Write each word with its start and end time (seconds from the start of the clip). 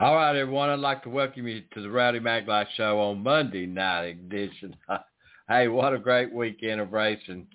All 0.00 0.14
right, 0.14 0.36
everyone. 0.36 0.70
I'd 0.70 0.78
like 0.78 1.02
to 1.02 1.10
welcome 1.10 1.48
you 1.48 1.60
to 1.74 1.82
the 1.82 1.90
Rowdy 1.90 2.20
Maglite 2.20 2.68
Show 2.76 3.00
on 3.00 3.20
Monday 3.20 3.66
night 3.66 4.04
edition. 4.04 4.76
hey, 5.48 5.66
what 5.66 5.92
a 5.92 5.98
great 5.98 6.32
weekend 6.32 6.80
of 6.80 6.92
racing. 6.92 7.48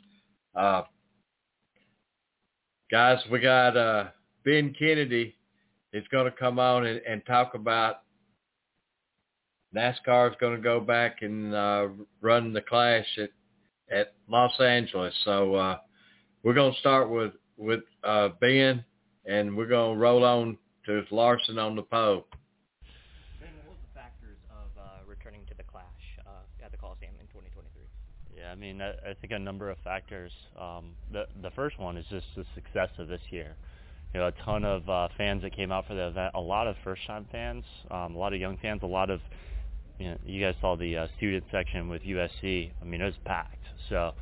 Uh, 0.53 0.81
guys, 2.91 3.19
we 3.31 3.39
got 3.39 3.77
uh, 3.77 4.07
Ben 4.43 4.75
Kennedy 4.77 5.37
is 5.93 6.03
going 6.11 6.25
to 6.29 6.37
come 6.37 6.59
on 6.59 6.85
and, 6.85 6.99
and 7.07 7.25
talk 7.25 7.53
about 7.55 8.01
NASCAR 9.73 10.31
is 10.31 10.35
going 10.41 10.57
to 10.57 10.61
go 10.61 10.81
back 10.81 11.21
and 11.21 11.55
uh, 11.55 11.87
run 12.19 12.51
the 12.51 12.59
clash 12.59 13.07
at, 13.17 13.29
at 13.89 14.15
Los 14.27 14.59
Angeles. 14.59 15.13
So 15.23 15.55
uh, 15.55 15.77
we're 16.43 16.53
going 16.53 16.73
to 16.73 16.79
start 16.81 17.09
with, 17.09 17.31
with 17.55 17.83
uh, 18.03 18.31
Ben, 18.41 18.83
and 19.25 19.55
we're 19.55 19.65
going 19.67 19.95
to 19.95 20.01
roll 20.01 20.25
on 20.25 20.57
to 20.85 21.03
Larson 21.11 21.57
on 21.57 21.75
the 21.75 21.83
pole. 21.83 22.25
Ben, 23.39 23.49
what 23.63 23.79
was 23.79 23.83
the 23.87 23.93
factors 23.95 24.37
of 24.51 24.67
uh, 24.75 24.99
returning 25.07 25.45
to 25.47 25.55
the 25.55 25.63
Clash 25.63 25.85
uh, 26.27 26.43
at 26.63 26.71
the 26.71 26.77
Coliseum 26.77 27.15
in 27.19 27.27
2023? 27.27 27.87
Yeah, 28.35 28.42
I 28.53 28.55
mean, 28.55 28.83
I, 28.83 28.91
I 28.91 29.13
think 29.19 29.33
a 29.33 29.39
number 29.39 29.71
of 29.71 29.79
factors. 29.83 30.31
Um, 30.61 30.91
the 31.11 31.25
the 31.41 31.49
first 31.51 31.79
one 31.79 31.97
is 31.97 32.05
just 32.11 32.27
the 32.35 32.45
success 32.53 32.89
of 32.99 33.07
this 33.07 33.21
year. 33.31 33.55
You 34.13 34.19
know, 34.19 34.27
a 34.27 34.31
ton 34.45 34.63
of 34.63 34.87
uh, 34.87 35.07
fans 35.17 35.41
that 35.41 35.55
came 35.55 35.71
out 35.71 35.87
for 35.87 35.95
the 35.95 36.07
event. 36.07 36.35
A 36.35 36.39
lot 36.39 36.67
of 36.67 36.75
first-time 36.83 37.25
fans, 37.31 37.63
um, 37.89 38.13
a 38.13 38.17
lot 38.19 38.31
of 38.31 38.39
young 38.39 38.57
fans, 38.57 38.81
a 38.83 38.85
lot 38.85 39.09
of 39.09 39.21
you 39.97 40.11
know, 40.11 40.17
you 40.23 40.39
guys 40.39 40.53
saw 40.61 40.75
the 40.75 40.95
uh, 40.95 41.07
student 41.17 41.45
section 41.51 41.89
with 41.89 42.03
USC. 42.03 42.69
I 42.79 42.85
mean, 42.85 43.01
it 43.01 43.05
was 43.05 43.15
packed. 43.25 43.65
So 43.89 44.13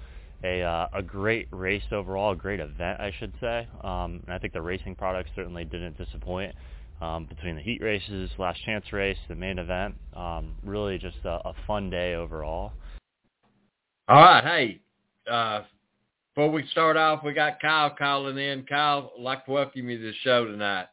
a 0.46 0.62
uh, 0.62 0.88
a 0.94 1.02
great 1.02 1.50
race 1.52 1.84
overall, 1.92 2.32
a 2.32 2.36
great 2.38 2.62
event, 2.62 3.02
I 3.02 3.12
should 3.20 3.34
say. 3.42 3.68
Um, 3.84 4.22
and 4.26 4.34
I 4.34 4.38
think 4.38 4.54
the 4.54 4.62
racing 4.62 4.96
products 4.96 5.32
certainly 5.36 5.66
didn't 5.66 5.98
disappoint. 5.98 6.56
Um, 7.02 7.26
between 7.26 7.56
the 7.56 7.62
heat 7.62 7.82
races, 7.82 8.30
last 8.38 8.64
chance 8.64 8.94
race, 8.94 9.18
the 9.28 9.36
main 9.36 9.60
event, 9.60 9.96
um, 10.16 10.56
really 10.64 11.00
just 11.00 11.18
a, 11.26 11.50
a 11.50 11.54
fun 11.68 11.90
day 11.90 12.14
overall. 12.14 12.72
All 14.12 14.20
right, 14.20 14.44
hey, 14.44 14.82
uh, 15.32 15.62
before 16.36 16.52
we 16.52 16.68
start 16.68 16.98
off, 16.98 17.24
we 17.24 17.32
got 17.32 17.62
Kyle 17.62 17.96
calling 17.98 18.38
in. 18.38 18.64
Kyle, 18.64 19.14
I'd 19.18 19.22
like 19.22 19.46
to 19.46 19.52
welcome 19.52 19.90
you 19.90 20.00
to 20.00 20.04
the 20.04 20.14
show 20.22 20.44
tonight. 20.44 20.88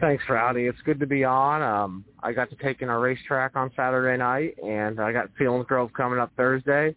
Thanks, 0.00 0.24
Rowdy. 0.30 0.62
It's 0.62 0.80
good 0.86 0.98
to 1.00 1.06
be 1.06 1.22
on. 1.22 1.60
Um, 1.60 2.06
I 2.22 2.32
got 2.32 2.48
to 2.48 2.56
take 2.56 2.80
in 2.80 2.88
a 2.88 2.98
racetrack 2.98 3.54
on 3.54 3.70
Saturday 3.76 4.16
night, 4.16 4.54
and 4.64 4.98
I 4.98 5.12
got 5.12 5.28
Selinsgrove 5.38 5.92
coming 5.92 6.18
up 6.18 6.32
Thursday. 6.38 6.96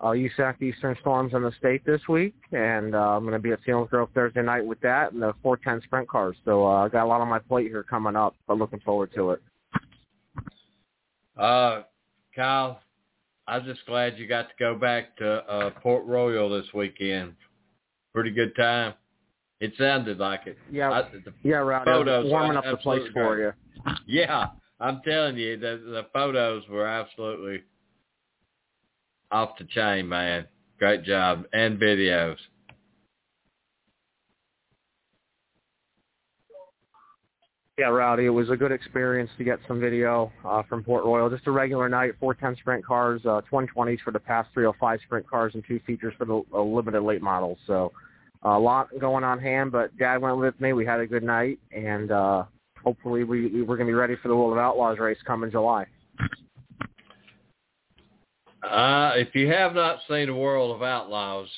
Uh, 0.00 0.10
USAC 0.10 0.62
Eastern 0.62 0.96
Storms 1.00 1.34
in 1.34 1.42
the 1.42 1.50
state 1.58 1.84
this 1.84 2.02
week, 2.08 2.36
and 2.52 2.94
uh, 2.94 3.16
I'm 3.16 3.24
going 3.24 3.32
to 3.32 3.40
be 3.40 3.50
at 3.50 3.58
Selinsgrove 3.66 4.12
Thursday 4.14 4.42
night 4.42 4.64
with 4.64 4.80
that 4.82 5.10
and 5.14 5.20
the 5.20 5.34
410 5.42 5.84
sprint 5.84 6.08
cars. 6.08 6.36
So 6.44 6.64
uh, 6.64 6.84
I 6.84 6.88
got 6.90 7.06
a 7.06 7.08
lot 7.08 7.20
on 7.20 7.26
my 7.26 7.40
plate 7.40 7.66
here 7.66 7.82
coming 7.82 8.14
up, 8.14 8.36
but 8.46 8.56
looking 8.56 8.78
forward 8.78 9.10
to 9.16 9.30
it. 9.32 9.42
Uh, 11.36 11.82
Kyle, 12.36 12.80
I'm 13.48 13.64
just 13.64 13.84
glad 13.86 14.18
you 14.18 14.26
got 14.26 14.42
to 14.42 14.54
go 14.58 14.74
back 14.74 15.16
to 15.16 15.26
uh, 15.50 15.70
Port 15.82 16.04
Royal 16.04 16.50
this 16.50 16.66
weekend. 16.74 17.34
Pretty 18.14 18.30
good 18.30 18.54
time. 18.56 18.92
It 19.60 19.72
sounded 19.78 20.18
like 20.18 20.46
it. 20.46 20.58
Yeah, 20.70 20.90
I, 20.90 21.02
the 21.02 21.32
yeah, 21.42 21.56
Rowdy. 21.56 21.90
photos 21.90 22.30
warming 22.30 22.58
up 22.58 22.64
the 22.64 22.76
place 22.76 23.00
absolutely 23.06 23.12
for 23.12 23.38
you. 23.38 23.52
Yeah, 24.06 24.48
I'm 24.80 25.00
telling 25.04 25.36
you, 25.36 25.56
the 25.56 25.82
the 25.84 26.06
photos 26.12 26.62
were 26.68 26.86
absolutely 26.86 27.62
off 29.32 29.56
the 29.58 29.64
chain, 29.64 30.08
man. 30.08 30.46
Great 30.78 31.04
job 31.04 31.44
and 31.52 31.78
videos. 31.78 32.36
Yeah, 37.78 37.90
Rowdy. 37.90 38.24
It 38.24 38.30
was 38.30 38.50
a 38.50 38.56
good 38.56 38.72
experience 38.72 39.30
to 39.38 39.44
get 39.44 39.60
some 39.68 39.78
video 39.78 40.32
uh, 40.44 40.64
from 40.64 40.82
Port 40.82 41.04
Royal. 41.04 41.30
Just 41.30 41.46
a 41.46 41.52
regular 41.52 41.88
night, 41.88 42.14
410 42.18 42.60
sprint 42.60 42.84
cars, 42.84 43.20
uh, 43.24 43.40
2020s 43.50 44.00
for 44.00 44.10
the 44.10 44.18
PASS 44.18 44.46
305 44.52 44.98
sprint 45.04 45.30
cars, 45.30 45.54
and 45.54 45.62
two 45.64 45.78
features 45.86 46.12
for 46.18 46.24
the 46.24 46.42
uh, 46.52 46.60
limited 46.60 47.02
late 47.02 47.22
models. 47.22 47.56
So 47.68 47.92
a 48.42 48.58
lot 48.58 48.88
going 48.98 49.22
on 49.22 49.38
hand, 49.38 49.70
but 49.70 49.96
Dad 49.96 50.20
went 50.20 50.38
with 50.38 50.60
me. 50.60 50.72
We 50.72 50.84
had 50.84 50.98
a 50.98 51.06
good 51.06 51.22
night, 51.22 51.60
and 51.70 52.10
uh, 52.10 52.44
hopefully 52.82 53.22
we, 53.22 53.46
we 53.46 53.62
we're 53.62 53.76
going 53.76 53.86
to 53.86 53.92
be 53.92 53.94
ready 53.94 54.16
for 54.20 54.26
the 54.26 54.34
World 54.34 54.54
of 54.54 54.58
Outlaws 54.58 54.98
race 54.98 55.18
come 55.24 55.44
in 55.44 55.52
July. 55.52 55.86
Uh, 58.68 59.12
if 59.14 59.32
you 59.36 59.46
have 59.52 59.74
not 59.74 60.00
seen 60.08 60.26
the 60.26 60.34
World 60.34 60.74
of 60.74 60.82
Outlaws, 60.82 61.48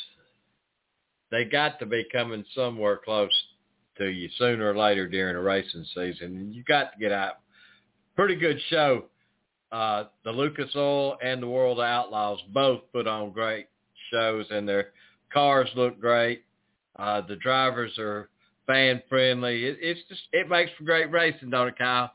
they 1.31 1.47
got 1.47 1.79
to 1.79 1.87
be 1.87 2.05
coming 2.13 2.45
somewhere 2.55 3.01
close 3.03 3.33
to 4.01 4.09
you 4.09 4.29
sooner 4.39 4.71
or 4.71 4.77
later 4.77 5.09
during 5.09 5.35
the 5.35 5.41
racing 5.41 5.85
season. 5.95 6.37
And 6.37 6.55
you 6.55 6.65
got 6.65 6.93
to 6.93 6.99
get 6.99 7.13
out. 7.13 7.35
Pretty 8.17 8.35
good 8.37 8.59
show. 8.69 9.05
Uh, 9.71 10.05
the 10.25 10.33
Lucas 10.33 10.71
Oil 10.75 11.17
and 11.23 11.41
the 11.41 11.47
World 11.47 11.81
Outlaws 11.81 12.41
both 12.53 12.81
put 12.93 13.07
on 13.07 13.31
great 13.31 13.67
shows, 14.11 14.47
and 14.51 14.69
their 14.69 14.89
cars 15.33 15.69
look 15.77 16.01
great. 16.01 16.45
Uh, 16.99 17.21
the 17.21 17.37
drivers 17.37 17.97
are 17.99 18.29
fan 18.67 19.01
friendly. 19.09 19.65
It, 19.65 19.79
it's 19.81 20.01
just 20.09 20.23
it 20.33 20.49
makes 20.49 20.73
for 20.77 20.85
great 20.85 21.11
racing, 21.11 21.51
don't 21.51 21.69
it, 21.69 21.79
Kyle? 21.79 22.11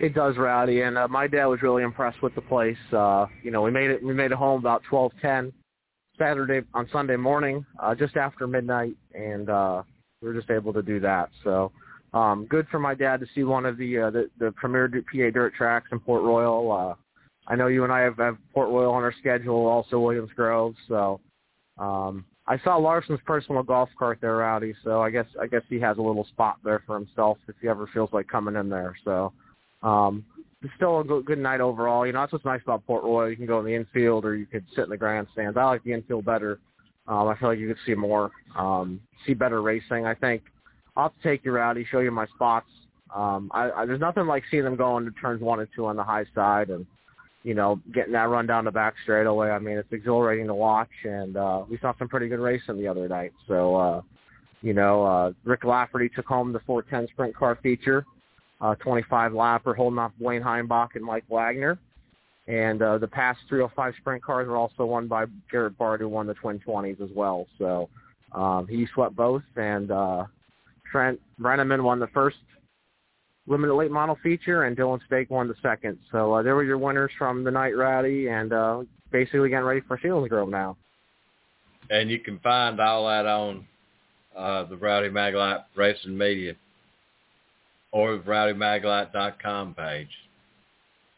It 0.00 0.14
does, 0.14 0.36
Rowdy, 0.36 0.80
and 0.80 0.98
uh, 0.98 1.06
my 1.06 1.28
dad 1.28 1.46
was 1.46 1.62
really 1.62 1.84
impressed 1.84 2.22
with 2.22 2.34
the 2.34 2.40
place. 2.40 2.76
Uh, 2.92 3.26
you 3.44 3.52
know, 3.52 3.62
we 3.62 3.70
made 3.70 3.90
it. 3.90 4.02
We 4.02 4.14
made 4.14 4.32
it 4.32 4.38
home 4.38 4.58
about 4.58 4.82
twelve 4.90 5.12
ten 5.22 5.52
Saturday 6.18 6.66
on 6.74 6.88
Sunday 6.92 7.16
morning, 7.16 7.64
uh, 7.80 7.94
just 7.94 8.16
after 8.16 8.46
midnight, 8.46 8.96
and 9.14 9.48
uh, 9.48 9.82
we 10.20 10.28
were 10.28 10.34
just 10.34 10.50
able 10.50 10.72
to 10.72 10.82
do 10.82 11.00
that. 11.00 11.30
So 11.44 11.72
um, 12.14 12.46
good 12.48 12.66
for 12.70 12.78
my 12.78 12.94
dad 12.94 13.20
to 13.20 13.26
see 13.34 13.44
one 13.44 13.64
of 13.64 13.76
the 13.78 13.98
uh, 13.98 14.10
the, 14.10 14.30
the 14.38 14.52
premier 14.52 14.88
PA 14.88 15.30
dirt 15.32 15.54
tracks 15.54 15.88
in 15.92 16.00
Port 16.00 16.22
Royal. 16.22 16.70
Uh, 16.70 16.94
I 17.46 17.56
know 17.56 17.66
you 17.66 17.84
and 17.84 17.92
I 17.92 18.00
have, 18.00 18.18
have 18.18 18.36
Port 18.54 18.68
Royal 18.68 18.92
on 18.92 19.02
our 19.02 19.14
schedule, 19.18 19.66
also 19.66 19.98
Williams 19.98 20.30
Grove. 20.36 20.74
So 20.88 21.20
um, 21.78 22.24
I 22.46 22.58
saw 22.62 22.76
Larson's 22.76 23.20
personal 23.26 23.62
golf 23.62 23.88
cart 23.98 24.18
there, 24.20 24.36
Rowdy. 24.36 24.74
So 24.84 25.00
I 25.00 25.10
guess 25.10 25.26
I 25.40 25.46
guess 25.46 25.62
he 25.68 25.80
has 25.80 25.98
a 25.98 26.02
little 26.02 26.26
spot 26.26 26.56
there 26.64 26.82
for 26.86 26.96
himself 26.98 27.38
if 27.48 27.54
he 27.60 27.68
ever 27.68 27.88
feels 27.92 28.10
like 28.12 28.28
coming 28.28 28.56
in 28.56 28.68
there. 28.68 28.94
So 29.04 29.32
um, 29.82 30.24
it's 30.62 30.72
still 30.76 31.00
a 31.00 31.04
good, 31.04 31.24
good 31.24 31.38
night 31.38 31.60
overall. 31.60 32.06
You 32.06 32.12
know, 32.12 32.20
that's 32.20 32.32
what's 32.32 32.44
nice 32.44 32.60
about 32.62 32.86
Port 32.86 33.04
Royal. 33.04 33.30
You 33.30 33.36
can 33.36 33.46
go 33.46 33.58
in 33.60 33.66
the 33.66 33.74
infield 33.74 34.24
or 34.24 34.36
you 34.36 34.46
could 34.46 34.64
sit 34.74 34.84
in 34.84 34.90
the 34.90 34.96
grandstands. 34.96 35.56
I 35.56 35.64
like 35.64 35.82
the 35.82 35.92
infield 35.92 36.24
better. 36.24 36.60
Um, 37.08 37.28
I 37.28 37.36
feel 37.36 37.48
like 37.48 37.58
you 37.58 37.68
could 37.68 37.78
see 37.84 37.94
more, 37.94 38.30
um, 38.56 39.00
see 39.26 39.34
better 39.34 39.60
racing. 39.60 40.06
I 40.06 40.14
think 40.14 40.42
I'll 40.96 41.12
take 41.22 41.44
you, 41.44 41.52
Rowdy, 41.52 41.86
show 41.90 42.00
you 42.00 42.10
my 42.10 42.26
spots. 42.26 42.68
Um, 43.14 43.50
I, 43.52 43.70
I, 43.70 43.86
there's 43.86 44.00
nothing 44.00 44.26
like 44.26 44.44
seeing 44.50 44.64
them 44.64 44.76
going 44.76 45.04
to 45.04 45.10
turns 45.12 45.42
one 45.42 45.60
and 45.60 45.68
two 45.74 45.86
on 45.86 45.96
the 45.96 46.04
high 46.04 46.24
side 46.34 46.70
and, 46.70 46.86
you 47.42 47.54
know, 47.54 47.80
getting 47.92 48.12
that 48.12 48.28
run 48.28 48.46
down 48.46 48.64
the 48.64 48.70
back 48.70 48.94
straightaway. 49.02 49.50
I 49.50 49.58
mean, 49.58 49.76
it's 49.76 49.92
exhilarating 49.92 50.46
to 50.46 50.54
watch, 50.54 50.90
and 51.04 51.36
uh, 51.36 51.64
we 51.68 51.76
saw 51.78 51.92
some 51.98 52.08
pretty 52.08 52.28
good 52.28 52.38
racing 52.38 52.78
the 52.78 52.88
other 52.88 53.08
night. 53.08 53.32
So, 53.48 53.74
uh, 53.74 54.02
you 54.62 54.72
know, 54.72 55.04
uh, 55.04 55.32
Rick 55.44 55.64
Lafferty 55.64 56.08
took 56.08 56.26
home 56.26 56.52
the 56.52 56.60
410 56.60 57.12
sprint 57.12 57.36
car 57.36 57.58
feature 57.62 58.06
uh, 58.62 58.76
25 58.76 59.32
lapper 59.32 59.76
holding 59.76 59.98
off 59.98 60.12
Blaine 60.18 60.40
Heimbach 60.40 60.94
and 60.94 61.04
Mike 61.04 61.24
Wagner. 61.28 61.78
And 62.48 62.82
uh, 62.82 62.98
the 62.98 63.06
PASS 63.06 63.36
305 63.48 63.94
sprint 64.00 64.22
cars 64.22 64.48
were 64.48 64.56
also 64.56 64.84
won 64.84 65.06
by 65.06 65.26
Garrett 65.50 65.78
Bard, 65.78 66.00
who 66.00 66.08
won 66.08 66.26
the 66.26 66.34
Twin 66.34 66.58
20s 66.58 67.00
as 67.00 67.10
well. 67.14 67.46
So 67.58 67.88
um, 68.32 68.66
he 68.68 68.86
swept 68.92 69.14
both, 69.14 69.42
and 69.56 69.90
uh, 69.90 70.24
Trent 70.90 71.20
Brenneman 71.40 71.82
won 71.82 72.00
the 72.00 72.08
first 72.08 72.38
limited 73.46 73.74
late 73.74 73.90
model 73.90 74.18
feature, 74.22 74.64
and 74.64 74.76
Dylan 74.76 75.00
Stake 75.06 75.30
won 75.30 75.48
the 75.48 75.54
second. 75.62 75.98
So 76.10 76.34
uh, 76.34 76.42
there 76.42 76.54
were 76.54 76.64
your 76.64 76.78
winners 76.78 77.10
from 77.16 77.44
the 77.44 77.50
night 77.50 77.76
rally, 77.76 78.28
and 78.28 78.52
uh, 78.52 78.82
basically 79.12 79.48
getting 79.48 79.64
ready 79.64 79.80
for 79.86 79.98
Selinsgrove 79.98 80.50
now. 80.50 80.76
And 81.90 82.10
you 82.10 82.18
can 82.18 82.38
find 82.40 82.80
all 82.80 83.06
that 83.08 83.26
on 83.26 83.66
uh, 84.36 84.64
the 84.64 84.76
Rowdy 84.76 85.10
Maglite 85.10 85.64
Racing 85.76 86.16
Media 86.16 86.54
or 87.92 88.16
the 88.16 88.22
rowdymaglite.com 88.22 89.74
page. 89.74 90.08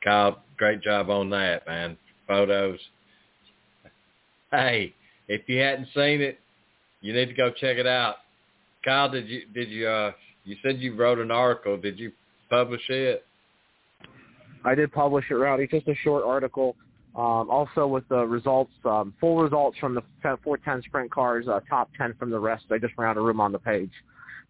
Kyle, 0.03 0.43
great 0.57 0.83
job 0.83 1.11
on 1.11 1.31
that, 1.31 1.67
man. 1.67 1.97
Photos. 2.27 2.79
Hey, 4.51 4.95
if 5.29 5.49
you 5.49 5.59
hadn't 5.59 5.89
seen 5.95 6.21
it, 6.21 6.39
you 7.01 7.13
need 7.13 7.27
to 7.27 7.35
go 7.35 7.51
check 7.51 7.77
it 7.77 7.87
out. 7.87 8.17
Kyle, 8.85 9.11
did 9.11 9.29
you 9.29 9.43
did 9.53 9.69
you 9.71 9.89
uh 9.89 10.13
you 10.45 10.57
said 10.63 10.81
you 10.81 10.95
wrote 10.95 11.19
an 11.19 11.31
article? 11.31 11.77
Did 11.77 11.99
you 11.99 12.13
publish 12.51 12.83
it? 12.89 13.25
I 14.65 14.75
did 14.75 14.93
publish 14.93 15.25
it, 15.31 15.35
Rowdy. 15.35 15.65
It's 15.65 15.73
just 15.73 15.89
a 15.89 15.95
short 15.97 16.25
article. 16.25 16.77
Um, 17.15 17.49
also 17.49 17.87
with 17.87 18.09
the 18.09 18.27
results, 18.27 18.73
um, 18.85 19.15
full 19.21 19.41
results 19.41 19.79
from 19.79 19.95
the 19.95 20.03
410 20.23 20.83
sprint 20.83 21.13
cars, 21.13 21.47
uh, 21.47 21.61
top 21.71 21.89
10 21.97 22.15
from 22.19 22.31
the 22.31 22.39
rest. 22.39 22.65
I 22.73 22.79
just 22.79 22.93
ran 22.99 23.11
out 23.11 23.19
of 23.19 23.25
room 23.25 23.41
on 23.41 23.53
the 23.53 23.59
page, 23.59 23.93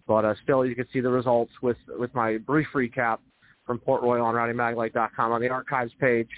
but 0.07 0.25
uh, 0.25 0.35
still 0.43 0.65
you 0.65 0.75
can 0.75 0.87
see 0.93 1.01
the 1.01 1.11
results 1.11 1.53
with 1.61 1.77
with 1.99 2.15
my 2.15 2.39
brief 2.39 2.69
recap 2.75 3.19
from 3.67 3.79
Port 3.79 4.03
Royal 4.03 4.25
on 4.25 4.35
RowdyMaglite.com 4.35 5.33
on 5.33 5.41
the 5.41 5.49
archives 5.49 5.93
page. 6.01 6.29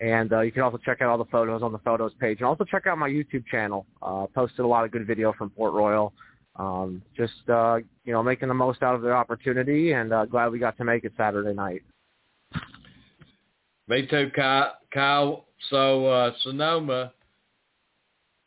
And 0.00 0.32
uh, 0.32 0.40
you 0.42 0.52
can 0.52 0.62
also 0.62 0.78
check 0.78 1.02
out 1.02 1.08
all 1.08 1.18
the 1.18 1.24
photos 1.24 1.62
on 1.62 1.72
the 1.72 1.78
photos 1.78 2.12
page. 2.20 2.38
And 2.38 2.46
also 2.46 2.64
check 2.64 2.86
out 2.86 2.98
my 2.98 3.08
YouTube 3.08 3.44
channel. 3.46 3.84
Uh, 4.00 4.26
posted 4.34 4.60
a 4.60 4.66
lot 4.66 4.84
of 4.84 4.92
good 4.92 5.06
video 5.06 5.32
from 5.32 5.50
Port 5.50 5.74
Royal. 5.74 6.12
Um, 6.56 7.02
just, 7.16 7.48
uh, 7.48 7.78
you 8.04 8.12
know, 8.12 8.22
making 8.22 8.48
the 8.48 8.54
most 8.54 8.82
out 8.82 8.94
of 8.94 9.02
the 9.02 9.10
opportunity 9.10 9.92
and 9.92 10.12
uh, 10.12 10.24
glad 10.24 10.52
we 10.52 10.58
got 10.58 10.76
to 10.78 10.84
make 10.84 11.04
it 11.04 11.12
Saturday 11.16 11.54
night. 11.54 11.82
Me 13.88 14.06
too, 14.06 14.30
Kyle. 14.34 14.74
Kyle 14.92 15.44
so 15.70 16.06
uh, 16.06 16.32
Sonoma, 16.42 17.12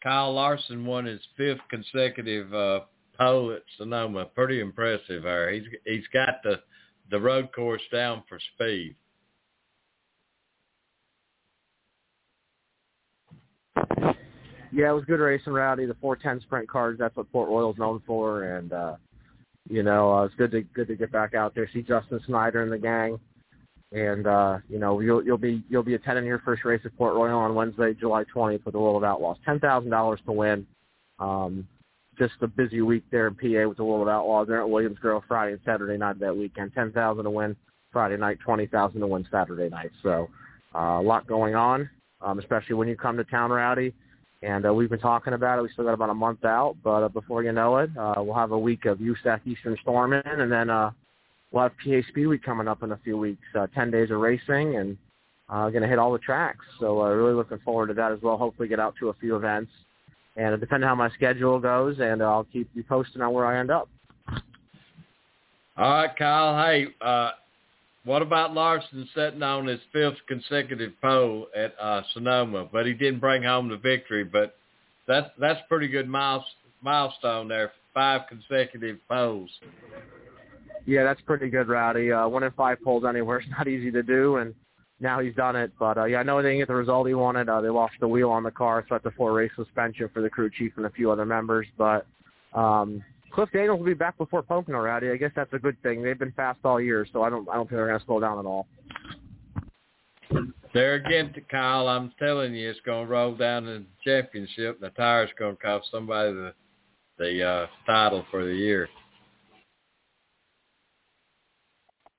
Kyle 0.03 0.33
Larson 0.33 0.85
won 0.85 1.05
his 1.05 1.21
fifth 1.37 1.61
consecutive 1.69 2.53
uh, 2.53 2.81
at 3.19 3.61
Sonoma. 3.77 4.25
Pretty 4.25 4.59
impressive 4.59 5.23
there. 5.23 5.51
He's 5.51 5.63
he's 5.85 6.07
got 6.13 6.41
the 6.43 6.61
the 7.11 7.19
road 7.19 7.49
course 7.53 7.81
down 7.91 8.23
for 8.27 8.39
speed. 8.55 8.95
Yeah, 14.73 14.89
it 14.89 14.93
was 14.93 15.03
good 15.05 15.19
racing, 15.19 15.51
Rowdy. 15.51 15.85
The 15.85 15.95
410 15.95 16.45
sprint 16.47 16.69
cars, 16.69 16.97
that's 16.97 17.15
what 17.17 17.29
Port 17.33 17.49
Royal's 17.49 17.77
known 17.77 18.01
for, 18.07 18.55
and 18.55 18.71
uh, 18.71 18.95
you 19.69 19.83
know, 19.83 20.13
uh, 20.13 20.23
it's 20.23 20.35
good 20.35 20.51
to 20.51 20.61
good 20.61 20.87
to 20.87 20.95
get 20.95 21.11
back 21.11 21.33
out 21.33 21.53
there, 21.53 21.69
see 21.73 21.81
Justin 21.81 22.21
Snyder 22.25 22.63
and 22.63 22.71
the 22.71 22.77
gang, 22.77 23.19
and 23.91 24.25
uh, 24.27 24.59
you 24.69 24.79
know, 24.79 25.01
you'll 25.01 25.23
you'll 25.23 25.37
be 25.37 25.61
you'll 25.69 25.83
be 25.83 25.95
attending 25.95 26.25
your 26.25 26.39
first 26.39 26.63
race 26.63 26.81
at 26.85 26.97
Port 26.97 27.15
Royal 27.15 27.37
on 27.37 27.53
Wednesday, 27.53 27.93
July 27.93 28.23
20th, 28.33 28.63
with 28.63 28.71
the 28.71 28.79
World 28.79 28.95
of 28.95 29.03
Outlaws. 29.03 29.37
Ten 29.45 29.59
thousand 29.59 29.89
dollars 29.91 30.21
to 30.25 30.31
win. 30.31 30.65
Um, 31.19 31.67
just 32.17 32.33
a 32.41 32.47
busy 32.47 32.81
week 32.81 33.03
there 33.11 33.27
in 33.27 33.35
PA 33.35 33.67
with 33.67 33.77
the 33.77 33.83
World 33.83 34.09
Outlaws. 34.09 34.47
They're 34.47 34.61
at 34.61 34.69
Williams 34.69 34.99
Grove 34.99 35.23
Friday 35.27 35.53
and 35.53 35.61
Saturday 35.65 35.97
night 35.97 36.19
that 36.19 36.35
weekend. 36.35 36.73
Ten 36.73 36.91
thousand 36.91 37.23
to 37.23 37.29
win 37.29 37.55
Friday 37.91 38.17
night, 38.17 38.37
twenty 38.43 38.67
thousand 38.67 39.01
to 39.01 39.07
win 39.07 39.27
Saturday 39.31 39.69
night. 39.69 39.91
So 40.03 40.29
uh, 40.75 40.99
a 40.99 41.01
lot 41.01 41.27
going 41.27 41.55
on, 41.55 41.89
um, 42.21 42.39
especially 42.39 42.75
when 42.75 42.87
you 42.87 42.95
come 42.95 43.17
to 43.17 43.23
town, 43.23 43.51
Rowdy. 43.51 43.93
And 44.43 44.65
uh, 44.65 44.73
we've 44.73 44.89
been 44.89 44.99
talking 44.99 45.33
about 45.33 45.59
it. 45.59 45.61
We 45.61 45.69
still 45.69 45.85
got 45.85 45.93
about 45.93 46.09
a 46.09 46.15
month 46.15 46.43
out, 46.45 46.75
but 46.83 47.03
uh, 47.03 47.09
before 47.09 47.43
you 47.43 47.51
know 47.51 47.77
it, 47.77 47.91
uh, 47.95 48.15
we'll 48.17 48.33
have 48.33 48.51
a 48.51 48.57
week 48.57 48.85
of 48.85 48.97
USAC 48.97 49.41
Eastern 49.45 49.77
Storming, 49.83 50.23
and 50.25 50.51
then 50.51 50.69
uh, 50.69 50.89
we'll 51.51 51.63
have 51.63 51.73
PA 51.83 51.99
Speed 52.09 52.25
Week 52.25 52.43
coming 52.43 52.67
up 52.67 52.81
in 52.81 52.91
a 52.91 52.99
few 53.03 53.17
weeks. 53.17 53.43
Uh, 53.55 53.67
Ten 53.75 53.91
days 53.91 54.09
of 54.09 54.19
racing, 54.19 54.77
and 54.77 54.97
uh, 55.47 55.69
going 55.69 55.83
to 55.83 55.87
hit 55.87 55.99
all 55.99 56.11
the 56.11 56.19
tracks. 56.19 56.65
So 56.79 57.01
uh, 57.01 57.09
really 57.09 57.33
looking 57.33 57.59
forward 57.59 57.87
to 57.87 57.93
that 57.93 58.11
as 58.11 58.19
well. 58.23 58.37
Hopefully 58.37 58.67
get 58.67 58.79
out 58.79 58.95
to 58.99 59.09
a 59.09 59.13
few 59.13 59.35
events, 59.35 59.71
and 60.35 60.59
depending 60.59 60.87
on 60.87 60.97
how 60.97 61.03
my 61.03 61.13
schedule 61.15 61.59
goes, 61.59 61.97
and 61.99 62.21
I'll 62.21 62.45
keep 62.45 62.69
you 62.73 62.83
posted 62.83 63.21
on 63.21 63.33
where 63.33 63.45
I 63.45 63.59
end 63.59 63.71
up. 63.71 63.89
All 65.77 65.91
right, 65.91 66.15
Kyle. 66.17 66.65
Hey, 66.65 66.87
uh, 67.01 67.31
what 68.03 68.21
about 68.21 68.53
Larson 68.53 69.07
setting 69.13 69.43
on 69.43 69.67
his 69.67 69.79
fifth 69.93 70.17
consecutive 70.27 70.93
pole 71.01 71.47
at 71.55 71.75
uh, 71.79 72.01
Sonoma? 72.13 72.67
But 72.71 72.85
he 72.85 72.93
didn't 72.93 73.19
bring 73.19 73.43
home 73.43 73.69
the 73.69 73.77
victory. 73.77 74.23
But 74.23 74.55
that's 75.07 75.29
that's 75.39 75.59
pretty 75.67 75.87
good 75.87 76.07
miles, 76.07 76.43
milestone 76.81 77.47
there. 77.47 77.71
Five 77.93 78.21
consecutive 78.27 78.97
poles. 79.09 79.49
Yeah, 80.85 81.03
that's 81.03 81.21
pretty 81.21 81.49
good, 81.49 81.67
Rowdy. 81.67 82.11
Uh, 82.11 82.27
one 82.27 82.43
in 82.43 82.51
five 82.51 82.77
poles 82.83 83.03
anywhere 83.07 83.39
is 83.39 83.45
not 83.57 83.67
easy 83.67 83.91
to 83.91 84.03
do, 84.03 84.37
and 84.37 84.55
now 85.01 85.19
he's 85.19 85.35
done 85.35 85.55
it. 85.55 85.71
But 85.79 85.97
uh, 85.97 86.05
yeah, 86.05 86.19
I 86.19 86.23
know 86.23 86.41
they 86.41 86.49
didn't 86.49 86.61
get 86.61 86.67
the 86.67 86.75
result 86.75 87.07
he 87.07 87.13
wanted. 87.13 87.49
Uh, 87.49 87.61
they 87.61 87.69
lost 87.69 87.93
the 87.99 88.07
wheel 88.07 88.29
on 88.29 88.43
the 88.43 88.51
car, 88.51 88.85
so 88.87 88.95
that's 88.95 89.05
a 89.05 89.11
four 89.11 89.33
race 89.33 89.51
suspension 89.55 90.09
for 90.13 90.21
the 90.21 90.29
crew 90.29 90.49
chief 90.49 90.73
and 90.77 90.85
a 90.85 90.89
few 90.91 91.11
other 91.11 91.25
members. 91.25 91.67
But 91.77 92.05
um, 92.53 93.03
Cliff 93.31 93.49
Daniels 93.51 93.79
will 93.79 93.85
be 93.85 93.93
back 93.93 94.17
before 94.17 94.43
Pocono, 94.43 94.79
Rowdy. 94.79 95.09
I 95.09 95.17
guess 95.17 95.31
that's 95.35 95.53
a 95.53 95.59
good 95.59 95.81
thing. 95.81 96.03
They've 96.03 96.19
been 96.19 96.33
fast 96.33 96.59
all 96.63 96.79
year, 96.79 97.05
so 97.11 97.23
I 97.23 97.29
don't 97.29 97.49
I 97.49 97.55
don't 97.55 97.67
think 97.67 97.77
they're 97.77 97.87
going 97.87 97.99
to 97.99 98.05
slow 98.05 98.19
down 98.19 98.39
at 98.39 98.45
all. 98.45 98.67
There 100.73 100.93
again, 100.93 101.33
Kyle, 101.49 101.89
I'm 101.89 102.13
telling 102.17 102.55
you, 102.55 102.69
it's 102.69 102.79
going 102.85 103.05
to 103.05 103.11
roll 103.11 103.35
down 103.35 103.65
the 103.65 103.83
championship. 104.05 104.79
The 104.79 104.89
tire's 104.91 105.29
going 105.37 105.57
to 105.57 105.61
cost 105.61 105.87
somebody 105.91 106.33
the 106.33 106.53
the 107.17 107.43
uh, 107.43 107.67
title 107.85 108.25
for 108.31 108.45
the 108.45 108.53
year. 108.53 108.87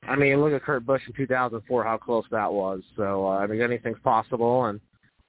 I 0.08 0.16
mean, 0.16 0.40
look 0.40 0.52
at 0.52 0.62
Kurt 0.62 0.84
Busch 0.84 1.02
in 1.06 1.14
2004, 1.14 1.84
how 1.84 1.96
close 1.96 2.25
that 2.31 2.52
was. 2.52 2.81
So, 2.96 3.26
uh, 3.26 3.38
I 3.38 3.46
mean, 3.46 3.62
anything's 3.62 4.00
possible. 4.02 4.64
And, 4.64 4.81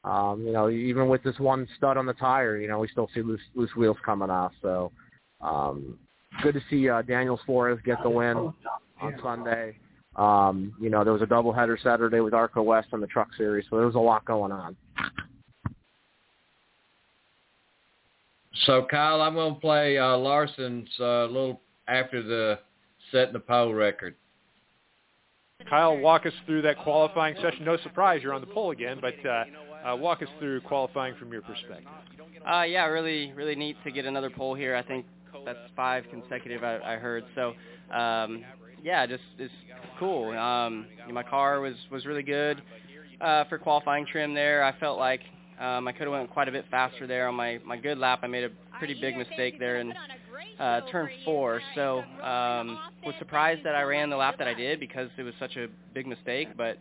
um, 0.03 0.43
you 0.45 0.51
know, 0.51 0.69
even 0.69 1.07
with 1.07 1.23
this 1.23 1.37
one 1.37 1.67
stud 1.77 1.97
on 1.97 2.05
the 2.05 2.13
tire, 2.13 2.57
you 2.57 2.67
know, 2.67 2.79
we 2.79 2.87
still 2.87 3.09
see 3.13 3.21
loose, 3.21 3.41
loose 3.55 3.75
wheels 3.75 3.97
coming 4.03 4.29
off. 4.29 4.51
So, 4.61 4.91
um, 5.41 5.97
good 6.41 6.55
to 6.55 6.61
see 6.69 6.89
uh, 6.89 7.03
Daniel 7.03 7.39
Flores 7.45 7.79
get 7.85 8.01
the 8.01 8.09
win 8.09 8.51
on 8.99 9.15
Sunday. 9.21 9.77
Um, 10.15 10.73
you 10.79 10.89
know, 10.89 11.03
there 11.03 11.13
was 11.13 11.21
a 11.21 11.25
doubleheader 11.25 11.81
Saturday 11.81 12.19
with 12.19 12.33
Arca 12.33 12.61
West 12.61 12.89
on 12.93 13.01
the 13.01 13.07
Truck 13.07 13.29
Series, 13.37 13.65
so 13.69 13.77
there 13.77 13.85
was 13.85 13.95
a 13.95 13.99
lot 13.99 14.25
going 14.25 14.51
on. 14.51 14.75
So, 18.65 18.85
Kyle, 18.89 19.21
I'm 19.21 19.33
going 19.33 19.55
to 19.55 19.59
play 19.59 19.97
uh, 19.97 20.15
Larson's 20.17 20.89
uh, 20.99 21.25
little 21.25 21.61
after 21.87 22.21
the 22.21 22.59
setting 23.11 23.33
the 23.33 23.39
pole 23.39 23.73
record. 23.73 24.15
Kyle, 25.69 25.97
walk 25.97 26.25
us 26.25 26.33
through 26.45 26.61
that 26.63 26.77
qualifying 26.79 27.35
session. 27.41 27.65
No 27.65 27.77
surprise, 27.77 28.21
you're 28.23 28.33
on 28.33 28.41
the 28.41 28.47
pole 28.47 28.71
again, 28.71 28.99
but 29.01 29.13
uh, 29.27 29.43
uh, 29.85 29.95
walk 29.95 30.21
us 30.21 30.27
through 30.39 30.61
qualifying 30.61 31.15
from 31.15 31.31
your 31.31 31.41
perspective. 31.41 31.87
Uh, 32.49 32.63
yeah, 32.63 32.85
really, 32.85 33.31
really 33.33 33.55
neat 33.55 33.77
to 33.83 33.91
get 33.91 34.05
another 34.05 34.29
pole 34.29 34.53
here. 34.53 34.75
I 34.75 34.81
think 34.83 35.05
that's 35.45 35.59
five 35.75 36.03
consecutive. 36.09 36.63
I, 36.63 36.79
I 36.79 36.95
heard 36.97 37.23
so. 37.35 37.53
Um, 37.95 38.43
yeah, 38.83 39.05
just 39.05 39.23
it's 39.37 39.53
cool. 39.99 40.37
Um, 40.37 40.87
my 41.11 41.23
car 41.23 41.61
was 41.61 41.75
was 41.91 42.05
really 42.05 42.23
good 42.23 42.61
uh, 43.21 43.45
for 43.45 43.57
qualifying 43.57 44.05
trim 44.05 44.33
there. 44.33 44.63
I 44.63 44.77
felt 44.79 44.99
like 44.99 45.21
um, 45.59 45.87
I 45.87 45.93
could 45.93 46.03
have 46.03 46.11
went 46.11 46.29
quite 46.29 46.49
a 46.49 46.51
bit 46.51 46.65
faster 46.69 47.07
there 47.07 47.27
on 47.27 47.35
my 47.35 47.59
my 47.65 47.77
good 47.77 47.97
lap. 47.97 48.19
I 48.23 48.27
made 48.27 48.43
a 48.43 48.49
pretty 48.77 48.99
big 48.99 49.15
mistake 49.15 49.57
there 49.59 49.77
in 49.77 49.93
uh, 50.59 50.81
turn 50.91 51.09
four. 51.25 51.61
So 51.75 51.99
um, 51.99 52.79
was 53.05 53.15
surprised 53.19 53.63
that 53.65 53.75
I 53.75 53.83
ran 53.83 54.09
the 54.09 54.15
lap 54.15 54.37
that 54.37 54.47
I 54.47 54.53
did 54.53 54.79
because 54.79 55.09
it 55.17 55.23
was 55.23 55.33
such 55.39 55.55
a 55.55 55.67
big 55.93 56.07
mistake. 56.07 56.49
But 56.57 56.77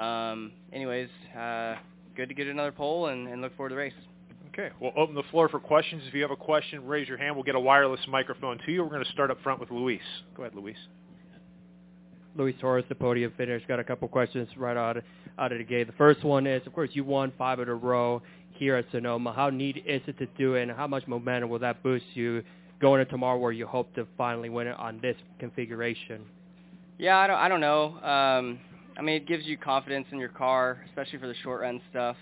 um, 0.00 0.52
anyways, 0.72 1.08
uh, 1.38 1.76
good 2.16 2.28
to 2.28 2.34
get 2.34 2.46
another 2.46 2.72
pole 2.72 3.08
and, 3.08 3.28
and 3.28 3.42
look 3.42 3.56
forward 3.56 3.70
to 3.70 3.74
the 3.74 3.80
race. 3.80 3.92
Okay, 4.52 4.70
we'll 4.80 4.92
open 4.96 5.14
the 5.14 5.22
floor 5.30 5.48
for 5.50 5.60
questions. 5.60 6.02
If 6.06 6.14
you 6.14 6.22
have 6.22 6.30
a 6.30 6.36
question, 6.36 6.86
raise 6.86 7.08
your 7.08 7.18
hand. 7.18 7.34
We'll 7.34 7.44
get 7.44 7.56
a 7.56 7.60
wireless 7.60 8.00
microphone 8.08 8.58
to 8.64 8.72
you. 8.72 8.82
We're 8.82 8.88
going 8.90 9.04
to 9.04 9.12
start 9.12 9.30
up 9.30 9.38
front 9.42 9.60
with 9.60 9.70
Luis. 9.70 10.00
Go 10.34 10.44
ahead, 10.44 10.54
Luis. 10.54 10.76
Luis 12.36 12.54
Torres, 12.60 12.84
the 12.88 12.94
podium 12.94 13.32
finish. 13.36 13.62
Got 13.66 13.80
a 13.80 13.84
couple 13.84 14.08
questions 14.08 14.48
right 14.56 14.76
out 14.76 14.98
of, 14.98 15.04
out 15.38 15.52
of 15.52 15.58
the 15.58 15.64
gate. 15.64 15.86
The 15.86 15.92
first 15.94 16.24
one 16.24 16.46
is, 16.46 16.66
of 16.66 16.72
course, 16.72 16.90
you 16.92 17.04
won 17.04 17.32
five 17.36 17.60
in 17.60 17.68
a 17.68 17.74
row 17.74 18.22
here 18.52 18.76
at 18.76 18.86
Sonoma. 18.92 19.32
How 19.32 19.50
neat 19.50 19.84
is 19.86 20.02
it 20.06 20.18
to 20.18 20.26
do 20.38 20.54
it, 20.54 20.62
and 20.62 20.72
how 20.72 20.86
much 20.86 21.06
momentum 21.06 21.50
will 21.50 21.58
that 21.58 21.82
boost 21.82 22.04
you 22.14 22.42
going 22.80 23.00
into 23.00 23.10
tomorrow 23.10 23.38
where 23.38 23.52
you 23.52 23.66
hope 23.66 23.94
to 23.94 24.06
finally 24.16 24.48
win 24.48 24.66
it 24.66 24.78
on 24.78 24.98
this 25.00 25.16
configuration? 25.38 26.22
Yeah, 26.98 27.18
I 27.18 27.26
don't, 27.26 27.36
I 27.36 27.48
don't 27.48 27.60
know. 27.60 27.98
Um, 28.02 28.58
I 28.98 29.02
mean, 29.02 29.16
it 29.16 29.26
gives 29.26 29.44
you 29.44 29.58
confidence 29.58 30.06
in 30.12 30.18
your 30.18 30.30
car, 30.30 30.84
especially 30.88 31.18
for 31.18 31.28
the 31.28 31.34
short 31.42 31.60
run 31.60 31.80
stuff. 31.90 32.16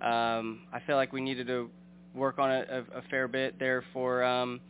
Um, 0.00 0.60
I 0.72 0.80
feel 0.86 0.96
like 0.96 1.12
we 1.12 1.20
needed 1.20 1.46
to 1.48 1.70
work 2.14 2.38
on 2.38 2.50
it 2.50 2.68
a, 2.70 2.98
a 2.98 3.02
fair 3.10 3.26
bit 3.26 3.58
there 3.58 3.84
for 3.92 4.22
um, 4.22 4.60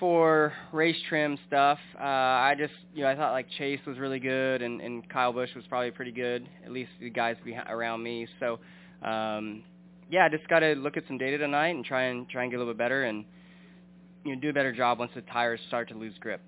for 0.00 0.52
race 0.72 0.96
trim 1.08 1.38
stuff. 1.46 1.78
Uh, 1.98 2.02
I 2.02 2.54
just, 2.58 2.72
you 2.94 3.02
know, 3.02 3.08
I 3.08 3.14
thought 3.14 3.32
like 3.32 3.46
Chase 3.58 3.80
was 3.86 3.98
really 3.98 4.18
good, 4.18 4.62
and, 4.62 4.80
and 4.80 5.08
Kyle 5.08 5.32
Busch 5.32 5.50
was 5.54 5.64
probably 5.68 5.92
pretty 5.92 6.12
good, 6.12 6.48
at 6.64 6.72
least 6.72 6.90
the 7.00 7.10
guys 7.10 7.36
behind, 7.44 7.68
around 7.68 8.02
me. 8.02 8.26
So, 8.40 8.58
um, 9.06 9.62
yeah, 10.10 10.24
I 10.24 10.28
just 10.28 10.48
got 10.48 10.60
to 10.60 10.74
look 10.74 10.96
at 10.96 11.04
some 11.06 11.18
data 11.18 11.38
tonight 11.38 11.68
and 11.68 11.84
try 11.84 12.04
and 12.04 12.28
try 12.28 12.42
and 12.42 12.50
get 12.50 12.56
a 12.56 12.60
little 12.60 12.74
bit 12.74 12.78
better, 12.78 13.04
and 13.04 13.24
you 14.24 14.34
know, 14.34 14.40
do 14.40 14.50
a 14.50 14.52
better 14.52 14.72
job 14.72 14.98
once 14.98 15.12
the 15.14 15.22
tires 15.22 15.60
start 15.68 15.88
to 15.88 15.94
lose 15.94 16.14
grip. 16.20 16.40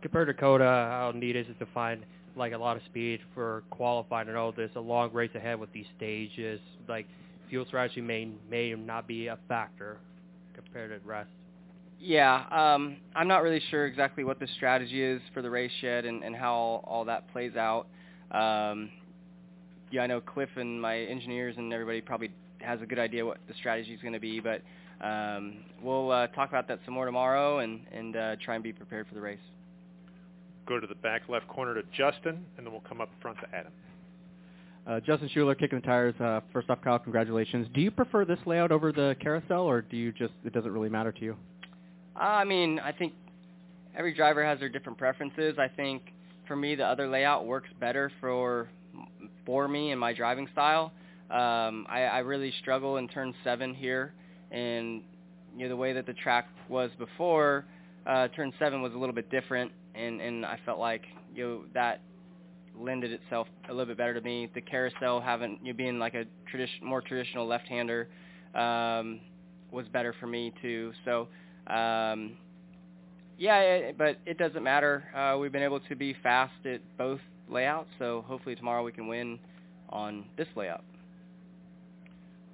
Compared 0.00 0.28
to 0.28 0.34
COTA, 0.34 0.64
how 0.64 1.12
neat 1.14 1.36
is 1.36 1.46
it 1.48 1.58
to 1.58 1.66
find 1.72 2.04
like 2.34 2.52
a 2.52 2.58
lot 2.58 2.76
of 2.76 2.82
speed 2.84 3.20
for 3.34 3.62
qualifying? 3.70 4.28
I 4.28 4.32
know 4.32 4.52
there's 4.54 4.70
a 4.76 4.80
long 4.80 5.12
race 5.12 5.30
ahead 5.34 5.58
with 5.58 5.72
these 5.72 5.86
stages. 5.96 6.60
Like 6.88 7.06
fuel 7.48 7.64
strategy 7.66 8.00
may 8.00 8.28
may 8.50 8.74
not 8.74 9.06
be 9.06 9.28
a 9.28 9.38
factor 9.48 9.98
compared 10.54 10.90
to 10.90 11.06
rest. 11.06 11.30
Yeah, 12.04 12.44
um, 12.50 12.96
I'm 13.14 13.28
not 13.28 13.44
really 13.44 13.62
sure 13.70 13.86
exactly 13.86 14.24
what 14.24 14.40
the 14.40 14.48
strategy 14.56 15.04
is 15.04 15.22
for 15.32 15.40
the 15.40 15.50
race 15.50 15.70
yet 15.82 16.04
and, 16.04 16.24
and 16.24 16.34
how 16.34 16.52
all, 16.52 16.84
all 16.84 17.04
that 17.04 17.30
plays 17.32 17.54
out. 17.54 17.86
Um, 18.32 18.90
yeah, 19.92 20.02
I 20.02 20.08
know 20.08 20.20
Cliff 20.20 20.48
and 20.56 20.82
my 20.82 20.98
engineers 20.98 21.54
and 21.58 21.72
everybody 21.72 22.00
probably 22.00 22.32
has 22.60 22.80
a 22.82 22.86
good 22.86 22.98
idea 22.98 23.24
what 23.24 23.38
the 23.46 23.54
strategy 23.54 23.92
is 23.94 24.00
going 24.00 24.14
to 24.14 24.20
be, 24.20 24.40
but 24.40 24.62
um, 25.02 25.56
we'll 25.82 26.10
uh, 26.10 26.26
talk 26.28 26.48
about 26.48 26.68
that 26.68 26.78
some 26.84 26.94
more 26.94 27.06
tomorrow 27.06 27.58
and 27.58 27.80
and 27.92 28.16
uh, 28.16 28.36
try 28.44 28.54
and 28.54 28.64
be 28.64 28.72
prepared 28.72 29.06
for 29.08 29.14
the 29.14 29.20
race. 29.20 29.38
Go 30.66 30.78
to 30.78 30.86
the 30.86 30.94
back 30.94 31.22
left 31.28 31.48
corner 31.48 31.74
to 31.74 31.82
Justin, 31.96 32.44
and 32.56 32.66
then 32.66 32.72
we'll 32.72 32.82
come 32.88 33.00
up 33.00 33.10
front 33.20 33.38
to 33.40 33.46
Adam. 33.54 33.72
Uh, 34.86 35.00
Justin 35.00 35.28
Schuler, 35.32 35.54
kicking 35.54 35.80
the 35.80 35.86
tires. 35.86 36.14
Uh, 36.20 36.40
first 36.52 36.68
off, 36.68 36.80
Kyle, 36.82 36.98
congratulations. 36.98 37.68
Do 37.74 37.80
you 37.80 37.90
prefer 37.90 38.24
this 38.24 38.38
layout 38.46 38.72
over 38.72 38.92
the 38.92 39.16
carousel, 39.20 39.62
or 39.62 39.82
do 39.82 39.96
you 39.96 40.12
just 40.12 40.32
it 40.44 40.52
doesn't 40.52 40.72
really 40.72 40.88
matter 40.88 41.12
to 41.12 41.20
you? 41.20 41.36
Uh, 42.16 42.24
I 42.24 42.44
mean, 42.44 42.78
I 42.78 42.92
think 42.92 43.12
every 43.96 44.14
driver 44.14 44.44
has 44.44 44.58
their 44.58 44.68
different 44.68 44.98
preferences. 44.98 45.56
I 45.58 45.68
think 45.68 46.02
for 46.46 46.56
me, 46.56 46.74
the 46.74 46.84
other 46.84 47.08
layout 47.08 47.46
works 47.46 47.68
better 47.80 48.10
for 48.20 48.68
for 49.46 49.68
me 49.68 49.90
and 49.90 50.00
my 50.00 50.12
driving 50.12 50.48
style. 50.52 50.92
Um, 51.30 51.86
I, 51.88 52.02
I 52.02 52.18
really 52.18 52.52
struggle 52.60 52.98
in 52.98 53.08
turn 53.08 53.34
seven 53.42 53.74
here, 53.74 54.12
and 54.52 55.02
you 55.56 55.64
know 55.64 55.68
the 55.68 55.76
way 55.76 55.92
that 55.92 56.06
the 56.06 56.14
track 56.14 56.46
was 56.68 56.90
before, 56.98 57.64
uh, 58.06 58.28
turn 58.28 58.52
seven 58.58 58.82
was 58.82 58.92
a 58.92 58.96
little 58.96 59.14
bit 59.14 59.30
different, 59.30 59.72
and 59.94 60.20
and 60.20 60.46
I 60.46 60.58
felt 60.64 60.78
like 60.78 61.02
you 61.34 61.44
know 61.44 61.60
that 61.74 62.00
lended 62.78 63.12
itself 63.12 63.48
a 63.68 63.72
little 63.72 63.86
bit 63.86 63.98
better 63.98 64.14
to 64.14 64.20
me. 64.20 64.48
The 64.54 64.60
carousel 64.60 65.20
having 65.20 65.58
you 65.62 65.72
know, 65.72 65.76
being 65.76 65.98
like 65.98 66.14
a 66.14 66.24
tradition 66.50 66.86
more 66.86 67.02
traditional 67.02 67.46
left-hander 67.46 68.08
um, 68.54 69.20
was 69.70 69.86
better 69.92 70.14
for 70.20 70.26
me 70.26 70.52
too. 70.62 70.92
So 71.04 71.28
um, 71.66 72.36
yeah, 73.38 73.60
it, 73.60 73.98
but 73.98 74.18
it 74.26 74.38
doesn't 74.38 74.62
matter. 74.62 75.04
Uh, 75.14 75.38
we've 75.38 75.52
been 75.52 75.62
able 75.62 75.80
to 75.80 75.96
be 75.96 76.14
fast 76.22 76.54
at 76.64 76.80
both 76.96 77.20
layouts, 77.48 77.88
so 77.98 78.24
hopefully 78.26 78.54
tomorrow 78.54 78.84
we 78.84 78.92
can 78.92 79.08
win 79.08 79.38
on 79.90 80.24
this 80.36 80.48
layout. 80.56 80.84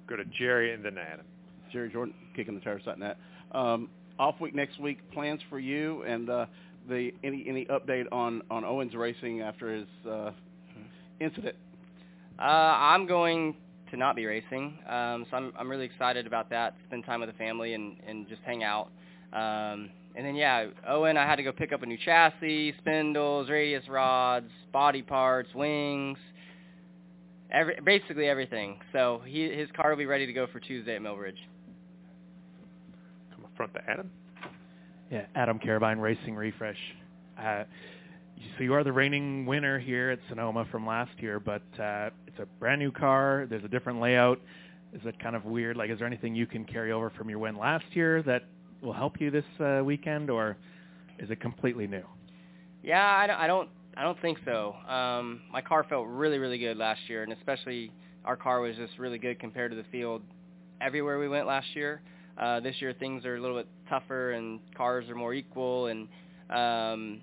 Go 0.07 0.15
to 0.15 0.25
Jerry 0.25 0.73
and 0.73 0.83
then 0.83 0.97
Adam. 0.97 1.25
Jerry 1.71 1.89
Jordan, 1.91 2.13
kicking 2.35 2.55
the 2.55 2.61
tires.net. 2.61 3.17
Um, 3.51 3.89
off 4.19 4.35
week 4.41 4.53
next 4.53 4.79
week, 4.79 4.99
plans 5.11 5.41
for 5.49 5.59
you 5.59 6.03
and 6.03 6.29
uh, 6.29 6.45
the 6.87 7.11
any 7.23 7.45
any 7.47 7.65
update 7.65 8.05
on 8.11 8.41
on 8.51 8.65
Owens 8.65 8.93
racing 8.95 9.41
after 9.41 9.73
his 9.73 9.87
uh, 10.09 10.31
incident? 11.19 11.55
Uh, 12.37 12.41
I'm 12.41 13.05
going 13.07 13.55
to 13.91 13.97
not 13.97 14.15
be 14.15 14.25
racing, 14.25 14.77
um, 14.87 15.25
so 15.29 15.37
I'm 15.37 15.53
I'm 15.57 15.69
really 15.69 15.85
excited 15.85 16.27
about 16.27 16.49
that. 16.49 16.75
Spend 16.87 17.05
time 17.05 17.21
with 17.21 17.29
the 17.29 17.37
family 17.37 17.73
and 17.73 17.97
and 18.07 18.27
just 18.27 18.41
hang 18.45 18.63
out. 18.63 18.89
Um, 19.33 19.89
and 20.15 20.25
then 20.25 20.35
yeah, 20.35 20.67
Owen, 20.87 21.17
I 21.17 21.25
had 21.25 21.35
to 21.35 21.43
go 21.43 21.51
pick 21.51 21.71
up 21.71 21.83
a 21.83 21.85
new 21.85 21.97
chassis, 22.03 22.73
spindles, 22.79 23.49
radius 23.49 23.87
rods, 23.87 24.49
body 24.73 25.01
parts, 25.01 25.49
wings, 25.53 26.17
every 27.51 27.77
basically 27.83 28.27
everything. 28.27 28.79
So 28.91 29.21
he 29.25 29.49
his 29.49 29.69
car 29.75 29.91
will 29.91 29.97
be 29.97 30.05
ready 30.05 30.25
to 30.25 30.33
go 30.33 30.47
for 30.47 30.59
Tuesday 30.59 30.95
at 30.95 31.01
Millbridge. 31.01 31.37
Come 33.59 33.65
up 33.65 33.73
front 33.73 33.85
to 33.85 33.91
Adam. 33.91 34.11
Yeah, 35.11 35.25
Adam 35.35 35.59
Carabine 35.59 35.99
Racing 35.99 36.35
Refresh. 36.35 36.77
Uh, 37.37 37.63
so 38.57 38.63
you 38.63 38.73
are 38.73 38.85
the 38.85 38.91
reigning 38.91 39.45
winner 39.45 39.79
here 39.79 40.11
at 40.11 40.19
Sonoma 40.29 40.65
from 40.71 40.87
last 40.87 41.11
year, 41.19 41.41
but 41.41 41.63
uh, 41.77 42.09
it's 42.25 42.39
a 42.39 42.45
brand 42.59 42.79
new 42.79 42.91
car. 42.91 43.47
There's 43.49 43.63
a 43.65 43.67
different 43.67 43.99
layout. 43.99 44.39
Is 44.93 45.01
it 45.03 45.21
kind 45.21 45.35
of 45.35 45.43
weird? 45.43 45.75
Like, 45.75 45.89
is 45.89 45.97
there 45.97 46.07
anything 46.07 46.35
you 46.35 46.45
can 46.45 46.63
carry 46.63 46.93
over 46.93 47.09
from 47.09 47.29
your 47.29 47.39
win 47.39 47.57
last 47.57 47.83
year 47.91 48.23
that 48.23 48.43
will 48.81 48.93
help 48.93 49.19
you 49.19 49.29
this 49.29 49.43
uh, 49.59 49.81
weekend, 49.83 50.29
or 50.29 50.55
is 51.17 51.29
it 51.29 51.41
completely 51.41 51.85
new? 51.85 52.03
Yeah, 52.81 53.05
I 53.05 53.27
don't, 53.27 53.37
I 53.37 53.47
don't, 53.47 53.69
I 53.97 54.03
don't 54.03 54.21
think 54.21 54.37
so. 54.45 54.73
Um, 54.87 55.41
my 55.51 55.61
car 55.61 55.85
felt 55.89 56.07
really, 56.07 56.37
really 56.37 56.59
good 56.59 56.77
last 56.77 57.01
year, 57.09 57.23
and 57.23 57.33
especially 57.33 57.91
our 58.23 58.37
car 58.37 58.61
was 58.61 58.77
just 58.77 58.97
really 58.97 59.17
good 59.17 59.37
compared 59.37 59.71
to 59.71 59.77
the 59.77 59.85
field 59.91 60.21
everywhere 60.79 61.19
we 61.19 61.27
went 61.27 61.45
last 61.45 61.67
year. 61.75 62.01
Uh, 62.39 62.59
this 62.61 62.75
year 62.79 62.93
things 62.93 63.25
are 63.25 63.35
a 63.35 63.41
little 63.41 63.57
bit 63.57 63.67
tougher, 63.89 64.31
and 64.31 64.59
cars 64.75 65.09
are 65.09 65.15
more 65.15 65.33
equal, 65.33 65.87
and 65.87 66.07
um, 66.49 67.21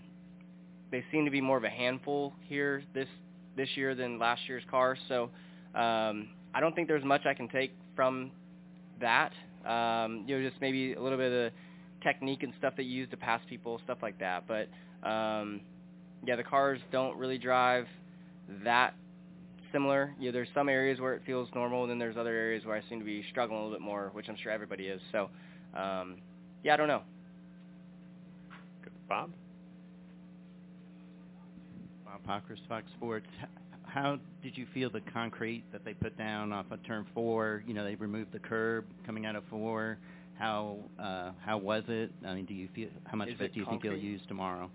they 0.91 1.03
seem 1.11 1.25
to 1.25 1.31
be 1.31 1.41
more 1.41 1.57
of 1.57 1.65
a 1.65 1.71
handful 1.71 2.33
here 2.49 2.83
this 2.95 3.09
this 3.57 3.69
year 3.75 3.95
than 3.95 4.19
last 4.19 4.43
year's 4.47 4.63
cars. 4.71 4.99
So 5.09 5.31
um, 5.75 6.29
I 6.55 6.61
don't 6.61 6.75
think 6.75 6.89
there's 6.89 7.05
much 7.05 7.23
I 7.25 7.35
can 7.35 7.49
take 7.49 7.73
from 7.95 8.31
that. 9.01 9.33
Um, 9.65 10.25
you 10.27 10.39
know, 10.39 10.49
just 10.49 10.61
maybe 10.61 10.93
a 10.93 11.01
little 11.01 11.19
bit 11.19 11.27
of 11.27 11.33
the 11.33 11.51
technique 12.03 12.43
and 12.43 12.53
stuff 12.59 12.75
that 12.77 12.85
you 12.85 12.93
use 12.93 13.11
to 13.11 13.17
pass 13.17 13.41
people, 13.49 13.81
stuff 13.85 13.99
like 14.03 14.19
that. 14.21 14.45
But 14.47 14.69
um, 15.09 15.61
yeah, 16.25 16.37
the 16.37 16.45
cars 16.45 16.79
don't 16.93 17.17
really 17.17 17.39
drive 17.39 17.87
that 18.65 18.95
similar. 19.73 20.15
You 20.19 20.27
know, 20.27 20.33
there's 20.33 20.49
some 20.55 20.69
areas 20.69 21.01
where 21.01 21.15
it 21.15 21.23
feels 21.27 21.49
normal, 21.55 21.83
and 21.83 21.91
then 21.91 21.99
there's 21.99 22.17
other 22.17 22.35
areas 22.35 22.65
where 22.65 22.77
I 22.77 22.83
seem 22.89 22.99
to 22.99 23.05
be 23.05 23.25
struggling 23.31 23.59
a 23.61 23.63
little 23.63 23.77
bit 23.79 23.85
more, 23.85 24.11
which 24.13 24.29
I'm 24.29 24.37
sure 24.43 24.53
everybody 24.53 24.87
is. 24.87 25.01
So, 25.13 25.29
um, 25.75 26.17
yeah, 26.63 26.75
I 26.75 26.77
don't 26.77 26.89
know. 26.89 27.03
Good. 28.83 28.93
Bob. 29.09 29.31
Bob 32.05 32.43
Pockrass, 32.43 32.59
Fox 32.69 32.87
Sports. 32.97 33.27
How 33.85 34.19
did 34.43 34.57
you 34.57 34.67
feel 34.75 34.91
the 34.91 35.01
concrete 35.13 35.65
that 35.73 35.85
they 35.85 35.95
put 35.95 36.17
down 36.19 36.53
off 36.53 36.67
of 36.71 36.85
turn 36.87 37.07
four? 37.15 37.63
You 37.67 37.75
know, 37.75 37.85
they 37.85 37.95
removed 37.95 38.33
the 38.33 38.39
curb 38.39 38.85
coming 39.07 39.27
out 39.27 39.37
of 39.37 39.45
four. 39.51 39.99
How 40.39 40.77
uh, 40.99 41.31
how 41.45 41.57
was 41.57 41.83
it? 41.89 42.11
I 42.27 42.35
mean, 42.35 42.45
do 42.45 42.53
you 42.53 42.69
feel 42.75 42.89
how 43.05 43.17
much 43.17 43.29
Is 43.29 43.35
of 43.35 43.41
it 43.41 43.45
it 43.45 43.55
do 43.55 43.61
you 43.61 43.67
think 43.67 43.85
you'll 43.85 43.97
use 43.97 44.21
tomorrow? 44.29 44.71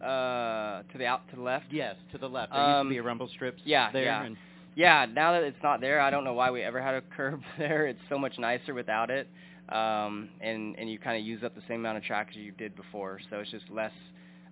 Uh, 0.00 0.82
to 0.92 0.98
the 0.98 1.06
out 1.06 1.28
to 1.30 1.36
the 1.36 1.42
left. 1.42 1.66
Yes, 1.70 1.96
to 2.12 2.18
the 2.18 2.28
left. 2.28 2.52
There 2.52 2.60
Um, 2.60 2.88
used 2.88 2.90
to 2.90 2.94
be 2.94 2.98
a 2.98 3.02
rumble 3.02 3.28
strips 3.28 3.62
yeah, 3.64 3.90
there. 3.92 4.04
yeah. 4.04 4.24
And 4.24 4.36
Yeah, 4.74 5.06
now 5.10 5.32
that 5.32 5.42
it's 5.42 5.62
not 5.62 5.80
there, 5.80 6.00
I 6.00 6.10
don't 6.10 6.22
know 6.24 6.34
why 6.34 6.50
we 6.50 6.62
ever 6.62 6.82
had 6.82 6.94
a 6.94 7.00
curb 7.16 7.40
there. 7.58 7.86
It's 7.86 8.00
so 8.10 8.18
much 8.18 8.38
nicer 8.38 8.74
without 8.74 9.10
it, 9.10 9.26
um, 9.70 10.28
and 10.42 10.76
and 10.78 10.90
you 10.90 10.98
kind 10.98 11.18
of 11.18 11.24
use 11.26 11.42
up 11.42 11.54
the 11.54 11.62
same 11.66 11.80
amount 11.80 11.96
of 11.98 12.04
track 12.04 12.28
as 12.30 12.36
you 12.36 12.52
did 12.52 12.76
before. 12.76 13.18
So 13.30 13.38
it's 13.40 13.50
just 13.50 13.70
less 13.70 13.92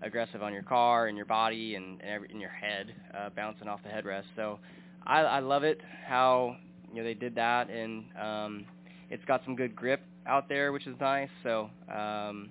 aggressive 0.02 0.42
on 0.42 0.52
your 0.52 0.62
car 0.62 1.08
and 1.08 1.16
your 1.16 1.26
body 1.26 1.74
and 1.76 2.00
and 2.00 2.10
every, 2.10 2.30
in 2.30 2.40
your 2.40 2.50
head, 2.50 2.94
uh, 3.14 3.28
bouncing 3.36 3.68
off 3.68 3.80
the 3.82 3.90
headrest. 3.90 4.24
So 4.36 4.58
I, 5.06 5.20
I 5.20 5.40
love 5.40 5.62
it 5.64 5.80
how 6.06 6.56
you 6.90 6.96
know 6.98 7.04
they 7.04 7.14
did 7.14 7.34
that, 7.34 7.68
and 7.68 8.04
um, 8.18 8.64
it's 9.10 9.24
got 9.26 9.42
some 9.44 9.54
good 9.56 9.76
grip 9.76 10.00
out 10.26 10.48
there, 10.48 10.72
which 10.72 10.86
is 10.86 10.96
nice. 11.00 11.28
So 11.42 11.68
um, 11.94 12.48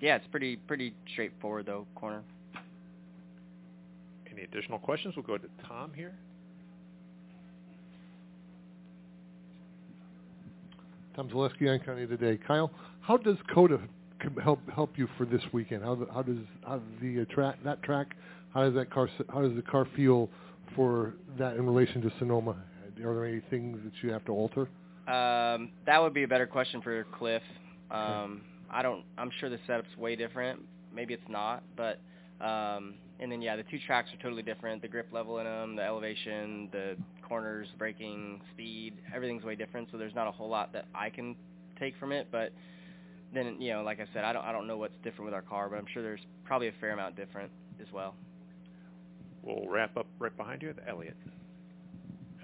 yeah, 0.00 0.16
it's 0.16 0.26
pretty 0.28 0.56
pretty 0.56 0.94
straightforward 1.12 1.66
though 1.66 1.86
corner. 1.94 2.22
Any 4.30 4.42
additional 4.42 4.78
questions? 4.78 5.14
We'll 5.16 5.26
go 5.26 5.38
to 5.38 5.48
Tom 5.66 5.92
here. 5.94 6.14
Tom 11.16 11.28
Zaleski 11.30 11.68
on 11.72 11.80
County 11.80 12.06
today. 12.06 12.38
Kyle, 12.46 12.70
how 13.00 13.16
does 13.16 13.36
COTA 13.52 13.80
help 14.42 14.60
help 14.70 14.96
you 14.96 15.08
for 15.16 15.24
this 15.24 15.42
weekend? 15.52 15.82
How, 15.82 15.98
how 16.12 16.22
does 16.22 16.38
how 16.64 16.80
the 17.02 17.22
uh, 17.22 17.34
track 17.34 17.56
that 17.64 17.82
track? 17.82 18.14
How 18.54 18.62
does 18.64 18.74
that 18.74 18.90
car 18.90 19.08
how 19.32 19.42
does 19.42 19.54
the 19.56 19.62
car 19.62 19.86
feel 19.96 20.30
for 20.76 21.14
that 21.38 21.56
in 21.56 21.66
relation 21.66 22.00
to 22.02 22.12
Sonoma? 22.18 22.56
Are 23.04 23.14
there 23.14 23.26
any 23.26 23.40
things 23.50 23.78
that 23.84 23.92
you 24.02 24.12
have 24.12 24.24
to 24.26 24.32
alter? 24.32 24.68
Um, 25.08 25.70
that 25.86 26.00
would 26.00 26.14
be 26.14 26.24
a 26.24 26.28
better 26.28 26.46
question 26.46 26.82
for 26.82 27.04
Cliff. 27.18 27.42
Um, 27.90 28.42
I 28.70 28.82
don't. 28.82 29.04
I'm 29.16 29.30
sure 29.40 29.48
the 29.48 29.58
setup's 29.66 29.96
way 29.96 30.16
different. 30.16 30.60
Maybe 30.94 31.14
it's 31.14 31.28
not, 31.28 31.62
but 31.76 31.98
um, 32.44 32.94
and 33.20 33.30
then 33.30 33.42
yeah, 33.42 33.56
the 33.56 33.64
two 33.64 33.78
tracks 33.86 34.10
are 34.12 34.22
totally 34.22 34.42
different. 34.42 34.82
The 34.82 34.88
grip 34.88 35.08
level 35.12 35.38
in 35.38 35.44
them, 35.44 35.76
the 35.76 35.82
elevation, 35.82 36.68
the 36.72 36.96
corners, 37.26 37.68
braking, 37.78 38.40
speed, 38.54 38.94
everything's 39.14 39.44
way 39.44 39.54
different. 39.54 39.88
So 39.92 39.98
there's 39.98 40.14
not 40.14 40.26
a 40.26 40.30
whole 40.32 40.48
lot 40.48 40.72
that 40.72 40.86
I 40.94 41.10
can 41.10 41.36
take 41.78 41.94
from 41.98 42.12
it. 42.12 42.28
But 42.32 42.52
then 43.34 43.56
you 43.60 43.72
know, 43.72 43.82
like 43.82 44.00
I 44.00 44.06
said, 44.14 44.24
I 44.24 44.32
don't. 44.32 44.44
I 44.44 44.52
don't 44.52 44.66
know 44.66 44.76
what's 44.76 44.96
different 45.04 45.24
with 45.26 45.34
our 45.34 45.42
car, 45.42 45.68
but 45.68 45.76
I'm 45.78 45.86
sure 45.92 46.02
there's 46.02 46.24
probably 46.44 46.68
a 46.68 46.72
fair 46.80 46.90
amount 46.92 47.16
different 47.16 47.50
as 47.80 47.86
well. 47.92 48.14
We'll 49.42 49.68
wrap 49.68 49.96
up 49.96 50.06
right 50.18 50.36
behind 50.36 50.62
you 50.62 50.70
at 50.70 50.76
Elliot. 50.88 51.16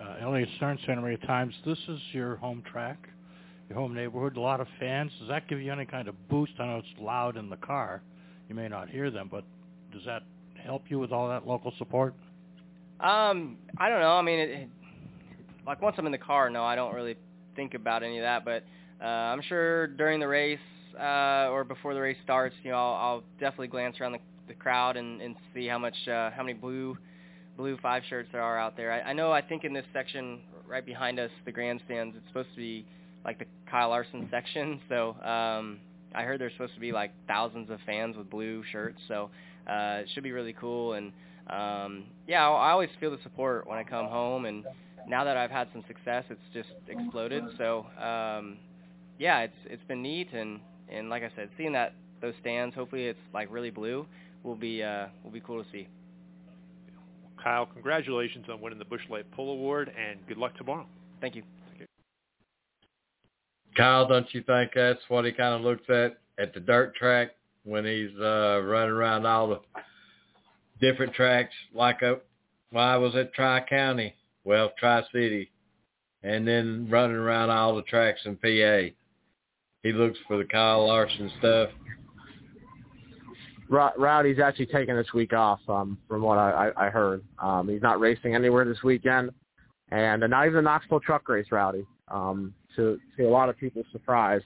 uh, 0.00 0.16
Elliott 0.20 0.48
Stern 0.56 0.78
Center 0.86 1.10
at 1.10 1.22
times. 1.22 1.54
This 1.66 1.78
is 1.88 1.98
your 2.12 2.36
home 2.36 2.62
track, 2.70 3.08
your 3.68 3.78
home 3.78 3.94
neighborhood. 3.94 4.36
A 4.36 4.40
lot 4.40 4.60
of 4.60 4.66
fans. 4.78 5.12
Does 5.18 5.28
that 5.28 5.48
give 5.48 5.60
you 5.60 5.72
any 5.72 5.86
kind 5.86 6.08
of 6.08 6.28
boost? 6.28 6.52
I 6.58 6.66
know 6.66 6.78
it's 6.78 7.00
loud 7.00 7.36
in 7.36 7.48
the 7.48 7.56
car. 7.56 8.02
You 8.48 8.54
may 8.54 8.68
not 8.68 8.90
hear 8.90 9.10
them, 9.10 9.28
but 9.30 9.44
does 9.92 10.02
that 10.06 10.22
help 10.62 10.82
you 10.88 10.98
with 10.98 11.12
all 11.12 11.28
that 11.28 11.46
local 11.46 11.72
support? 11.78 12.14
Um, 13.00 13.56
I 13.78 13.88
don't 13.88 14.00
know. 14.00 14.12
I 14.12 14.22
mean, 14.22 14.38
it, 14.38 14.50
it, 14.50 14.68
like 15.66 15.80
once 15.82 15.96
I'm 15.98 16.06
in 16.06 16.12
the 16.12 16.18
car, 16.18 16.50
no, 16.50 16.64
I 16.64 16.74
don't 16.74 16.94
really 16.94 17.16
think 17.56 17.74
about 17.74 18.02
any 18.02 18.18
of 18.18 18.22
that. 18.22 18.44
But 18.44 18.64
uh, 19.02 19.06
I'm 19.06 19.42
sure 19.42 19.88
during 19.88 20.20
the 20.20 20.28
race 20.28 20.58
uh, 20.98 21.48
or 21.50 21.64
before 21.64 21.94
the 21.94 22.00
race 22.00 22.16
starts, 22.22 22.54
you 22.62 22.70
know, 22.70 22.76
I'll, 22.76 22.94
I'll 22.94 23.22
definitely 23.40 23.68
glance 23.68 24.00
around 24.00 24.12
the, 24.12 24.18
the 24.48 24.54
crowd 24.54 24.96
and, 24.96 25.20
and 25.20 25.36
see 25.54 25.66
how 25.66 25.78
much, 25.78 25.96
uh, 26.06 26.30
how 26.30 26.42
many 26.42 26.54
blue, 26.54 26.96
blue 27.56 27.78
five 27.82 28.02
shirts 28.08 28.28
there 28.32 28.42
are 28.42 28.58
out 28.58 28.76
there. 28.76 28.92
I, 28.92 29.10
I 29.10 29.12
know. 29.12 29.32
I 29.32 29.42
think 29.42 29.64
in 29.64 29.72
this 29.72 29.86
section 29.92 30.40
right 30.66 30.84
behind 30.84 31.18
us, 31.18 31.30
the 31.44 31.52
grandstands, 31.52 32.16
it's 32.16 32.26
supposed 32.28 32.50
to 32.50 32.56
be 32.56 32.86
like 33.24 33.38
the 33.38 33.46
Kyle 33.70 33.88
Larson 33.90 34.28
section. 34.30 34.80
So 34.88 35.10
um, 35.22 35.78
I 36.14 36.22
heard 36.22 36.40
there's 36.40 36.52
supposed 36.52 36.74
to 36.74 36.80
be 36.80 36.92
like 36.92 37.12
thousands 37.26 37.70
of 37.70 37.78
fans 37.86 38.16
with 38.16 38.30
blue 38.30 38.62
shirts. 38.70 38.98
So 39.08 39.30
uh, 39.68 40.02
it 40.02 40.08
should 40.14 40.22
be 40.22 40.32
really 40.32 40.54
cool. 40.54 40.94
And 40.94 41.12
um, 41.48 42.04
yeah, 42.26 42.48
I 42.48 42.70
always 42.70 42.90
feel 43.00 43.10
the 43.10 43.22
support 43.22 43.66
when 43.66 43.78
I 43.78 43.84
come 43.84 44.06
home, 44.06 44.46
and 44.46 44.64
now 45.06 45.24
that 45.24 45.36
I've 45.36 45.50
had 45.50 45.68
some 45.72 45.84
success, 45.86 46.24
it's 46.30 46.40
just 46.52 46.70
exploded. 46.88 47.44
So 47.58 47.86
um, 48.00 48.56
yeah, 49.18 49.40
it's 49.40 49.56
it's 49.66 49.84
been 49.88 50.02
neat 50.02 50.32
and 50.32 50.60
and 50.88 51.08
like 51.10 51.22
I 51.22 51.30
said, 51.36 51.48
seeing 51.56 51.72
that 51.72 51.94
those 52.20 52.34
stands, 52.40 52.74
hopefully 52.74 53.06
it's 53.06 53.18
like 53.32 53.48
really 53.50 53.70
blue, 53.70 54.06
will 54.42 54.56
be 54.56 54.82
uh 54.82 55.06
will 55.22 55.30
be 55.30 55.40
cool 55.40 55.62
to 55.62 55.70
see. 55.70 55.88
Kyle, 57.42 57.66
congratulations 57.66 58.46
on 58.50 58.60
winning 58.60 58.78
the 58.78 58.86
Busch 58.86 59.02
Light 59.10 59.30
Pole 59.32 59.52
Award, 59.52 59.92
and 59.98 60.18
good 60.26 60.38
luck 60.38 60.56
tomorrow. 60.56 60.86
Thank 61.20 61.36
you. 61.36 61.42
Kyle, 63.76 64.06
don't 64.06 64.32
you 64.32 64.42
think 64.42 64.72
that's 64.74 65.00
what 65.08 65.24
he 65.24 65.32
kind 65.32 65.54
of 65.54 65.60
looks 65.62 65.88
at 65.88 66.18
at 66.38 66.54
the 66.54 66.60
dirt 66.60 66.94
track 66.94 67.30
when 67.64 67.84
he's 67.84 68.16
uh 68.20 68.60
running 68.64 68.90
around 68.90 69.26
all 69.26 69.48
the 69.48 69.60
different 70.80 71.14
tracks? 71.14 71.54
Like 71.74 72.02
a, 72.02 72.18
when 72.70 72.84
I 72.84 72.96
was 72.96 73.14
at 73.14 73.34
Tri 73.34 73.64
County, 73.68 74.14
well, 74.44 74.72
Tri 74.78 75.02
City, 75.12 75.50
and 76.22 76.46
then 76.46 76.88
running 76.90 77.16
around 77.16 77.50
all 77.50 77.76
the 77.76 77.82
tracks 77.82 78.20
in 78.24 78.36
PA. 78.36 78.94
He 79.82 79.92
looks 79.92 80.18
for 80.26 80.38
the 80.38 80.44
Kyle 80.44 80.86
Larson 80.86 81.30
stuff. 81.38 81.70
Rowdy's 83.68 84.38
actually 84.38 84.66
taking 84.66 84.94
this 84.94 85.12
week 85.14 85.32
off, 85.32 85.60
um, 85.68 85.98
from 86.08 86.22
what 86.22 86.38
I, 86.38 86.70
I, 86.76 86.90
heard. 86.90 87.22
Um, 87.38 87.68
he's 87.68 87.82
not 87.82 87.98
racing 87.98 88.34
anywhere 88.34 88.64
this 88.64 88.82
weekend, 88.82 89.30
and 89.90 90.22
uh, 90.22 90.26
not 90.26 90.46
even 90.46 90.56
the 90.56 90.62
Knoxville 90.62 91.00
Truck 91.00 91.28
Race, 91.28 91.46
Rowdy. 91.50 91.86
Um, 92.08 92.54
to 92.76 92.98
to 93.16 93.24
a 93.24 93.30
lot 93.30 93.48
of 93.48 93.58
people's 93.58 93.86
surprise, 93.92 94.42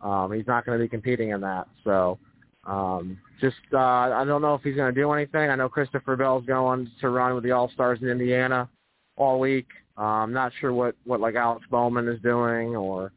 um, 0.00 0.32
he's 0.32 0.46
not 0.46 0.64
going 0.64 0.78
to 0.78 0.84
be 0.84 0.88
competing 0.88 1.30
in 1.30 1.40
that. 1.40 1.68
So, 1.84 2.18
um, 2.64 3.18
just 3.40 3.56
uh, 3.72 3.78
I 3.78 4.24
don't 4.26 4.42
know 4.42 4.54
if 4.54 4.62
he's 4.62 4.76
going 4.76 4.94
to 4.94 5.00
do 5.00 5.10
anything. 5.12 5.50
I 5.50 5.56
know 5.56 5.68
Christopher 5.68 6.16
Bell's 6.16 6.44
going 6.46 6.90
to 7.00 7.08
run 7.08 7.34
with 7.34 7.44
the 7.44 7.52
All 7.52 7.70
Stars 7.70 7.98
in 8.02 8.08
Indiana 8.08 8.68
all 9.16 9.38
week. 9.38 9.68
Uh, 9.98 10.02
I'm 10.02 10.32
not 10.32 10.52
sure 10.60 10.72
what 10.72 10.94
what 11.04 11.20
like 11.20 11.34
Alex 11.34 11.66
Bowman 11.70 12.08
is 12.08 12.20
doing 12.22 12.74
or 12.74 13.12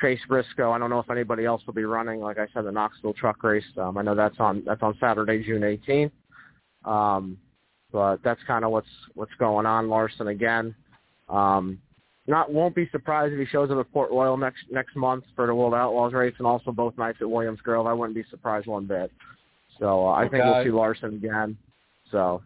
Chase 0.00 0.20
Briscoe. 0.28 0.72
I 0.72 0.78
don't 0.78 0.90
know 0.90 0.98
if 0.98 1.10
anybody 1.10 1.44
else 1.44 1.62
will 1.66 1.74
be 1.74 1.84
running. 1.84 2.20
Like 2.20 2.38
I 2.38 2.46
said, 2.52 2.64
the 2.64 2.72
Knoxville 2.72 3.14
Truck 3.14 3.42
Race. 3.42 3.64
Um, 3.76 3.98
I 3.98 4.02
know 4.02 4.14
that's 4.14 4.36
on 4.38 4.62
that's 4.64 4.82
on 4.82 4.96
Saturday, 5.00 5.42
June 5.44 5.62
18th. 5.62 6.10
Um, 6.84 7.38
but 7.92 8.18
that's 8.24 8.40
kind 8.46 8.64
of 8.64 8.70
what's 8.70 8.88
what's 9.14 9.32
going 9.38 9.66
on. 9.66 9.88
Larson 9.88 10.28
again. 10.28 10.74
Um, 11.28 11.78
not 12.26 12.52
won't 12.52 12.74
be 12.74 12.88
surprised 12.90 13.32
if 13.32 13.38
he 13.38 13.46
shows 13.46 13.70
up 13.70 13.78
at 13.78 13.92
Port 13.92 14.10
Royal 14.10 14.36
next 14.36 14.64
next 14.70 14.96
month 14.96 15.24
for 15.36 15.46
the 15.46 15.54
World 15.54 15.74
Outlaws 15.74 16.12
race, 16.12 16.34
and 16.38 16.46
also 16.46 16.72
both 16.72 16.96
nights 16.96 17.18
at 17.20 17.30
Williams 17.30 17.60
Grove. 17.60 17.86
I 17.86 17.92
wouldn't 17.92 18.14
be 18.16 18.24
surprised 18.30 18.66
one 18.66 18.86
bit. 18.86 19.10
So 19.78 20.06
uh, 20.06 20.12
I 20.12 20.28
think 20.28 20.44
we'll 20.44 20.64
see 20.64 20.70
Larson 20.70 21.14
again. 21.14 21.56
So. 22.10 22.42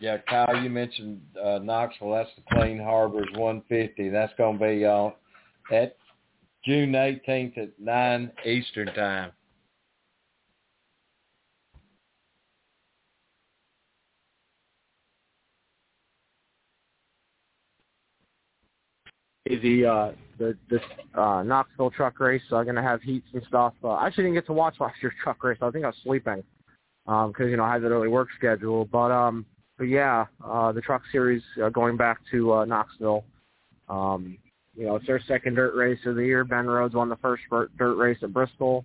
Yeah, 0.00 0.18
Kyle, 0.28 0.60
you 0.60 0.68
mentioned 0.68 1.22
uh, 1.42 1.60
Knoxville. 1.62 2.12
That's 2.12 2.28
the 2.36 2.42
Clean 2.52 2.78
Harbors 2.78 3.28
150. 3.36 4.10
That's 4.10 4.32
going 4.36 4.58
to 4.58 4.64
be 4.64 4.84
on 4.84 5.12
at 5.72 5.96
June 6.64 6.92
18th 6.92 7.56
at 7.56 7.70
9 7.78 8.32
Eastern 8.44 8.88
Time. 8.88 9.30
The 19.46 19.84
uh, 19.84 20.12
the 20.38 20.56
this 20.70 20.80
uh, 21.14 21.42
Knoxville 21.42 21.90
truck 21.90 22.18
race. 22.20 22.42
I'm 22.50 22.66
gonna 22.66 22.82
have 22.82 23.02
heats 23.02 23.26
and 23.32 23.42
stuff. 23.48 23.74
Uh, 23.82 23.90
I 23.90 24.06
actually 24.06 24.24
didn't 24.24 24.36
get 24.36 24.46
to 24.46 24.52
watch 24.52 24.76
last 24.80 24.96
year's 25.02 25.14
truck 25.22 25.42
race. 25.44 25.58
I 25.60 25.70
think 25.70 25.84
I 25.84 25.88
was 25.88 25.96
sleeping 26.02 26.42
because 27.04 27.32
um, 27.38 27.48
you 27.48 27.56
know 27.56 27.64
I 27.64 27.72
had 27.74 27.82
that 27.82 27.88
early 27.88 28.08
work 28.08 28.28
schedule. 28.36 28.86
But 28.86 29.10
um, 29.10 29.44
but 29.76 29.84
yeah, 29.84 30.26
uh, 30.44 30.72
the 30.72 30.80
truck 30.80 31.02
series 31.12 31.42
uh, 31.62 31.68
going 31.68 31.96
back 31.96 32.18
to 32.30 32.52
uh, 32.54 32.64
Knoxville. 32.64 33.24
Um, 33.88 34.38
you 34.76 34.86
know, 34.86 34.96
it's 34.96 35.06
their 35.06 35.20
second 35.28 35.54
dirt 35.54 35.74
race 35.76 36.00
of 36.06 36.16
the 36.16 36.24
year. 36.24 36.44
Ben 36.44 36.66
Rhodes 36.66 36.94
won 36.94 37.08
the 37.08 37.16
first 37.16 37.42
dirt 37.50 37.94
race 37.94 38.18
at 38.22 38.32
Bristol, 38.32 38.84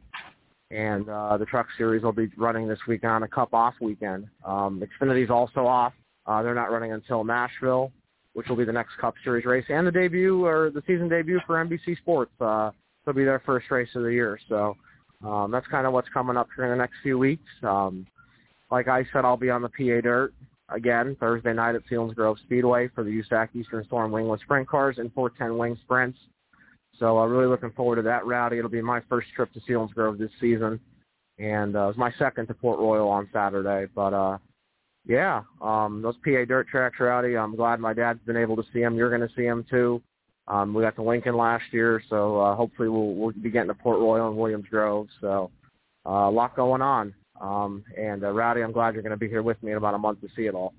and 0.71 1.09
uh, 1.09 1.37
the 1.37 1.45
truck 1.45 1.67
series 1.77 2.03
will 2.03 2.11
be 2.11 2.29
running 2.37 2.67
this 2.67 2.79
weekend 2.87 3.11
on 3.11 3.23
a 3.23 3.27
Cup 3.27 3.53
off 3.53 3.73
weekend. 3.81 4.27
Um, 4.45 4.83
Xfinity's 5.01 5.31
also 5.31 5.65
off. 5.65 5.93
Uh, 6.27 6.43
they're 6.43 6.53
not 6.53 6.69
running 6.71 6.91
until 6.91 7.23
Nashville 7.23 7.91
which 8.33 8.47
will 8.47 8.55
be 8.55 8.65
the 8.65 8.71
next 8.71 8.97
Cup 8.97 9.15
Series 9.23 9.45
race 9.45 9.65
and 9.69 9.85
the 9.85 9.91
debut 9.91 10.45
or 10.45 10.69
the 10.69 10.81
season 10.87 11.09
debut 11.09 11.39
for 11.45 11.63
NBC 11.63 11.97
Sports. 11.97 12.31
Uh, 12.39 12.71
it'll 13.03 13.15
be 13.15 13.25
their 13.25 13.41
first 13.45 13.69
race 13.71 13.89
of 13.95 14.03
the 14.03 14.13
year. 14.13 14.39
So 14.47 14.75
um, 15.25 15.51
that's 15.51 15.67
kind 15.67 15.87
of 15.87 15.93
what's 15.93 16.09
coming 16.09 16.37
up 16.37 16.47
here 16.55 16.65
in 16.65 16.71
the 16.71 16.77
next 16.77 16.95
few 17.03 17.17
weeks. 17.17 17.49
Um, 17.63 18.05
like 18.71 18.87
I 18.87 19.05
said, 19.11 19.25
I'll 19.25 19.37
be 19.37 19.49
on 19.49 19.61
the 19.61 19.69
PA 19.69 20.01
Dirt 20.01 20.33
again 20.69 21.17
Thursday 21.19 21.53
night 21.53 21.75
at 21.75 21.81
Selinsgrove 21.91 22.39
Speedway 22.39 22.89
for 22.93 23.03
the 23.03 23.09
USAC 23.09 23.49
Eastern 23.55 23.83
Storm 23.85 24.11
Wingless 24.11 24.41
Sprint 24.41 24.67
Cars 24.67 24.97
and 24.99 25.11
410 25.13 25.57
Wing 25.57 25.77
Sprints. 25.83 26.17
So 26.99 27.17
I'm 27.17 27.31
uh, 27.31 27.33
really 27.33 27.47
looking 27.47 27.71
forward 27.71 27.95
to 27.95 28.01
that 28.03 28.25
rowdy. 28.25 28.57
It'll 28.57 28.69
be 28.69 28.81
my 28.81 29.01
first 29.09 29.29
trip 29.35 29.51
to 29.53 29.59
Selinsgrove 29.61 30.17
this 30.17 30.31
season, 30.39 30.79
and 31.37 31.75
uh, 31.75 31.83
it 31.83 31.87
was 31.87 31.97
my 31.97 32.11
second 32.19 32.47
to 32.47 32.53
Port 32.53 32.79
Royal 32.79 33.07
on 33.07 33.29
Saturday. 33.31 33.89
But 33.95 34.13
uh, 34.13 34.37
yeah, 35.09 35.41
um, 35.59 36.03
those 36.03 36.15
PA 36.23 36.45
dirt 36.47 36.67
tracks 36.67 37.01
out. 37.01 37.25
I'm 37.25 37.55
glad 37.55 37.79
my 37.79 37.93
dad's 37.93 38.19
been 38.27 38.37
able 38.37 38.55
to 38.55 38.63
see 38.71 38.79
them. 38.79 38.95
You're 38.95 39.09
going 39.09 39.27
to 39.27 39.35
see 39.35 39.43
them 39.43 39.65
too. 39.67 40.03
Um, 40.47 40.71
we 40.71 40.83
got 40.83 40.95
to 40.97 41.01
Lincoln 41.01 41.35
last 41.35 41.63
year, 41.71 42.01
so 42.09 42.39
uh, 42.39 42.55
hopefully 42.55 42.89
we'll, 42.89 43.15
we'll 43.15 43.31
be 43.31 43.49
getting 43.49 43.69
to 43.69 43.73
Port 43.73 43.99
Royal 43.99 44.27
and 44.27 44.37
Williams 44.37 44.67
Grove. 44.69 45.07
So 45.19 45.49
uh, 46.05 46.29
a 46.29 46.31
lot 46.31 46.55
going 46.55 46.83
on. 46.83 47.15
Um, 47.41 47.83
and 47.97 48.23
uh, 48.23 48.31
Rowdy, 48.31 48.61
I'm 48.61 48.71
glad 48.71 48.93
you're 48.93 49.01
going 49.01 49.11
to 49.11 49.17
be 49.17 49.27
here 49.27 49.41
with 49.41 49.61
me 49.63 49.71
in 49.71 49.77
about 49.77 49.95
a 49.95 49.97
month 49.97 50.21
to 50.21 50.27
see 50.35 50.43
it 50.43 50.53
all. 50.53 50.75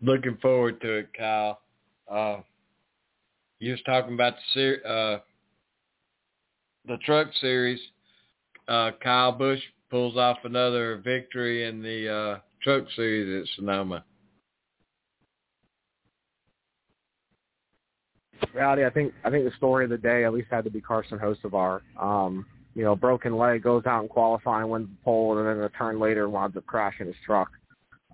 Looking 0.00 0.36
forward 0.42 0.80
to 0.80 0.92
it, 0.94 1.10
Kyle. 1.16 1.60
Uh, 2.10 2.38
you 3.60 3.70
was 3.70 3.80
talking 3.86 4.14
about 4.14 4.34
the 4.34 4.42
ser- 4.52 4.86
uh, 4.86 5.20
the 6.88 6.96
truck 7.04 7.28
series. 7.40 7.78
Uh, 8.66 8.90
Kyle 9.00 9.30
Busch 9.30 9.60
pulls 9.92 10.16
off 10.16 10.38
another 10.44 11.02
victory 11.04 11.68
in 11.68 11.82
the 11.82 12.08
uh, 12.08 12.38
truck 12.62 12.84
series 12.96 13.42
at 13.42 13.54
Sonoma. 13.56 14.02
Rowdy, 18.54 18.84
I 18.84 18.90
think 18.90 19.12
I 19.22 19.30
think 19.30 19.44
the 19.44 19.56
story 19.56 19.84
of 19.84 19.90
the 19.90 19.98
day 19.98 20.24
at 20.24 20.32
least 20.32 20.48
had 20.50 20.64
to 20.64 20.70
be 20.70 20.80
Carson 20.80 21.18
Hocevar. 21.18 21.80
Um, 22.00 22.46
you 22.74 22.82
know, 22.82 22.96
broken 22.96 23.36
leg, 23.36 23.62
goes 23.62 23.84
out 23.84 24.02
in 24.02 24.08
qualifying, 24.08 24.68
wins 24.70 24.88
the 24.88 25.04
pole, 25.04 25.38
and 25.38 25.46
then 25.46 25.62
a 25.62 25.68
turn 25.68 26.00
later 26.00 26.28
winds 26.28 26.56
up 26.56 26.64
crashing 26.66 27.06
his 27.06 27.16
truck. 27.24 27.50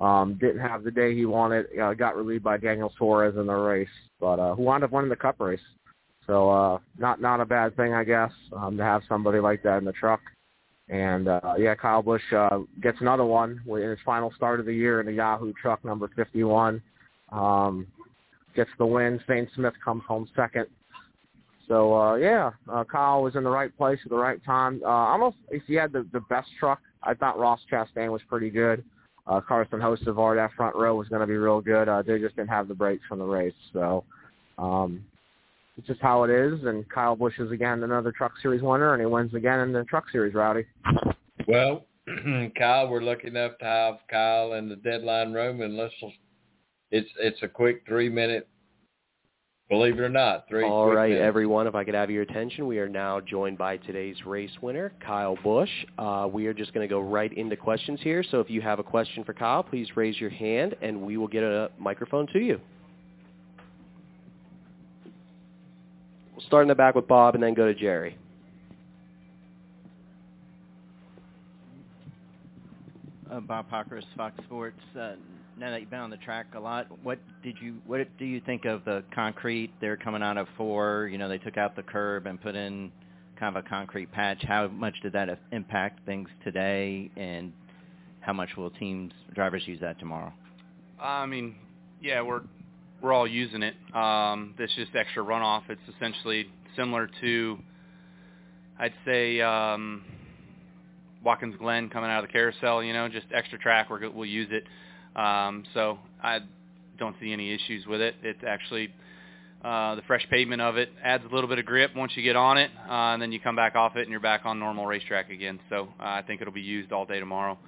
Um, 0.01 0.37
didn't 0.41 0.61
have 0.61 0.83
the 0.83 0.91
day 0.91 1.15
he 1.15 1.27
wanted. 1.27 1.67
Uh, 1.81 1.95
got 1.95 2.17
relieved 2.17 2.45
by 2.45 2.57
Daniel 2.57 2.93
Suarez 2.99 3.37
in 3.37 3.47
the 3.47 3.55
race, 3.55 3.89
but 4.21 4.41
uh, 4.41 4.55
who 4.57 4.63
wound 4.63 4.83
up 4.83 4.91
winning 4.91 5.11
the 5.11 5.17
Cup 5.17 5.41
race. 5.41 5.61
So 6.27 6.51
uh, 6.51 6.79
not 6.99 7.21
not 7.21 7.41
a 7.41 7.47
bad 7.47 7.77
thing, 7.77 7.95
I 7.95 8.03
guess, 8.03 8.33
um, 8.53 8.77
to 8.77 8.83
have 8.83 9.03
somebody 9.09 9.39
like 9.39 9.63
that 9.63 9.79
in 9.79 9.85
the 9.85 9.93
truck. 9.93 10.21
And 10.91 11.29
uh, 11.29 11.55
yeah, 11.59 11.75
Kyle 11.75 12.03
Busch 12.03 12.23
uh, 12.35 12.61
gets 12.83 13.01
another 13.01 13.25
one 13.25 13.61
in 13.67 13.91
his 13.91 13.99
final 14.05 14.33
start 14.35 14.59
of 14.59 14.67
the 14.67 14.73
year 14.73 15.01
in 15.01 15.07
the 15.07 15.13
Yahoo 15.13 15.53
truck 15.61 15.85
number 15.85 16.11
51. 16.17 16.81
Um, 17.31 17.87
gets 18.57 18.71
the 18.79 18.87
win. 18.87 19.21
Zane 19.27 19.49
Smith 19.55 19.75
comes 19.85 20.03
home 20.09 20.29
second. 20.35 20.67
So 21.69 21.95
uh, 21.95 22.15
yeah, 22.15 22.51
uh, 22.73 22.85
Kyle 22.85 23.23
was 23.23 23.37
in 23.37 23.45
the 23.45 23.51
right 23.51 23.77
place 23.77 23.99
at 24.03 24.11
the 24.11 24.17
right 24.17 24.43
time. 24.45 24.81
Uh, 24.83 24.89
almost 24.89 25.37
if 25.51 25.63
he 25.67 25.75
had 25.75 25.93
the, 25.93 26.07
the 26.13 26.21
best 26.21 26.49
truck, 26.59 26.81
I 27.03 27.13
thought 27.13 27.39
Ross 27.39 27.61
Chastain 27.71 28.11
was 28.11 28.23
pretty 28.29 28.49
good. 28.49 28.83
Uh, 29.27 29.43
Carson 29.43 29.79
Hocevar, 29.79 30.37
that 30.37 30.53
front 30.57 30.75
row 30.75 30.97
was 30.97 31.09
going 31.09 31.21
to 31.21 31.27
be 31.27 31.37
real 31.37 31.61
good. 31.61 31.87
Uh, 31.87 32.01
they 32.01 32.19
just 32.19 32.35
didn't 32.35 32.49
have 32.49 32.67
the 32.67 32.75
brakes 32.75 33.03
from 33.07 33.19
the 33.19 33.27
race. 33.27 33.53
So 33.75 34.05
um, 34.57 35.05
it's 35.79 35.87
just 35.87 36.01
how 36.01 36.25
it 36.25 36.31
is. 36.31 36.65
And 36.65 36.87
Kyle 36.91 37.17
Busch 37.17 37.39
is 37.39 37.53
again 37.53 37.83
another 37.85 38.13
Truck 38.13 38.33
Series 38.43 38.61
winner, 38.61 38.93
and 38.93 39.01
he 39.01 39.07
wins 39.07 39.33
again 39.33 39.61
in 39.61 39.73
the 39.73 39.85
Truck 39.85 40.11
Series, 40.11 40.35
Rowdy. 40.35 40.65
Well, 41.47 41.87
Kyle, 42.59 42.89
we're 42.89 43.01
lucky 43.01 43.29
enough 43.29 43.53
to 43.61 43.65
have 43.65 43.95
Kyle 44.11 44.55
in 44.55 44.69
the 44.69 44.77
deadline 44.77 45.33
room, 45.33 45.63
and 45.63 45.77
let's. 45.77 45.95
It's 46.91 47.09
it's 47.21 47.43
a 47.43 47.49
quick 47.49 47.85
three 47.87 48.09
minute. 48.09 48.49
Believe 49.69 49.99
it 49.99 50.01
or 50.01 50.09
not, 50.09 50.49
three. 50.49 50.65
All 50.65 50.91
right, 50.91 51.11
minutes. 51.11 51.27
everyone. 51.27 51.67
If 51.67 51.75
I 51.75 51.85
could 51.85 51.95
have 51.95 52.11
your 52.11 52.23
attention, 52.23 52.67
we 52.67 52.79
are 52.79 52.89
now 52.89 53.21
joined 53.21 53.59
by 53.59 53.77
today's 53.77 54.17
race 54.25 54.51
winner, 54.63 54.93
Kyle 55.05 55.37
Busch. 55.45 55.69
Uh, 55.99 56.27
we 56.33 56.47
are 56.47 56.55
just 56.55 56.73
going 56.73 56.89
to 56.89 56.93
go 56.93 57.01
right 57.01 57.33
into 57.37 57.55
questions 57.55 58.01
here. 58.03 58.25
So 58.31 58.41
if 58.41 58.49
you 58.49 58.63
have 58.63 58.79
a 58.79 58.83
question 58.83 59.25
for 59.25 59.35
Kyle, 59.35 59.63
please 59.63 59.87
raise 59.95 60.19
your 60.19 60.31
hand, 60.31 60.75
and 60.81 61.03
we 61.03 61.19
will 61.19 61.29
get 61.29 61.45
a 61.45 61.71
microphone 61.79 62.27
to 62.33 62.39
you. 62.39 62.59
We'll 66.39 66.47
start 66.47 66.63
in 66.63 66.69
the 66.69 66.77
back 66.77 66.95
with 66.95 67.09
Bob 67.09 67.35
and 67.35 67.43
then 67.43 67.53
go 67.53 67.67
to 67.67 67.75
Jerry. 67.75 68.17
Uh, 73.29 73.41
Bob 73.41 73.69
Pockrass, 73.69 74.05
Fox 74.17 74.37
Sports. 74.45 74.79
Uh, 74.95 75.15
now 75.59 75.73
that 75.73 75.81
you've 75.81 75.91
been 75.91 75.99
on 75.99 76.11
the 76.11 76.17
track 76.19 76.47
a 76.55 76.61
lot, 76.61 76.87
what 77.03 77.19
did 77.43 77.57
you 77.61 77.79
what 77.89 78.07
do 78.19 78.25
you 78.25 78.41
think 78.47 78.67
of 78.67 78.85
the 78.85 79.03
concrete? 79.13 79.73
They're 79.81 79.97
coming 79.97 80.23
out 80.23 80.39
of 80.39 80.47
four. 80.57 81.09
You 81.11 81.19
know, 81.19 81.29
they 81.29 81.39
took 81.39 81.57
out 81.57 81.75
the 81.75 81.83
curb 81.83 82.27
and 82.27 82.41
put 82.41 82.55
in 82.55 82.93
kind 83.37 83.57
of 83.57 83.67
a 83.67 83.69
concrete 83.69 84.13
patch. 84.13 84.41
How 84.47 84.69
much 84.69 84.95
did 85.03 85.15
that 85.15 85.41
impact 85.51 86.07
things 86.07 86.29
today, 86.45 87.11
and 87.17 87.53
how 88.21 88.33
much 88.33 88.51
will 88.57 88.71
teams 88.71 89.13
drivers 89.35 89.67
use 89.67 89.81
that 89.81 89.99
tomorrow? 89.99 90.33
I 91.01 91.27
mean, 91.27 91.57
yeah, 92.01 92.23
we're 92.23 92.43
we're 93.03 93.13
all 93.13 93.27
using 93.27 93.63
it. 93.63 93.75
Um, 93.95 94.55
this 94.59 94.71
just 94.77 94.95
extra 94.95 95.23
runoff. 95.23 95.63
It's 95.69 95.81
essentially 95.97 96.47
similar 96.77 97.09
to, 97.21 97.59
I'd 98.79 98.95
say, 99.05 99.41
um, 99.41 100.05
Watkins 101.23 101.57
Glen 101.59 101.89
coming 101.91 102.11
out 102.11 102.23
of 102.23 102.29
the 102.29 102.33
carousel. 102.33 102.83
You 102.83 102.93
know, 102.93 103.09
just 103.09 103.27
extra 103.33 103.59
track. 103.59 103.91
We're, 103.91 104.11
we'll 104.11 104.27
use 104.27 104.49
it. 104.51 104.65
Um, 105.19 105.65
so 105.75 105.99
I 106.23 106.41
don't 106.99 107.17
see 107.21 107.33
any 107.33 107.53
issues 107.55 107.87
with 107.87 108.01
it. 108.01 108.17
It's 108.23 108.43
actually 108.47 108.91
uh, 109.65 109.97
the 109.97 110.03
fresh 110.03 110.27
pavement 110.31 110.63
of 110.63 110.77
it 110.77 110.91
adds 111.03 111.25
a 111.29 111.35
little 111.35 111.49
bit 111.49 111.59
of 111.59 111.67
grip 111.67 111.95
once 111.97 112.13
you 112.15 112.23
get 112.23 112.37
on 112.37 112.59
it, 112.59 112.71
uh, 112.89 113.13
and 113.13 113.23
then 113.23 113.33
you 113.33 113.41
come 113.41 113.57
back 113.57 113.75
off 113.75 113.97
it 113.97 114.03
and 114.03 114.11
you're 114.11 114.21
back 114.21 114.43
on 114.45 114.59
normal 114.59 114.87
racetrack 114.87 115.31
again. 115.31 115.59
So 115.69 115.89
uh, 115.99 116.05
I 116.05 116.23
think 116.27 116.41
it'll 116.41 116.53
be 116.53 116.61
used 116.61 116.93
all 116.93 117.05
day 117.05 117.19
tomorrow. 117.19 117.59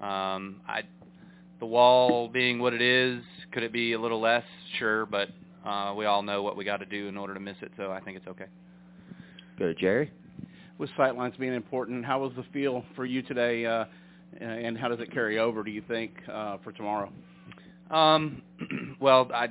Um, 0.00 0.60
I, 0.68 0.82
the 1.60 1.66
wall 1.66 2.28
being 2.28 2.58
what 2.58 2.74
it 2.74 2.82
is, 2.82 3.22
could 3.52 3.62
it 3.62 3.72
be 3.72 3.92
a 3.92 4.00
little 4.00 4.20
less? 4.20 4.44
Sure, 4.78 5.06
but 5.06 5.28
uh, 5.64 5.94
we 5.96 6.04
all 6.04 6.22
know 6.22 6.42
what 6.42 6.56
we 6.56 6.64
got 6.64 6.78
to 6.78 6.86
do 6.86 7.08
in 7.08 7.16
order 7.16 7.34
to 7.34 7.40
miss 7.40 7.56
it, 7.62 7.72
so 7.76 7.90
I 7.90 8.00
think 8.00 8.16
it's 8.16 8.26
okay. 8.26 8.46
Go 9.58 9.66
to 9.66 9.74
Jerry. 9.74 10.12
With 10.78 10.90
sightlines 10.98 11.38
being 11.38 11.54
important, 11.54 12.04
how 12.04 12.20
was 12.20 12.32
the 12.36 12.44
feel 12.52 12.84
for 12.94 13.06
you 13.06 13.22
today, 13.22 13.64
uh, 13.64 13.86
and 14.40 14.76
how 14.76 14.88
does 14.88 15.00
it 15.00 15.12
carry 15.12 15.38
over? 15.38 15.64
Do 15.64 15.70
you 15.70 15.82
think 15.88 16.12
uh, 16.30 16.58
for 16.62 16.72
tomorrow? 16.72 17.10
Um, 17.90 18.42
well, 19.00 19.30
I, 19.32 19.50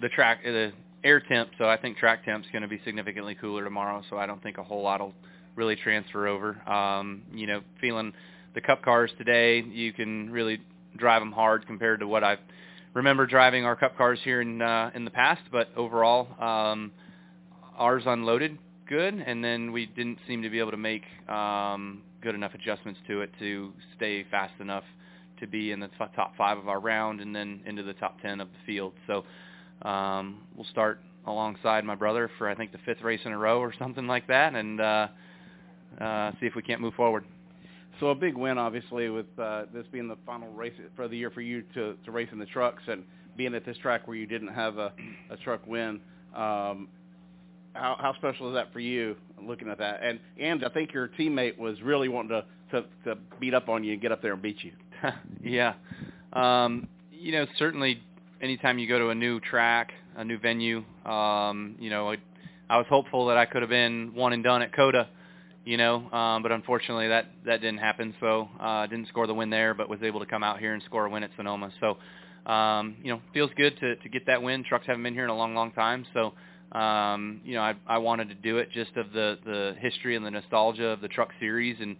the 0.00 0.08
track, 0.10 0.44
the 0.44 0.72
air 1.02 1.20
temp, 1.20 1.50
so 1.58 1.64
I 1.64 1.76
think 1.76 1.96
track 1.96 2.24
temp's 2.24 2.48
going 2.52 2.62
to 2.62 2.68
be 2.68 2.80
significantly 2.84 3.34
cooler 3.34 3.64
tomorrow. 3.64 4.02
So 4.10 4.18
I 4.18 4.26
don't 4.26 4.42
think 4.42 4.58
a 4.58 4.62
whole 4.62 4.82
lot 4.82 5.00
will 5.00 5.14
really 5.56 5.76
transfer 5.76 6.28
over. 6.28 6.56
Um, 6.70 7.22
you 7.32 7.46
know, 7.46 7.62
feeling 7.80 8.12
the 8.54 8.60
Cup 8.60 8.82
cars 8.82 9.10
today, 9.18 9.62
you 9.62 9.92
can 9.92 10.30
really 10.30 10.60
drive 10.96 11.22
them 11.22 11.32
hard 11.32 11.66
compared 11.66 12.00
to 12.00 12.06
what 12.06 12.24
I 12.24 12.38
remember 12.94 13.26
driving 13.26 13.64
our 13.64 13.76
Cup 13.76 13.96
cars 13.96 14.18
here 14.24 14.40
in 14.40 14.60
uh, 14.62 14.90
in 14.94 15.04
the 15.04 15.10
past. 15.10 15.42
But 15.50 15.68
overall, 15.76 16.28
um, 16.42 16.92
ours 17.76 18.02
unloaded 18.06 18.58
good, 18.88 19.14
and 19.14 19.42
then 19.42 19.72
we 19.72 19.86
didn't 19.86 20.18
seem 20.26 20.42
to 20.42 20.50
be 20.50 20.58
able 20.58 20.72
to 20.72 20.76
make 20.76 21.04
um, 21.28 22.02
good 22.20 22.34
enough 22.34 22.54
adjustments 22.54 23.00
to 23.06 23.22
it 23.22 23.30
to 23.38 23.72
stay 23.96 24.24
fast 24.30 24.54
enough 24.60 24.84
to 25.38 25.46
be 25.46 25.72
in 25.72 25.80
the 25.80 25.88
top 26.14 26.36
five 26.36 26.58
of 26.58 26.68
our 26.68 26.80
round 26.80 27.20
and 27.20 27.34
then 27.34 27.60
into 27.66 27.82
the 27.82 27.94
top 27.94 28.20
ten 28.20 28.40
of 28.40 28.48
the 28.48 28.58
field. 28.66 28.92
So 29.06 29.24
um, 29.88 30.42
we'll 30.54 30.66
start 30.66 31.00
alongside 31.26 31.84
my 31.84 31.94
brother 31.94 32.30
for 32.38 32.48
I 32.48 32.54
think 32.54 32.72
the 32.72 32.78
fifth 32.84 33.02
race 33.02 33.20
in 33.24 33.32
a 33.32 33.38
row 33.38 33.60
or 33.60 33.72
something 33.78 34.06
like 34.06 34.26
that, 34.26 34.54
and 34.54 34.80
uh, 34.80 35.08
uh, 36.00 36.32
see 36.40 36.46
if 36.46 36.54
we 36.54 36.62
can't 36.62 36.80
move 36.80 36.94
forward. 36.94 37.24
So 38.00 38.08
a 38.08 38.14
big 38.14 38.34
win, 38.34 38.56
obviously, 38.56 39.10
with 39.10 39.26
uh, 39.38 39.64
this 39.74 39.84
being 39.92 40.08
the 40.08 40.16
final 40.24 40.48
race 40.48 40.72
for 40.96 41.06
the 41.06 41.16
year 41.16 41.30
for 41.30 41.42
you 41.42 41.62
to, 41.74 41.96
to 42.02 42.10
race 42.10 42.30
in 42.32 42.38
the 42.38 42.46
trucks 42.46 42.82
and 42.86 43.04
being 43.36 43.54
at 43.54 43.66
this 43.66 43.76
track 43.78 44.08
where 44.08 44.16
you 44.16 44.26
didn't 44.26 44.48
have 44.48 44.78
a, 44.78 44.92
a 45.30 45.36
truck 45.36 45.66
win. 45.66 46.00
Um, 46.34 46.88
how, 47.74 47.96
how 48.00 48.14
special 48.16 48.48
is 48.48 48.54
that 48.54 48.72
for 48.72 48.80
you, 48.80 49.16
looking 49.40 49.68
at 49.68 49.78
that? 49.78 50.00
And 50.02 50.18
and 50.40 50.64
I 50.64 50.70
think 50.70 50.94
your 50.94 51.08
teammate 51.08 51.58
was 51.58 51.80
really 51.82 52.08
wanting 52.08 52.30
to, 52.30 52.44
to, 52.80 52.86
to 53.04 53.20
beat 53.38 53.52
up 53.52 53.68
on 53.68 53.84
you 53.84 53.92
and 53.92 54.00
get 54.00 54.12
up 54.12 54.22
there 54.22 54.32
and 54.32 54.40
beat 54.40 54.64
you. 54.64 54.72
yeah, 55.44 55.74
um, 56.32 56.88
you 57.12 57.32
know, 57.32 57.46
certainly 57.58 58.02
anytime 58.40 58.78
you 58.78 58.88
go 58.88 58.98
to 58.98 59.10
a 59.10 59.14
new 59.14 59.40
track, 59.40 59.92
a 60.16 60.24
new 60.24 60.38
venue, 60.38 60.82
um, 61.04 61.76
you 61.78 61.90
know, 61.90 62.10
I, 62.10 62.16
I 62.70 62.78
was 62.78 62.86
hopeful 62.88 63.26
that 63.26 63.36
I 63.36 63.44
could 63.44 63.60
have 63.62 63.70
been 63.70 64.14
one 64.14 64.32
and 64.32 64.42
done 64.42 64.62
at 64.62 64.72
COTA, 64.74 65.08
you 65.70 65.76
know, 65.76 66.10
um, 66.10 66.42
but 66.42 66.50
unfortunately 66.50 67.06
that 67.06 67.26
that 67.46 67.60
didn't 67.60 67.78
happen. 67.78 68.12
So 68.18 68.48
uh, 68.58 68.88
didn't 68.88 69.06
score 69.06 69.28
the 69.28 69.34
win 69.34 69.50
there, 69.50 69.72
but 69.72 69.88
was 69.88 70.00
able 70.02 70.18
to 70.18 70.26
come 70.26 70.42
out 70.42 70.58
here 70.58 70.74
and 70.74 70.82
score 70.82 71.06
a 71.06 71.10
win 71.10 71.22
at 71.22 71.30
Sonoma. 71.36 71.70
So, 71.78 72.50
um, 72.52 72.96
you 73.04 73.12
know, 73.12 73.22
feels 73.32 73.52
good 73.56 73.78
to 73.78 73.94
to 73.94 74.08
get 74.08 74.26
that 74.26 74.42
win. 74.42 74.64
Trucks 74.64 74.88
haven't 74.88 75.04
been 75.04 75.14
here 75.14 75.22
in 75.22 75.30
a 75.30 75.36
long, 75.36 75.54
long 75.54 75.70
time, 75.72 76.04
so. 76.12 76.32
Um, 76.72 77.40
you 77.44 77.56
know, 77.56 77.62
I, 77.62 77.74
I 77.84 77.98
wanted 77.98 78.28
to 78.28 78.36
do 78.36 78.58
it 78.58 78.70
just 78.70 78.96
of 78.96 79.10
the 79.10 79.38
the 79.44 79.74
history 79.80 80.14
and 80.14 80.24
the 80.24 80.30
nostalgia 80.30 80.86
of 80.90 81.00
the 81.00 81.08
Truck 81.08 81.30
Series, 81.40 81.76
and 81.80 81.96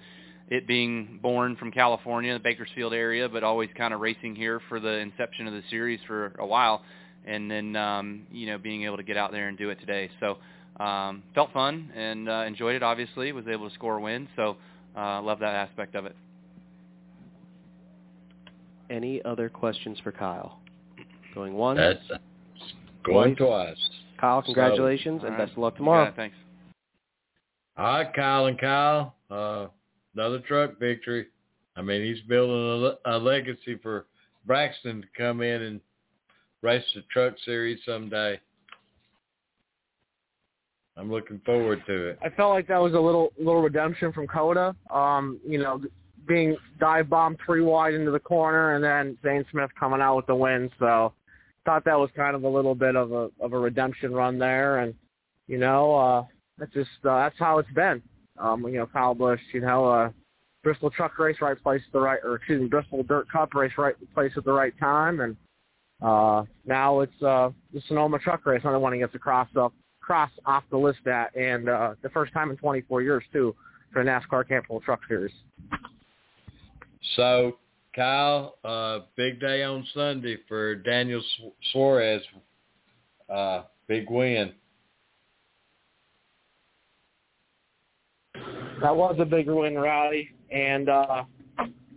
it 0.48 0.64
being 0.68 1.18
born 1.20 1.56
from 1.56 1.72
California, 1.72 2.32
the 2.34 2.38
Bakersfield 2.38 2.94
area, 2.94 3.28
but 3.28 3.42
always 3.42 3.68
kind 3.76 3.92
of 3.92 3.98
racing 3.98 4.36
here 4.36 4.60
for 4.68 4.78
the 4.78 4.98
inception 4.98 5.48
of 5.48 5.54
the 5.54 5.64
series 5.70 5.98
for 6.06 6.34
a 6.38 6.46
while, 6.46 6.82
and 7.26 7.50
then 7.50 7.74
um, 7.74 8.28
you 8.30 8.46
know 8.46 8.58
being 8.58 8.84
able 8.84 8.96
to 8.96 9.02
get 9.02 9.16
out 9.16 9.32
there 9.32 9.48
and 9.48 9.58
do 9.58 9.70
it 9.70 9.80
today. 9.80 10.08
So 10.20 10.38
um, 10.80 11.22
felt 11.34 11.52
fun 11.52 11.90
and 11.94 12.28
uh, 12.28 12.44
enjoyed 12.46 12.74
it. 12.74 12.82
Obviously, 12.82 13.32
was 13.32 13.46
able 13.46 13.68
to 13.68 13.74
score 13.74 13.98
a 13.98 14.00
win, 14.00 14.28
so 14.34 14.56
uh, 14.96 15.20
love 15.22 15.38
that 15.40 15.54
aspect 15.54 15.94
of 15.94 16.06
it. 16.06 16.16
Any 18.88 19.22
other 19.24 19.48
questions 19.48 19.98
for 20.02 20.10
Kyle? 20.10 20.58
Going 21.34 21.54
once. 21.54 21.78
That's 21.78 22.20
going 23.04 23.36
twice. 23.36 23.76
twice. 23.76 23.90
Kyle, 24.18 24.42
congratulations 24.42 25.20
So, 25.20 25.26
and 25.26 25.34
all 25.34 25.38
right. 25.38 25.46
best 25.46 25.52
of 25.52 25.58
luck 25.58 25.76
tomorrow. 25.76 26.04
Yeah, 26.06 26.16
thanks. 26.16 26.36
All 27.76 27.84
right, 27.84 28.12
Kyle 28.12 28.46
and 28.46 28.58
Kyle. 28.58 29.14
Uh, 29.30 29.66
another 30.14 30.40
truck 30.40 30.78
victory. 30.80 31.26
I 31.76 31.82
mean, 31.82 32.04
he's 32.04 32.20
building 32.28 32.96
a, 33.06 33.16
a 33.16 33.18
legacy 33.18 33.78
for 33.82 34.06
Brexton 34.44 35.02
to 35.02 35.08
come 35.16 35.40
in 35.40 35.62
and 35.62 35.80
race 36.62 36.84
the 36.94 37.02
truck 37.12 37.34
series 37.44 37.78
someday. 37.86 38.40
I'm 41.00 41.10
looking 41.10 41.40
forward 41.46 41.82
to 41.86 42.08
it. 42.10 42.18
I 42.22 42.28
felt 42.28 42.50
like 42.50 42.68
that 42.68 42.80
was 42.80 42.92
a 42.92 43.00
little 43.00 43.32
little 43.38 43.62
redemption 43.62 44.12
from 44.12 44.26
COTA. 44.26 44.76
Um, 44.90 45.40
you 45.46 45.58
know, 45.58 45.80
being 46.28 46.56
dive 46.78 47.08
bombed 47.08 47.38
three 47.44 47.62
wide 47.62 47.94
into 47.94 48.10
the 48.10 48.20
corner 48.20 48.74
and 48.74 48.84
then 48.84 49.16
Zane 49.22 49.44
Smith 49.50 49.70
coming 49.78 50.02
out 50.02 50.16
with 50.16 50.26
the 50.26 50.34
win. 50.34 50.70
So 50.78 51.14
thought 51.64 51.86
that 51.86 51.98
was 51.98 52.10
kind 52.14 52.36
of 52.36 52.44
a 52.44 52.48
little 52.48 52.74
bit 52.74 52.96
of 52.96 53.12
a 53.12 53.30
of 53.40 53.54
a 53.54 53.58
redemption 53.58 54.12
run 54.12 54.38
there 54.38 54.80
and 54.80 54.94
you 55.46 55.56
know, 55.56 55.94
uh 55.94 56.24
that's 56.58 56.72
just 56.74 56.90
uh, 57.04 57.16
that's 57.16 57.38
how 57.38 57.58
it's 57.58 57.72
been. 57.72 58.02
Um, 58.38 58.66
you 58.68 58.74
know, 58.74 58.86
Kyle 58.86 59.14
Busch, 59.14 59.40
you 59.54 59.62
know, 59.62 59.86
uh 59.86 60.10
Bristol 60.62 60.90
truck 60.90 61.18
race 61.18 61.38
right 61.40 61.60
place 61.62 61.80
at 61.86 61.92
the 61.94 62.00
right 62.00 62.20
or 62.22 62.36
excuse 62.36 62.60
me, 62.60 62.68
Bristol 62.68 63.02
dirt 63.04 63.26
cup 63.32 63.54
race 63.54 63.72
right 63.78 63.94
place 64.12 64.32
at 64.36 64.44
the 64.44 64.52
right 64.52 64.78
time 64.78 65.20
and 65.20 65.34
uh 66.02 66.44
now 66.66 67.00
it's 67.00 67.22
uh 67.22 67.48
the 67.72 67.80
Sonoma 67.88 68.18
truck 68.18 68.44
race, 68.44 68.60
another 68.62 68.78
one 68.78 68.98
gets 68.98 69.12
to 69.12 69.18
cross 69.18 69.48
up 69.56 69.72
cross 70.10 70.30
off 70.44 70.64
the 70.70 70.76
list 70.76 71.06
at 71.06 71.32
and 71.36 71.68
uh 71.68 71.94
the 72.02 72.10
first 72.10 72.32
time 72.32 72.50
in 72.50 72.56
twenty 72.56 72.80
four 72.88 73.00
years 73.00 73.22
too 73.32 73.54
for 73.92 74.02
the 74.02 74.10
NASCAR 74.10 74.48
Capital 74.48 74.80
Truck 74.80 74.98
Series. 75.06 75.30
So, 77.14 77.58
Kyle, 77.94 78.56
uh, 78.64 79.00
big 79.16 79.40
day 79.40 79.62
on 79.62 79.86
Sunday 79.94 80.38
for 80.48 80.74
Daniel 80.74 81.22
Suarez. 81.70 82.22
Uh, 83.28 83.62
big 83.86 84.10
win. 84.10 84.52
That 88.34 88.94
was 88.94 89.16
a 89.20 89.24
big 89.24 89.48
win, 89.48 89.76
Rowdy. 89.76 90.28
And, 90.50 90.88
uh, 90.88 91.24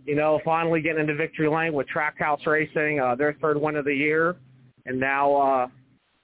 you 0.04 0.14
know, 0.14 0.40
finally 0.44 0.80
getting 0.80 1.00
into 1.00 1.14
victory 1.14 1.48
lane 1.48 1.72
with 1.72 1.86
Trackhouse 1.94 2.46
Racing, 2.46 3.00
uh, 3.00 3.14
their 3.16 3.34
third 3.40 3.60
win 3.60 3.76
of 3.76 3.84
the 3.84 3.94
year. 3.94 4.36
And 4.86 5.00
now 5.00 5.34
uh, 5.34 5.66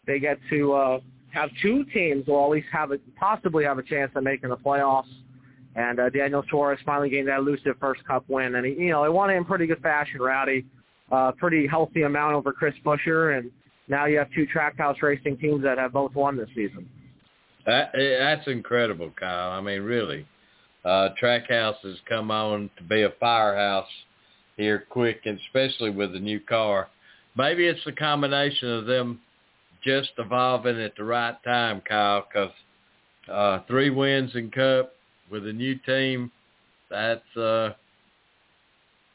they 0.06 0.18
get 0.18 0.38
to 0.50 0.72
uh, 0.72 1.00
have 1.32 1.50
two 1.62 1.84
teams, 1.92 2.24
at 2.28 2.48
least 2.48 2.68
have 2.72 2.90
a, 2.92 2.98
possibly 3.18 3.64
have 3.64 3.78
a 3.78 3.82
chance 3.82 4.10
of 4.14 4.24
making 4.24 4.50
the 4.50 4.56
playoffs. 4.56 5.08
And 5.76 6.00
uh, 6.00 6.10
Daniel 6.10 6.42
Suarez 6.50 6.80
finally 6.84 7.10
getting 7.10 7.26
that 7.26 7.38
elusive 7.38 7.76
first 7.78 8.04
Cup 8.04 8.24
win. 8.28 8.56
And, 8.56 8.66
he, 8.66 8.72
you 8.72 8.90
know, 8.90 9.02
they 9.02 9.08
won 9.08 9.30
it 9.30 9.34
in 9.34 9.44
pretty 9.44 9.66
good 9.66 9.80
fashion, 9.80 10.20
Rowdy. 10.20 10.64
Uh, 11.12 11.32
pretty 11.32 11.66
healthy 11.66 12.02
amount 12.02 12.34
over 12.34 12.52
Chris 12.52 12.74
Buescher. 12.84 13.38
And 13.38 13.50
now 13.88 14.06
you 14.06 14.18
have 14.18 14.28
two 14.34 14.46
Trackhouse 14.52 15.00
Racing 15.02 15.38
teams 15.38 15.62
that 15.62 15.78
have 15.78 15.92
both 15.92 16.14
won 16.14 16.36
this 16.36 16.48
season. 16.54 16.88
That, 17.66 17.90
eh, 17.94 18.18
that's 18.18 18.48
incredible, 18.48 19.12
Kyle. 19.18 19.52
I 19.52 19.60
mean, 19.60 19.82
really. 19.82 20.26
Uh, 20.84 21.10
Trackhouse 21.22 21.76
has 21.82 21.96
come 22.08 22.30
on 22.30 22.70
to 22.78 22.82
be 22.84 23.02
a 23.02 23.10
firehouse 23.20 23.88
here 24.56 24.86
quick, 24.88 25.20
and 25.24 25.38
especially 25.46 25.90
with 25.90 26.12
the 26.12 26.20
new 26.20 26.40
car. 26.40 26.88
Maybe 27.36 27.66
it's 27.66 27.80
a 27.86 27.92
combination 27.92 28.70
of 28.70 28.86
them 28.86 29.20
just 29.82 30.10
evolving 30.18 30.80
at 30.80 30.96
the 30.96 31.04
right 31.04 31.36
time, 31.44 31.82
Kyle, 31.86 32.26
because 32.28 32.52
uh, 33.30 33.60
three 33.66 33.90
wins 33.90 34.32
in 34.34 34.50
Cup 34.50 34.92
with 35.30 35.46
a 35.46 35.52
new 35.52 35.76
team, 35.86 36.30
that's 36.90 37.36
uh, 37.36 37.70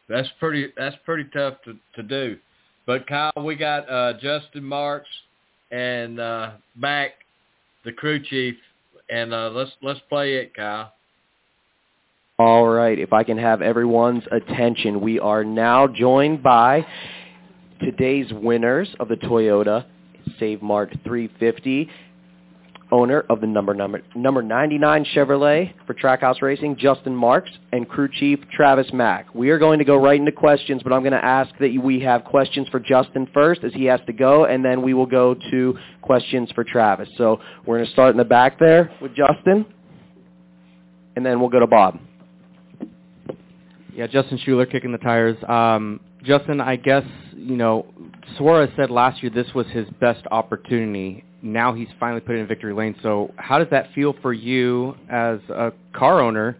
that's 0.07 0.29
pretty 0.39 0.71
that's 0.77 0.95
pretty 1.05 1.29
tough 1.33 1.55
to, 1.65 1.75
to 1.95 2.03
do. 2.03 2.37
But 2.85 3.07
Kyle, 3.07 3.31
we 3.43 3.55
got 3.55 3.89
uh, 3.89 4.13
Justin 4.21 4.63
Marks 4.63 5.09
and 5.71 6.19
uh, 6.19 6.51
back 6.75 7.11
the 7.83 7.91
crew 7.91 8.19
chief, 8.23 8.55
and 9.09 9.33
uh, 9.33 9.49
let's 9.51 9.71
let's 9.81 9.99
play 10.09 10.35
it, 10.35 10.53
Kyle. 10.55 10.93
All 12.37 12.67
right, 12.67 12.99
if 12.99 13.13
I 13.13 13.23
can 13.23 13.37
have 13.37 13.61
everyone's 13.61 14.23
attention, 14.29 14.99
we 14.99 15.19
are 15.19 15.43
now 15.45 15.87
joined 15.87 16.43
by 16.43 16.85
today's 17.79 18.31
winners 18.33 18.89
of 18.99 19.07
the 19.07 19.15
Toyota 19.15 19.85
Save 20.39 20.61
Mart 20.61 20.91
350. 21.03 21.89
owner 22.91 23.21
of 23.29 23.41
the 23.41 23.47
number 23.47 23.73
number 23.73 24.01
number 24.15 24.41
99 24.43 25.05
Chevrolet 25.15 25.73
for 25.87 25.93
Trackhouse 25.93 26.41
Racing, 26.41 26.77
Justin 26.77 27.15
Marks, 27.15 27.49
and 27.71 27.89
crew 27.89 28.07
chief 28.07 28.39
Travis 28.51 28.87
Mack. 28.93 29.33
We 29.33 29.49
are 29.49 29.57
going 29.57 29.79
to 29.79 29.85
go 29.85 29.95
right 29.97 30.19
into 30.19 30.31
questions, 30.31 30.83
but 30.83 30.93
I'm 30.93 31.01
going 31.01 31.13
to 31.13 31.25
ask 31.25 31.51
that 31.59 31.75
we 31.81 31.99
have 32.01 32.23
questions 32.23 32.67
for 32.69 32.79
Justin 32.79 33.27
first 33.33 33.63
as 33.63 33.73
he 33.73 33.85
has 33.85 33.99
to 34.05 34.13
go, 34.13 34.45
and 34.45 34.63
then 34.63 34.81
we 34.83 34.93
will 34.93 35.07
go 35.07 35.35
to 35.51 35.77
questions 36.01 36.51
for 36.53 36.63
Travis. 36.63 37.09
So 37.17 37.39
we're 37.65 37.77
going 37.77 37.87
to 37.87 37.91
start 37.93 38.11
in 38.11 38.17
the 38.17 38.23
back 38.23 38.59
there 38.59 38.91
with 39.01 39.15
Justin, 39.15 39.65
and 41.15 41.25
then 41.25 41.39
we'll 41.39 41.49
go 41.49 41.59
to 41.59 41.67
Bob. 41.67 41.99
Yeah, 43.95 44.07
Justin 44.07 44.37
Schuler 44.43 44.65
kicking 44.65 44.91
the 44.91 44.97
tires. 44.97 45.37
Um, 45.47 46.01
Justin, 46.25 46.59
I 46.59 46.75
guess, 46.75 47.03
you 47.35 47.55
know, 47.55 47.85
Suarez 48.37 48.69
said 48.75 48.89
last 48.89 49.21
year 49.21 49.29
this 49.29 49.47
was 49.53 49.67
his 49.67 49.87
best 50.01 50.25
opportunity. 50.31 51.23
Now 51.41 51.73
he's 51.73 51.87
finally 51.99 52.21
put 52.21 52.35
it 52.35 52.39
in 52.39 52.47
victory 52.47 52.73
lane. 52.73 52.95
So 53.03 53.31
how 53.37 53.59
does 53.59 53.67
that 53.71 53.93
feel 53.93 54.15
for 54.21 54.33
you 54.33 54.95
as 55.09 55.39
a 55.49 55.71
car 55.93 56.19
owner 56.21 56.57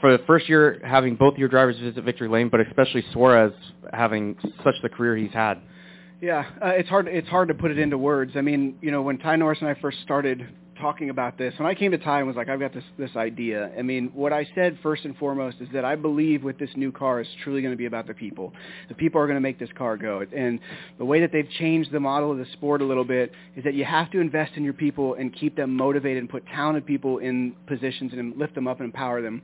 for 0.00 0.16
the 0.16 0.22
first 0.24 0.48
year 0.48 0.80
having 0.84 1.16
both 1.16 1.38
your 1.38 1.48
drivers 1.48 1.78
visit 1.78 2.04
victory 2.04 2.28
lane, 2.28 2.48
but 2.50 2.60
especially 2.60 3.04
Suarez 3.12 3.52
having 3.92 4.36
such 4.62 4.74
the 4.82 4.88
career 4.88 5.16
he's 5.16 5.32
had? 5.32 5.58
Yeah, 6.20 6.44
uh, 6.62 6.68
it's 6.68 6.88
hard. 6.88 7.08
It's 7.08 7.28
hard 7.28 7.48
to 7.48 7.54
put 7.54 7.70
it 7.70 7.78
into 7.78 7.98
words. 7.98 8.32
I 8.36 8.40
mean, 8.40 8.76
you 8.80 8.90
know, 8.90 9.02
when 9.02 9.18
Ty 9.18 9.36
Norris 9.36 9.58
and 9.60 9.68
I 9.68 9.74
first 9.74 9.98
started 10.02 10.46
talking 10.80 11.10
about 11.10 11.38
this, 11.38 11.54
when 11.58 11.66
I 11.66 11.74
came 11.74 11.90
to 11.90 11.98
Ty 11.98 12.18
and 12.18 12.26
was 12.26 12.36
like, 12.36 12.48
I've 12.48 12.60
got 12.60 12.72
this 12.72 12.84
this 12.98 13.14
idea. 13.16 13.70
I 13.78 13.82
mean, 13.82 14.10
what 14.14 14.32
I 14.32 14.46
said 14.54 14.78
first 14.82 15.04
and 15.04 15.16
foremost 15.16 15.58
is 15.60 15.68
that 15.72 15.84
I 15.84 15.96
believe 15.96 16.42
with 16.42 16.58
this 16.58 16.70
new 16.76 16.92
car 16.92 17.20
is 17.20 17.28
truly 17.42 17.62
going 17.62 17.72
to 17.72 17.78
be 17.78 17.86
about 17.86 18.06
the 18.06 18.14
people. 18.14 18.52
The 18.88 18.94
people 18.94 19.20
are 19.20 19.26
going 19.26 19.36
to 19.36 19.40
make 19.40 19.58
this 19.58 19.70
car 19.76 19.96
go. 19.96 20.24
And 20.36 20.60
the 20.98 21.04
way 21.04 21.20
that 21.20 21.32
they've 21.32 21.48
changed 21.58 21.92
the 21.92 22.00
model 22.00 22.32
of 22.32 22.38
the 22.38 22.46
sport 22.52 22.82
a 22.82 22.84
little 22.84 23.04
bit 23.04 23.32
is 23.56 23.64
that 23.64 23.74
you 23.74 23.84
have 23.84 24.10
to 24.12 24.20
invest 24.20 24.52
in 24.56 24.64
your 24.64 24.72
people 24.72 25.14
and 25.14 25.34
keep 25.34 25.56
them 25.56 25.74
motivated 25.74 26.18
and 26.18 26.28
put 26.28 26.46
talented 26.46 26.86
people 26.86 27.18
in 27.18 27.54
positions 27.66 28.12
and 28.12 28.36
lift 28.36 28.54
them 28.54 28.68
up 28.68 28.80
and 28.80 28.86
empower 28.86 29.22
them. 29.22 29.42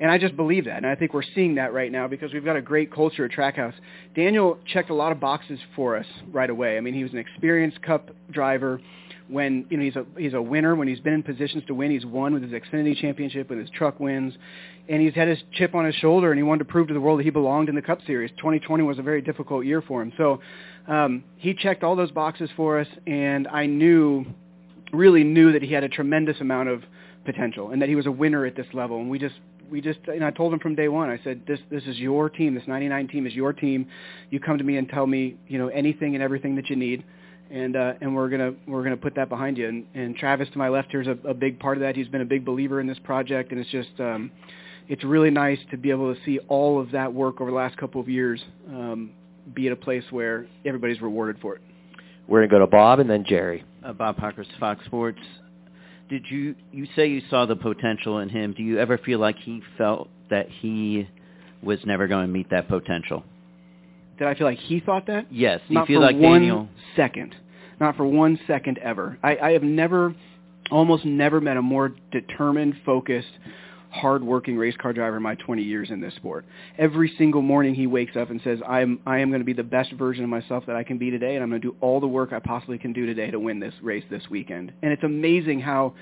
And 0.00 0.10
I 0.10 0.18
just 0.18 0.36
believe 0.36 0.64
that. 0.64 0.78
And 0.78 0.86
I 0.86 0.96
think 0.96 1.14
we're 1.14 1.22
seeing 1.34 1.54
that 1.56 1.72
right 1.72 1.92
now 1.92 2.08
because 2.08 2.32
we've 2.32 2.44
got 2.44 2.56
a 2.56 2.62
great 2.62 2.92
culture 2.92 3.24
at 3.24 3.30
Trackhouse. 3.30 3.74
Daniel 4.16 4.58
checked 4.66 4.90
a 4.90 4.94
lot 4.94 5.12
of 5.12 5.20
boxes 5.20 5.60
for 5.76 5.96
us 5.96 6.06
right 6.32 6.50
away. 6.50 6.76
I 6.76 6.80
mean, 6.80 6.94
he 6.94 7.04
was 7.04 7.12
an 7.12 7.18
experienced 7.18 7.80
cup 7.82 8.10
driver 8.30 8.80
when 9.32 9.66
you 9.70 9.76
know 9.76 9.84
he's 9.84 9.96
a 9.96 10.04
he's 10.16 10.34
a 10.34 10.42
winner. 10.42 10.74
When 10.74 10.88
he's 10.88 11.00
been 11.00 11.14
in 11.14 11.22
positions 11.22 11.64
to 11.66 11.74
win 11.74 11.90
he's 11.90 12.04
won 12.04 12.34
with 12.34 12.42
his 12.42 12.52
Xfinity 12.52 12.96
championship 12.96 13.48
with 13.50 13.58
his 13.58 13.70
truck 13.70 13.98
wins. 13.98 14.34
And 14.88 15.00
he's 15.00 15.14
had 15.14 15.28
his 15.28 15.38
chip 15.52 15.74
on 15.74 15.84
his 15.84 15.94
shoulder 15.96 16.30
and 16.30 16.38
he 16.38 16.42
wanted 16.42 16.60
to 16.60 16.64
prove 16.66 16.88
to 16.88 16.94
the 16.94 17.00
world 17.00 17.20
that 17.20 17.24
he 17.24 17.30
belonged 17.30 17.68
in 17.68 17.74
the 17.74 17.82
cup 17.82 18.00
series. 18.06 18.30
2020 18.32 18.82
was 18.82 18.98
a 18.98 19.02
very 19.02 19.22
difficult 19.22 19.64
year 19.64 19.80
for 19.80 20.02
him. 20.02 20.12
So 20.16 20.40
um 20.88 21.24
he 21.36 21.54
checked 21.54 21.82
all 21.82 21.96
those 21.96 22.10
boxes 22.10 22.50
for 22.56 22.78
us 22.78 22.88
and 23.06 23.48
I 23.48 23.66
knew 23.66 24.26
really 24.92 25.24
knew 25.24 25.52
that 25.52 25.62
he 25.62 25.72
had 25.72 25.84
a 25.84 25.88
tremendous 25.88 26.40
amount 26.40 26.68
of 26.68 26.82
potential 27.24 27.70
and 27.70 27.80
that 27.80 27.88
he 27.88 27.94
was 27.94 28.06
a 28.06 28.10
winner 28.10 28.44
at 28.44 28.56
this 28.56 28.66
level. 28.72 29.00
And 29.00 29.08
we 29.08 29.18
just 29.18 29.36
we 29.70 29.80
just 29.80 30.00
and 30.06 30.24
I 30.24 30.30
told 30.30 30.52
him 30.52 30.58
from 30.58 30.74
day 30.74 30.88
one 30.88 31.08
I 31.08 31.18
said 31.24 31.42
this 31.46 31.60
this 31.70 31.84
is 31.84 31.98
your 31.98 32.28
team. 32.28 32.54
This 32.54 32.66
99 32.66 33.08
team 33.08 33.26
is 33.26 33.34
your 33.34 33.52
team. 33.52 33.86
You 34.30 34.40
come 34.40 34.58
to 34.58 34.64
me 34.64 34.76
and 34.76 34.88
tell 34.88 35.06
me 35.06 35.36
you 35.48 35.58
know 35.58 35.68
anything 35.68 36.14
and 36.14 36.22
everything 36.22 36.56
that 36.56 36.68
you 36.68 36.76
need 36.76 37.04
and 37.52 37.76
uh, 37.76 37.92
and 38.00 38.16
we're 38.16 38.28
gonna 38.28 38.54
we're 38.66 38.82
gonna 38.82 38.96
put 38.96 39.14
that 39.14 39.28
behind 39.28 39.58
you. 39.58 39.68
And, 39.68 39.86
and 39.94 40.16
Travis 40.16 40.48
to 40.52 40.58
my 40.58 40.68
left 40.68 40.90
here 40.90 41.02
is 41.02 41.06
a, 41.08 41.28
a 41.28 41.34
big 41.34 41.60
part 41.60 41.76
of 41.76 41.82
that. 41.82 41.94
He's 41.94 42.08
been 42.08 42.22
a 42.22 42.26
big 42.26 42.44
believer 42.44 42.80
in 42.80 42.86
this 42.86 42.98
project, 43.04 43.52
and 43.52 43.60
it's 43.60 43.70
just 43.70 43.90
um, 44.00 44.30
it's 44.88 45.04
really 45.04 45.30
nice 45.30 45.58
to 45.70 45.76
be 45.76 45.90
able 45.90 46.14
to 46.14 46.20
see 46.24 46.38
all 46.48 46.80
of 46.80 46.90
that 46.92 47.12
work 47.12 47.40
over 47.40 47.50
the 47.50 47.56
last 47.56 47.76
couple 47.76 48.00
of 48.00 48.08
years 48.08 48.42
um, 48.68 49.10
be 49.54 49.66
at 49.66 49.72
a 49.72 49.76
place 49.76 50.04
where 50.10 50.46
everybody's 50.64 51.00
rewarded 51.00 51.40
for 51.40 51.54
it. 51.56 51.62
We're 52.26 52.40
going 52.40 52.50
to 52.50 52.54
go 52.54 52.58
to 52.60 52.66
Bob 52.66 53.00
and 53.00 53.10
then 53.10 53.24
Jerry. 53.26 53.64
Uh, 53.84 53.92
Bob 53.92 54.16
Pockrass, 54.16 54.46
Fox 54.58 54.84
Sports. 54.86 55.18
Did 56.08 56.24
you 56.28 56.54
you 56.72 56.86
say 56.94 57.06
you 57.06 57.22
saw 57.30 57.46
the 57.46 57.56
potential 57.56 58.18
in 58.18 58.28
him? 58.28 58.54
Do 58.56 58.62
you 58.62 58.78
ever 58.78 58.98
feel 58.98 59.18
like 59.18 59.38
he 59.38 59.62
felt 59.78 60.08
that 60.30 60.48
he 60.48 61.08
was 61.62 61.78
never 61.84 62.06
going 62.06 62.26
to 62.26 62.32
meet 62.32 62.50
that 62.50 62.68
potential? 62.68 63.24
Did 64.18 64.28
I 64.28 64.34
feel 64.34 64.46
like 64.46 64.58
he 64.58 64.80
thought 64.80 65.06
that? 65.06 65.32
Yes. 65.32 65.60
Do 65.68 65.74
Not 65.74 65.88
you 65.88 65.94
feel 65.94 66.00
for 66.00 66.06
like 66.12 66.16
one 66.16 66.40
Daniel? 66.40 66.68
second. 66.96 67.34
Not 67.82 67.96
for 67.96 68.06
one 68.06 68.38
second 68.46 68.78
ever. 68.78 69.18
I, 69.24 69.36
I 69.38 69.52
have 69.54 69.64
never, 69.64 70.14
almost 70.70 71.04
never 71.04 71.40
met 71.40 71.56
a 71.56 71.62
more 71.62 71.92
determined, 72.12 72.74
focused, 72.86 73.32
hard-working 73.90 74.56
race 74.56 74.76
car 74.80 74.92
driver 74.92 75.16
in 75.16 75.22
my 75.24 75.34
20 75.34 75.64
years 75.64 75.90
in 75.90 76.00
this 76.00 76.14
sport. 76.14 76.44
Every 76.78 77.12
single 77.18 77.42
morning 77.42 77.74
he 77.74 77.88
wakes 77.88 78.14
up 78.14 78.30
and 78.30 78.40
says, 78.44 78.60
"I'm 78.68 79.00
I 79.04 79.18
am 79.18 79.30
going 79.30 79.40
to 79.40 79.44
be 79.44 79.52
the 79.52 79.64
best 79.64 79.90
version 79.94 80.22
of 80.22 80.30
myself 80.30 80.64
that 80.66 80.76
I 80.76 80.84
can 80.84 80.96
be 80.96 81.10
today, 81.10 81.34
and 81.34 81.42
I'm 81.42 81.50
going 81.50 81.60
to 81.60 81.72
do 81.72 81.76
all 81.80 81.98
the 81.98 82.06
work 82.06 82.32
I 82.32 82.38
possibly 82.38 82.78
can 82.78 82.92
do 82.92 83.04
today 83.04 83.32
to 83.32 83.40
win 83.40 83.58
this 83.58 83.74
race 83.82 84.04
this 84.08 84.22
weekend." 84.30 84.72
And 84.82 84.92
it's 84.92 85.02
amazing 85.02 85.58
how 85.58 85.94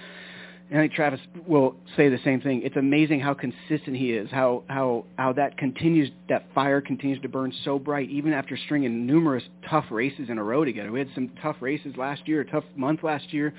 and 0.71 0.79
I 0.79 0.85
think 0.85 0.93
Travis 0.93 1.21
will 1.49 1.75
say 1.97 2.09
the 2.09 2.21
same 2.25 2.41
thing. 2.41 2.63
It's 2.63 2.77
amazing 2.77 3.19
how 3.21 3.35
consistent 3.35 3.97
he 3.97 4.13
is, 4.13 4.31
how 4.31 4.63
how 4.69 5.05
how 5.17 5.33
that 5.33 5.59
continues, 5.59 6.11
that 6.29 6.47
fire 6.55 6.81
continues 6.81 7.21
to 7.23 7.29
burn 7.29 7.53
so 7.65 7.79
bright, 7.79 8.09
even 8.09 8.33
after 8.33 8.57
stringing 8.57 9.05
numerous 9.05 9.43
tough 9.69 9.87
races 9.91 10.29
in 10.29 10.39
a 10.39 10.45
row 10.45 10.65
together. 10.65 10.93
We 10.93 11.01
had 11.01 11.09
some 11.15 11.31
tough 11.43 11.57
races 11.61 11.97
last 11.97 12.29
year, 12.29 12.43
a 12.43 12.45
tough 12.45 12.65
month 12.77 13.03
last 13.03 13.33
year, 13.33 13.53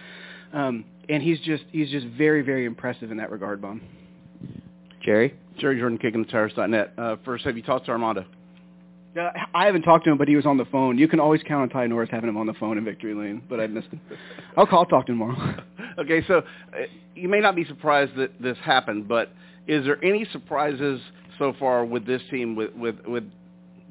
um, 0.54 0.86
and 1.10 1.22
he's 1.22 1.40
just 1.42 1.66
he's 1.72 1.90
just 1.90 2.08
very 2.08 2.44
very 2.44 2.66
impressive 2.66 3.12
in 3.12 3.18
that 3.18 3.30
regard, 3.30 3.62
Bob. 3.62 3.80
Jerry. 5.04 5.36
Jerry 5.60 5.78
Jordan, 5.78 5.98
kickingthetires.net. 5.98 6.94
Uh, 6.98 7.16
first, 7.26 7.44
have 7.44 7.58
you 7.58 7.64
talked 7.64 7.86
to 7.88 7.92
Armando? 7.92 8.26
Uh, 9.20 9.30
I 9.54 9.66
haven't 9.66 9.82
talked 9.82 10.06
to 10.06 10.12
him, 10.12 10.18
but 10.18 10.30
he 10.30 10.36
was 10.36 10.46
on 10.46 10.58
the 10.58 10.66
phone. 10.66 10.98
You 10.98 11.08
can 11.08 11.20
always 11.20 11.42
count 11.44 11.64
on 11.64 11.70
Ty 11.70 11.88
Norris 11.88 12.10
having 12.10 12.30
him 12.30 12.38
on 12.38 12.48
the 12.48 12.54
phone 12.54 12.78
in 12.78 12.86
Victory 12.86 13.14
Lane, 13.14 13.44
but 13.50 13.60
I 13.60 13.68
missed 13.68 13.90
him. 13.90 14.00
I'll 14.56 14.66
call, 14.66 14.86
talk 14.86 15.06
to 15.08 15.12
him 15.12 15.20
tomorrow. 15.20 15.64
okay, 15.98 16.24
so 16.28 16.38
uh, 16.38 16.82
you 17.16 17.30
may 17.30 17.40
not 17.40 17.56
be 17.56 17.66
surprised 17.66 18.16
that 18.16 18.42
this 18.42 18.58
happened, 18.64 19.08
but 19.08 19.32
is 19.68 19.86
there 19.86 20.04
any 20.04 20.26
surprises 20.32 21.02
so 21.38 21.54
far 21.60 21.86
with 21.86 22.06
this 22.06 22.22
team, 22.30 22.56
with 22.56 22.74
with, 22.74 22.96
with 23.06 23.24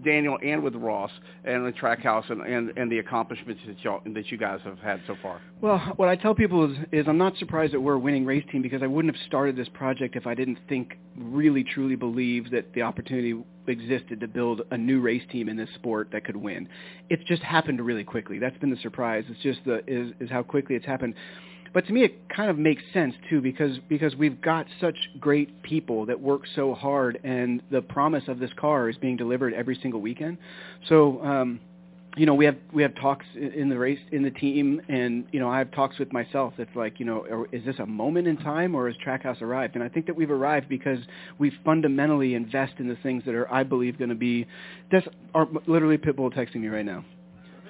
Daniel 0.04 0.38
and 0.42 0.62
with 0.62 0.74
Ross 0.74 1.10
and 1.44 1.66
the 1.66 1.72
Trackhouse 1.72 2.30
and, 2.30 2.40
and, 2.40 2.76
and 2.78 2.90
the 2.90 2.98
accomplishments 2.98 3.60
that, 3.66 3.78
y'all, 3.84 4.00
that 4.06 4.30
you 4.30 4.38
guys 4.38 4.60
have 4.64 4.78
had 4.78 5.00
so 5.06 5.14
far? 5.20 5.40
Well, 5.60 5.78
what 5.96 6.08
I 6.08 6.16
tell 6.16 6.34
people 6.34 6.70
is, 6.70 6.78
is 6.92 7.06
I'm 7.06 7.18
not 7.18 7.36
surprised 7.36 7.74
that 7.74 7.80
we're 7.80 7.94
a 7.94 7.98
winning 7.98 8.24
race 8.24 8.44
team 8.50 8.62
because 8.62 8.82
I 8.82 8.86
wouldn't 8.86 9.14
have 9.14 9.26
started 9.26 9.56
this 9.56 9.68
project 9.74 10.16
if 10.16 10.26
I 10.26 10.34
didn't 10.34 10.58
think, 10.68 10.96
really, 11.16 11.64
truly 11.64 11.96
believe 11.96 12.50
that 12.50 12.72
the 12.72 12.82
opportunity 12.82 13.34
existed 13.66 14.20
to 14.20 14.28
build 14.28 14.62
a 14.70 14.78
new 14.78 15.00
race 15.00 15.22
team 15.30 15.48
in 15.48 15.56
this 15.56 15.68
sport 15.74 16.08
that 16.12 16.24
could 16.24 16.36
win. 16.36 16.68
It's 17.10 17.22
just 17.24 17.42
happened 17.42 17.80
really 17.80 18.04
quickly. 18.04 18.38
That's 18.38 18.56
been 18.58 18.70
the 18.70 18.78
surprise. 18.78 19.24
It's 19.28 19.42
just 19.42 19.60
the 19.64 19.82
is, 19.86 20.12
is 20.18 20.30
how 20.30 20.42
quickly 20.42 20.76
it's 20.76 20.86
happened. 20.86 21.14
But 21.72 21.86
to 21.86 21.92
me, 21.92 22.02
it 22.02 22.28
kind 22.28 22.50
of 22.50 22.58
makes 22.58 22.82
sense 22.92 23.14
too 23.28 23.40
because 23.40 23.78
because 23.88 24.16
we've 24.16 24.40
got 24.40 24.66
such 24.80 24.96
great 25.20 25.62
people 25.62 26.06
that 26.06 26.20
work 26.20 26.42
so 26.54 26.74
hard, 26.74 27.20
and 27.22 27.62
the 27.70 27.82
promise 27.82 28.24
of 28.26 28.38
this 28.38 28.50
car 28.56 28.88
is 28.88 28.96
being 28.96 29.16
delivered 29.16 29.54
every 29.54 29.78
single 29.82 30.00
weekend. 30.00 30.38
So. 30.88 31.22
um 31.24 31.60
you 32.16 32.26
know, 32.26 32.34
we 32.34 32.44
have 32.44 32.56
we 32.72 32.82
have 32.82 32.94
talks 32.96 33.24
in 33.36 33.68
the 33.68 33.78
race 33.78 33.98
in 34.10 34.22
the 34.22 34.32
team, 34.32 34.80
and 34.88 35.24
you 35.30 35.38
know, 35.38 35.48
I 35.48 35.58
have 35.58 35.70
talks 35.70 35.98
with 35.98 36.12
myself. 36.12 36.54
That's 36.58 36.74
like, 36.74 36.98
you 36.98 37.06
know, 37.06 37.46
is 37.52 37.64
this 37.64 37.76
a 37.78 37.86
moment 37.86 38.26
in 38.26 38.36
time, 38.36 38.74
or 38.74 38.88
has 38.88 38.96
Trackhouse 38.96 39.40
arrived? 39.40 39.76
And 39.76 39.84
I 39.84 39.88
think 39.88 40.06
that 40.06 40.16
we've 40.16 40.30
arrived 40.30 40.68
because 40.68 40.98
we 41.38 41.52
fundamentally 41.64 42.34
invest 42.34 42.74
in 42.78 42.88
the 42.88 42.96
things 42.96 43.22
that 43.26 43.34
are, 43.34 43.52
I 43.52 43.62
believe, 43.62 43.96
going 43.96 44.08
to 44.08 44.16
be. 44.16 44.46
That's 44.90 45.06
are 45.34 45.46
literally 45.68 45.98
Pitbull 45.98 46.34
texting 46.34 46.56
me 46.56 46.68
right 46.68 46.84
now. 46.84 47.04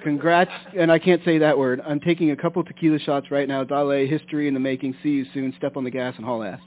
Congrats, 0.03 0.51
and 0.77 0.91
I 0.91 0.99
can't 0.99 1.23
say 1.23 1.37
that 1.37 1.57
word. 1.57 1.81
I'm 1.85 1.99
taking 1.99 2.31
a 2.31 2.35
couple 2.35 2.63
tequila 2.63 2.99
shots 2.99 3.29
right 3.29 3.47
now. 3.47 3.63
Dale, 3.63 4.07
history 4.07 4.47
in 4.47 4.53
the 4.53 4.59
making. 4.59 4.95
See 5.03 5.09
you 5.09 5.25
soon. 5.33 5.53
Step 5.57 5.77
on 5.77 5.83
the 5.83 5.91
gas 5.91 6.15
and 6.17 6.25
haul 6.25 6.43
ass. 6.43 6.59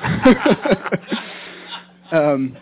um, 2.12 2.56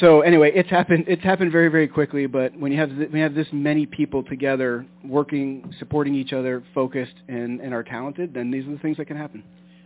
so 0.00 0.22
anyway, 0.22 0.50
it's 0.54 0.70
happened. 0.70 1.04
It's 1.06 1.22
happened 1.22 1.52
very, 1.52 1.68
very 1.68 1.86
quickly. 1.86 2.26
But 2.26 2.58
when 2.58 2.72
you 2.72 2.78
have 2.78 2.88
th- 2.88 3.10
when 3.10 3.18
you 3.18 3.22
have 3.22 3.34
this 3.34 3.46
many 3.52 3.86
people 3.86 4.24
together, 4.24 4.84
working, 5.04 5.72
supporting 5.78 6.14
each 6.14 6.32
other, 6.32 6.64
focused, 6.74 7.14
and 7.28 7.60
and 7.60 7.72
are 7.72 7.84
talented, 7.84 8.34
then 8.34 8.50
these 8.50 8.66
are 8.66 8.72
the 8.72 8.78
things 8.78 8.96
that 8.96 9.06
can 9.06 9.16
happen. 9.16 9.44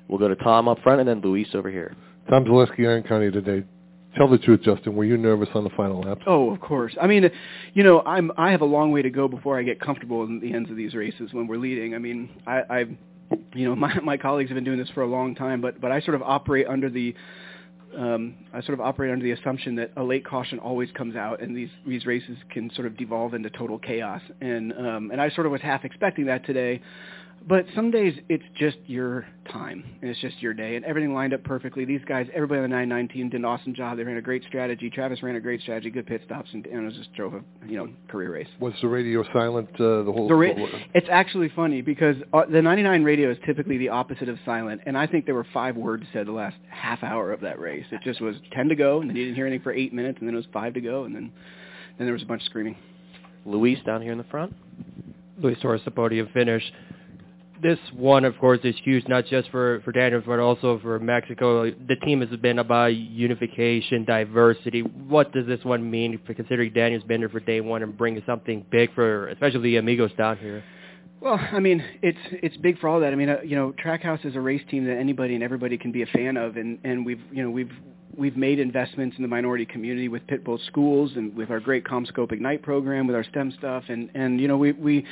We'll 0.09 0.18
go 0.18 0.29
to 0.29 0.37
Tom 0.37 0.68
up 0.68 0.79
front 0.83 1.01
and 1.01 1.09
then 1.09 1.20
Luis 1.20 1.49
over 1.55 1.70
here. 1.70 1.94
Tom 2.31 2.44
Zaleski, 2.44 2.81
Iron 2.81 3.03
County 3.03 3.31
today. 3.31 3.66
Tell 4.16 4.29
the 4.29 4.38
truth, 4.38 4.62
Justin. 4.62 4.96
Were 4.96 5.05
you 5.05 5.18
nervous 5.18 5.48
on 5.55 5.64
the 5.64 5.70
final 5.70 6.00
lap? 6.00 6.18
Oh, 6.26 6.50
of 6.50 6.61
course. 6.61 6.96
I 7.00 7.07
mean, 7.07 7.31
you 7.74 7.83
know, 7.83 8.00
I'm 8.07 8.33
I 8.38 8.50
have 8.50 8.62
a 8.62 8.66
long 8.66 8.90
way 8.90 9.02
to 9.02 9.11
go 9.11 9.29
before 9.29 9.59
I 9.59 9.62
get 9.62 9.79
comfortable 9.79 10.24
in 10.24 10.40
the 10.40 10.55
ends 10.55 10.70
of 10.70 10.76
these 10.76 10.94
races 10.94 11.33
when 11.33 11.46
we're 11.46 11.59
leading. 11.59 11.94
I 11.94 11.98
mean, 11.98 12.31
I, 12.46 12.62
I 12.70 12.79
you 13.55 13.68
know, 13.68 13.76
my 13.76 14.00
my 14.00 14.16
colleagues 14.16 14.50
have 14.50 14.55
been 14.55 14.64
doing 14.64 14.79
this 14.79 14.88
for 14.90 15.02
a 15.02 15.07
long 15.07 15.35
time, 15.35 15.61
but 15.61 15.81
but 15.81 15.92
I 15.92 16.00
sort 16.00 16.14
of 16.14 16.22
operate 16.22 16.66
under 16.66 16.88
the 16.88 17.14
um, 17.96 18.35
I 18.52 18.61
sort 18.62 18.74
of 18.74 18.81
operate 18.81 19.11
under 19.11 19.24
the 19.24 19.33
assumption 19.33 19.76
that 19.76 19.92
a 19.96 20.02
late 20.02 20.24
caution 20.24 20.59
always 20.59 20.90
comes 20.92 21.14
out, 21.14 21.42
and 21.42 21.55
these 21.55 21.70
these 21.87 22.07
races 22.07 22.37
can 22.50 22.70
sort 22.74 22.87
of 22.87 22.96
devolve 22.96 23.35
into 23.35 23.50
total 23.50 23.79
chaos. 23.79 24.22
And 24.40 24.72
um, 24.72 25.11
and 25.11 25.20
I 25.20 25.31
sort 25.31 25.46
of 25.46 25.52
was 25.52 25.61
half 25.61 25.85
expecting 25.85 26.26
that 26.26 26.44
today. 26.46 26.81
But 27.49 27.64
some 27.77 27.92
days 27.92 28.12
it's 28.29 28.42
just 28.57 28.77
your 28.87 29.25
time, 29.53 29.85
and 30.01 30.11
it's 30.11 30.20
just 30.20 30.42
your 30.42 30.53
day, 30.53 30.75
and 30.75 30.85
everything 30.85 31.14
lined 31.14 31.33
up 31.33 31.44
perfectly. 31.44 31.85
These 31.85 32.01
guys, 32.09 32.27
everybody 32.35 32.59
on 32.59 32.70
the 32.70 32.75
99 32.75 33.09
team 33.09 33.29
did 33.29 33.37
an 33.37 33.44
awesome 33.44 33.72
job. 33.72 33.99
They 33.99 34.03
ran 34.03 34.16
a 34.16 34.20
great 34.20 34.42
strategy. 34.49 34.90
Travis 34.90 35.22
ran 35.22 35.37
a 35.37 35.40
great 35.40 35.61
strategy, 35.61 35.90
good 35.90 36.07
pit 36.07 36.22
stops, 36.25 36.49
and, 36.53 36.66
and 36.66 36.83
it 36.83 36.85
was 36.85 36.94
just 36.94 37.14
drove 37.14 37.35
a 37.35 37.42
you 37.68 37.77
know 37.77 37.88
career 38.09 38.33
race. 38.33 38.49
Was 38.59 38.75
the 38.83 38.88
radio 38.88 39.22
silent 39.33 39.68
uh, 39.75 40.03
the 40.03 40.12
whole? 40.12 40.27
The 40.27 40.35
ra- 40.35 40.55
it's 40.92 41.07
actually 41.09 41.49
funny 41.55 41.83
because 41.83 42.16
uh, 42.33 42.46
the 42.51 42.61
99 42.61 43.05
radio 43.05 43.31
is 43.31 43.38
typically 43.46 43.79
the 43.79 43.90
opposite 43.90 44.29
of 44.29 44.38
silent, 44.44 44.81
and 44.85 44.99
I 44.99 45.07
think 45.07 45.25
there 45.25 45.37
were 45.37 45.46
five 45.55 45.77
words 45.77 46.05
said 46.12 46.27
the 46.27 46.33
last 46.33 46.57
half 46.68 47.05
hour 47.05 47.33
of 47.33 47.40
that 47.42 47.61
race. 47.61 47.87
It 47.92 48.01
just 48.03 48.20
was 48.20 48.35
10 48.55 48.70
to 48.70 48.75
go, 48.75 49.01
and 49.01 49.09
then 49.09 49.16
you 49.16 49.25
didn't 49.25 49.37
hear 49.37 49.46
anything 49.46 49.62
for 49.62 49.72
eight 49.72 49.92
minutes, 49.92 50.18
and 50.18 50.27
then 50.27 50.35
it 50.35 50.38
was 50.38 50.46
five 50.53 50.75
to 50.75 50.81
go, 50.81 51.05
and 51.05 51.14
then 51.14 51.31
then 51.99 52.07
there 52.07 52.12
was 52.12 52.22
a 52.22 52.27
bunch 52.27 52.42
of 52.42 52.46
screaming. 52.46 52.77
Luis 53.44 53.79
down 53.87 54.03
here 54.03 54.12
in 54.12 54.18
the 54.18 54.25
front. 54.25 54.55
Luis 55.40 55.59
Torres, 55.61 55.83
the 55.85 55.90
podium 55.90 56.29
finish. 56.33 56.62
This 57.62 57.79
one, 57.95 58.25
of 58.25 58.38
course, 58.38 58.61
is 58.64 58.75
huge, 58.85 59.09
not 59.09 59.27
just 59.27 59.51
for, 59.51 59.81
for 59.85 59.92
Daniels, 59.92 60.25
but 60.27 60.38
also 60.38 60.79
for 60.81 60.99
Mexico. 60.99 61.71
The 61.71 61.97
team 62.05 62.21
has 62.21 62.38
been 62.40 62.59
about 62.59 62.95
unification, 62.95 64.05
diversity. 64.05 64.83
What 64.83 65.33
does 65.33 65.47
this 65.47 65.64
one 65.64 65.90
mean 65.90 66.21
for 66.27 66.35
considering 66.35 66.73
Daniel's 66.73 67.05
been 67.05 67.21
there 67.21 67.31
for 67.31 67.40
day 67.40 67.61
one 67.61 67.83
and 67.83 67.97
bringing 67.97 68.23
something 68.27 68.64
big 68.71 68.95
for, 68.95 69.29
especially 69.29 69.61
the 69.61 69.77
amigos 69.77 70.11
down 70.19 70.37
here? 70.37 70.62
Well, 71.21 71.40
I 71.40 71.61
mean, 71.61 71.83
it's 72.03 72.19
it's 72.31 72.57
big 72.59 72.79
for 72.79 72.88
all 72.88 73.01
that. 73.01 73.12
I 73.12 73.16
mean, 73.16 73.31
uh, 73.31 73.38
you 73.42 73.57
know, 73.57 73.75
Trackhouse 73.83 74.25
is 74.27 74.37
a 74.37 74.40
race 74.40 74.61
team 74.71 74.85
that 74.85 74.99
anybody 74.99 75.35
and 75.35 75.42
everybody 75.42 75.79
can 75.79 75.90
be 75.90 76.03
a 76.03 76.07
fan 76.07 76.37
of, 76.37 76.57
and 76.57 76.79
and 76.85 77.07
we've 77.07 77.23
you 77.33 77.42
know 77.42 77.51
we've 77.51 77.73
we've 78.16 78.37
made 78.37 78.59
investments 78.59 79.16
in 79.16 79.23
the 79.23 79.29
minority 79.29 79.64
community 79.64 80.09
with 80.09 80.27
Pitbull 80.27 80.64
schools 80.66 81.12
and 81.16 81.35
with 81.35 81.51
our 81.51 81.61
great 81.61 81.85
CommScope 81.85 82.33
Ignite 82.33 82.62
program 82.62 83.07
with 83.07 83.16
our 83.16 83.25
STEM 83.25 83.53
stuff, 83.59 83.85
and 83.88 84.11
and 84.14 84.40
you 84.40 84.47
know 84.47 84.59
we 84.59 84.73
we, 84.73 85.07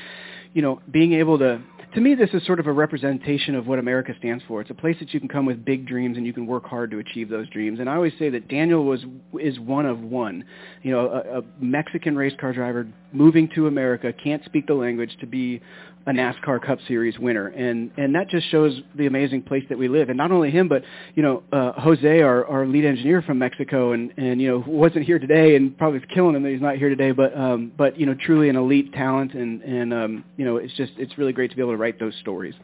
you 0.52 0.61
know, 0.61 0.80
being 0.90 1.14
able 1.14 1.38
to 1.38 1.61
to 1.94 2.00
me, 2.00 2.16
this 2.16 2.30
is 2.33 2.44
sort 2.44 2.59
of 2.59 2.66
a 2.66 2.72
representation 2.72 3.54
of 3.54 3.68
what 3.68 3.78
America 3.78 4.12
stands 4.18 4.42
for. 4.48 4.61
It's 4.61 4.70
a 4.70 4.74
place 4.74 4.96
that 4.98 5.14
you 5.14 5.20
can 5.20 5.28
come 5.28 5.46
with 5.46 5.64
big 5.64 5.87
dreams 5.87 6.16
and 6.16 6.26
you 6.26 6.33
can 6.33 6.44
work 6.44 6.66
hard 6.66 6.90
to 6.90 6.98
achieve 6.98 7.28
those 7.28 7.48
dreams. 7.50 7.78
And 7.78 7.88
I 7.88 7.94
always 7.94 8.12
say 8.18 8.30
that 8.30 8.48
Daniel 8.48 8.85
was 8.85 9.04
is 9.40 9.61
one 9.61 9.87
of 9.87 10.00
one. 10.00 10.44
You 10.83 10.90
know, 10.90 11.09
a, 11.09 11.38
a 11.38 11.42
Mexican 11.61 12.16
race 12.16 12.35
car 12.40 12.52
driver 12.52 12.88
moving 13.12 13.48
to 13.54 13.68
America, 13.68 14.12
can't 14.12 14.44
speak 14.44 14.66
the 14.66 14.74
language, 14.74 15.16
to 15.20 15.26
be 15.26 15.61
a 16.06 16.10
NASCAR 16.10 16.62
Cup 16.62 16.78
Series 16.86 17.18
winner, 17.18 17.48
and 17.48 17.90
and 17.96 18.14
that 18.14 18.28
just 18.28 18.50
shows 18.50 18.78
the 18.94 19.06
amazing 19.06 19.42
place 19.42 19.64
that 19.70 19.78
we 19.78 19.88
live. 19.88 20.10
And 20.10 20.18
not 20.18 20.32
only 20.32 20.50
him, 20.50 20.68
but 20.68 20.82
you 21.14 21.22
know 21.22 21.42
uh, 21.52 21.72
Jose, 21.80 22.20
our 22.20 22.46
our 22.46 22.66
lead 22.66 22.84
engineer 22.84 23.22
from 23.22 23.38
Mexico, 23.38 23.92
and 23.92 24.12
and 24.18 24.40
you 24.40 24.48
know 24.48 24.64
wasn't 24.66 25.06
here 25.06 25.18
today, 25.18 25.56
and 25.56 25.76
probably 25.78 26.00
is 26.00 26.04
killing 26.14 26.36
him 26.36 26.42
that 26.42 26.50
he's 26.50 26.60
not 26.60 26.76
here 26.76 26.90
today. 26.90 27.12
But 27.12 27.36
um, 27.36 27.72
but 27.76 27.98
you 27.98 28.04
know 28.04 28.14
truly 28.14 28.50
an 28.50 28.56
elite 28.56 28.92
talent, 28.92 29.32
and 29.32 29.62
and 29.62 29.94
um, 29.94 30.24
you 30.36 30.44
know 30.44 30.56
it's 30.56 30.74
just 30.74 30.92
it's 30.98 31.16
really 31.16 31.32
great 31.32 31.50
to 31.50 31.56
be 31.56 31.62
able 31.62 31.72
to 31.72 31.78
write 31.78 31.98
those 31.98 32.14
stories. 32.20 32.54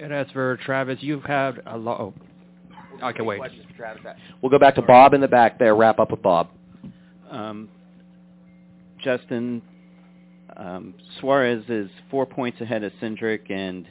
And 0.00 0.12
as 0.12 0.26
for 0.32 0.56
Travis, 0.64 0.98
you've 1.00 1.24
had 1.24 1.60
a 1.66 1.76
lot. 1.76 2.00
Oh, 2.00 2.14
I 3.02 3.12
can 3.12 3.26
wait. 3.26 3.38
Questions 3.38 3.66
for 3.70 3.76
Travis. 3.76 4.02
We'll 4.40 4.50
go 4.50 4.58
back 4.58 4.74
to 4.76 4.82
Bob 4.82 5.12
in 5.12 5.20
the 5.20 5.28
back 5.28 5.58
there. 5.58 5.76
Wrap 5.76 5.98
up 5.98 6.10
with 6.10 6.22
Bob. 6.22 6.48
Um, 7.30 7.68
Justin, 9.02 9.62
um, 10.60 10.94
Suarez 11.18 11.64
is 11.68 11.90
four 12.10 12.26
points 12.26 12.60
ahead 12.60 12.84
of 12.84 12.92
Cindric 13.00 13.50
and 13.50 13.86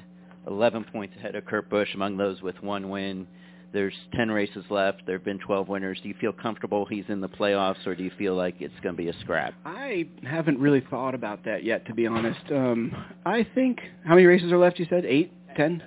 11 0.48 0.86
points 0.94 1.16
ahead 1.18 1.36
of 1.36 1.46
Kurt 1.46 1.70
Busch 1.70 1.94
among 1.96 2.18
those 2.18 2.42
with 2.42 2.62
one 2.62 2.90
win. 2.90 3.28
There's 3.74 3.94
10 4.16 4.32
races 4.32 4.64
left. 4.70 5.04
There 5.06 5.16
have 5.16 5.26
been 5.26 5.40
12 5.40 5.68
winners. 5.68 6.00
Do 6.02 6.10
you 6.10 6.16
feel 6.20 6.32
comfortable 6.32 6.86
he's 6.86 7.06
in 7.08 7.22
the 7.22 7.30
playoffs, 7.30 7.86
or 7.86 7.96
do 7.96 8.04
you 8.04 8.12
feel 8.18 8.36
like 8.36 8.56
it's 8.60 8.74
going 8.82 8.96
to 8.96 9.02
be 9.02 9.10
a 9.10 9.20
scrap? 9.22 9.54
I 9.66 10.08
haven't 10.24 10.60
really 10.60 10.84
thought 10.90 11.14
about 11.14 11.46
that 11.46 11.64
yet, 11.64 11.86
to 11.88 11.94
be 11.94 12.08
honest. 12.08 12.40
Um, 12.52 12.96
I 13.26 13.46
think 13.56 13.80
how 14.06 14.16
many 14.16 14.26
races 14.26 14.52
are 14.52 14.58
left? 14.58 14.80
You 14.80 14.88
said 14.90 15.06
eight, 15.06 15.32
ten. 15.56 15.84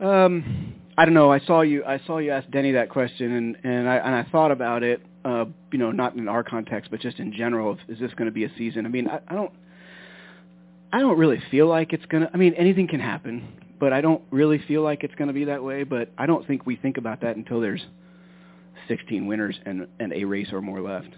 Um, 0.00 0.74
I 0.96 1.04
don't 1.04 1.14
know. 1.14 1.30
I 1.30 1.40
saw 1.40 1.60
you. 1.60 1.84
I 1.84 2.00
saw 2.06 2.18
you 2.18 2.30
ask 2.30 2.50
Denny 2.50 2.72
that 2.72 2.88
question, 2.88 3.32
and 3.32 3.56
and 3.64 3.88
I 3.88 3.96
and 3.96 4.14
I 4.14 4.26
thought 4.30 4.50
about 4.50 4.82
it. 4.82 5.02
Uh, 5.24 5.44
you 5.70 5.78
know, 5.78 5.92
not 5.92 6.16
in 6.16 6.28
our 6.28 6.42
context, 6.42 6.90
but 6.90 7.00
just 7.00 7.18
in 7.18 7.32
general. 7.32 7.78
Is 7.88 7.98
this 8.00 8.12
going 8.14 8.26
to 8.26 8.32
be 8.32 8.44
a 8.44 8.50
season? 8.58 8.86
I 8.86 8.88
mean, 8.88 9.08
I, 9.08 9.20
I 9.28 9.34
don't. 9.34 9.52
I 10.92 11.00
don't 11.00 11.16
really 11.16 11.40
feel 11.50 11.66
like 11.68 11.92
it's 11.92 12.04
gonna. 12.06 12.28
I 12.34 12.36
mean, 12.36 12.54
anything 12.54 12.86
can 12.88 13.00
happen, 13.00 13.48
but 13.80 13.92
I 13.92 14.00
don't 14.00 14.22
really 14.30 14.58
feel 14.68 14.82
like 14.82 15.04
it's 15.04 15.14
gonna 15.14 15.32
be 15.32 15.44
that 15.44 15.62
way. 15.62 15.84
But 15.84 16.10
I 16.18 16.26
don't 16.26 16.46
think 16.46 16.66
we 16.66 16.76
think 16.76 16.98
about 16.98 17.20
that 17.22 17.36
until 17.36 17.60
there's 17.60 17.82
16 18.88 19.26
winners 19.26 19.58
and 19.64 19.86
and 20.00 20.12
a 20.12 20.24
race 20.24 20.48
or 20.52 20.60
more 20.60 20.80
left. 20.80 21.08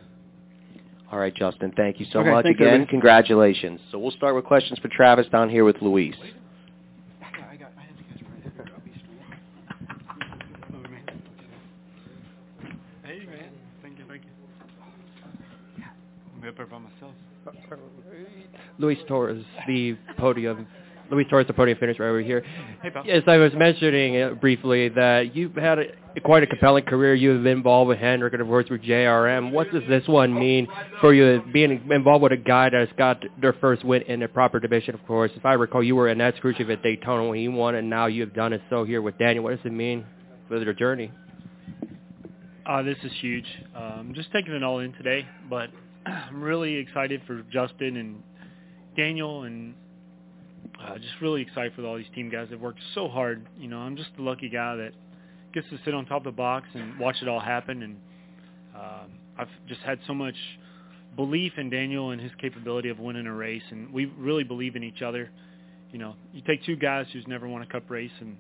All 1.11 1.19
right, 1.19 1.35
Justin. 1.35 1.73
Thank 1.77 1.99
you 1.99 2.07
so 2.13 2.21
Okay, 2.21 2.31
much 2.31 2.45
again. 2.47 2.67
everybody. 2.67 2.91
Congratulations. 2.91 3.81
So 3.91 3.99
we'll 3.99 4.11
start 4.13 4.35
with 4.35 4.45
questions 4.45 4.79
for 4.81 4.89
Travis 4.89 5.27
down 5.29 5.49
here 5.51 5.65
with 5.65 5.77
Luis. 5.81 6.15
Hey 13.05 13.27
man, 13.27 13.51
thank 13.83 13.99
you, 13.99 14.05
thank 14.09 14.23
you. 14.25 14.31
I'm 16.43 16.49
up 16.49 16.57
here 16.57 16.67
by 16.67 16.79
myself. 16.79 17.15
Luis 18.79 18.99
Torres, 19.07 19.45
the 19.67 19.97
podium. 20.19 20.67
Luis 21.11 21.27
Torres, 21.29 21.47
the 21.47 21.53
podium 21.53 21.79
finish 21.79 21.99
right 21.99 22.09
over 22.09 22.21
here. 22.21 22.43
Hey, 22.83 22.91
pal. 22.91 23.05
As 23.09 23.23
I 23.27 23.37
was 23.37 23.53
mentioning 23.55 24.21
uh, 24.21 24.31
briefly, 24.31 24.89
that 24.91 25.37
you've 25.37 25.55
had 25.55 25.79
a, 25.79 25.85
quite 26.25 26.43
a 26.43 26.47
compelling 26.47 26.85
career. 26.85 27.15
You've 27.15 27.43
been 27.43 27.59
involved 27.59 27.89
with 27.89 27.99
Hendrick 27.99 28.33
and, 28.33 28.41
of 28.43 28.49
course, 28.49 28.67
with 28.71 28.83
JRM. 28.83 29.53
What 29.53 29.71
does 29.71 29.83
this 29.89 30.07
one 30.09 30.35
mean 30.35 30.67
for 31.01 31.13
you, 31.13 31.43
being 31.53 31.89
involved 31.91 32.23
with 32.23 32.33
a 32.33 32.37
guy 32.37 32.71
that's 32.71 32.91
got 32.93 33.23
their 33.41 33.53
first 33.55 33.85
win 33.85 34.03
in 34.03 34.23
a 34.23 34.29
proper 34.29 34.59
division, 34.59 34.95
of 34.95 35.07
course? 35.07 35.31
If 35.37 35.45
I 35.45 35.53
recall, 35.55 35.83
you 35.83 35.95
were 35.95 36.09
in 36.09 36.19
that 36.19 36.41
Khrushchev 36.41 36.71
at 36.71 36.83
Daytona 36.83 37.29
when 37.29 37.39
he 37.39 37.49
won, 37.49 37.75
and 37.75 37.91
now 37.91 38.07
you've 38.07 38.35
done 38.35 38.53
it 38.53 38.63
so 38.71 38.85
here 38.85 39.03
with 39.03 39.19
Daniel. 39.19 39.45
What 39.45 39.57
does 39.57 39.67
it 39.67 39.73
mean 39.73 40.07
for 40.49 40.59
their 40.59 40.73
journey? 40.73 41.11
Uh, 42.67 42.83
this 42.83 42.97
is 43.05 43.13
huge. 43.21 43.47
Um, 43.77 44.13
just 44.15 44.33
taking 44.33 44.55
it 44.55 44.63
all 44.63 44.79
in 44.79 44.95
today, 44.95 45.27
but 45.51 45.69
I'm 46.07 46.43
really 46.43 46.77
excited 46.77 47.21
for 47.27 47.43
Justin 47.53 47.99
and 47.99 48.23
Daniel, 48.97 49.43
and 49.45 49.75
uh, 50.81 50.97
just 50.97 51.15
really 51.21 51.43
excited 51.43 51.73
for 51.75 51.85
all 51.85 51.97
these 51.97 52.07
team 52.15 52.31
guys 52.31 52.49
that 52.51 52.61
worked 52.61 52.81
so 52.95 53.09
hard. 53.09 53.47
You 53.59 53.69
know, 53.69 53.79
I'm 53.79 53.97
just 53.97 54.11
the 54.17 54.23
lucky 54.23 54.49
guy 54.49 54.77
that 54.77 54.93
gets 55.53 55.69
to 55.71 55.79
sit 55.85 55.95
on 55.95 56.07
top 56.07 56.19
of 56.19 56.25
the 56.25 56.37
box 56.37 56.69
and 56.75 56.99
watch 56.99 57.17
it 57.23 57.29
all 57.29 57.41
happen. 57.41 57.83
And 57.83 57.97
um, 58.75 59.11
I've 59.39 59.49
just 59.69 59.81
had 59.83 59.99
so 60.07 60.15
much 60.15 60.35
belief 61.17 61.53
in 61.57 61.71
Daniel 61.71 62.11
and 62.11 62.21
his 62.21 62.33
capability 62.41 62.89
of 62.89 62.99
winning 62.99 63.27
a 63.27 63.33
race, 63.33 63.63
and 63.71 63.93
we 63.93 64.07
really 64.07 64.45
believe 64.45 64.77
in 64.77 64.83
each 64.83 65.03
other. 65.03 65.31
You 65.93 65.99
know, 65.99 66.15
you 66.33 66.43
take 66.47 66.65
two 66.65 66.77
guys 66.77 67.07
who's 67.13 67.27
never 67.29 67.47
won 67.47 67.63
a 67.63 67.67
cup 67.67 67.89
race 67.89 68.11
and 68.21 68.37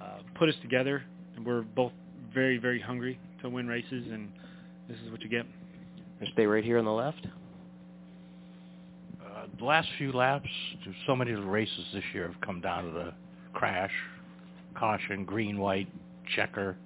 uh, 0.00 0.18
put 0.36 0.48
us 0.48 0.54
together, 0.62 1.02
and 1.34 1.44
we're 1.44 1.62
both 1.62 1.92
very, 2.32 2.58
very 2.58 2.80
hungry 2.80 3.18
to 3.42 3.48
win 3.48 3.66
races, 3.66 4.06
and 4.12 4.30
this 4.88 4.96
is 5.04 5.10
what 5.10 5.22
you 5.22 5.28
get. 5.28 5.44
Stay 6.32 6.46
right 6.46 6.64
here 6.64 6.78
on 6.78 6.84
the 6.84 6.92
left. 6.92 7.26
The 9.58 9.64
last 9.64 9.88
few 9.98 10.12
laps, 10.12 10.48
so 11.06 11.16
many 11.16 11.32
of 11.32 11.40
the 11.40 11.46
races 11.46 11.84
this 11.92 12.04
year 12.12 12.26
have 12.28 12.40
come 12.40 12.60
down 12.60 12.84
to 12.84 12.90
the 12.90 13.12
crash, 13.54 13.92
caution, 14.74 15.24
green, 15.24 15.58
white, 15.58 15.88
checker. 16.36 16.76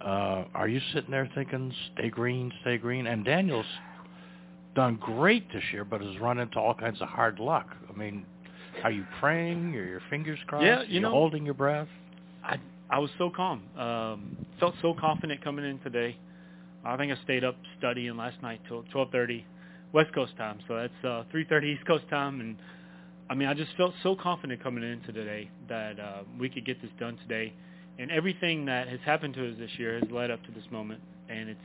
Uh, 0.00 0.44
are 0.54 0.68
you 0.68 0.80
sitting 0.92 1.10
there 1.10 1.28
thinking, 1.34 1.72
stay 1.94 2.08
green, 2.10 2.52
stay 2.62 2.78
green? 2.78 3.06
And 3.06 3.24
Daniel's 3.24 3.66
done 4.74 4.96
great 5.00 5.50
this 5.52 5.62
year, 5.72 5.84
but 5.84 6.00
has 6.00 6.18
run 6.20 6.38
into 6.38 6.58
all 6.58 6.74
kinds 6.74 7.00
of 7.00 7.08
hard 7.08 7.38
luck. 7.38 7.68
I 7.92 7.96
mean, 7.98 8.24
are 8.82 8.90
you 8.90 9.04
praying? 9.20 9.74
Are 9.76 9.84
your 9.84 10.02
fingers 10.10 10.38
crossed? 10.46 10.64
Yeah, 10.64 10.80
Are 10.80 10.84
you 10.84 11.00
know- 11.00 11.10
holding 11.10 11.44
your 11.44 11.54
breath. 11.54 11.88
I 12.42 12.58
I 12.90 12.98
was 12.98 13.10
so 13.16 13.30
calm. 13.30 13.62
Um, 13.78 14.36
felt 14.60 14.74
so 14.82 14.92
confident 14.94 15.42
coming 15.42 15.64
in 15.64 15.78
today. 15.80 16.16
I 16.84 16.96
think 16.98 17.10
I 17.10 17.16
stayed 17.24 17.42
up 17.42 17.56
studying 17.78 18.16
last 18.16 18.40
night 18.42 18.60
till 18.68 18.82
12:30 18.92 19.44
West 19.94 20.12
Coast 20.12 20.36
time. 20.36 20.58
So 20.68 20.76
that's 20.76 21.04
uh, 21.04 21.22
3:30 21.32 21.76
East 21.76 21.86
Coast 21.86 22.04
time, 22.10 22.40
and 22.40 22.56
I 23.30 23.34
mean 23.34 23.48
I 23.48 23.54
just 23.54 23.70
felt 23.76 23.94
so 24.02 24.14
confident 24.16 24.62
coming 24.62 24.84
into 24.84 25.12
today 25.12 25.48
that 25.68 25.98
uh, 25.98 26.22
we 26.38 26.50
could 26.50 26.66
get 26.66 26.82
this 26.82 26.90
done 26.98 27.16
today. 27.16 27.54
And 27.96 28.10
everything 28.10 28.64
that 28.66 28.88
has 28.88 28.98
happened 29.06 29.34
to 29.34 29.48
us 29.48 29.54
this 29.56 29.70
year 29.78 30.00
has 30.00 30.10
led 30.10 30.32
up 30.32 30.44
to 30.46 30.50
this 30.50 30.64
moment, 30.72 31.00
and 31.28 31.48
it's 31.48 31.60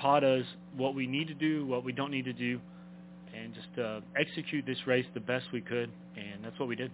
taught 0.00 0.22
us 0.22 0.44
what 0.76 0.94
we 0.94 1.08
need 1.08 1.26
to 1.26 1.34
do, 1.34 1.66
what 1.66 1.84
we 1.84 1.92
don't 1.92 2.12
need 2.12 2.24
to 2.26 2.32
do, 2.32 2.60
and 3.36 3.52
just 3.52 3.78
uh, 3.78 4.00
execute 4.16 4.64
this 4.64 4.78
race 4.86 5.06
the 5.12 5.20
best 5.20 5.46
we 5.52 5.60
could. 5.60 5.90
And 6.16 6.44
that's 6.44 6.56
what 6.60 6.68
we 6.68 6.76
did. 6.76 6.92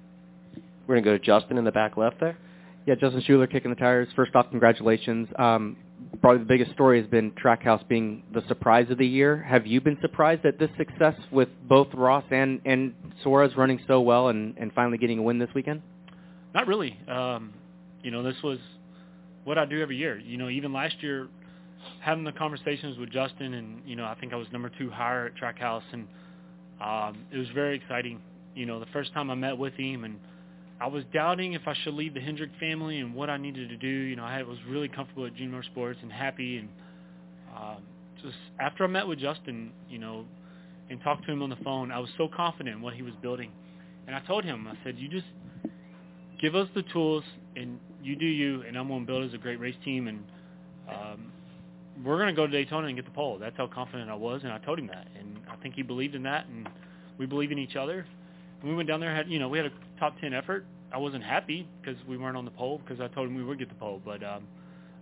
We're 0.86 0.94
going 0.94 1.04
to 1.04 1.10
go 1.10 1.18
to 1.18 1.22
Justin 1.22 1.58
in 1.58 1.64
the 1.64 1.70
back 1.70 1.98
left 1.98 2.18
there. 2.18 2.38
Yeah, 2.86 2.94
Justin 2.94 3.22
Schuler 3.26 3.46
kicking 3.46 3.70
the 3.70 3.76
tires. 3.76 4.08
First 4.16 4.34
off, 4.34 4.48
congratulations. 4.48 5.28
Um, 5.38 5.76
probably 6.20 6.38
the 6.38 6.44
biggest 6.44 6.72
story 6.72 7.00
has 7.00 7.08
been 7.08 7.30
Trackhouse 7.32 7.86
being 7.88 8.22
the 8.32 8.42
surprise 8.48 8.90
of 8.90 8.98
the 8.98 9.06
year. 9.06 9.42
Have 9.42 9.66
you 9.66 9.80
been 9.80 9.98
surprised 10.00 10.44
at 10.44 10.58
this 10.58 10.70
success 10.76 11.14
with 11.30 11.48
both 11.68 11.88
Ross 11.94 12.24
and, 12.30 12.60
and 12.64 12.94
Suarez 13.22 13.56
running 13.56 13.80
so 13.86 14.00
well 14.00 14.28
and, 14.28 14.56
and 14.58 14.72
finally 14.72 14.98
getting 14.98 15.18
a 15.18 15.22
win 15.22 15.38
this 15.38 15.50
weekend? 15.54 15.82
Not 16.54 16.66
really. 16.66 16.98
Um, 17.08 17.52
you 18.02 18.10
know, 18.10 18.22
this 18.22 18.36
was 18.42 18.58
what 19.44 19.58
I 19.58 19.64
do 19.64 19.80
every 19.80 19.96
year. 19.96 20.18
You 20.18 20.36
know, 20.36 20.48
even 20.48 20.72
last 20.72 20.96
year, 21.00 21.28
having 22.00 22.24
the 22.24 22.32
conversations 22.32 22.98
with 22.98 23.10
Justin, 23.10 23.54
and 23.54 23.82
you 23.86 23.96
know, 23.96 24.04
I 24.04 24.14
think 24.14 24.32
I 24.32 24.36
was 24.36 24.48
number 24.52 24.70
two 24.78 24.90
higher 24.90 25.26
at 25.26 25.36
Trackhouse, 25.36 25.82
and 25.92 26.06
um, 26.80 27.24
it 27.32 27.38
was 27.38 27.48
very 27.54 27.76
exciting. 27.76 28.20
You 28.54 28.66
know, 28.66 28.80
the 28.80 28.86
first 28.92 29.12
time 29.12 29.30
I 29.30 29.34
met 29.34 29.56
with 29.56 29.74
him, 29.74 30.04
and 30.04 30.18
I 30.80 30.86
was 30.86 31.04
doubting 31.12 31.52
if 31.52 31.62
I 31.66 31.74
should 31.84 31.94
leave 31.94 32.14
the 32.14 32.20
Hendrick 32.20 32.50
family 32.58 33.00
and 33.00 33.14
what 33.14 33.28
I 33.28 33.36
needed 33.36 33.68
to 33.68 33.76
do. 33.76 33.86
You 33.86 34.16
know, 34.16 34.24
I 34.24 34.34
had, 34.34 34.46
was 34.46 34.58
really 34.66 34.88
comfortable 34.88 35.26
at 35.26 35.34
Junior 35.34 35.62
Sports 35.62 35.98
and 36.02 36.10
happy. 36.10 36.56
And 36.56 36.68
um, 37.54 37.82
just 38.22 38.36
after 38.58 38.84
I 38.84 38.86
met 38.86 39.06
with 39.06 39.18
Justin, 39.18 39.72
you 39.90 39.98
know, 39.98 40.24
and 40.88 41.00
talked 41.02 41.26
to 41.26 41.32
him 41.32 41.42
on 41.42 41.50
the 41.50 41.56
phone, 41.56 41.92
I 41.92 41.98
was 41.98 42.08
so 42.16 42.28
confident 42.34 42.76
in 42.76 42.82
what 42.82 42.94
he 42.94 43.02
was 43.02 43.12
building. 43.20 43.52
And 44.06 44.16
I 44.16 44.20
told 44.20 44.42
him, 44.44 44.66
I 44.66 44.74
said, 44.82 44.96
you 44.98 45.08
just 45.08 45.26
give 46.40 46.54
us 46.54 46.68
the 46.74 46.82
tools 46.84 47.24
and 47.56 47.78
you 48.02 48.16
do 48.16 48.26
you, 48.26 48.62
and 48.62 48.76
I'm 48.78 48.88
going 48.88 49.00
to 49.00 49.06
build 49.06 49.28
us 49.28 49.34
a 49.34 49.38
great 49.38 49.60
race 49.60 49.76
team. 49.84 50.08
And 50.08 50.24
um, 50.88 51.32
we're 52.02 52.16
going 52.16 52.34
to 52.34 52.34
go 52.34 52.46
to 52.46 52.52
Daytona 52.52 52.86
and 52.86 52.96
get 52.96 53.04
the 53.04 53.10
pole. 53.10 53.38
That's 53.38 53.56
how 53.56 53.66
confident 53.66 54.08
I 54.08 54.14
was, 54.14 54.40
and 54.44 54.52
I 54.52 54.58
told 54.58 54.78
him 54.78 54.86
that. 54.86 55.06
And 55.18 55.38
I 55.50 55.56
think 55.56 55.74
he 55.74 55.82
believed 55.82 56.14
in 56.14 56.22
that, 56.22 56.46
and 56.46 56.68
we 57.18 57.26
believe 57.26 57.52
in 57.52 57.58
each 57.58 57.76
other. 57.76 58.06
And 58.60 58.70
we 58.70 58.74
went 58.74 58.88
down 58.88 59.00
there, 59.00 59.14
had 59.14 59.28
you 59.28 59.38
know, 59.38 59.48
we 59.48 59.58
had 59.58 59.66
a 59.66 59.72
top 60.00 60.18
ten 60.20 60.34
effort. 60.34 60.64
I 60.92 60.98
wasn't 60.98 61.22
happy 61.22 61.68
because 61.80 61.96
we 62.08 62.16
weren't 62.16 62.36
on 62.36 62.44
the 62.44 62.50
pole 62.50 62.80
because 62.84 63.00
I 63.00 63.06
told 63.14 63.28
him 63.28 63.36
we 63.36 63.44
would 63.44 63.58
get 63.58 63.68
the 63.68 63.76
pole, 63.76 64.02
but 64.04 64.24
um, 64.24 64.48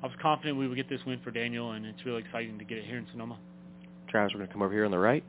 I 0.03 0.07
was 0.07 0.15
confident 0.21 0.59
we 0.59 0.69
would 0.69 0.77
get 0.77 0.91
this 0.91 1.01
win 1.07 1.21
for 1.25 1.31
Daniel, 1.31 1.73
and 1.73 1.87
it's 1.87 2.05
really 2.05 2.21
exciting 2.21 2.59
to 2.59 2.65
get 2.65 2.79
it 2.79 2.85
here 2.85 2.99
in 2.99 3.07
Sonoma. 3.11 3.39
Travis, 4.09 4.33
we're 4.35 4.39
going 4.39 4.49
to 4.49 4.53
come 4.53 4.63
over 4.63 4.73
here 4.73 4.85
on 4.85 4.91
the 4.91 4.99
right. 4.99 5.25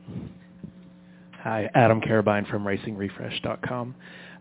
Hi, 1.42 1.70
Adam 1.74 2.02
Carabine 2.02 2.48
from 2.50 2.64
RacingRefresh.com. 2.64 3.94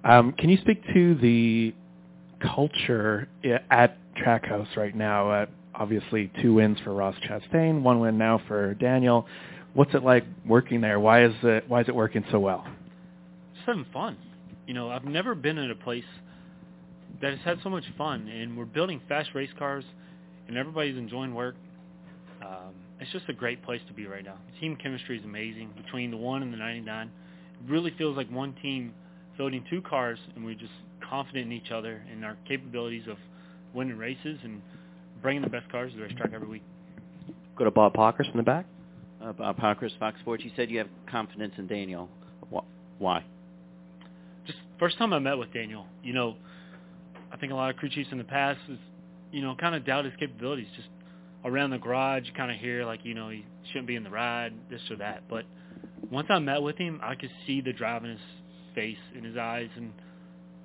Um, 0.04 0.34
can 0.34 0.50
you 0.50 0.58
speak 0.58 0.84
to 0.94 1.16
the 1.16 1.74
culture 2.42 3.28
at 3.72 3.98
Trackhouse 4.16 4.76
right 4.76 4.96
now? 4.96 5.30
Uh, 5.30 5.46
obviously, 5.74 6.32
two 6.42 6.56
wins 6.56 6.78
for 6.84 6.94
Ross 6.94 7.16
Chastain, 7.28 7.82
one 7.82 8.00
win 8.00 8.18
now 8.18 8.42
for 8.48 8.74
Daniel. 8.76 9.26
What's 9.74 9.94
it 9.94 10.04
like 10.04 10.26
working 10.46 10.82
there? 10.82 11.00
Why 11.00 11.24
is 11.24 11.34
it 11.44 11.70
why 11.70 11.82
is 11.82 11.88
it 11.88 11.96
working 11.96 12.26
so 12.32 12.40
well? 12.40 12.66
Just 13.56 13.66
having 13.68 13.86
fun. 13.94 14.18
You 14.70 14.76
know, 14.76 14.92
I've 14.92 15.04
never 15.04 15.34
been 15.34 15.58
at 15.58 15.72
a 15.72 15.76
place 15.76 16.04
that 17.24 17.32
has 17.32 17.40
had 17.44 17.58
so 17.64 17.72
much 17.72 17.86
fun, 17.98 18.28
and 18.28 18.56
we're 18.56 18.66
building 18.66 19.02
fast 19.10 19.32
race 19.34 19.50
cars, 19.58 19.84
and 20.48 20.56
everybody's 20.58 20.96
enjoying 20.96 21.34
work. 21.34 21.56
Um, 22.46 22.76
it's 23.00 23.12
just 23.12 23.28
a 23.30 23.34
great 23.34 23.64
place 23.64 23.82
to 23.88 23.94
be 23.94 24.06
right 24.06 24.24
now. 24.24 24.36
The 24.54 24.60
team 24.60 24.76
chemistry 24.76 25.18
is 25.18 25.26
amazing 25.26 25.72
between 25.76 26.12
the 26.12 26.18
one 26.18 26.44
and 26.44 26.54
the 26.54 26.58
99. 26.58 27.08
It 27.08 27.12
really 27.68 27.92
feels 27.98 28.16
like 28.16 28.30
one 28.30 28.54
team 28.62 28.94
building 29.40 29.66
two 29.72 29.82
cars, 29.82 30.20
and 30.36 30.46
we're 30.46 30.54
just 30.54 30.72
confident 31.02 31.48
in 31.48 31.52
each 31.52 31.72
other 31.72 32.04
and 32.12 32.24
our 32.24 32.38
capabilities 32.48 33.08
of 33.10 33.18
winning 33.74 33.98
races 33.98 34.38
and 34.44 34.62
bringing 35.24 35.42
the 35.42 35.50
best 35.50 35.68
cars 35.72 35.94
to 35.94 35.98
the 35.98 36.04
racetrack 36.04 36.32
every 36.32 36.48
week. 36.48 36.64
Go 37.56 37.64
to 37.64 37.72
Bob 37.72 37.96
Pockrass 37.96 38.30
in 38.30 38.38
the 38.38 38.44
back. 38.44 38.68
Uh, 39.20 39.34
Bob 39.34 39.58
Pockrass, 39.58 39.98
Fox 39.98 40.20
Sports. 40.20 40.44
You 40.44 40.52
said 40.56 40.70
you 40.70 40.78
have 40.78 40.90
confidence 41.10 41.56
in 41.58 41.66
Daniel. 41.66 42.08
Why? 43.00 43.24
Just 44.50 44.62
first 44.80 44.98
time 44.98 45.14
I 45.14 45.20
met 45.20 45.38
with 45.38 45.54
Daniel, 45.54 45.86
you 46.04 46.12
know, 46.12 46.36
I 47.32 47.38
think 47.38 47.52
a 47.52 47.56
lot 47.56 47.70
of 47.70 47.76
crew 47.76 47.88
chiefs 47.88 48.10
in 48.12 48.18
the 48.18 48.24
past 48.24 48.60
is, 48.68 48.80
you 49.32 49.44
know, 49.44 49.54
kind 49.54 49.76
of 49.76 49.86
doubt 49.86 50.06
his 50.06 50.14
capabilities. 50.20 50.66
Just 50.76 50.88
around 51.46 51.70
the 51.70 51.78
garage, 51.78 52.26
you 52.26 52.34
kind 52.34 52.50
of 52.50 52.58
hear 52.58 52.84
like, 52.84 53.02
you 53.04 53.14
know, 53.14 53.30
he 53.30 53.46
shouldn't 53.68 53.86
be 53.86 53.96
in 53.96 54.04
the 54.04 54.10
ride, 54.10 54.54
this 54.72 54.82
or 54.90 54.96
that. 54.96 55.22
But 55.30 55.46
once 56.10 56.30
I 56.32 56.40
met 56.40 56.64
with 56.64 56.78
him, 56.78 57.00
I 57.04 57.14
could 57.14 57.30
see 57.46 57.62
the 57.62 57.72
drive 57.72 58.04
in 58.06 58.10
his 58.10 58.20
face, 58.74 58.98
in 59.16 59.24
his 59.24 59.38
eyes, 59.38 59.70
and 59.76 59.94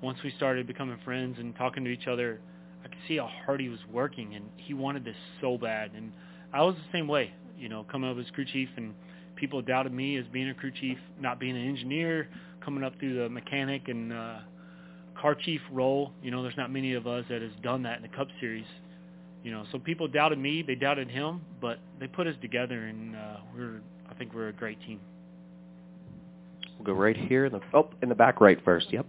once 0.01 0.17
we 0.23 0.31
started 0.31 0.65
becoming 0.65 0.97
friends 1.05 1.37
and 1.37 1.55
talking 1.55 1.83
to 1.83 1.91
each 1.91 2.07
other, 2.07 2.39
I 2.83 2.87
could 2.87 2.97
see 3.07 3.17
how 3.17 3.29
hard 3.45 3.61
he 3.61 3.69
was 3.69 3.79
working, 3.93 4.33
and 4.33 4.45
he 4.57 4.73
wanted 4.73 5.05
this 5.05 5.15
so 5.41 5.59
bad. 5.59 5.91
And 5.95 6.11
I 6.51 6.63
was 6.63 6.73
the 6.73 6.97
same 6.97 7.07
way, 7.07 7.33
you 7.55 7.69
know, 7.69 7.85
coming 7.91 8.09
up 8.09 8.17
as 8.17 8.25
crew 8.31 8.45
chief, 8.45 8.69
and 8.77 8.95
people 9.35 9.61
doubted 9.61 9.93
me 9.93 10.17
as 10.17 10.25
being 10.33 10.49
a 10.49 10.55
crew 10.55 10.71
chief, 10.71 10.97
not 11.19 11.39
being 11.39 11.55
an 11.55 11.67
engineer, 11.67 12.29
coming 12.65 12.83
up 12.83 12.99
through 12.99 13.21
the 13.21 13.29
mechanic 13.29 13.87
and 13.87 14.11
uh, 14.11 14.39
car 15.19 15.35
chief 15.35 15.61
role. 15.71 16.11
You 16.21 16.31
know, 16.31 16.41
there's 16.41 16.57
not 16.57 16.71
many 16.71 16.93
of 16.93 17.07
us 17.07 17.23
that 17.29 17.41
has 17.41 17.51
done 17.63 17.83
that 17.83 17.97
in 17.97 18.01
the 18.01 18.15
Cup 18.15 18.27
Series. 18.41 18.65
You 19.43 19.51
know, 19.51 19.63
so 19.71 19.77
people 19.77 20.07
doubted 20.07 20.39
me, 20.39 20.63
they 20.65 20.73
doubted 20.73 21.09
him, 21.09 21.41
but 21.61 21.77
they 21.99 22.07
put 22.07 22.25
us 22.25 22.35
together, 22.41 22.87
and 22.87 23.15
uh, 23.15 23.37
we're 23.55 23.81
I 24.09 24.13
think 24.15 24.33
we're 24.33 24.49
a 24.49 24.53
great 24.53 24.81
team. 24.81 24.99
We'll 26.77 26.85
go 26.85 26.93
right 26.93 27.15
here 27.15 27.45
in 27.45 27.53
the 27.53 27.61
oh 27.73 27.89
in 28.01 28.09
the 28.09 28.15
back 28.15 28.41
right 28.41 28.57
first. 28.65 28.91
Yep. 28.91 29.05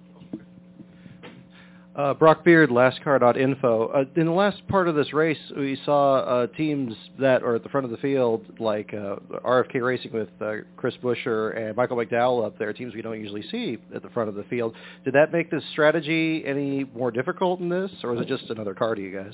Uh, 1.97 2.13
Brock 2.13 2.45
Beard, 2.45 2.69
lastcar.info. 2.69 3.87
Uh, 3.87 4.05
in 4.21 4.27
the 4.27 4.33
last 4.33 4.67
part 4.69 4.87
of 4.87 4.95
this 4.95 5.15
race, 5.15 5.39
we 5.57 5.81
saw 5.87 6.17
uh, 6.17 6.47
teams 6.49 6.95
that 7.19 7.43
are 7.43 7.55
at 7.55 7.63
the 7.63 7.71
front 7.71 7.87
of 7.87 7.91
the 7.91 7.97
field, 7.97 8.45
like 8.59 8.93
uh, 8.93 9.17
RFK 9.43 9.81
Racing 9.81 10.13
with 10.13 10.29
uh, 10.43 10.57
Chris 10.77 10.95
Buescher 11.03 11.57
and 11.57 11.75
Michael 11.75 11.97
McDowell 11.97 12.45
up 12.45 12.59
there, 12.59 12.71
teams 12.75 12.95
we 12.95 13.01
don't 13.01 13.19
usually 13.19 13.43
see 13.51 13.79
at 13.95 14.03
the 14.03 14.11
front 14.11 14.29
of 14.29 14.35
the 14.35 14.45
field. 14.45 14.75
Did 15.07 15.15
that 15.15 15.33
make 15.33 15.51
this 15.51 15.63
strategy 15.73 16.45
any 16.45 16.85
more 16.95 17.11
difficult 17.11 17.61
in 17.61 17.71
this, 17.71 17.91
or 18.03 18.13
was 18.13 18.21
it 18.21 18.29
just 18.29 18.51
another 18.51 18.75
car 18.75 18.95
to 18.95 19.01
you 19.01 19.17
guys? 19.17 19.33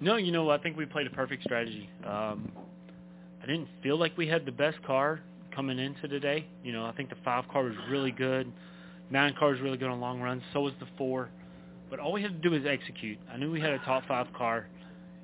No, 0.00 0.16
you 0.16 0.32
know, 0.32 0.50
I 0.50 0.58
think 0.58 0.76
we 0.76 0.84
played 0.84 1.06
a 1.06 1.10
perfect 1.10 1.44
strategy. 1.44 1.88
Um, 2.06 2.52
I 3.42 3.46
didn't 3.46 3.68
feel 3.82 3.98
like 3.98 4.18
we 4.18 4.28
had 4.28 4.44
the 4.44 4.52
best 4.52 4.82
car 4.82 5.20
coming 5.54 5.78
into 5.78 6.08
today. 6.08 6.46
You 6.62 6.74
know, 6.74 6.84
I 6.84 6.92
think 6.92 7.08
the 7.08 7.16
five 7.24 7.48
car 7.48 7.64
was 7.64 7.74
really 7.88 8.10
good. 8.10 8.52
Nine 9.10 9.34
car 9.38 9.48
was 9.48 9.60
really 9.60 9.78
good 9.78 9.88
on 9.88 9.98
long 9.98 10.20
runs. 10.20 10.42
So 10.52 10.60
was 10.60 10.74
the 10.78 10.88
four. 10.98 11.30
But 11.94 12.02
all 12.02 12.10
we 12.10 12.22
had 12.22 12.42
to 12.42 12.48
do 12.48 12.50
was 12.50 12.66
execute. 12.68 13.18
I 13.32 13.36
knew 13.36 13.52
we 13.52 13.60
had 13.60 13.70
a 13.70 13.78
top 13.78 14.02
five 14.08 14.26
car, 14.32 14.66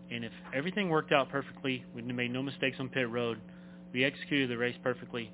and 0.09 0.25
if 0.25 0.31
everything 0.55 0.89
worked 0.89 1.11
out 1.11 1.29
perfectly, 1.29 1.85
we 1.97 2.01
made 2.01 2.33
no 2.33 2.45
mistakes 2.45 2.77
on 2.79 2.89
pit 2.89 3.11
road, 3.11 3.41
we 3.93 4.05
executed 4.05 4.51
the 4.51 4.57
race 4.57 4.77
perfectly, 4.81 5.33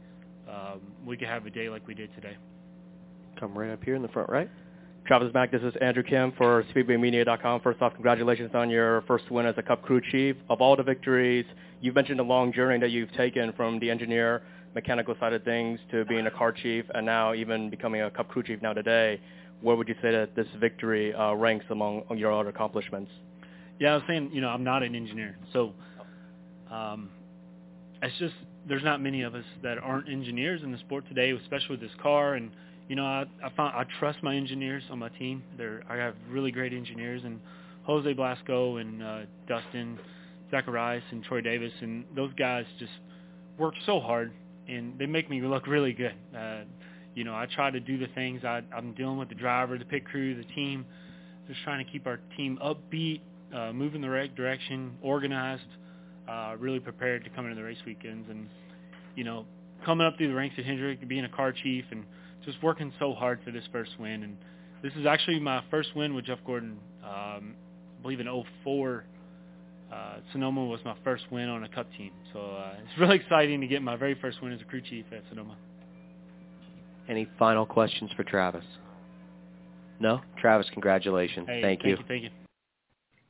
um, 0.51 0.81
we 1.05 1.15
could 1.15 1.29
have 1.29 1.45
a 1.45 1.51
day 1.51 1.69
like 1.69 1.87
we 1.87 1.93
did 1.93 2.09
today. 2.15 2.39
Come 3.39 3.53
right 3.53 3.71
up 3.71 3.85
here 3.85 3.97
in 3.97 4.01
the 4.01 4.09
front 4.09 4.31
right. 4.31 4.49
Travis 5.07 5.31
Mack, 5.35 5.53
this 5.53 5.61
is 5.61 5.75
Andrew 5.83 6.03
Kim 6.03 6.33
for 6.39 6.65
SpeedwayMedia.com. 6.75 7.61
First 7.61 7.83
off, 7.83 7.93
congratulations 7.93 8.53
on 8.55 8.71
your 8.71 9.03
first 9.03 9.31
win 9.31 9.45
as 9.45 9.57
a 9.59 9.63
Cup 9.63 9.83
crew 9.83 10.01
chief. 10.11 10.37
Of 10.49 10.63
all 10.63 10.75
the 10.75 10.85
victories, 10.85 11.45
you've 11.83 11.97
mentioned 11.97 12.19
the 12.19 12.25
long 12.25 12.51
journey 12.51 12.81
that 12.81 12.93
you've 12.93 13.13
taken 13.13 13.53
from 13.53 13.79
the 13.79 13.91
engineer, 13.91 14.41
mechanical 14.75 15.15
side 15.21 15.35
of 15.35 15.45
things 15.45 15.81
to 15.91 16.07
being 16.07 16.27
a 16.29 16.31
car 16.31 16.51
chief 16.51 16.87
and 16.95 17.05
now 17.05 17.35
even 17.35 17.69
becoming 17.69 18.01
a 18.01 18.11
Cup 18.11 18.29
crew 18.29 18.43
chief 18.43 18.63
now 18.63 18.73
today 18.73 19.21
where 19.61 19.77
would 19.77 19.89
you 19.89 19.95
say 20.03 20.11
that 20.13 20.35
this 20.37 20.47
victory 20.61 21.15
uh, 21.15 21.35
ranks 21.35 21.65
among 21.71 22.05
your 22.17 22.33
other 22.33 22.51
accomplishments? 22.51 23.11
Yeah, 23.79 23.93
I 23.93 23.95
was 23.97 24.05
saying, 24.07 24.31
you 24.33 24.41
know, 24.41 24.49
I'm 24.49 24.65
not 24.65 24.83
an 24.83 24.95
engineer, 24.95 25.37
so 25.53 25.73
um, 26.71 27.11
it's 28.03 28.17
just 28.19 28.35
there's 28.69 28.85
not 28.85 29.01
many 29.01 29.23
of 29.23 29.35
us 29.35 29.45
that 29.63 29.79
aren't 29.79 30.09
engineers 30.09 30.63
in 30.63 30.73
the 30.73 30.79
sport 30.79 31.07
today, 31.09 31.31
especially 31.31 31.71
with 31.77 31.81
this 31.81 31.97
car. 32.03 32.35
And 32.35 32.51
you 32.89 32.97
know, 32.97 33.05
I, 33.05 33.25
I 33.45 33.51
found 33.51 33.75
I 33.75 33.85
trust 33.99 34.23
my 34.23 34.35
engineers 34.35 34.83
on 34.91 34.99
my 34.99 35.09
team. 35.11 35.43
They're 35.57 35.83
I 35.89 35.97
have 35.97 36.15
really 36.31 36.51
great 36.51 36.73
engineers, 36.73 37.23
and 37.25 37.41
Jose 37.85 38.13
Blasco 38.13 38.77
and 38.77 39.03
uh, 39.03 39.21
Dustin 39.47 39.99
Zacharias 40.51 41.05
and 41.11 41.23
Troy 41.25 41.41
Davis, 41.41 41.73
and 41.81 42.05
those 42.15 42.33
guys 42.35 42.65
just 42.79 42.93
work 43.59 43.75
so 43.85 44.01
hard, 44.01 44.33
and 44.69 44.99
they 44.99 45.07
make 45.07 45.31
me 45.31 45.41
look 45.41 45.67
really 45.67 45.93
good. 45.93 46.15
Uh, 46.37 46.63
you 47.17 47.25
know, 47.25 47.35
I 47.35 47.47
try 47.47 47.71
to 47.71 47.81
do 47.81 47.99
the 47.99 48.09
things 48.15 48.45
I, 48.45 48.61
I'm 48.77 48.93
dealing 48.93 49.17
with 49.17 49.31
the 49.31 49.35
driver, 49.35 49.79
the 49.79 49.87
pit 49.87 50.05
crew, 50.05 50.37
the 50.37 50.45
team, 50.55 50.85
just 51.49 51.61
trying 51.65 51.85
to 51.85 51.91
keep 51.91 52.07
our 52.07 52.21
team 52.37 52.59
upbeat, 52.63 53.23
uh, 53.55 53.73
moving 53.73 54.03
the 54.03 54.11
right 54.11 54.33
direction, 54.37 54.99
organized, 55.01 55.63
uh, 56.29 56.57
really 56.59 56.79
prepared 56.79 57.25
to 57.25 57.31
come 57.31 57.47
into 57.47 57.57
the 57.57 57.63
race 57.63 57.79
weekends, 57.87 58.29
and 58.29 58.49
you 59.15 59.25
know, 59.25 59.47
coming 59.85 60.07
up 60.07 60.19
through 60.19 60.29
the 60.29 60.35
ranks 60.35 60.57
at 60.59 60.67
Hendrick, 60.67 61.09
being 61.09 61.25
a 61.25 61.29
car 61.29 61.53
chief, 61.53 61.87
and 61.91 62.05
just 62.45 62.63
working 62.63 62.93
so 62.99 63.15
hard 63.15 63.41
for 63.43 63.51
this 63.51 63.65
first 63.73 63.93
win. 63.99 64.23
And 64.23 64.37
this 64.83 64.93
is 64.95 65.07
actually 65.07 65.41
my 65.41 65.65
first 65.71 65.97
win 65.97 66.15
with 66.15 66.27
Jeff 66.27 66.39
Gordon. 66.45 66.79
Um, 67.03 67.55
I 67.99 68.03
believe 68.03 68.21
in 68.21 68.45
04. 68.63 69.05
Uh, 69.91 70.17
Sonoma 70.33 70.67
was 70.67 70.81
my 70.85 70.97
first 71.03 71.25
win 71.31 71.49
on 71.49 71.65
a 71.65 71.69
Cup 71.69 71.87
team, 71.97 72.11
so 72.35 72.41
uh, 72.41 72.75
it's 72.83 73.01
really 73.01 73.17
exciting 73.17 73.63
to 73.63 73.67
get 73.67 73.81
my 73.81 73.97
very 73.97 74.17
first 74.21 74.43
win 74.43 74.53
as 74.53 74.61
a 74.61 74.65
crew 74.65 74.83
chief 74.83 75.07
at 75.13 75.23
Sonoma. 75.31 75.57
Any 77.09 77.29
final 77.39 77.67
questions 77.67 78.11
for 78.17 78.25
Travis? 78.25 78.65
No? 80.01 80.21
Travis, 80.39 80.67
congratulations. 80.73 81.47
Hey, 81.49 81.63
thank, 81.63 81.83
thank 81.83 81.99
you. 81.99 82.05
Thank 82.09 82.23
you. 82.25 82.31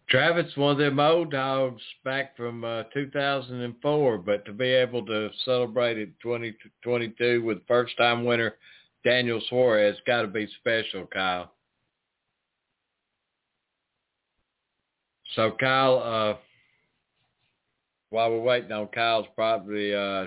Travis, 0.09 0.57
one 0.57 0.73
of 0.73 0.79
them 0.79 1.01
old 1.01 1.33
dogs 1.33 1.83
back 2.05 2.37
from 2.37 2.65
uh, 2.65 2.85
2004, 2.95 4.19
but 4.19 4.45
to 4.45 4.53
be 4.53 4.69
able 4.69 5.05
to 5.07 5.31
celebrate 5.45 5.99
it 5.99 6.11
2022 6.23 7.43
with 7.43 7.67
first-time 7.67 8.25
winner 8.25 8.55
Daniel 9.05 9.41
Suarez 9.49 9.97
got 10.07 10.23
to 10.23 10.29
be 10.29 10.49
special, 10.61 11.07
Kyle. 11.07 11.53
So, 15.35 15.53
Kyle, 15.59 15.99
uh, 15.99 16.37
while 18.11 18.31
we're 18.31 18.41
waiting 18.41 18.73
on 18.73 18.89
Kyle's 18.89 19.27
probably 19.35 19.95
uh, 19.95 20.27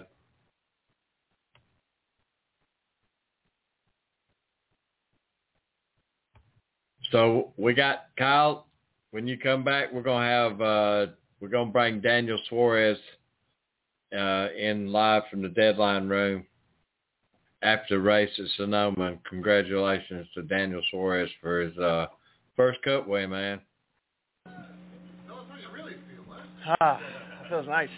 So 7.11 7.51
we 7.57 7.73
got 7.73 8.05
Kyle. 8.17 8.67
When 9.11 9.27
you 9.27 9.37
come 9.37 9.63
back, 9.63 9.91
we're 9.91 10.03
gonna 10.03 10.25
have 10.25 10.61
uh, 10.61 11.11
we're 11.39 11.49
gonna 11.49 11.71
bring 11.71 11.99
Daniel 12.01 12.39
Suarez 12.47 12.97
uh, 14.15 14.47
in 14.57 14.91
live 14.91 15.23
from 15.29 15.41
the 15.41 15.49
deadline 15.49 16.07
room. 16.07 16.45
after 17.61 17.95
the 17.95 18.01
race 18.01 18.29
at 18.37 18.45
Sonoma. 18.57 19.05
And 19.05 19.23
congratulations 19.25 20.27
to 20.35 20.43
Daniel 20.43 20.81
Suarez 20.91 21.29
for 21.41 21.61
his 21.61 21.77
uh, 21.77 22.07
first 22.55 22.81
Cup 22.83 23.07
win, 23.07 23.31
man. 23.31 23.61
Ah, 26.81 26.99
feels 27.49 27.67
nice. 27.67 27.89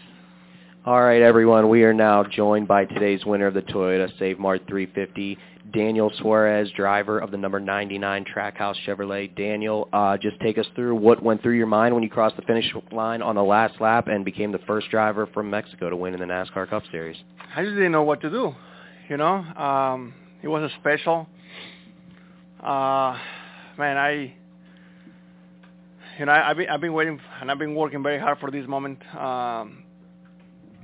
All 0.86 1.02
right, 1.02 1.22
everyone. 1.22 1.70
We 1.70 1.84
are 1.84 1.94
now 1.94 2.24
joined 2.24 2.68
by 2.68 2.86
today's 2.86 3.24
winner 3.26 3.48
of 3.48 3.54
the 3.54 3.62
Toyota 3.62 4.10
Save 4.18 4.40
Mart 4.40 4.62
350, 4.68 5.38
Daniel 5.74 6.12
Suarez, 6.20 6.70
driver 6.72 7.20
of 7.20 7.32
the 7.32 7.38
number 7.38 7.60
99 7.60 8.26
Trackhouse 8.26 8.76
Chevrolet. 8.86 9.36
Daniel, 9.36 9.88
uh, 9.94 10.18
just 10.18 10.40
take 10.40 10.58
us 10.58 10.66
through 10.76 10.96
what 10.96 11.22
went 11.24 11.42
through 11.42 11.56
your 11.58 11.68
mind 11.68 11.94
when 11.94 12.04
you 12.04 12.10
crossed 12.10 12.36
the 12.36 12.42
finish 12.44 12.66
line 12.92 13.22
on 13.22 13.36
the 13.36 13.44
last 13.44 13.80
lap 13.80 14.08
and 14.08 14.26
became 14.26 14.52
the 14.52 14.60
first 14.60 14.90
driver 14.90 15.28
from 15.34 15.50
Mexico 15.50 15.90
to 15.90 15.96
win 15.96 16.14
in 16.14 16.20
the 16.20 16.26
NASCAR 16.26 16.70
Cup 16.70 16.84
Series. 16.92 17.18
I 17.56 17.64
just 17.64 17.76
didn't 17.76 17.92
know 17.92 18.04
what 18.04 18.22
to 18.22 18.30
do. 18.30 18.54
You 19.10 19.18
know, 19.18 19.36
um, 19.36 20.14
it 20.42 20.48
was 20.48 20.70
a 20.70 20.76
special. 20.80 21.28
Uh, 22.62 23.18
man, 23.78 23.98
I, 23.98 24.34
you 26.20 26.26
know, 26.26 26.32
I, 26.32 26.52
I've 26.52 26.58
been 26.58 26.70
I've 26.70 26.82
been 26.82 26.94
waiting 26.94 27.20
and 27.42 27.52
I've 27.52 27.60
been 27.60 27.76
working 27.76 28.04
very 28.04 28.20
hard 28.20 28.40
for 28.40 28.52
this 28.52 28.68
moment. 28.68 29.00
Um, 29.16 29.84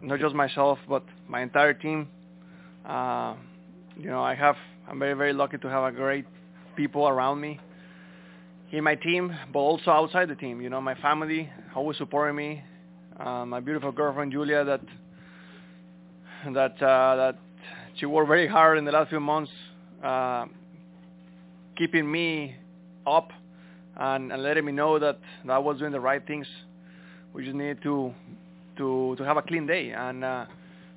not 0.01 0.19
just 0.19 0.35
myself, 0.35 0.79
but 0.87 1.03
my 1.27 1.41
entire 1.41 1.73
team. 1.73 2.07
Uh, 2.85 3.35
you 3.97 4.09
know, 4.09 4.21
I 4.21 4.35
have, 4.35 4.55
I'm 4.89 4.99
very, 4.99 5.15
very 5.15 5.33
lucky 5.33 5.57
to 5.57 5.69
have 5.69 5.83
a 5.83 5.91
great 5.91 6.25
people 6.77 7.09
around 7.09 7.41
me 7.41 7.59
in 8.71 8.85
my 8.85 8.95
team, 8.95 9.35
but 9.51 9.59
also 9.59 9.91
outside 9.91 10.29
the 10.29 10.35
team. 10.35 10.61
You 10.61 10.69
know, 10.69 10.79
my 10.79 10.95
family 10.95 11.49
always 11.75 11.97
supporting 11.97 12.37
me. 12.37 12.63
Uh, 13.19 13.45
my 13.45 13.59
beautiful 13.59 13.91
girlfriend 13.91 14.31
Julia, 14.31 14.63
that 14.63 14.79
that 16.53 16.81
uh, 16.81 17.15
that 17.17 17.35
she 17.95 18.05
worked 18.05 18.29
very 18.29 18.47
hard 18.47 18.77
in 18.77 18.85
the 18.85 18.91
last 18.91 19.09
few 19.09 19.19
months, 19.19 19.51
uh, 20.01 20.45
keeping 21.75 22.09
me 22.09 22.55
up 23.05 23.31
and, 23.97 24.31
and 24.31 24.41
letting 24.41 24.63
me 24.63 24.71
know 24.71 24.99
that, 24.99 25.19
that 25.45 25.51
I 25.51 25.57
was 25.57 25.79
doing 25.79 25.91
the 25.91 25.99
right 25.99 26.25
things. 26.25 26.47
We 27.33 27.43
just 27.43 27.55
needed 27.55 27.81
to 27.83 28.13
to 28.77 29.15
to 29.17 29.23
have 29.25 29.35
a 29.35 29.41
clean 29.41 29.67
day, 29.67 29.91
and 29.91 30.23
uh, 30.23 30.45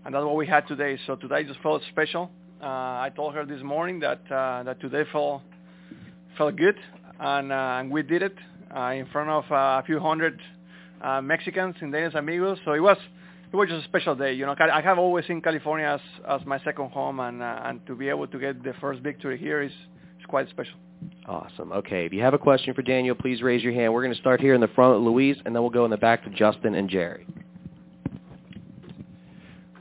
and 0.04 0.14
that's 0.14 0.24
what 0.24 0.36
we 0.36 0.46
had 0.46 0.68
today. 0.68 0.96
So 1.08 1.16
today 1.16 1.42
just 1.42 1.58
felt 1.60 1.82
special. 1.90 2.30
Uh, 2.62 2.66
I 2.66 3.10
told 3.16 3.34
her 3.34 3.46
this 3.46 3.62
morning 3.62 4.00
that 4.00 4.20
uh, 4.30 4.62
that 4.64 4.80
today 4.80 5.04
felt 5.10 5.40
felt 6.36 6.56
good, 6.56 6.76
and 7.18 7.50
uh, 7.50 7.78
and 7.80 7.90
we 7.90 8.02
did 8.02 8.22
it 8.22 8.34
uh, 8.76 8.90
in 8.90 9.06
front 9.06 9.30
of 9.30 9.44
uh, 9.50 9.80
a 9.80 9.82
few 9.86 9.98
hundred 9.98 10.38
uh, 11.00 11.22
Mexicans 11.22 11.76
in 11.80 11.90
Daniels 11.90 12.14
Amigos. 12.14 12.58
So 12.66 12.72
it 12.72 12.80
was 12.80 12.98
it 13.50 13.56
was 13.56 13.68
just 13.70 13.84
a 13.84 13.88
special 13.88 14.14
day. 14.14 14.34
You 14.34 14.44
know, 14.44 14.54
I 14.58 14.82
have 14.82 14.98
always 14.98 15.26
seen 15.26 15.40
California 15.40 15.86
as 15.86 16.00
as 16.28 16.46
my 16.46 16.58
second 16.60 16.90
home, 16.90 17.20
and 17.20 17.42
uh, 17.42 17.62
and 17.64 17.86
to 17.86 17.94
be 17.94 18.10
able 18.10 18.26
to 18.26 18.38
get 18.38 18.62
the 18.62 18.74
first 18.78 19.00
victory 19.00 19.38
here 19.38 19.62
is 19.62 19.72
is 19.72 20.26
quite 20.28 20.48
special. 20.50 20.74
Awesome. 21.26 21.72
Okay, 21.72 22.04
if 22.04 22.12
you 22.12 22.20
have 22.20 22.34
a 22.34 22.38
question 22.38 22.74
for 22.74 22.82
Daniel, 22.82 23.14
please 23.14 23.40
raise 23.40 23.62
your 23.62 23.72
hand. 23.72 23.94
We're 23.94 24.02
going 24.02 24.14
to 24.14 24.20
start 24.20 24.38
here 24.38 24.54
in 24.54 24.60
the 24.60 24.68
front 24.68 24.98
with 24.98 25.06
Luis, 25.06 25.38
and 25.46 25.54
then 25.54 25.62
we'll 25.62 25.70
go 25.70 25.86
in 25.86 25.90
the 25.90 25.96
back 25.96 26.24
to 26.24 26.30
Justin 26.30 26.74
and 26.74 26.90
Jerry. 26.90 27.26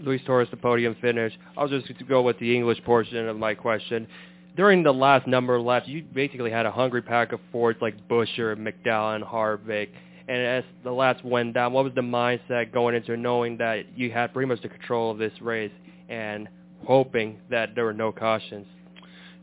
Luis 0.01 0.21
Torres, 0.25 0.47
the 0.51 0.57
podium 0.57 0.95
finish. 1.01 1.33
I'll 1.57 1.67
just 1.67 1.87
go 2.07 2.21
with 2.21 2.39
the 2.39 2.55
English 2.55 2.83
portion 2.83 3.27
of 3.27 3.37
my 3.37 3.53
question. 3.53 4.07
During 4.55 4.83
the 4.83 4.93
last 4.93 5.27
number 5.27 5.55
of 5.55 5.63
laps, 5.63 5.87
you 5.87 6.03
basically 6.03 6.51
had 6.51 6.65
a 6.65 6.71
hungry 6.71 7.01
pack 7.01 7.31
of 7.31 7.39
Fords 7.51 7.79
like 7.81 8.07
Buescher, 8.07 8.55
McDowell, 8.55 9.15
and 9.15 9.23
Harvick. 9.23 9.89
And 10.27 10.37
as 10.41 10.63
the 10.83 10.91
laps 10.91 11.23
went 11.23 11.53
down, 11.53 11.73
what 11.73 11.83
was 11.83 11.93
the 11.95 12.01
mindset 12.01 12.71
going 12.71 12.95
into 12.95 13.17
knowing 13.17 13.57
that 13.57 13.97
you 13.97 14.11
had 14.11 14.33
pretty 14.33 14.47
much 14.47 14.61
the 14.61 14.69
control 14.69 15.11
of 15.11 15.17
this 15.17 15.33
race 15.41 15.71
and 16.07 16.47
hoping 16.85 17.39
that 17.49 17.75
there 17.75 17.85
were 17.85 17.93
no 17.93 18.11
cautions? 18.11 18.67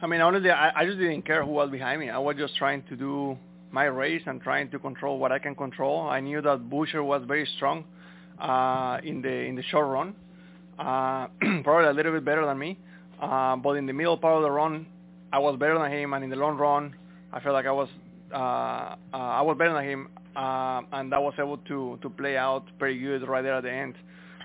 I 0.01 0.07
mean, 0.07 0.21
honestly, 0.21 0.51
I, 0.51 0.81
I 0.81 0.87
just 0.87 0.99
didn't 0.99 1.23
care 1.23 1.45
who 1.45 1.51
was 1.51 1.71
behind 1.71 2.01
me. 2.01 2.11
I 2.11 2.19
was 2.19 2.37
just 2.37 2.57
trying 2.57 2.83
to 2.85 2.97
do 2.97 3.39
my 3.71 3.85
race 3.85 4.23
and 4.27 4.41
trying 4.41 4.71
to 4.71 4.79
control 4.79 5.19
what 5.19 5.33
I 5.33 5.39
can 5.39 5.55
control. 5.55 6.09
I 6.09 6.21
knew 6.21 6.41
that 6.43 6.71
Buescher 6.71 7.05
was 7.05 7.23
very 7.27 7.49
strong 7.57 7.85
uh, 8.39 8.99
in 9.03 9.23
the 9.23 9.33
in 9.33 9.57
the 9.57 9.63
short 9.65 9.87
run, 9.89 10.15
uh, 10.79 11.27
probably 11.63 11.87
a 11.87 11.93
little 11.93 12.13
bit 12.13 12.25
better 12.25 12.45
than 12.45 12.59
me. 12.59 12.79
Uh, 13.21 13.57
but 13.57 13.73
in 13.73 13.87
the 13.87 13.93
middle 13.93 14.17
part 14.17 14.37
of 14.37 14.43
the 14.43 14.51
run, 14.51 14.87
I 15.33 15.39
was 15.39 15.59
better 15.59 15.79
than 15.79 15.91
him, 15.91 16.13
and 16.13 16.25
in 16.25 16.31
the 16.31 16.37
long 16.37 16.57
run, 16.57 16.95
I 17.33 17.41
felt 17.41 17.55
like 17.55 17.67
I 17.67 17.73
was 17.73 17.89
uh, 18.33 18.37
uh, 18.37 18.97
I 19.13 19.43
was 19.43 19.57
better 19.57 19.73
than 19.73 19.85
him, 19.85 20.09
uh, 20.35 20.83
and 20.93 21.15
I 21.15 21.19
was 21.19 21.35
able 21.39 21.59
to 21.59 21.99
to 22.03 22.11
play 22.11 22.37
out 22.37 22.65
pretty 22.79 22.99
good 22.99 23.27
right 23.27 23.43
there 23.43 23.55
at 23.55 23.63
the 23.63 23.73
end. 23.73 23.95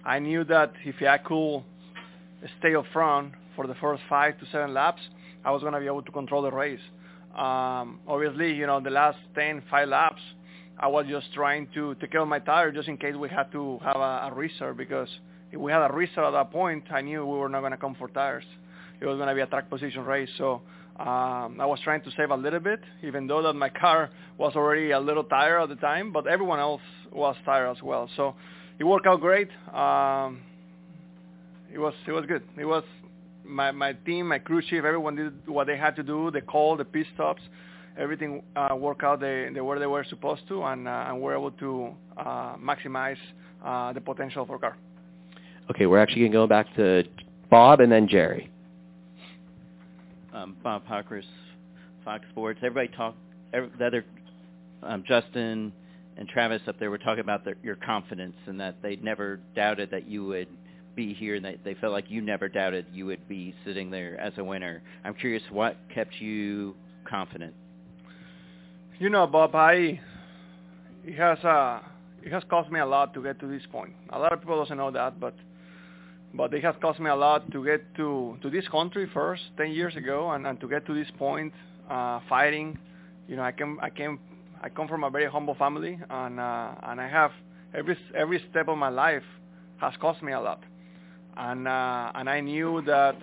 I 0.05 0.19
knew 0.19 0.43
that 0.45 0.73
if 0.85 0.95
I 1.01 1.17
could 1.17 1.63
stay 2.59 2.75
up 2.75 2.85
front 2.93 3.33
for 3.55 3.67
the 3.67 3.75
first 3.75 4.01
five 4.09 4.39
to 4.39 4.45
seven 4.51 4.73
laps, 4.73 5.01
I 5.43 5.51
was 5.51 5.61
going 5.61 5.73
to 5.73 5.79
be 5.79 5.85
able 5.85 6.01
to 6.01 6.11
control 6.11 6.41
the 6.41 6.51
race. 6.51 6.79
Um, 7.35 7.99
obviously, 8.07 8.53
you 8.53 8.67
know, 8.67 8.79
the 8.81 8.89
last 8.89 9.17
10, 9.35 9.63
five 9.69 9.87
laps, 9.87 10.21
I 10.77 10.87
was 10.87 11.05
just 11.07 11.33
trying 11.33 11.67
to 11.75 11.95
take 11.95 12.11
care 12.11 12.21
of 12.21 12.27
my 12.27 12.39
tire 12.39 12.71
just 12.71 12.87
in 12.87 12.97
case 12.97 13.15
we 13.15 13.29
had 13.29 13.51
to 13.51 13.79
have 13.83 13.95
a, 13.95 14.29
a 14.29 14.33
reserve 14.33 14.77
because 14.77 15.07
if 15.51 15.59
we 15.59 15.71
had 15.71 15.81
a 15.89 15.93
reserve 15.93 16.25
at 16.25 16.31
that 16.31 16.51
point, 16.51 16.85
I 16.91 17.01
knew 17.01 17.25
we 17.25 17.37
were 17.37 17.49
not 17.49 17.59
going 17.59 17.71
to 17.71 17.77
come 17.77 17.95
for 17.95 18.07
tires. 18.07 18.45
It 18.99 19.05
was 19.05 19.17
going 19.17 19.27
to 19.27 19.35
be 19.35 19.41
a 19.41 19.47
track 19.47 19.69
position 19.69 20.03
race. 20.05 20.29
So 20.37 20.61
um, 20.99 21.59
I 21.59 21.65
was 21.65 21.79
trying 21.83 22.01
to 22.01 22.11
save 22.15 22.29
a 22.29 22.35
little 22.35 22.59
bit, 22.59 22.79
even 23.03 23.27
though 23.27 23.41
that 23.41 23.53
my 23.53 23.69
car 23.69 24.09
was 24.37 24.53
already 24.55 24.91
a 24.91 24.99
little 24.99 25.23
tired 25.23 25.61
at 25.63 25.69
the 25.69 25.75
time, 25.75 26.11
but 26.11 26.27
everyone 26.27 26.59
else 26.59 26.81
was 27.11 27.35
tired 27.45 27.71
as 27.75 27.81
well. 27.81 28.09
So 28.15 28.35
it 28.79 28.83
worked 28.83 29.07
out 29.07 29.19
great. 29.19 29.49
Um, 29.73 30.41
it 31.73 31.79
was 31.79 31.93
it 32.07 32.11
was 32.11 32.25
good. 32.25 32.43
It 32.57 32.65
was 32.65 32.83
my 33.45 33.71
my 33.71 33.93
team, 33.93 34.27
my 34.27 34.39
crew 34.39 34.61
chief, 34.61 34.83
everyone 34.83 35.15
did 35.15 35.47
what 35.47 35.67
they 35.67 35.77
had 35.77 35.95
to 35.95 36.03
do. 36.03 36.29
The 36.31 36.41
call, 36.41 36.77
the 36.77 36.85
pit 36.85 37.07
stops, 37.13 37.41
everything 37.97 38.43
uh, 38.55 38.75
worked 38.75 39.03
out 39.03 39.19
the, 39.19 39.51
the 39.53 39.63
where 39.63 39.79
they 39.79 39.87
were 39.87 40.03
supposed 40.09 40.47
to, 40.49 40.63
and 40.63 40.87
uh, 40.87 41.05
and 41.07 41.21
we're 41.21 41.33
able 41.33 41.51
to 41.51 41.91
uh, 42.17 42.55
maximize 42.57 43.17
uh, 43.65 43.93
the 43.93 44.01
potential 44.01 44.45
for 44.45 44.59
car. 44.59 44.77
Okay, 45.69 45.85
we're 45.85 45.99
actually 45.99 46.21
going 46.21 46.31
to 46.31 46.37
go 46.37 46.47
back 46.47 46.73
to 46.75 47.03
Bob 47.49 47.79
and 47.79 47.91
then 47.91 48.07
Jerry. 48.07 48.49
Um, 50.33 50.55
Bob 50.63 50.83
Pockrass, 50.87 51.23
Fox 52.03 52.25
Sports. 52.31 52.59
Everybody 52.63 52.95
talk. 52.95 53.15
Every, 53.53 53.69
the 53.77 53.85
other 53.85 54.05
um, 54.83 55.03
Justin 55.07 55.71
and 56.17 56.27
Travis 56.27 56.61
up 56.67 56.79
there 56.79 56.89
were 56.89 56.97
talking 56.97 57.21
about 57.21 57.43
their, 57.45 57.55
your 57.63 57.75
confidence 57.75 58.35
and 58.47 58.59
that 58.59 58.75
they 58.81 58.95
never 58.97 59.39
doubted 59.55 59.91
that 59.91 60.07
you 60.07 60.25
would 60.25 60.47
be 60.95 61.13
here 61.13 61.35
and 61.35 61.45
they, 61.45 61.57
they 61.63 61.73
felt 61.75 61.93
like 61.93 62.09
you 62.09 62.21
never 62.21 62.49
doubted 62.49 62.85
you 62.91 63.05
would 63.05 63.25
be 63.29 63.55
sitting 63.65 63.89
there 63.89 64.19
as 64.19 64.33
a 64.37 64.43
winner. 64.43 64.81
I'm 65.03 65.13
curious 65.13 65.43
what 65.49 65.77
kept 65.93 66.19
you 66.19 66.75
confident. 67.09 67.53
You 68.99 69.09
know, 69.09 69.25
Bob, 69.25 69.55
I 69.55 69.99
it 71.03 71.17
has 71.17 71.39
uh 71.39 71.79
it 72.21 72.31
has 72.31 72.43
cost 72.49 72.69
me 72.71 72.79
a 72.79 72.85
lot 72.85 73.13
to 73.13 73.23
get 73.23 73.39
to 73.39 73.47
this 73.47 73.63
point. 73.71 73.93
A 74.11 74.19
lot 74.19 74.33
of 74.33 74.41
people 74.41 74.61
doesn't 74.61 74.77
know 74.77 74.91
that, 74.91 75.19
but 75.19 75.33
but 76.33 76.53
it 76.53 76.63
has 76.63 76.75
cost 76.81 76.99
me 76.99 77.09
a 77.09 77.15
lot 77.15 77.49
to 77.51 77.63
get 77.63 77.81
to 77.95 78.37
to 78.41 78.49
this 78.49 78.67
country 78.69 79.09
first 79.13 79.43
10 79.57 79.71
years 79.71 79.95
ago 79.95 80.31
and, 80.31 80.47
and 80.47 80.59
to 80.61 80.67
get 80.67 80.85
to 80.85 80.93
this 80.93 81.07
point 81.17 81.53
uh 81.89 82.19
fighting. 82.29 82.77
You 83.27 83.35
know 83.35 83.43
i 83.43 83.51
came 83.51 83.79
i 83.81 83.89
came 83.89 84.19
i 84.61 84.69
come 84.69 84.87
from 84.87 85.03
a 85.03 85.09
very 85.09 85.29
humble 85.29 85.55
family 85.55 85.99
and 86.09 86.39
uh 86.39 86.73
and 86.83 87.01
i 87.01 87.07
have 87.07 87.31
every 87.73 87.97
every 88.15 88.43
step 88.49 88.67
of 88.67 88.77
my 88.77 88.89
life 88.89 89.23
has 89.77 89.93
cost 89.99 90.21
me 90.21 90.31
a 90.31 90.39
lot. 90.39 90.63
And 91.35 91.67
uh 91.67 92.11
and 92.15 92.29
i 92.29 92.39
knew 92.39 92.81
that 92.85 93.17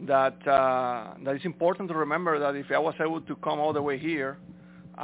that 0.00 0.46
uh 0.46 1.14
that 1.24 1.34
it's 1.34 1.44
important 1.44 1.88
to 1.90 1.94
remember 1.94 2.38
that 2.38 2.54
if 2.54 2.70
i 2.70 2.78
was 2.78 2.94
able 3.00 3.20
to 3.20 3.34
come 3.36 3.58
all 3.58 3.72
the 3.72 3.82
way 3.82 3.98
here 3.98 4.38
uh 4.96 5.00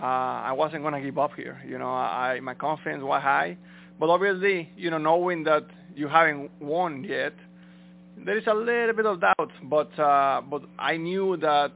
i 0.50 0.52
wasn't 0.52 0.82
going 0.82 0.94
to 0.94 1.00
give 1.00 1.18
up 1.18 1.34
here. 1.36 1.60
You 1.68 1.78
know 1.78 1.90
i 1.90 2.40
my 2.40 2.54
confidence 2.54 3.02
was 3.02 3.20
high. 3.22 3.58
But 4.00 4.08
obviously 4.08 4.70
you 4.76 4.90
know 4.90 4.98
knowing 4.98 5.44
that 5.44 5.64
you 5.94 6.08
haven't 6.08 6.50
won 6.60 7.04
yet, 7.04 7.34
there 8.24 8.36
is 8.36 8.46
a 8.46 8.54
little 8.54 8.94
bit 8.94 9.06
of 9.06 9.20
doubt. 9.20 9.50
But 9.64 9.98
uh, 9.98 10.42
but 10.42 10.62
I 10.78 10.96
knew 10.96 11.36
that 11.38 11.72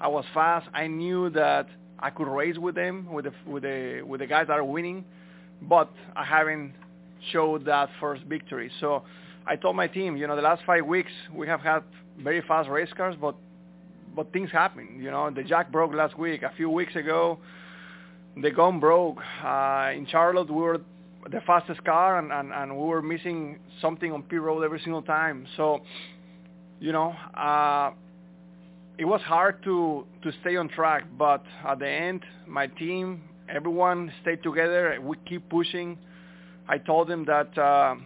I 0.00 0.08
was 0.08 0.24
fast. 0.34 0.68
I 0.74 0.86
knew 0.86 1.30
that 1.30 1.66
I 1.98 2.10
could 2.10 2.28
race 2.28 2.58
with 2.58 2.74
them, 2.74 3.12
with 3.12 3.26
the 3.26 3.32
with 3.46 3.62
the 3.62 4.02
with 4.06 4.20
the 4.20 4.26
guys 4.26 4.46
that 4.48 4.58
are 4.58 4.64
winning. 4.64 5.04
But 5.62 5.90
I 6.16 6.24
haven't 6.24 6.72
showed 7.30 7.64
that 7.66 7.88
first 8.00 8.22
victory. 8.24 8.70
So 8.80 9.04
I 9.46 9.56
told 9.56 9.76
my 9.76 9.86
team, 9.86 10.16
you 10.16 10.26
know, 10.26 10.36
the 10.36 10.42
last 10.42 10.62
five 10.66 10.84
weeks 10.86 11.12
we 11.34 11.46
have 11.46 11.60
had 11.60 11.82
very 12.18 12.42
fast 12.42 12.68
race 12.68 12.92
cars, 12.96 13.14
but 13.20 13.36
but 14.14 14.32
things 14.32 14.50
happen. 14.50 14.98
You 15.00 15.10
know, 15.10 15.30
the 15.30 15.42
jack 15.42 15.72
broke 15.72 15.94
last 15.94 16.18
week. 16.18 16.42
A 16.42 16.52
few 16.56 16.68
weeks 16.68 16.96
ago, 16.96 17.38
the 18.40 18.50
gun 18.50 18.80
broke. 18.80 19.18
Uh, 19.42 19.92
in 19.94 20.06
Charlotte, 20.10 20.50
we 20.50 20.60
were 20.60 20.80
the 21.30 21.40
fastest 21.46 21.84
car 21.84 22.18
and, 22.18 22.32
and, 22.32 22.52
and 22.52 22.76
we 22.76 22.84
were 22.84 23.02
missing 23.02 23.58
something 23.80 24.12
on 24.12 24.22
pit 24.22 24.40
road 24.40 24.62
every 24.62 24.80
single 24.80 25.02
time. 25.02 25.46
So, 25.56 25.82
you 26.80 26.92
know, 26.92 27.14
uh, 27.34 27.92
it 28.98 29.04
was 29.04 29.20
hard 29.22 29.62
to, 29.64 30.06
to 30.22 30.32
stay 30.40 30.56
on 30.56 30.68
track, 30.68 31.04
but 31.16 31.44
at 31.66 31.78
the 31.78 31.88
end, 31.88 32.24
my 32.46 32.66
team, 32.66 33.22
everyone 33.48 34.12
stayed 34.22 34.42
together. 34.42 34.98
We 35.00 35.16
keep 35.26 35.48
pushing. 35.48 35.98
I 36.68 36.78
told 36.78 37.08
them 37.08 37.24
that 37.26 37.56
uh, 37.58 37.96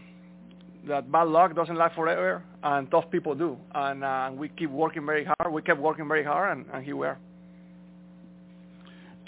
that 0.88 1.10
bad 1.10 1.28
luck 1.28 1.54
doesn't 1.54 1.76
last 1.76 1.94
forever, 1.94 2.42
and 2.62 2.90
tough 2.90 3.10
people 3.10 3.34
do. 3.34 3.58
And 3.74 4.04
uh, 4.04 4.30
we 4.32 4.48
keep 4.48 4.70
working 4.70 5.04
very 5.04 5.24
hard. 5.24 5.52
We 5.52 5.62
kept 5.62 5.80
working 5.80 6.08
very 6.08 6.24
hard, 6.24 6.56
and, 6.56 6.66
and 6.72 6.84
here 6.84 6.96
we 6.96 7.06
are. 7.06 7.18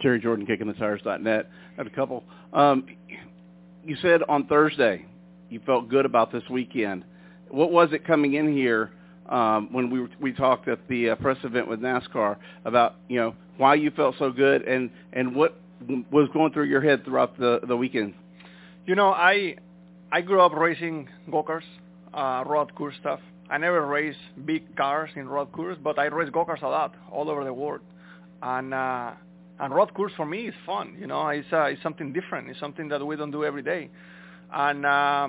Jerry 0.01 0.21
Jordan. 0.21 0.47
I 0.49 1.43
have 1.77 1.87
a 1.87 1.91
couple. 1.91 2.25
Um, 2.53 2.87
you 3.89 3.97
said 4.03 4.21
on 4.29 4.47
Thursday 4.47 5.05
you 5.49 5.61
felt 5.65 5.89
good 5.89 6.05
about 6.05 6.31
this 6.31 6.43
weekend. 6.51 7.05
What 7.51 7.73
was 7.73 7.89
it 7.93 8.07
coming 8.07 8.35
in 8.35 8.53
here 8.55 8.91
um, 9.29 9.73
when 9.73 9.91
we 9.91 10.07
we 10.21 10.33
talked 10.33 10.69
at 10.69 10.87
the 10.89 11.11
uh, 11.11 11.17
press 11.17 11.39
event 11.43 11.69
with 11.69 11.81
NASCAR 11.81 12.37
about 12.65 12.97
you 13.09 13.19
know 13.19 13.35
why 13.57 13.75
you 13.75 13.91
felt 13.91 14.17
so 14.19 14.31
good 14.31 14.63
and 14.63 14.91
and 15.15 15.35
what 15.35 15.59
was 16.13 16.29
going 16.33 16.53
through 16.53 16.67
your 16.67 16.83
head 16.83 17.05
throughout 17.05 17.39
the 17.39 17.61
the 17.67 17.77
weekend? 17.77 18.15
You 18.87 18.95
know, 18.95 19.09
I 19.09 19.57
I 20.13 20.21
grew 20.21 20.41
up 20.41 20.53
racing 20.53 21.09
go-karts, 21.31 21.63
uh, 22.13 22.45
road 22.47 22.75
course 22.75 22.95
stuff. 23.01 23.21
I 23.51 23.57
never 23.57 23.87
raced 23.87 24.19
big 24.45 24.77
cars 24.77 25.11
in 25.17 25.29
road 25.29 25.53
course, 25.53 25.79
but 25.83 25.99
I 25.99 26.07
race 26.07 26.31
go-karts 26.31 26.63
a 26.63 26.69
lot 26.69 26.95
all 27.11 27.31
over 27.31 27.45
the 27.45 27.53
world. 27.53 27.81
And 28.43 28.75
uh, 28.75 29.13
and 29.61 29.75
road 29.75 29.93
course 29.95 30.13
for 30.17 30.27
me 30.27 30.49
is 30.49 30.55
fun. 30.65 30.97
You 30.99 31.07
know, 31.07 31.29
it's 31.29 31.47
uh, 31.53 31.65
it's 31.65 31.83
something 31.83 32.13
different. 32.13 32.49
It's 32.49 32.61
something 32.61 32.89
that 32.89 33.05
we 33.05 33.17
don't 33.17 33.31
do 33.31 33.45
every 33.45 33.63
day. 33.63 33.91
And 34.53 34.87
uh, 34.87 35.29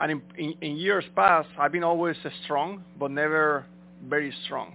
and 0.00 0.12
in, 0.12 0.22
in, 0.38 0.54
in 0.62 0.76
years 0.76 1.04
past, 1.14 1.48
I've 1.58 1.72
been 1.72 1.84
always 1.84 2.16
strong, 2.44 2.84
but 2.98 3.10
never 3.10 3.66
very 4.08 4.32
strong. 4.44 4.74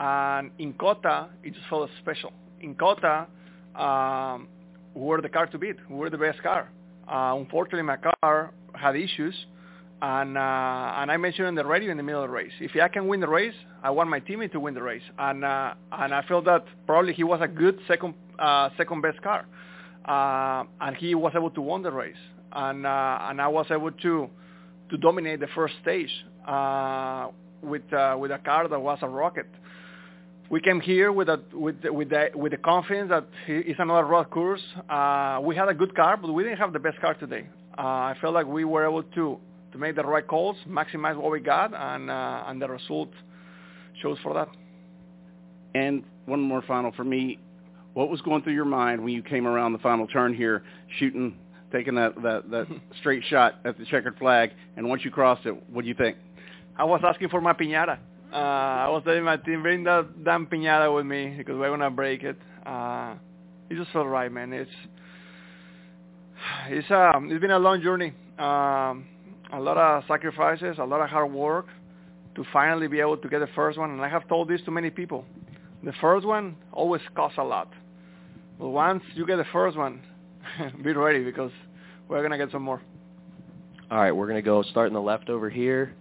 And 0.00 0.50
in 0.58 0.72
COTA, 0.74 1.28
it 1.42 1.54
just 1.54 1.66
felt 1.68 1.90
special. 2.00 2.32
In 2.60 2.74
COTA, 2.74 3.26
um, 3.74 4.48
we 4.94 5.02
were 5.02 5.20
the 5.20 5.28
car 5.28 5.46
to 5.46 5.58
beat. 5.58 5.76
We 5.90 5.96
were 5.96 6.10
the 6.10 6.18
best 6.18 6.42
car. 6.42 6.70
Uh, 7.06 7.36
unfortunately, 7.36 7.82
my 7.82 7.98
car 7.98 8.52
had 8.74 8.96
issues, 8.96 9.34
and 10.02 10.36
uh, 10.36 10.94
and 10.98 11.10
I 11.10 11.16
mentioned 11.16 11.48
in 11.48 11.54
the 11.54 11.64
radio 11.64 11.90
in 11.90 11.96
the 11.96 12.02
middle 12.02 12.22
of 12.22 12.28
the 12.28 12.34
race, 12.34 12.52
if 12.60 12.72
I 12.80 12.88
can 12.88 13.06
win 13.06 13.20
the 13.20 13.28
race, 13.28 13.54
I 13.82 13.90
want 13.90 14.10
my 14.10 14.20
teammate 14.20 14.52
to 14.52 14.60
win 14.60 14.74
the 14.74 14.82
race, 14.82 15.02
and 15.18 15.44
uh, 15.44 15.74
and 15.92 16.14
I 16.14 16.22
felt 16.22 16.44
that 16.46 16.64
probably 16.86 17.12
he 17.12 17.24
was 17.24 17.40
a 17.40 17.48
good 17.48 17.78
second 17.88 18.14
uh, 18.38 18.70
second 18.76 19.00
best 19.02 19.22
car, 19.22 19.46
uh, 20.04 20.64
and 20.80 20.96
he 20.96 21.14
was 21.14 21.32
able 21.34 21.50
to 21.50 21.60
win 21.60 21.82
the 21.82 21.92
race, 21.92 22.16
and 22.52 22.86
uh, 22.86 23.18
and 23.22 23.40
I 23.40 23.48
was 23.48 23.66
able 23.70 23.92
to 23.92 24.28
to 24.90 24.96
dominate 24.98 25.40
the 25.40 25.48
first 25.54 25.74
stage 25.82 26.10
uh, 26.46 27.28
with 27.62 27.82
with 28.18 28.30
a 28.30 28.40
car 28.44 28.68
that 28.68 28.80
was 28.80 28.98
a 29.02 29.08
rocket. 29.08 29.48
We 30.50 30.60
came 30.60 30.80
here 30.80 31.10
with 31.10 31.30
a, 31.30 31.40
with 31.54 31.76
with 31.84 32.10
the 32.10 32.30
with 32.34 32.52
the 32.52 32.58
confidence 32.58 33.08
that 33.08 33.26
it's 33.46 33.80
another 33.80 34.04
road 34.04 34.30
course. 34.30 34.62
We 35.42 35.56
had 35.56 35.68
a 35.68 35.74
good 35.74 35.94
car, 35.96 36.18
but 36.18 36.32
we 36.32 36.42
didn't 36.42 36.58
have 36.58 36.72
the 36.72 36.78
best 36.78 37.00
car 37.00 37.14
today. 37.14 37.46
I 37.78 38.14
felt 38.20 38.34
like 38.34 38.46
we 38.46 38.64
were 38.64 38.84
able 38.84 39.02
to 39.02 39.38
to 39.74 39.78
make 39.80 39.96
the 39.96 40.04
right 40.04 40.26
calls, 40.26 40.56
maximize 40.68 41.16
what 41.16 41.32
we 41.32 41.40
got, 41.40 41.74
and 41.74 42.08
uh, 42.08 42.44
and 42.46 42.62
the 42.62 42.68
result 42.68 43.10
shows 44.00 44.16
for 44.22 44.32
that. 44.32 44.48
And 45.74 46.04
one 46.26 46.40
more 46.40 46.62
final 46.62 46.92
for 46.92 47.02
me. 47.02 47.38
What 47.92 48.08
was 48.08 48.20
going 48.22 48.42
through 48.42 48.54
your 48.54 48.64
mind 48.64 49.02
when 49.02 49.12
you 49.12 49.22
came 49.22 49.46
around 49.46 49.72
the 49.72 49.78
final 49.80 50.06
turn 50.06 50.32
here, 50.32 50.62
shooting, 50.98 51.36
taking 51.72 51.96
that 51.96 52.14
that, 52.22 52.50
that 52.50 52.66
straight 53.00 53.24
shot 53.24 53.56
at 53.64 53.76
the 53.76 53.84
checkered 53.86 54.16
flag, 54.16 54.52
and 54.76 54.88
once 54.88 55.04
you 55.04 55.10
crossed 55.10 55.44
it, 55.44 55.54
what 55.70 55.82
do 55.82 55.88
you 55.88 55.94
think? 55.94 56.16
I 56.76 56.84
was 56.84 57.00
asking 57.04 57.28
for 57.28 57.40
my 57.40 57.52
piñata. 57.52 57.98
Uh, 58.32 58.36
I 58.36 58.88
was 58.88 59.02
telling 59.04 59.24
my 59.24 59.36
team, 59.38 59.62
bring 59.62 59.82
that 59.84 60.24
damn 60.24 60.46
piñata 60.46 60.94
with 60.94 61.04
me 61.04 61.34
because 61.36 61.56
we're 61.56 61.70
gonna 61.70 61.90
break 61.90 62.22
it. 62.22 62.38
Uh, 62.64 63.14
it 63.68 63.76
just 63.76 63.90
felt 63.90 64.06
right, 64.06 64.30
man. 64.30 64.52
It's 64.52 64.70
it's 66.68 66.90
um 66.92 67.28
it's 67.32 67.40
been 67.40 67.50
a 67.50 67.58
long 67.58 67.82
journey. 67.82 68.12
Um, 68.38 69.06
a 69.58 69.60
lot 69.60 69.76
of 69.76 70.04
sacrifices, 70.08 70.76
a 70.78 70.84
lot 70.84 71.00
of 71.00 71.08
hard 71.08 71.32
work 71.32 71.66
to 72.34 72.44
finally 72.52 72.88
be 72.88 73.00
able 73.00 73.16
to 73.16 73.28
get 73.28 73.38
the 73.38 73.48
first 73.54 73.78
one. 73.78 73.90
And 73.90 74.00
I 74.00 74.08
have 74.08 74.26
told 74.28 74.48
this 74.48 74.60
to 74.62 74.70
many 74.70 74.90
people. 74.90 75.24
The 75.82 75.92
first 76.00 76.26
one 76.26 76.56
always 76.72 77.02
costs 77.14 77.38
a 77.38 77.44
lot. 77.44 77.70
But 78.58 78.68
once 78.68 79.02
you 79.14 79.26
get 79.26 79.36
the 79.36 79.46
first 79.52 79.76
one, 79.76 80.00
be 80.82 80.92
ready 80.92 81.24
because 81.24 81.50
we're 82.08 82.20
going 82.20 82.32
to 82.32 82.38
get 82.38 82.50
some 82.50 82.62
more. 82.62 82.80
All 83.90 83.98
right, 83.98 84.12
we're 84.12 84.26
going 84.26 84.36
to 84.36 84.42
go 84.42 84.62
start 84.62 84.88
in 84.88 84.94
the 84.94 85.00
left 85.00 85.28
over 85.28 85.50
here. 85.50 85.94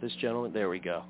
This 0.00 0.12
gentleman, 0.20 0.52
there 0.52 0.68
we 0.68 0.78
go. 0.78 1.04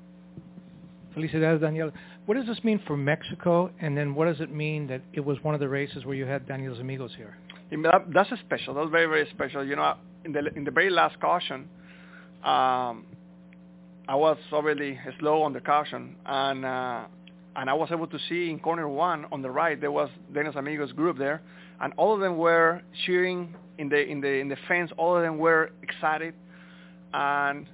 Felicidades, 1.15 1.61
Daniel. 1.61 1.91
What 2.25 2.35
does 2.35 2.45
this 2.45 2.63
mean 2.63 2.81
for 2.85 2.97
Mexico? 2.97 3.71
And 3.79 3.95
then 3.97 4.15
what 4.15 4.25
does 4.25 4.41
it 4.41 4.51
mean 4.51 4.87
that 4.87 5.01
it 5.13 5.21
was 5.21 5.37
one 5.43 5.53
of 5.53 5.59
the 5.59 5.69
races 5.69 6.05
where 6.05 6.15
you 6.15 6.25
had 6.25 6.47
Daniel's 6.47 6.79
Amigos 6.79 7.11
here? 7.15 7.37
That, 7.71 8.05
that's 8.13 8.29
special. 8.41 8.73
That's 8.73 8.89
very, 8.89 9.05
very 9.05 9.27
special. 9.31 9.63
You 9.65 9.75
know, 9.75 9.95
in 10.25 10.31
the 10.33 10.53
in 10.55 10.63
the 10.63 10.71
very 10.71 10.89
last 10.89 11.19
caution, 11.19 11.69
um, 12.43 13.05
I 14.07 14.15
was 14.15 14.37
already 14.51 14.99
slow 15.19 15.43
on 15.43 15.53
the 15.53 15.61
caution, 15.61 16.15
and 16.25 16.65
uh, 16.65 17.05
and 17.55 17.69
I 17.69 17.73
was 17.73 17.89
able 17.91 18.07
to 18.07 18.19
see 18.27 18.49
in 18.49 18.59
corner 18.59 18.89
one 18.89 19.25
on 19.31 19.41
the 19.41 19.49
right 19.49 19.79
there 19.79 19.91
was 19.91 20.09
Daniel's 20.33 20.55
Amigos 20.55 20.91
group 20.91 21.17
there, 21.17 21.41
and 21.79 21.93
all 21.97 22.13
of 22.13 22.19
them 22.19 22.37
were 22.37 22.81
cheering 23.05 23.55
in 23.77 23.89
the 23.89 24.03
in 24.05 24.21
the 24.21 24.29
in 24.29 24.49
the 24.49 24.57
fence. 24.67 24.91
All 24.97 25.15
of 25.15 25.23
them 25.23 25.37
were 25.37 25.71
excited, 25.81 26.33
and 27.13 27.67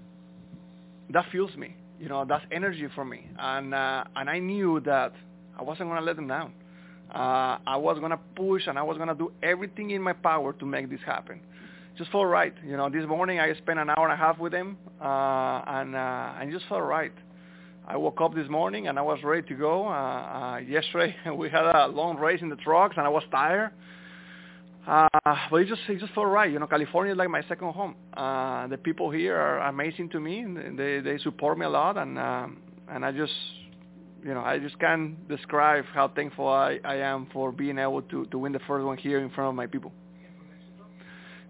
that 1.09 1.25
fuels 1.31 1.55
me. 1.55 1.75
You 1.99 2.09
know, 2.09 2.25
that's 2.27 2.45
energy 2.51 2.87
for 2.95 3.05
me, 3.05 3.27
and 3.39 3.73
uh, 3.73 4.03
and 4.15 4.29
I 4.29 4.39
knew 4.39 4.79
that 4.81 5.13
I 5.57 5.63
wasn't 5.63 5.89
going 5.89 5.99
to 5.99 6.05
let 6.05 6.15
them 6.15 6.27
down. 6.27 6.53
Uh, 7.13 7.57
I 7.67 7.75
was 7.75 7.99
going 7.99 8.11
to 8.11 8.19
push 8.35 8.67
and 8.67 8.79
I 8.79 8.83
was 8.83 8.95
going 8.95 9.09
to 9.09 9.15
do 9.15 9.33
everything 9.43 9.91
in 9.91 10.01
my 10.01 10.13
power 10.13 10.53
to 10.53 10.65
make 10.65 10.89
this 10.89 11.01
happen. 11.05 11.41
Just 11.97 12.11
felt 12.11 12.27
right. 12.27 12.53
You 12.65 12.77
know, 12.77 12.89
this 12.89 13.05
morning 13.05 13.39
I 13.39 13.53
spent 13.55 13.79
an 13.79 13.89
hour 13.89 14.05
and 14.05 14.13
a 14.13 14.15
half 14.15 14.39
with 14.39 14.53
him, 14.53 14.77
uh, 14.99 15.61
and 15.67 15.95
uh, 15.95 16.33
and 16.39 16.51
just 16.51 16.65
felt 16.67 16.83
right. 16.83 17.11
I 17.87 17.97
woke 17.97 18.21
up 18.21 18.33
this 18.33 18.47
morning 18.49 18.87
and 18.87 18.97
I 18.97 19.01
was 19.01 19.19
ready 19.23 19.47
to 19.49 19.55
go. 19.55 19.87
Uh, 19.87 19.91
uh, 19.91 20.57
yesterday 20.59 21.15
we 21.35 21.49
had 21.49 21.65
a 21.65 21.87
long 21.87 22.17
race 22.17 22.41
in 22.41 22.49
the 22.49 22.55
trucks 22.57 22.95
and 22.97 23.05
I 23.05 23.09
was 23.09 23.23
tired. 23.31 23.71
Uh, 24.87 25.07
but 25.49 25.57
it 25.57 25.67
just 25.67 25.81
it 25.89 25.99
just 25.99 26.13
felt 26.13 26.27
right. 26.27 26.51
You 26.51 26.59
know, 26.59 26.67
California 26.67 27.13
is 27.13 27.17
like 27.17 27.29
my 27.29 27.43
second 27.43 27.71
home. 27.73 27.95
Uh, 28.15 28.67
the 28.67 28.77
people 28.77 29.11
here 29.11 29.35
are 29.35 29.59
amazing 29.67 30.09
to 30.09 30.19
me. 30.19 30.45
They 30.77 31.01
they 31.01 31.17
support 31.19 31.57
me 31.57 31.65
a 31.65 31.69
lot, 31.69 31.97
and 31.97 32.17
um, 32.17 32.57
and 32.87 33.05
I 33.05 33.11
just 33.11 33.33
you 34.23 34.33
know 34.33 34.41
I 34.41 34.57
just 34.57 34.79
can't 34.79 35.27
describe 35.27 35.85
how 35.93 36.07
thankful 36.07 36.47
I, 36.47 36.79
I 36.83 36.95
am 36.95 37.27
for 37.31 37.51
being 37.51 37.77
able 37.77 38.01
to 38.03 38.25
to 38.25 38.37
win 38.39 38.53
the 38.53 38.59
first 38.67 38.85
one 38.85 38.97
here 38.97 39.19
in 39.19 39.29
front 39.29 39.49
of 39.49 39.55
my 39.55 39.67
people. 39.67 39.91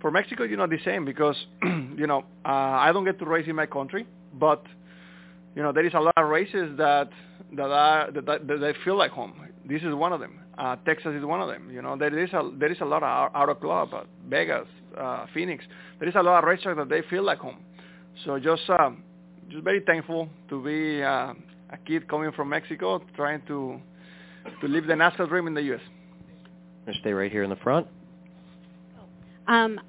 For 0.01 0.11
Mexico, 0.11 0.43
you 0.43 0.57
know 0.57 0.67
the 0.67 0.79
same 0.83 1.05
because 1.05 1.35
you 1.63 2.07
know 2.07 2.25
uh, 2.43 2.49
I 2.49 2.91
don't 2.91 3.05
get 3.05 3.19
to 3.19 3.25
race 3.25 3.45
in 3.47 3.55
my 3.55 3.67
country, 3.67 4.07
but 4.33 4.63
you 5.55 5.61
know 5.61 5.71
there 5.71 5.85
is 5.85 5.93
a 5.93 5.99
lot 5.99 6.13
of 6.17 6.27
races 6.27 6.75
that 6.77 7.09
that 7.53 7.69
are 7.69 8.11
that, 8.11 8.25
that, 8.25 8.47
that 8.47 8.75
feel 8.83 8.97
like 8.97 9.11
home. 9.11 9.33
This 9.65 9.83
is 9.83 9.93
one 9.93 10.11
of 10.11 10.19
them. 10.19 10.39
Uh, 10.57 10.75
Texas 10.85 11.13
is 11.15 11.23
one 11.23 11.39
of 11.39 11.47
them. 11.47 11.69
You 11.71 11.81
know, 11.81 11.95
there 11.95 12.17
is 12.17 12.31
a 12.33 12.51
there 12.57 12.71
is 12.71 12.81
a 12.81 12.85
lot 12.85 13.03
of 13.03 13.35
out 13.35 13.49
of 13.49 13.59
club, 13.61 13.93
uh, 13.93 14.03
Vegas, 14.27 14.67
uh, 14.99 15.25
Phoenix. 15.33 15.63
There 15.99 16.09
is 16.09 16.15
a 16.15 16.23
lot 16.23 16.43
of 16.43 16.47
races 16.47 16.75
that 16.77 16.89
they 16.89 17.03
feel 17.09 17.23
like 17.23 17.37
home. 17.37 17.59
So 18.25 18.39
just 18.39 18.63
um, 18.69 19.03
just 19.49 19.63
very 19.63 19.81
thankful 19.81 20.29
to 20.49 20.63
be 20.63 21.03
uh, 21.03 21.33
a 21.69 21.77
kid 21.85 22.07
coming 22.07 22.31
from 22.31 22.49
Mexico, 22.49 23.01
trying 23.15 23.41
to 23.47 23.79
to 24.61 24.67
live 24.67 24.87
the 24.87 24.93
NASCAR 24.93 25.27
dream 25.29 25.47
in 25.47 25.53
the 25.53 25.61
U.S. 25.63 25.81
Gonna 26.85 26.97
stay 26.99 27.13
right 27.13 27.31
here 27.31 27.43
in 27.43 27.49
the 27.49 27.55
front. 27.57 27.87
Um, 29.51 29.81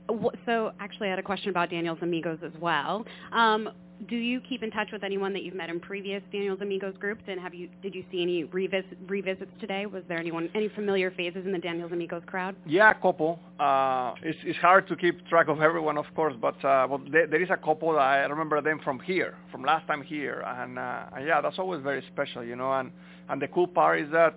so 0.44 0.72
actually, 0.80 1.06
I 1.06 1.10
had 1.10 1.20
a 1.20 1.22
question 1.22 1.50
about 1.50 1.70
Daniel's 1.70 2.00
Amigos 2.02 2.38
as 2.44 2.50
well. 2.60 3.06
Um, 3.30 3.68
do 4.08 4.16
you 4.16 4.40
keep 4.40 4.64
in 4.64 4.72
touch 4.72 4.88
with 4.90 5.04
anyone 5.04 5.32
that 5.32 5.44
you've 5.44 5.54
met 5.54 5.70
in 5.70 5.78
previous 5.78 6.20
Daniel's 6.32 6.60
Amigos 6.60 6.94
groups? 6.98 7.22
And 7.28 7.38
have 7.38 7.54
you 7.54 7.68
did 7.80 7.94
you 7.94 8.04
see 8.10 8.20
any 8.20 8.42
revis- 8.46 8.96
revisits 9.06 9.52
today? 9.60 9.86
Was 9.86 10.02
there 10.08 10.18
anyone 10.18 10.48
any 10.56 10.68
familiar 10.70 11.12
faces 11.12 11.46
in 11.46 11.52
the 11.52 11.58
Daniel's 11.58 11.92
Amigos 11.92 12.22
crowd? 12.26 12.56
Yeah, 12.66 12.90
a 12.90 12.94
couple. 12.94 13.38
Uh, 13.60 14.14
it's, 14.22 14.38
it's 14.42 14.58
hard 14.58 14.88
to 14.88 14.96
keep 14.96 15.24
track 15.28 15.46
of 15.46 15.60
everyone, 15.60 15.96
of 15.96 16.06
course, 16.16 16.34
but 16.40 16.56
uh, 16.64 16.88
but 16.88 17.12
there, 17.12 17.28
there 17.28 17.40
is 17.40 17.50
a 17.50 17.56
couple 17.56 17.96
I 17.96 18.16
remember 18.16 18.60
them 18.60 18.80
from 18.82 18.98
here, 18.98 19.36
from 19.52 19.62
last 19.62 19.86
time 19.86 20.02
here, 20.02 20.42
and, 20.44 20.76
uh, 20.76 21.04
and 21.14 21.24
yeah, 21.24 21.40
that's 21.40 21.60
always 21.60 21.80
very 21.84 22.02
special, 22.12 22.42
you 22.42 22.56
know. 22.56 22.72
And 22.72 22.90
and 23.28 23.40
the 23.40 23.46
cool 23.46 23.68
part 23.68 24.00
is 24.00 24.10
that 24.10 24.34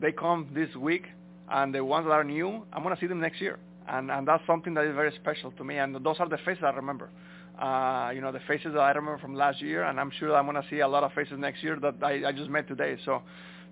they 0.00 0.10
come 0.10 0.48
this 0.52 0.74
week, 0.74 1.06
and 1.48 1.72
the 1.72 1.84
ones 1.84 2.06
that 2.06 2.12
are 2.12 2.24
new, 2.24 2.64
I'm 2.72 2.82
gonna 2.82 2.98
see 2.98 3.06
them 3.06 3.20
next 3.20 3.40
year, 3.40 3.60
and 3.88 4.10
and 4.10 4.26
that's 4.26 4.42
something 4.46 4.74
that 4.74 4.84
is 4.84 4.94
very 4.94 5.12
special 5.20 5.50
to 5.52 5.64
me. 5.64 5.78
And 5.78 5.94
those 6.04 6.16
are 6.18 6.28
the 6.28 6.38
faces 6.38 6.64
I 6.64 6.70
remember. 6.70 7.10
Uh, 7.58 8.10
you 8.14 8.20
know, 8.20 8.32
the 8.32 8.40
faces 8.46 8.74
that 8.74 8.80
I 8.80 8.90
remember 8.90 9.18
from 9.18 9.34
last 9.34 9.62
year, 9.62 9.84
and 9.84 9.98
I'm 9.98 10.10
sure 10.18 10.36
I'm 10.36 10.44
going 10.44 10.62
to 10.62 10.68
see 10.68 10.80
a 10.80 10.88
lot 10.88 11.04
of 11.04 11.12
faces 11.12 11.38
next 11.38 11.62
year 11.62 11.78
that 11.80 11.94
I, 12.02 12.28
I 12.28 12.32
just 12.32 12.50
met 12.50 12.68
today. 12.68 12.98
So, 13.06 13.22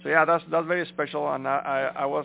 so 0.02 0.08
yeah, 0.08 0.24
that's 0.24 0.42
that's 0.50 0.66
very 0.66 0.86
special, 0.86 1.30
and 1.34 1.46
I, 1.46 1.90
I, 1.96 2.02
I 2.02 2.06
was, 2.06 2.24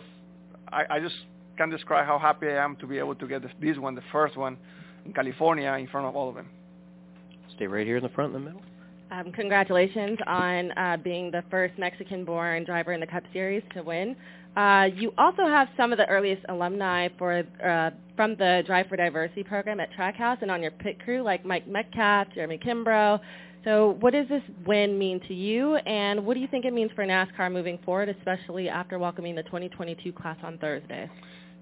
I, 0.72 0.84
I 0.88 1.00
just 1.00 1.16
can't 1.58 1.70
describe 1.70 2.06
how 2.06 2.18
happy 2.18 2.46
I 2.46 2.64
am 2.64 2.76
to 2.76 2.86
be 2.86 2.96
able 2.96 3.14
to 3.14 3.26
get 3.26 3.42
this, 3.42 3.52
this 3.60 3.76
one, 3.76 3.94
the 3.94 4.02
first 4.10 4.38
one, 4.38 4.56
in 5.04 5.12
California, 5.12 5.70
in 5.74 5.86
front 5.88 6.06
of 6.06 6.16
all 6.16 6.30
of 6.30 6.34
them. 6.34 6.48
Stay 7.56 7.66
right 7.66 7.86
here 7.86 7.98
in 7.98 8.02
the 8.02 8.08
front 8.08 8.34
in 8.34 8.40
the 8.40 8.46
middle. 8.48 8.62
Um, 9.10 9.32
congratulations 9.32 10.18
on 10.26 10.70
uh, 10.78 10.96
being 10.96 11.30
the 11.30 11.42
first 11.50 11.76
Mexican-born 11.78 12.64
driver 12.64 12.92
in 12.92 13.00
the 13.00 13.06
Cup 13.06 13.24
Series 13.32 13.62
to 13.74 13.82
win. 13.82 14.16
Uh, 14.56 14.88
you 14.96 15.12
also 15.16 15.46
have 15.46 15.68
some 15.76 15.92
of 15.92 15.98
the 15.98 16.06
earliest 16.08 16.42
alumni 16.48 17.08
for 17.18 17.44
uh, 17.64 17.90
from 18.16 18.34
the 18.36 18.62
Drive 18.66 18.88
for 18.88 18.96
Diversity 18.96 19.44
program 19.44 19.78
at 19.78 19.92
Trackhouse 19.92 20.42
and 20.42 20.50
on 20.50 20.60
your 20.60 20.72
pit 20.72 20.98
crew, 21.02 21.22
like 21.22 21.44
Mike 21.46 21.68
Metcalf, 21.68 22.28
Jeremy 22.34 22.58
Kimbrough. 22.58 23.20
So, 23.62 23.96
what 24.00 24.12
does 24.12 24.26
this 24.28 24.42
win 24.66 24.98
mean 24.98 25.20
to 25.28 25.34
you, 25.34 25.76
and 25.76 26.24
what 26.24 26.34
do 26.34 26.40
you 26.40 26.48
think 26.48 26.64
it 26.64 26.72
means 26.72 26.90
for 26.94 27.04
NASCAR 27.04 27.52
moving 27.52 27.78
forward, 27.84 28.08
especially 28.08 28.68
after 28.68 28.98
welcoming 28.98 29.34
the 29.34 29.42
2022 29.44 30.12
class 30.12 30.38
on 30.42 30.58
Thursday? 30.58 31.08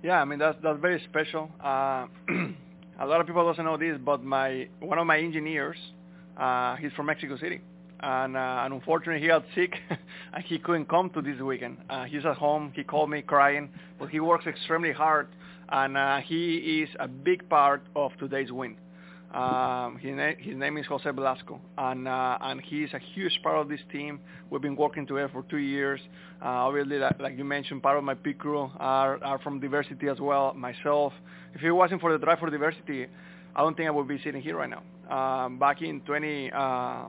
Yeah, 0.03 0.20
I 0.20 0.24
mean 0.24 0.39
that's 0.39 0.57
that's 0.62 0.80
very 0.80 1.03
special. 1.11 1.51
Uh, 1.62 2.07
a 3.01 3.07
lot 3.07 3.20
of 3.20 3.26
people 3.26 3.45
doesn't 3.45 3.64
know 3.64 3.76
this, 3.76 3.99
but 4.05 4.22
my 4.24 4.68
one 4.80 4.99
of 4.99 5.07
my 5.07 5.18
engineers, 5.18 5.76
uh, 6.36 6.76
he's 6.76 6.93
from 6.93 7.07
Mexico 7.07 7.36
City, 7.36 7.61
and, 8.01 8.36
uh, 8.36 8.62
and 8.64 8.74
unfortunately 8.74 9.20
he 9.20 9.28
got 9.28 9.44
sick 9.55 9.74
and 10.32 10.44
he 10.44 10.59
couldn't 10.59 10.88
come 10.88 11.11
to 11.11 11.22
this 11.22 11.40
weekend. 11.40 11.78
Uh, 11.88 12.05
he's 12.05 12.24
at 12.24 12.36
home. 12.36 12.72
He 12.74 12.84
called 12.84 13.11
me 13.11 13.22
crying, 13.22 13.70
but 13.99 14.09
he 14.09 14.20
works 14.20 14.46
extremely 14.46 14.92
hard, 14.92 15.28
and 15.68 15.96
uh, 15.96 16.18
he 16.18 16.82
is 16.82 16.88
a 17.01 17.09
big 17.09 17.49
part 17.49 17.82
of 17.96 18.12
today's 18.18 18.53
win. 18.53 18.76
Um, 19.32 19.99
his, 19.99 20.14
na- 20.14 20.36
his 20.38 20.57
name 20.57 20.78
is 20.78 20.86
Jose 20.86 21.11
Velasco, 21.11 21.61
and 21.76 22.09
uh, 22.09 22.38
and 22.40 22.61
a 22.61 22.99
huge 23.14 23.40
part 23.42 23.59
of 23.59 23.68
this 23.68 23.80
team. 23.92 24.20
We've 24.49 24.62
been 24.62 24.74
working 24.76 25.07
together 25.07 25.28
for 25.30 25.42
two 25.51 25.59
years. 25.59 26.01
Uh, 26.40 26.46
obviously, 26.66 26.96
like, 26.99 27.20
like 27.20 27.36
you 27.36 27.44
mentioned, 27.44 27.82
part 27.82 27.99
of 27.99 28.05
my 28.05 28.14
pit 28.14 28.38
crew 28.38 28.70
are, 28.78 29.22
are 29.22 29.38
from 29.40 29.61
diversity 29.61 30.09
as 30.09 30.18
well. 30.18 30.55
Myself, 30.55 31.12
if 31.55 31.62
it 31.62 31.70
wasn't 31.72 32.01
for 32.01 32.11
the 32.11 32.24
drive 32.24 32.38
for 32.38 32.49
diversity, 32.49 33.07
I 33.55 33.61
don't 33.61 33.76
think 33.76 33.86
I 33.86 33.90
would 33.90 34.09
be 34.09 34.18
sitting 34.24 34.40
here 34.40 34.57
right 34.57 34.70
now. 34.70 34.82
Um, 35.14 35.59
back 35.59 35.82
in 35.82 36.01
20, 36.03 36.51
uh, 36.53 37.07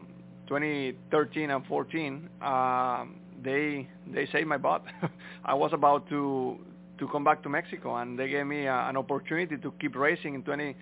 2013 0.50 1.52
and 1.52 1.66
14, 1.68 2.30
um, 2.42 3.16
they 3.44 3.88
they 4.12 4.26
saved 4.32 4.48
my 4.48 4.58
butt. 4.58 4.84
I 5.46 5.54
was 5.54 5.72
about 5.74 6.10
to 6.10 6.58
to 6.98 7.08
come 7.08 7.24
back 7.24 7.42
to 7.44 7.50
Mexico, 7.50 7.96
and 7.98 8.20
they 8.20 8.28
gave 8.28 8.46
me 8.46 8.68
an 8.68 8.98
opportunity 8.98 9.56
to 9.58 9.74
keep 9.80 9.96
racing 9.96 10.34
in 10.36 10.44
20 10.44 10.76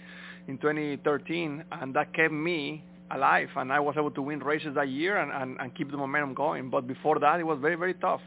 in 0.48 0.58
2013, 0.58 1.64
and 1.74 1.94
that 1.94 2.14
kept 2.14 2.34
me 2.34 2.84
alive, 3.12 3.50
and 3.56 3.72
I 3.72 3.80
was 3.80 3.96
able 3.98 4.12
to 4.12 4.22
win 4.22 4.40
races 4.40 4.74
that 4.76 4.90
year 4.90 5.18
and, 5.18 5.32
and, 5.32 5.60
and 5.60 5.76
keep 5.76 5.92
the 5.92 5.98
momentum 5.98 6.34
going. 6.34 6.70
But 6.70 6.88
before 6.88 7.20
that, 7.20 7.40
it 7.40 7.46
was 7.46 7.60
very 7.62 7.76
very 7.76 7.94
tough. 7.94 8.22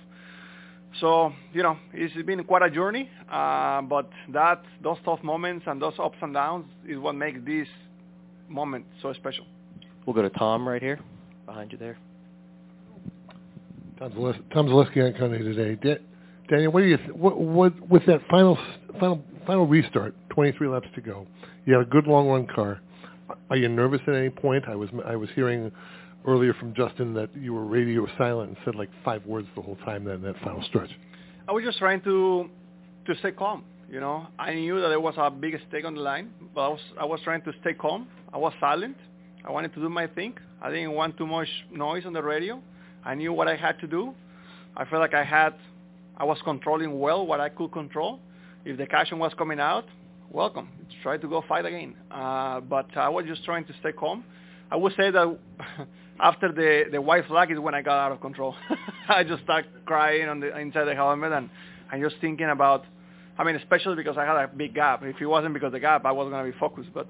So 1.00 1.32
you 1.52 1.62
know, 1.62 1.78
it's 1.92 2.14
been 2.26 2.44
quite 2.44 2.62
a 2.62 2.70
journey, 2.70 3.08
uh, 3.32 3.82
but 3.82 4.10
that 4.32 4.62
those 4.82 4.98
tough 5.04 5.22
moments 5.22 5.64
and 5.66 5.80
those 5.80 5.94
ups 5.98 6.18
and 6.20 6.34
downs 6.34 6.66
is 6.86 6.98
what 6.98 7.14
makes 7.14 7.40
this 7.46 7.68
moment 8.48 8.84
so 9.00 9.12
special. 9.14 9.46
We'll 10.04 10.14
go 10.14 10.22
to 10.22 10.30
Tom 10.30 10.68
right 10.68 10.82
here, 10.82 10.98
behind 11.50 11.72
you 11.72 11.78
there. 11.78 11.98
Tom 13.98 14.12
Zales- 14.12 14.42
Tom 14.54 14.66
Zaleski 14.68 15.04
on 15.04 15.18
Coney 15.18 15.38
today. 15.38 15.98
Daniel, 16.48 16.72
what 16.72 16.80
do 16.80 16.86
you 16.86 16.96
th- 16.96 17.10
what, 17.10 17.38
what 17.38 17.88
with 17.88 18.06
that 18.06 18.20
final 18.30 18.56
final 18.98 19.22
final 19.46 19.66
restart? 19.66 20.14
23 20.30 20.68
laps 20.68 20.86
to 20.94 21.00
go. 21.00 21.26
You 21.66 21.74
have 21.74 21.82
a 21.82 21.90
good 21.90 22.06
long 22.06 22.28
run 22.28 22.46
car. 22.46 22.80
Are 23.50 23.56
you 23.56 23.68
nervous 23.68 24.00
at 24.06 24.14
any 24.14 24.30
point? 24.30 24.64
I 24.68 24.76
was 24.76 24.90
I 25.04 25.16
was 25.16 25.28
hearing 25.34 25.72
earlier 26.26 26.54
from 26.54 26.72
Justin 26.74 27.14
that 27.14 27.30
you 27.36 27.52
were 27.52 27.64
radio 27.64 28.06
silent 28.16 28.50
and 28.50 28.56
said 28.64 28.74
like 28.76 28.90
five 29.04 29.24
words 29.26 29.48
the 29.56 29.62
whole 29.62 29.76
time 29.84 30.04
then 30.04 30.22
that 30.22 30.36
final 30.44 30.62
stretch. 30.68 30.90
I 31.48 31.52
was 31.52 31.64
just 31.64 31.78
trying 31.78 32.00
to 32.02 32.48
to 33.06 33.14
stay 33.16 33.32
calm. 33.32 33.64
You 33.90 33.98
know, 33.98 34.28
I 34.38 34.54
knew 34.54 34.80
that 34.80 34.88
there 34.88 35.00
was 35.00 35.14
a 35.18 35.30
big 35.30 35.58
stake 35.68 35.84
on 35.84 35.94
the 35.96 36.00
line, 36.00 36.30
but 36.54 36.60
I 36.60 36.68
was 36.68 36.80
I 37.00 37.04
was 37.04 37.20
trying 37.24 37.42
to 37.42 37.52
stay 37.60 37.74
calm. 37.74 38.06
I 38.32 38.38
was 38.38 38.52
silent. 38.60 38.96
I 39.44 39.50
wanted 39.50 39.74
to 39.74 39.80
do 39.80 39.88
my 39.88 40.06
thing. 40.06 40.34
I 40.62 40.70
didn't 40.70 40.92
want 40.92 41.16
too 41.16 41.26
much 41.26 41.48
noise 41.72 42.04
on 42.04 42.12
the 42.12 42.22
radio. 42.22 42.60
I 43.04 43.14
knew 43.14 43.32
what 43.32 43.48
I 43.48 43.56
had 43.56 43.78
to 43.80 43.86
do. 43.86 44.14
I 44.76 44.84
felt 44.84 45.00
like 45.00 45.14
I 45.14 45.24
had 45.24 45.54
I 46.16 46.24
was 46.24 46.38
controlling 46.44 47.00
well 47.00 47.26
what 47.26 47.40
I 47.40 47.48
could 47.48 47.72
control. 47.72 48.20
If 48.66 48.76
the 48.76 48.86
caution 48.86 49.18
was 49.18 49.32
coming 49.38 49.58
out, 49.58 49.86
welcome. 50.30 50.68
Try 51.02 51.16
to 51.16 51.26
go 51.26 51.42
fight 51.48 51.64
again. 51.64 51.94
Uh, 52.10 52.60
but 52.60 52.94
I 52.94 53.08
was 53.08 53.24
just 53.24 53.42
trying 53.44 53.64
to 53.64 53.72
stay 53.80 53.92
calm. 53.92 54.22
I 54.70 54.76
would 54.76 54.92
say 54.98 55.10
that 55.10 55.38
after 56.20 56.52
the 56.52 56.90
the 56.92 57.00
white 57.00 57.26
flag 57.26 57.50
is 57.50 57.58
when 57.58 57.74
I 57.74 57.80
got 57.80 57.98
out 57.98 58.12
of 58.12 58.20
control. 58.20 58.54
I 59.08 59.24
just 59.24 59.42
started 59.44 59.70
crying 59.86 60.28
on 60.28 60.40
the 60.40 60.56
inside 60.58 60.84
the 60.84 60.94
helmet 60.94 61.32
and 61.32 61.48
and 61.90 62.02
just 62.02 62.20
thinking 62.20 62.50
about. 62.50 62.84
I 63.38 63.44
mean, 63.44 63.56
especially 63.56 63.96
because 63.96 64.18
I 64.18 64.26
had 64.26 64.36
a 64.36 64.48
big 64.48 64.74
gap. 64.74 65.02
If 65.02 65.18
it 65.18 65.26
wasn't 65.26 65.54
because 65.54 65.68
of 65.68 65.72
the 65.72 65.80
gap, 65.80 66.04
I 66.04 66.12
wasn't 66.12 66.34
going 66.34 66.44
to 66.44 66.52
be 66.52 66.58
focused. 66.58 66.90
But 66.92 67.08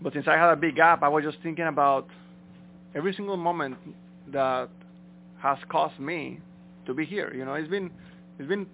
but 0.00 0.14
since 0.14 0.26
I 0.26 0.36
had 0.36 0.50
a 0.50 0.56
big 0.56 0.76
gap, 0.76 1.02
I 1.02 1.08
was 1.08 1.22
just 1.22 1.36
thinking 1.42 1.66
about 1.66 2.08
every 2.98 3.14
single 3.14 3.36
moment 3.36 3.78
that 4.32 4.68
has 5.38 5.56
caused 5.70 5.98
me 6.00 6.40
to 6.84 6.92
be 6.92 7.04
here. 7.04 7.32
You 7.32 7.44
know, 7.44 7.54
it's 7.54 7.70
been 7.70 7.90
it's 8.38 8.48
been 8.48 8.66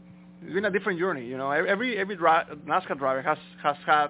it's 0.43 0.55
been 0.55 0.64
a 0.64 0.70
different 0.70 0.99
journey. 0.99 1.27
You 1.27 1.37
know, 1.37 1.51
every 1.51 1.97
every 1.99 2.16
dri- 2.16 2.49
NASCAR 2.66 2.99
driver 2.99 3.22
has 3.22 3.39
has 3.62 3.77
had 3.87 4.09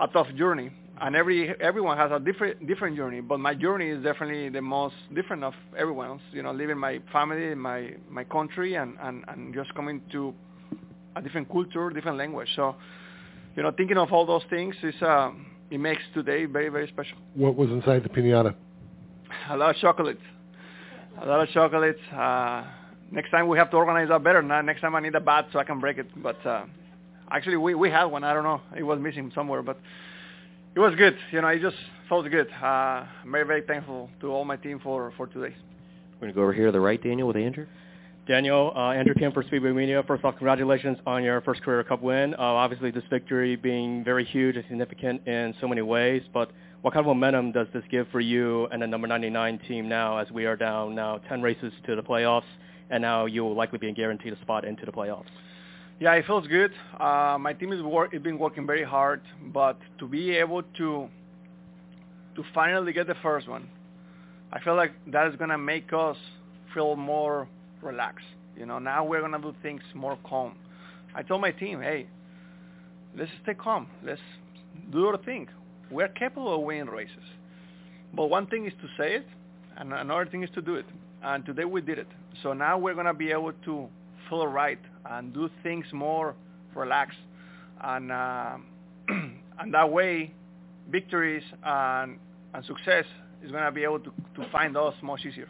a 0.00 0.08
tough 0.08 0.26
journey, 0.36 0.72
and 1.00 1.14
every 1.14 1.54
everyone 1.60 1.96
has 1.96 2.10
a 2.10 2.18
different 2.18 2.66
different 2.66 2.96
journey. 2.96 3.20
But 3.20 3.38
my 3.38 3.54
journey 3.54 3.88
is 3.90 4.02
definitely 4.02 4.48
the 4.48 4.60
most 4.60 4.96
different 5.14 5.44
of 5.44 5.54
everyone's. 5.78 6.22
You 6.32 6.42
know, 6.42 6.52
leaving 6.52 6.78
my 6.78 7.00
family, 7.12 7.54
my 7.54 7.92
my 8.10 8.24
country, 8.24 8.74
and 8.74 8.96
and 9.00 9.24
and 9.28 9.54
just 9.54 9.72
coming 9.74 10.02
to 10.10 10.34
a 11.14 11.22
different 11.22 11.48
culture, 11.48 11.90
different 11.90 12.18
language. 12.18 12.48
So, 12.56 12.74
you 13.54 13.62
know, 13.62 13.70
thinking 13.70 13.98
of 13.98 14.12
all 14.12 14.26
those 14.26 14.42
things 14.50 14.74
is 14.82 15.00
uh, 15.00 15.30
it 15.70 15.78
makes 15.78 16.02
today 16.12 16.44
very 16.46 16.70
very 16.70 16.88
special. 16.88 17.18
What 17.34 17.54
was 17.54 17.70
inside 17.70 18.02
the 18.02 18.08
pinata? 18.08 18.56
A 19.50 19.56
lot 19.56 19.74
of 19.74 19.76
chocolates, 19.76 20.20
a 21.20 21.26
lot 21.26 21.40
of 21.40 21.48
chocolates. 21.50 22.00
Uh, 22.12 22.64
next 23.10 23.30
time 23.30 23.48
we 23.48 23.58
have 23.58 23.70
to 23.70 23.76
organize 23.76 24.08
that 24.08 24.22
better. 24.22 24.42
Now, 24.42 24.60
next 24.62 24.80
time 24.80 24.94
I 24.94 25.00
need 25.00 25.14
a 25.14 25.20
bat 25.20 25.48
so 25.52 25.58
I 25.58 25.64
can 25.64 25.80
break 25.80 25.98
it. 25.98 26.06
But 26.22 26.44
uh, 26.46 26.64
actually, 27.30 27.56
we 27.56 27.74
we 27.74 27.90
had 27.90 28.04
one. 28.04 28.24
I 28.24 28.34
don't 28.34 28.44
know. 28.44 28.60
It 28.76 28.82
was 28.82 28.98
missing 29.00 29.32
somewhere, 29.34 29.62
but 29.62 29.78
it 30.74 30.80
was 30.80 30.94
good. 30.96 31.16
You 31.32 31.40
know, 31.40 31.48
it 31.48 31.60
just 31.60 31.76
felt 32.08 32.30
good. 32.30 32.48
Uh, 32.62 33.04
I'm 33.24 33.32
very 33.32 33.44
very 33.44 33.62
thankful 33.62 34.10
to 34.20 34.28
all 34.28 34.44
my 34.44 34.56
team 34.56 34.80
for 34.80 35.12
for 35.16 35.26
today. 35.26 35.54
We're 36.14 36.28
going 36.28 36.32
to 36.32 36.36
go 36.36 36.42
over 36.42 36.52
here 36.52 36.66
to 36.66 36.72
the 36.72 36.80
right, 36.80 37.02
Daniel, 37.02 37.26
with 37.26 37.36
Andrew. 37.36 37.66
Daniel, 38.28 38.72
uh, 38.76 38.90
Andrew 38.90 39.14
Kim 39.14 39.32
for 39.32 39.42
Speedway 39.42 39.72
Media. 39.72 40.00
First 40.06 40.22
off, 40.22 40.36
congratulations 40.36 40.96
on 41.04 41.24
your 41.24 41.40
first 41.40 41.60
career 41.62 41.82
Cup 41.82 42.00
win. 42.00 42.34
Uh, 42.34 42.38
obviously, 42.38 42.92
this 42.92 43.02
victory 43.10 43.56
being 43.56 44.04
very 44.04 44.24
huge 44.24 44.54
and 44.54 44.64
significant 44.68 45.26
in 45.26 45.52
so 45.60 45.66
many 45.66 45.82
ways, 45.82 46.22
but 46.32 46.52
what 46.82 46.92
kind 46.92 47.06
of 47.06 47.06
momentum 47.06 47.52
does 47.52 47.68
this 47.72 47.84
give 47.90 48.08
for 48.08 48.20
you 48.20 48.66
and 48.66 48.82
the 48.82 48.86
number 48.86 49.06
99 49.06 49.60
team 49.68 49.88
now 49.88 50.18
as 50.18 50.30
we 50.32 50.46
are 50.46 50.56
down 50.56 50.94
now 50.96 51.18
10 51.28 51.40
races 51.40 51.72
to 51.86 51.94
the 51.94 52.02
playoffs, 52.02 52.42
and 52.90 53.00
now 53.00 53.24
you 53.24 53.44
will 53.44 53.54
likely 53.54 53.78
be 53.78 53.90
guaranteed 53.92 54.32
a 54.32 54.40
spot 54.40 54.64
into 54.64 54.84
the 54.84 54.92
playoffs? 54.92 55.30
Yeah, 56.00 56.14
it 56.14 56.26
feels 56.26 56.46
good. 56.48 56.72
Uh, 56.98 57.38
my 57.40 57.52
team 57.52 57.72
is 57.72 57.80
it's 58.12 58.22
been 58.24 58.38
working 58.38 58.66
very 58.66 58.82
hard, 58.82 59.22
but 59.52 59.78
to 59.98 60.08
be 60.08 60.32
able 60.32 60.64
to 60.78 61.08
to 62.34 62.42
finally 62.54 62.92
get 62.92 63.06
the 63.06 63.14
first 63.22 63.46
one, 63.46 63.68
I 64.52 64.58
feel 64.60 64.74
like 64.74 64.92
that 65.12 65.28
is 65.28 65.36
gonna 65.36 65.58
make 65.58 65.92
us 65.92 66.16
feel 66.74 66.96
more 66.96 67.46
relaxed. 67.80 68.26
You 68.56 68.66
know, 68.66 68.80
now 68.80 69.04
we're 69.04 69.20
gonna 69.20 69.38
do 69.38 69.54
things 69.62 69.82
more 69.94 70.18
calm. 70.24 70.56
I 71.14 71.22
told 71.22 71.42
my 71.42 71.52
team, 71.52 71.80
hey, 71.80 72.06
let's 73.16 73.30
stay 73.42 73.54
calm. 73.54 73.86
Let's 74.02 74.20
do 74.90 75.06
our 75.06 75.18
thing. 75.18 75.48
We're 75.92 76.08
capable 76.08 76.54
of 76.54 76.62
winning 76.62 76.86
races. 76.86 77.24
But 78.14 78.26
one 78.26 78.46
thing 78.46 78.66
is 78.66 78.72
to 78.80 78.88
say 78.96 79.16
it, 79.16 79.26
and 79.76 79.92
another 79.92 80.26
thing 80.26 80.42
is 80.42 80.50
to 80.54 80.62
do 80.62 80.76
it. 80.76 80.86
And 81.22 81.44
today 81.44 81.64
we 81.66 81.82
did 81.82 81.98
it. 81.98 82.08
So 82.42 82.54
now 82.54 82.78
we're 82.78 82.94
gonna 82.94 83.14
be 83.14 83.30
able 83.30 83.52
to 83.52 83.88
feel 84.28 84.46
right 84.46 84.78
and 85.10 85.34
do 85.34 85.50
things 85.62 85.84
more 85.92 86.34
relaxed, 86.74 87.18
and 87.82 88.10
uh, 88.10 88.56
and 89.08 89.72
that 89.74 89.90
way, 89.90 90.32
victories 90.90 91.42
and 91.62 92.18
and 92.54 92.64
success 92.64 93.04
is 93.44 93.52
gonna 93.52 93.70
be 93.70 93.84
able 93.84 94.00
to 94.00 94.12
to 94.36 94.50
find 94.50 94.76
us 94.76 94.94
much 95.02 95.26
easier. 95.26 95.48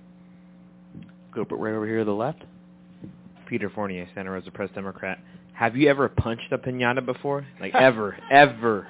Go 1.33 1.45
but 1.49 1.57
right 1.57 1.75
over 1.75 1.87
here 1.87 2.01
to 2.01 2.05
the 2.05 2.13
left. 2.13 2.43
Peter 3.47 3.71
Fournier, 3.71 4.09
Santa 4.15 4.31
Rosa 4.31 4.51
Press 4.51 4.71
Democrat. 4.75 5.19
Have 5.53 5.77
you 5.77 5.89
ever 5.89 6.09
punched 6.09 6.51
a 6.51 6.59
pinata 6.59 7.05
before? 7.05 7.47
Like 7.61 7.75
ever, 7.75 8.17
ever? 8.31 8.89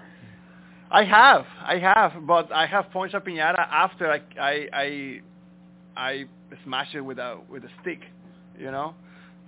I 0.92 1.04
have, 1.04 1.46
I 1.64 1.78
have, 1.78 2.26
but 2.26 2.52
I 2.52 2.66
have 2.66 2.90
punched 2.92 3.14
a 3.14 3.20
piñata 3.20 3.60
after 3.60 4.12
I 4.12 4.20
I 4.38 4.68
I, 4.74 5.14
I 5.96 6.26
smashed 6.64 6.94
it 6.94 7.00
with 7.00 7.18
a 7.18 7.38
with 7.48 7.64
a 7.64 7.70
stick, 7.80 8.00
you 8.58 8.70
know. 8.70 8.94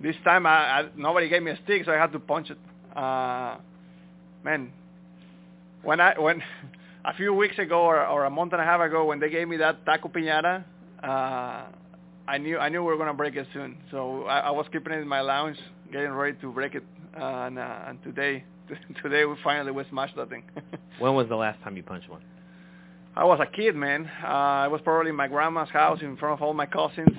This 0.01 0.15
time 0.23 0.47
I, 0.47 0.49
I 0.49 0.89
nobody 0.97 1.29
gave 1.29 1.43
me 1.43 1.51
a 1.51 1.59
stick, 1.63 1.83
so 1.85 1.91
I 1.91 1.97
had 1.97 2.11
to 2.13 2.19
punch 2.19 2.49
it. 2.49 2.57
Uh, 2.97 3.57
man, 4.43 4.73
when 5.83 5.99
I 5.99 6.19
when 6.19 6.41
a 7.05 7.13
few 7.13 7.31
weeks 7.31 7.59
ago 7.59 7.81
or, 7.81 8.03
or 8.07 8.25
a 8.25 8.29
month 8.31 8.53
and 8.53 8.61
a 8.61 8.65
half 8.65 8.81
ago 8.81 9.05
when 9.05 9.19
they 9.19 9.29
gave 9.29 9.47
me 9.47 9.57
that 9.57 9.85
taco 9.85 10.09
piñata, 10.09 10.63
uh, 11.03 11.65
I 12.27 12.39
knew 12.39 12.57
I 12.57 12.69
knew 12.69 12.81
we 12.81 12.87
were 12.87 12.97
gonna 12.97 13.13
break 13.13 13.35
it 13.35 13.45
soon. 13.53 13.77
So 13.91 14.23
I, 14.23 14.39
I 14.39 14.49
was 14.49 14.65
keeping 14.71 14.93
it 14.93 14.99
in 14.99 15.07
my 15.07 15.21
lounge, 15.21 15.57
getting 15.91 16.09
ready 16.09 16.39
to 16.41 16.51
break 16.51 16.73
it. 16.73 16.83
Uh, 17.15 17.45
and, 17.45 17.59
uh, 17.59 17.79
and 17.87 18.03
today 18.03 18.43
today 19.03 19.25
we 19.25 19.35
finally 19.43 19.71
we 19.71 19.83
smashed 19.89 20.15
that 20.15 20.29
thing. 20.29 20.43
when 20.99 21.15
was 21.15 21.27
the 21.29 21.35
last 21.35 21.61
time 21.63 21.77
you 21.77 21.83
punched 21.83 22.09
one? 22.09 22.21
I 23.15 23.23
was 23.23 23.39
a 23.39 23.45
kid, 23.45 23.75
man. 23.75 24.09
Uh, 24.23 24.27
I 24.27 24.67
was 24.67 24.81
probably 24.83 25.09
in 25.09 25.15
my 25.15 25.27
grandma's 25.27 25.69
house 25.69 25.99
in 26.01 26.17
front 26.17 26.39
of 26.39 26.45
all 26.45 26.53
my 26.53 26.65
cousins. 26.65 27.17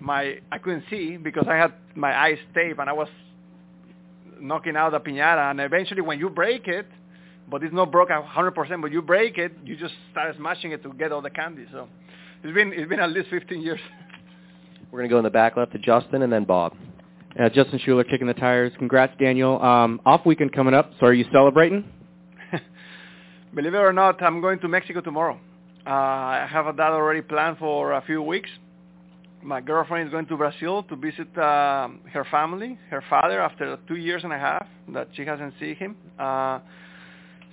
My 0.00 0.38
I 0.50 0.58
couldn't 0.58 0.84
see 0.90 1.16
because 1.16 1.46
I 1.48 1.54
had 1.54 1.72
my 1.94 2.16
eyes 2.16 2.38
taped 2.54 2.80
and 2.80 2.90
I 2.90 2.92
was 2.92 3.08
knocking 4.40 4.76
out 4.76 4.92
the 4.92 5.00
piñata. 5.00 5.50
And 5.50 5.60
eventually, 5.60 6.00
when 6.00 6.18
you 6.18 6.28
break 6.28 6.66
it, 6.66 6.86
but 7.48 7.62
it's 7.62 7.72
not 7.72 7.92
broke 7.92 8.08
100%, 8.08 8.82
but 8.82 8.90
you 8.90 9.02
break 9.02 9.38
it, 9.38 9.52
you 9.64 9.76
just 9.76 9.94
start 10.10 10.34
smashing 10.36 10.72
it 10.72 10.82
to 10.82 10.92
get 10.94 11.12
all 11.12 11.22
the 11.22 11.30
candy. 11.30 11.66
So 11.70 11.88
it's 12.42 12.54
been 12.54 12.72
it's 12.72 12.88
been 12.88 13.00
at 13.00 13.10
least 13.10 13.28
15 13.30 13.62
years. 13.62 13.80
We're 14.90 15.00
going 15.00 15.08
to 15.08 15.14
go 15.14 15.18
in 15.18 15.24
the 15.24 15.30
back 15.30 15.56
left 15.56 15.72
to 15.72 15.78
Justin 15.78 16.22
and 16.22 16.32
then 16.32 16.44
Bob. 16.44 16.74
Uh, 17.38 17.50
Justin 17.50 17.78
Schuler 17.84 18.04
kicking 18.04 18.26
the 18.26 18.34
tires. 18.34 18.72
Congrats, 18.78 19.12
Daniel. 19.18 19.60
Um, 19.60 20.00
off 20.06 20.24
weekend 20.24 20.54
coming 20.54 20.72
up. 20.72 20.92
So 20.98 21.06
are 21.06 21.12
you 21.12 21.26
celebrating? 21.30 21.84
Believe 23.54 23.74
it 23.74 23.78
or 23.78 23.92
not, 23.92 24.22
I'm 24.22 24.40
going 24.40 24.58
to 24.60 24.68
Mexico 24.68 25.02
tomorrow. 25.02 25.38
Uh, 25.86 25.90
I 25.90 26.48
have 26.50 26.64
that 26.76 26.92
already 26.92 27.20
planned 27.20 27.58
for 27.58 27.92
a 27.92 28.02
few 28.02 28.22
weeks. 28.22 28.48
My 29.42 29.60
girlfriend 29.60 30.08
is 30.08 30.12
going 30.12 30.26
to 30.26 30.36
Brazil 30.36 30.82
to 30.84 30.96
visit 30.96 31.36
uh, 31.36 31.88
her 32.10 32.26
family, 32.30 32.78
her 32.90 33.04
father, 33.08 33.40
after 33.40 33.78
two 33.86 33.96
years 33.96 34.24
and 34.24 34.32
a 34.32 34.38
half 34.38 34.66
that 34.94 35.08
she 35.14 35.24
hasn't 35.26 35.54
seen 35.60 35.76
him. 35.76 35.96
Uh, 36.18 36.60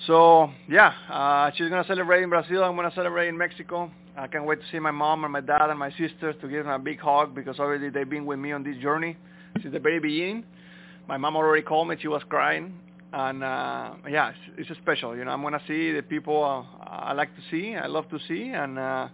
so 0.07 0.49
yeah, 0.69 0.93
uh, 1.11 1.51
she's 1.55 1.69
gonna 1.69 1.85
celebrate 1.85 2.23
in 2.23 2.29
Brazil. 2.29 2.63
I'm 2.63 2.75
gonna 2.75 2.91
celebrate 2.95 3.27
in 3.27 3.37
Mexico. 3.37 3.91
I 4.17 4.27
can't 4.27 4.45
wait 4.45 4.59
to 4.61 4.65
see 4.71 4.79
my 4.79 4.91
mom 4.91 5.23
and 5.23 5.33
my 5.33 5.41
dad 5.41 5.69
and 5.69 5.77
my 5.77 5.91
sisters 5.91 6.35
to 6.41 6.47
give 6.47 6.65
them 6.65 6.73
a 6.73 6.79
big 6.79 6.99
hug 6.99 7.35
because 7.35 7.59
already 7.59 7.89
they've 7.89 8.09
been 8.09 8.25
with 8.25 8.39
me 8.39 8.53
on 8.53 8.63
this 8.63 8.77
journey 8.77 9.17
since 9.61 9.73
the 9.73 9.79
very 9.79 9.99
beginning. 9.99 10.45
My 11.07 11.17
mom 11.17 11.35
already 11.35 11.63
called 11.63 11.87
me; 11.87 11.95
she 11.99 12.07
was 12.07 12.21
crying, 12.29 12.73
and 13.11 13.43
uh, 13.43 13.93
yeah, 14.09 14.31
it's, 14.57 14.69
it's 14.69 14.79
special. 14.79 15.15
You 15.15 15.25
know, 15.25 15.31
I'm 15.31 15.41
gonna 15.41 15.61
see 15.67 15.91
the 15.91 16.01
people 16.01 16.43
uh, 16.43 16.83
I 16.89 17.13
like 17.13 17.35
to 17.35 17.41
see, 17.51 17.75
I 17.75 17.87
love 17.87 18.09
to 18.09 18.19
see, 18.27 18.49
and 18.49 18.79
uh, 18.79 19.07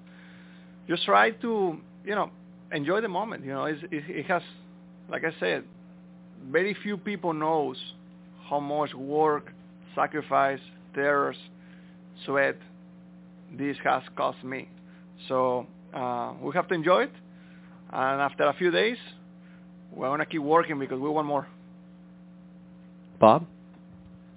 just 0.87 1.03
try 1.05 1.31
to, 1.31 1.77
you 2.05 2.15
know, 2.15 2.29
enjoy 2.71 3.01
the 3.01 3.07
moment. 3.07 3.43
You 3.45 3.53
know, 3.53 3.65
it's, 3.65 3.81
it, 3.91 4.03
it 4.07 4.25
has, 4.27 4.41
like 5.09 5.23
I 5.23 5.31
said, 5.39 5.63
very 6.49 6.75
few 6.83 6.97
people 6.97 7.33
knows 7.33 7.77
how 8.49 8.59
much 8.59 8.93
work, 8.93 9.51
sacrifice, 9.95 10.59
tears, 10.93 11.35
sweat 12.25 12.57
this 13.57 13.77
has 13.83 14.03
cost 14.15 14.43
me. 14.43 14.69
So 15.27 15.67
uh, 15.93 16.33
we 16.41 16.53
have 16.53 16.67
to 16.67 16.75
enjoy 16.75 17.03
it, 17.03 17.11
and 17.91 18.21
after 18.21 18.43
a 18.43 18.53
few 18.53 18.71
days, 18.71 18.97
we're 19.93 20.07
gonna 20.07 20.25
keep 20.25 20.41
working 20.41 20.79
because 20.79 20.99
we 20.99 21.09
want 21.09 21.27
more. 21.27 21.47
Bob? 23.19 23.45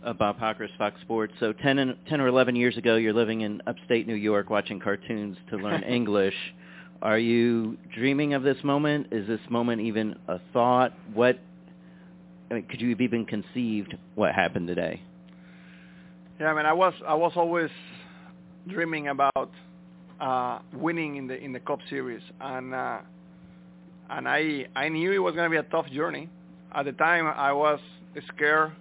Uh, 0.05 0.13
Bob 0.13 0.39
Pockrass, 0.39 0.77
Fox 0.77 1.01
Sports. 1.03 1.33
So 1.39 1.53
10, 1.53 1.79
and, 1.79 1.97
10 2.09 2.21
or 2.21 2.27
11 2.27 2.57
years 2.57 2.77
ago, 2.77 2.97
you're 2.97 3.13
living 3.13 3.43
in 3.43 3.63
upstate 3.69 4.09
New 4.09 4.17
York 4.17 4.51
watching 4.51 4.81
cartoons 4.81 5.37
to 5.51 5.57
learn 5.57 5.83
English. 5.89 6.35
Are 7.03 7.19
you 7.19 7.77
dreaming 7.95 8.35
of 8.35 8.43
this 8.43 8.57
moment? 8.65 9.09
Is 9.13 9.27
this 9.29 9.41
moment 9.49 9.81
even 9.83 10.17
a 10.29 10.41
thought? 10.53 10.93
What 11.15 11.39
I 12.51 12.55
mean, 12.55 12.65
could 12.65 12.81
you 12.81 12.91
have 12.91 13.01
even 13.01 13.25
conceived 13.25 13.97
what 14.15 14.35
happened 14.35 14.69
today? 14.69 15.03
Yeah, 16.39 16.49
I 16.49 16.55
mean, 16.55 16.67
I 16.67 16.73
was 16.73 16.95
I 17.07 17.15
was 17.15 17.33
always 17.35 17.71
dreaming 18.69 19.09
about 19.09 19.51
uh, 20.21 20.61
winning 20.75 21.17
in 21.17 21.27
the 21.27 21.37
in 21.37 21.53
the 21.53 21.61
Cup 21.61 21.81
Series, 21.89 22.23
and 22.41 22.75
uh, 22.75 22.99
and 24.17 24.29
I 24.29 24.67
I 24.77 24.89
knew 24.89 25.13
it 25.13 25.19
was 25.19 25.35
going 25.35 25.51
to 25.51 25.51
be 25.51 25.57
a 25.57 25.69
tough 25.71 25.89
journey. 25.91 26.29
At 26.75 26.85
the 26.85 26.93
time, 26.93 27.27
I 27.27 27.53
was 27.53 27.81
scared 28.29 28.73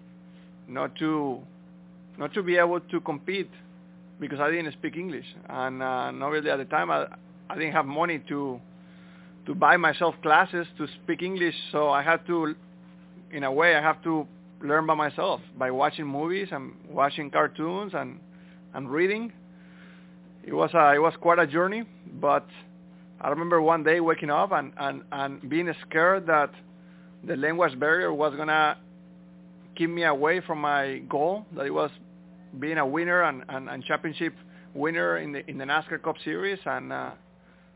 not 0.68 0.96
to 0.98 1.40
not 2.18 2.34
to 2.34 2.44
be 2.44 2.58
able 2.58 2.80
to 2.80 3.00
compete 3.02 3.50
because 4.20 4.40
I 4.40 4.52
didn't 4.52 4.74
speak 4.74 4.96
English, 4.98 5.26
and 5.50 5.82
uh, 5.82 6.12
not 6.12 6.28
really 6.28 6.50
at 6.50 6.58
the 6.58 6.66
time 6.66 6.92
I 6.92 7.08
I 7.50 7.56
didn't 7.56 7.74
have 7.74 7.86
money 7.86 8.20
to 8.30 8.60
to 9.46 9.56
buy 9.56 9.78
myself 9.78 10.16
classes 10.22 10.68
to 10.78 10.88
speak 11.04 11.22
English, 11.24 11.56
so 11.72 11.90
I 11.90 12.04
had 12.04 12.26
to, 12.28 12.56
in 13.32 13.44
a 13.44 13.52
way, 13.52 13.76
I 13.76 13.82
have 13.82 14.04
to 14.04 14.28
learn 14.62 14.86
by 14.86 14.94
myself 14.94 15.42
by 15.58 15.72
watching 15.72 16.06
movies 16.06 16.50
and 16.52 16.74
watching 16.90 17.32
cartoons 17.32 17.94
and 17.94 18.20
and 18.74 18.90
reading. 18.90 19.32
It 20.44 20.54
was 20.54 20.72
a, 20.74 20.94
it 20.96 21.00
was 21.00 21.14
quite 21.22 21.40
a 21.40 21.48
journey, 21.48 21.84
but 22.20 22.46
I 23.24 23.30
remember 23.30 23.62
one 23.62 23.84
day 23.84 24.00
waking 24.00 24.32
up 24.32 24.52
and 24.52 24.74
and 24.78 25.04
and 25.12 25.48
being 25.48 25.72
scared 25.88 26.26
that 26.26 26.50
the 27.24 27.36
language 27.36 27.80
barrier 27.80 28.12
was 28.12 28.34
gonna 28.36 28.78
keep 29.76 29.92
me 29.92 30.04
away 30.04 30.42
from 30.42 30.60
my 30.60 31.00
goal 31.08 31.46
that 31.56 31.68
it 31.68 31.74
was 31.74 31.92
being 32.60 32.80
a 32.80 32.86
winner 32.86 33.22
and, 33.24 33.44
and, 33.48 33.70
and 33.70 33.84
championship 33.84 34.34
winner 34.74 35.20
in 35.20 35.34
the 35.34 35.48
in 35.48 35.60
the 35.60 35.66
NASCAR 35.66 36.02
Cup 36.02 36.16
Series 36.24 36.58
and 36.66 36.92
uh, 36.92 37.12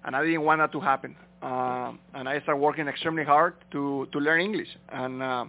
and 0.03 0.15
I 0.15 0.23
didn't 0.23 0.41
want 0.41 0.61
that 0.61 0.71
to 0.71 0.79
happen. 0.79 1.15
Uh, 1.43 1.93
and 2.15 2.27
I 2.27 2.39
started 2.41 2.59
working 2.59 2.87
extremely 2.87 3.23
hard 3.23 3.53
to 3.71 4.07
to 4.13 4.19
learn 4.19 4.41
English 4.41 4.69
and 4.89 5.21
uh, 5.21 5.45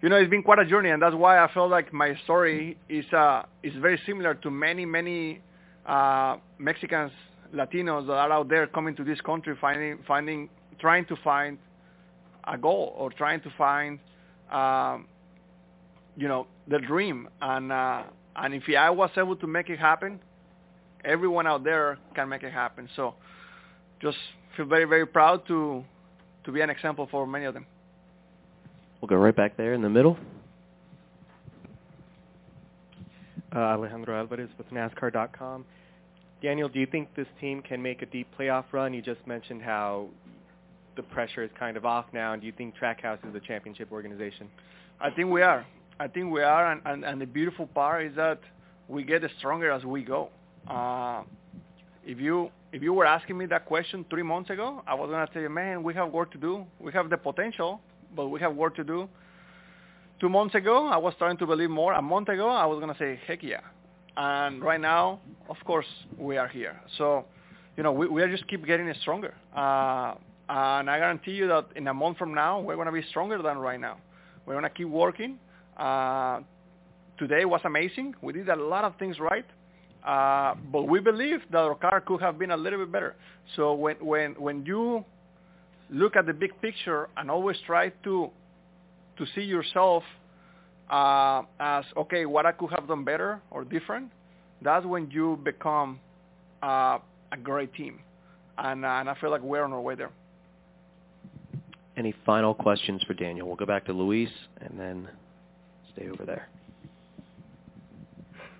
you 0.00 0.08
know 0.08 0.16
it's 0.16 0.30
been 0.30 0.42
quite 0.42 0.58
a 0.58 0.64
journey 0.64 0.88
and 0.88 1.02
that's 1.02 1.14
why 1.14 1.38
I 1.38 1.52
felt 1.52 1.70
like 1.70 1.92
my 1.92 2.16
story 2.24 2.78
is 2.88 3.04
uh 3.12 3.42
is 3.62 3.74
very 3.74 4.00
similar 4.06 4.34
to 4.36 4.50
many 4.50 4.86
many 4.86 5.40
uh 5.84 6.38
Mexicans 6.58 7.12
Latinos 7.54 8.06
that 8.06 8.12
are 8.12 8.32
out 8.32 8.48
there 8.48 8.66
coming 8.66 8.94
to 8.96 9.04
this 9.04 9.20
country 9.20 9.56
finding 9.60 9.98
finding 10.06 10.48
trying 10.78 11.04
to 11.06 11.16
find 11.16 11.58
a 12.44 12.56
goal 12.56 12.94
or 12.96 13.10
trying 13.10 13.40
to 13.40 13.50
find 13.58 13.98
um, 14.50 15.06
you 16.16 16.28
know 16.28 16.46
the 16.68 16.78
dream 16.78 17.28
and 17.40 17.72
uh, 17.72 18.02
and 18.36 18.54
if 18.54 18.64
I 18.76 18.90
was 18.90 19.10
able 19.16 19.36
to 19.36 19.46
make 19.46 19.68
it 19.68 19.78
happen 19.78 20.20
everyone 21.04 21.46
out 21.46 21.64
there 21.64 21.98
can 22.14 22.28
make 22.28 22.42
it 22.42 22.52
happen 22.52 22.88
so 22.96 23.14
just 24.00 24.18
feel 24.56 24.66
very 24.66 24.84
very 24.84 25.06
proud 25.06 25.46
to 25.48 25.84
to 26.44 26.52
be 26.52 26.60
an 26.60 26.70
example 26.70 27.08
for 27.10 27.26
many 27.26 27.44
of 27.46 27.54
them 27.54 27.66
We'll 29.00 29.08
go 29.08 29.16
right 29.16 29.34
back 29.34 29.56
there 29.56 29.72
in 29.72 29.80
the 29.80 29.88
middle. 29.88 30.18
Uh, 33.54 33.58
Alejandro 33.58 34.16
Alvarez 34.16 34.50
with 34.58 34.70
NASCAR.com. 34.70 35.64
Daniel, 36.42 36.68
do 36.68 36.78
you 36.78 36.86
think 36.86 37.14
this 37.14 37.26
team 37.40 37.62
can 37.62 37.82
make 37.82 38.02
a 38.02 38.06
deep 38.06 38.26
playoff 38.38 38.64
run? 38.72 38.94
You 38.94 39.02
just 39.02 39.26
mentioned 39.26 39.62
how 39.62 40.08
the 40.96 41.02
pressure 41.02 41.42
is 41.42 41.50
kind 41.58 41.76
of 41.76 41.84
off 41.84 42.06
now, 42.12 42.32
and 42.32 42.40
do 42.40 42.46
you 42.46 42.52
think 42.56 42.74
Trackhouse 42.76 43.18
is 43.28 43.34
a 43.34 43.40
championship 43.40 43.92
organization? 43.92 44.48
I 45.00 45.10
think 45.10 45.30
we 45.30 45.42
are. 45.42 45.66
I 45.98 46.08
think 46.08 46.32
we 46.32 46.42
are, 46.42 46.72
and, 46.72 46.80
and, 46.86 47.04
and 47.04 47.20
the 47.20 47.26
beautiful 47.26 47.66
part 47.66 48.06
is 48.06 48.16
that 48.16 48.40
we 48.88 49.02
get 49.02 49.22
stronger 49.38 49.70
as 49.70 49.84
we 49.84 50.02
go. 50.02 50.30
Uh, 50.66 51.22
if 52.04 52.18
you 52.18 52.50
if 52.72 52.82
you 52.82 52.92
were 52.92 53.04
asking 53.04 53.36
me 53.36 53.46
that 53.46 53.66
question 53.66 54.04
three 54.08 54.22
months 54.22 54.48
ago, 54.50 54.82
I 54.86 54.94
was 54.94 55.10
gonna 55.10 55.26
tell 55.32 55.42
you, 55.42 55.50
man, 55.50 55.82
we 55.82 55.92
have 55.94 56.12
work 56.12 56.30
to 56.32 56.38
do. 56.38 56.64
We 56.78 56.92
have 56.92 57.10
the 57.10 57.16
potential, 57.16 57.80
but 58.14 58.28
we 58.28 58.40
have 58.40 58.54
work 58.54 58.76
to 58.76 58.84
do. 58.84 59.08
Two 60.20 60.28
months 60.28 60.54
ago, 60.54 60.86
I 60.86 60.96
was 60.96 61.14
starting 61.16 61.38
to 61.38 61.46
believe 61.46 61.70
more. 61.70 61.92
A 61.94 62.02
month 62.02 62.28
ago, 62.28 62.48
I 62.48 62.66
was 62.66 62.78
gonna 62.80 62.96
say, 62.98 63.18
heck 63.26 63.42
yeah. 63.42 63.60
And 64.16 64.62
right 64.62 64.80
now, 64.80 65.20
of 65.48 65.56
course, 65.64 65.86
we 66.18 66.36
are 66.36 66.48
here. 66.48 66.80
So, 66.98 67.24
you 67.76 67.82
know, 67.82 67.92
we, 67.92 68.08
we 68.08 68.22
are 68.22 68.30
just 68.30 68.46
keep 68.48 68.66
getting 68.66 68.92
stronger. 69.00 69.34
Uh, 69.54 70.14
and 70.48 70.90
I 70.90 70.98
guarantee 70.98 71.32
you 71.32 71.46
that 71.48 71.66
in 71.76 71.86
a 71.86 71.94
month 71.94 72.18
from 72.18 72.34
now, 72.34 72.60
we're 72.60 72.76
gonna 72.76 72.92
be 72.92 73.04
stronger 73.08 73.40
than 73.40 73.58
right 73.58 73.80
now. 73.80 73.98
We're 74.46 74.54
gonna 74.54 74.70
keep 74.70 74.88
working. 74.88 75.38
Uh, 75.76 76.40
today 77.18 77.44
was 77.44 77.60
amazing. 77.64 78.14
We 78.20 78.32
did 78.32 78.48
a 78.48 78.56
lot 78.56 78.84
of 78.84 78.96
things 78.98 79.20
right. 79.20 79.46
Uh, 80.04 80.54
but 80.72 80.84
we 80.84 80.98
believe 80.98 81.40
that 81.52 81.58
our 81.58 81.74
car 81.74 82.00
could 82.00 82.20
have 82.20 82.38
been 82.38 82.50
a 82.50 82.56
little 82.56 82.78
bit 82.78 82.90
better. 82.90 83.14
So 83.54 83.74
when 83.74 83.96
when 83.96 84.32
when 84.34 84.64
you 84.64 85.04
look 85.90 86.16
at 86.16 86.26
the 86.26 86.32
big 86.32 86.58
picture 86.60 87.08
and 87.16 87.30
always 87.30 87.56
try 87.66 87.90
to 88.04 88.30
to 89.18 89.26
see 89.34 89.42
yourself 89.42 90.02
uh, 90.90 91.42
as 91.60 91.84
okay, 91.96 92.26
what 92.26 92.46
I 92.46 92.52
could 92.52 92.70
have 92.70 92.88
done 92.88 93.04
better 93.04 93.40
or 93.50 93.64
different, 93.64 94.10
that's 94.60 94.84
when 94.84 95.10
you 95.10 95.38
become 95.44 96.00
uh, 96.62 96.98
a 97.32 97.36
great 97.42 97.72
team, 97.74 98.00
and, 98.58 98.84
uh, 98.84 98.88
and 98.88 99.08
I 99.08 99.14
feel 99.20 99.30
like 99.30 99.42
we're 99.42 99.64
on 99.64 99.72
our 99.72 99.80
way 99.80 99.94
there. 99.94 100.10
Any 101.96 102.14
final 102.26 102.54
questions 102.54 103.02
for 103.06 103.14
Daniel? 103.14 103.46
We'll 103.46 103.56
go 103.56 103.66
back 103.66 103.86
to 103.86 103.92
Luis 103.92 104.30
and 104.60 104.78
then 104.78 105.08
stay 105.92 106.08
over 106.08 106.24
there. 106.24 106.48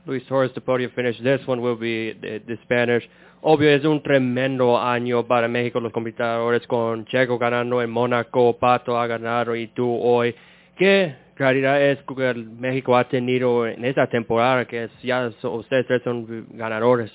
Luis 0.06 0.22
Torres, 0.28 0.50
the 0.54 0.60
podium 0.60 0.90
finish. 0.94 1.16
This 1.22 1.40
one 1.46 1.60
will 1.60 1.76
be 1.76 2.12
the, 2.12 2.42
the 2.46 2.58
Spanish. 2.62 3.08
Obvio, 3.42 3.70
es 3.70 3.84
un 3.84 4.02
tremendo 4.02 4.76
año 4.78 5.26
para 5.26 5.48
México, 5.48 5.80
los 5.80 5.92
competidores 5.92 6.66
con 6.66 7.06
Checo 7.06 7.38
ganando 7.38 7.80
en 7.80 7.90
Mónaco, 7.90 8.58
Pato 8.58 8.98
ha 8.98 9.06
ganado 9.06 9.56
y 9.56 9.68
tú 9.68 9.98
hoy. 10.02 10.34
¿Qué 10.76 11.14
claridad 11.40 11.80
es 11.80 11.98
que 12.02 12.34
México 12.34 12.98
ha 12.98 13.08
tenido 13.08 13.66
en 13.66 13.82
esta 13.86 14.06
temporada 14.06 14.66
que 14.66 14.84
es, 14.84 14.90
ya 15.02 15.30
so, 15.40 15.52
ustedes 15.52 15.86
tres 15.86 16.02
son 16.02 16.46
ganadores? 16.50 17.10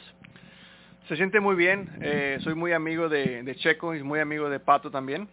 Se 1.08 1.16
siente 1.16 1.40
muy 1.40 1.56
bien. 1.56 1.88
Eh, 2.02 2.40
soy 2.42 2.56
muy 2.56 2.74
amigo 2.74 3.08
de, 3.08 3.44
de, 3.44 3.56
Checo 3.56 3.94
y 3.94 4.02
muy 4.02 4.20
amigo 4.20 4.50
de 4.50 4.60
Pato 4.60 4.90
también. 4.90 5.28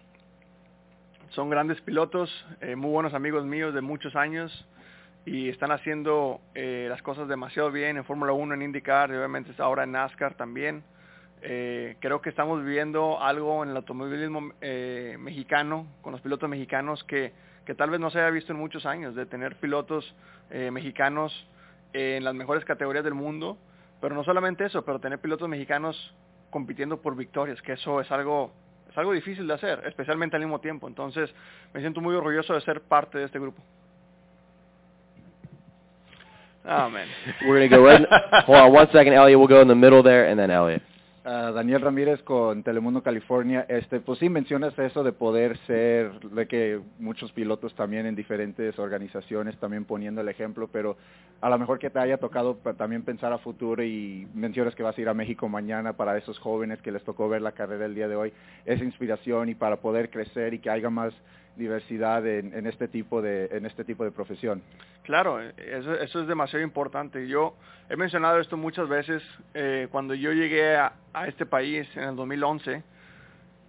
Son 1.31 1.49
grandes 1.49 1.81
pilotos, 1.81 2.29
eh, 2.61 2.77
muy 2.77 2.91
buenos 2.91 3.15
amigos 3.15 3.47
míos 3.47 3.73
de 3.73 3.81
muchos 3.81 4.15
años. 4.15 4.51
y 5.25 5.49
están 5.49 5.71
haciendo 5.71 6.41
eh, 6.55 6.87
las 6.91 7.01
cosas 7.01 7.29
demasiado 7.29 7.71
bien 7.71 7.97
en 7.97 8.05
Fórmula 8.05 8.33
1, 8.33 8.55
en 8.55 8.63
IndyCar 8.63 9.09
y 9.09 9.15
obviamente 9.15 9.53
ahora 9.57 9.85
en 9.85 9.93
NASCAR 9.93 10.35
también. 10.35 10.83
Eh, 11.41 11.97
creo 12.01 12.21
que 12.21 12.29
estamos 12.29 12.63
viviendo 12.63 13.23
algo 13.23 13.63
en 13.63 13.71
el 13.71 13.77
automovilismo 13.77 14.53
eh, 14.61 15.17
mexicano, 15.19 15.87
con 16.03 16.13
los 16.13 16.21
pilotos 16.21 16.51
mexicanos, 16.51 17.03
que, 17.05 17.33
que 17.65 17.75
tal 17.75 17.91
vez 17.91 18.01
no 18.01 18.11
se 18.11 18.19
haya 18.19 18.31
visto 18.31 18.53
en 18.53 18.59
muchos 18.59 18.87
años, 18.87 19.15
de 19.15 19.27
tener 19.27 19.57
pilotos 19.57 20.15
eh, 20.51 20.71
mexicanos 20.71 21.47
en 21.93 22.25
las 22.25 22.35
mejores 22.35 22.65
categorías 22.65 23.05
del 23.05 23.15
mundo, 23.15 23.59
pero 24.01 24.15
no 24.15 24.25
solamente 24.25 24.65
eso, 24.65 24.85
pero 24.85 24.99
tener 24.99 25.19
pilotos 25.21 25.49
mexicanos 25.49 26.15
compitiendo 26.51 27.01
por 27.01 27.17
victorias, 27.17 27.61
que 27.63 27.73
eso 27.73 28.01
es 28.01 28.11
algo 28.11 28.53
es 28.91 28.99
algo 28.99 29.13
difícil 29.13 29.47
de 29.47 29.55
hacer, 29.55 29.83
especialmente 29.87 30.37
al 30.37 30.43
mismo 30.43 30.61
tiempo. 30.61 30.87
Entonces, 30.87 31.35
me 31.73 31.81
siento 31.81 32.03
muy 32.03 32.15
orgulloso 32.15 32.53
de 32.53 32.61
ser 32.61 32.83
parte 32.83 33.17
de 33.17 33.25
este 33.25 33.39
grupo. 33.39 33.63
Oh 36.65 36.91
man. 36.91 37.09
We're 37.47 37.59
going 37.59 37.71
to 37.71 37.77
go 37.77 37.83
right. 37.83 38.07
hold 38.47 38.59
on 38.59 38.73
one 38.73 38.89
second, 38.93 39.15
Elliot. 39.15 39.39
We'll 39.39 39.49
go 39.49 39.63
in 39.63 39.69
the 39.69 39.75
middle 39.75 40.03
there, 40.03 40.29
and 40.29 40.39
then 40.39 40.51
Elliot. 40.51 40.83
Uh, 41.25 41.53
Daniel 41.53 41.83
Ramírez 41.83 42.21
con 42.25 42.65
Telemundo 42.65 43.01
California, 43.01 43.65
este, 43.69 44.01
pues 44.01 44.19
sí 44.19 44.29
mencionas 44.29 44.77
eso 44.77 45.05
de 45.05 45.13
poder 45.13 45.57
ser, 45.69 46.19
de 46.19 46.49
que 46.49 46.81
muchos 46.99 47.31
pilotos 47.31 47.73
también 47.77 48.07
en 48.07 48.17
diferentes 48.17 48.77
organizaciones 48.77 49.57
también 49.59 49.85
poniendo 49.85 50.21
el 50.21 50.29
ejemplo, 50.29 50.67
pero 50.67 50.97
a 51.41 51.49
lo 51.49 51.57
mejor 51.61 51.79
que 51.79 51.91
te 51.91 52.01
haya 52.01 52.19
tocado 52.19 52.57
también 52.77 53.05
pensar 53.05 53.33
a 53.33 53.39
futuro 53.39 53.85
y 53.85 54.27
mencionas 54.35 54.75
que 54.75 54.83
vas 54.83 54.99
a 54.99 55.01
ir 55.01 55.09
a 55.09 55.15
México 55.15 55.49
mañana 55.49 55.93
para 55.93 56.19
esos 56.19 56.41
jóvenes 56.41 56.83
que 56.83 56.91
les 56.91 57.05
tocó 57.05 57.29
ver 57.29 57.41
la 57.41 57.53
carrera 57.53 57.87
el 57.87 57.95
día 57.95 58.09
de 58.09 58.17
hoy, 58.17 58.33
esa 58.65 58.83
inspiración 58.83 59.49
y 59.49 59.55
para 59.55 59.77
poder 59.77 60.11
crecer 60.11 60.55
y 60.55 60.59
que 60.59 60.71
haya 60.71 60.91
más 60.91 61.15
diversidad 61.57 62.27
en, 62.27 62.55
en 62.55 62.67
este 62.67 62.89
tipo 62.89 63.23
de 63.23 63.47
en 63.53 63.67
este 63.67 63.85
tipo 63.85 64.05
de 64.05 64.11
profesión. 64.11 64.63
Claro, 65.03 65.41
eso, 65.41 65.95
eso 65.95 66.21
es 66.21 66.27
demasiado 66.29 66.65
importante. 66.65 67.27
Yo 67.27 67.55
he 67.89 67.97
mencionado 67.97 68.39
esto 68.39 68.57
muchas 68.57 68.89
veces. 68.89 69.23
Eh, 69.55 69.89
cuando 69.91 70.15
yo 70.15 70.33
llegué 70.33 70.77
a, 70.77 70.93
este 71.27 71.45
país 71.45 71.89
en 71.97 72.05
el 72.05 72.17
2011, 72.17 72.83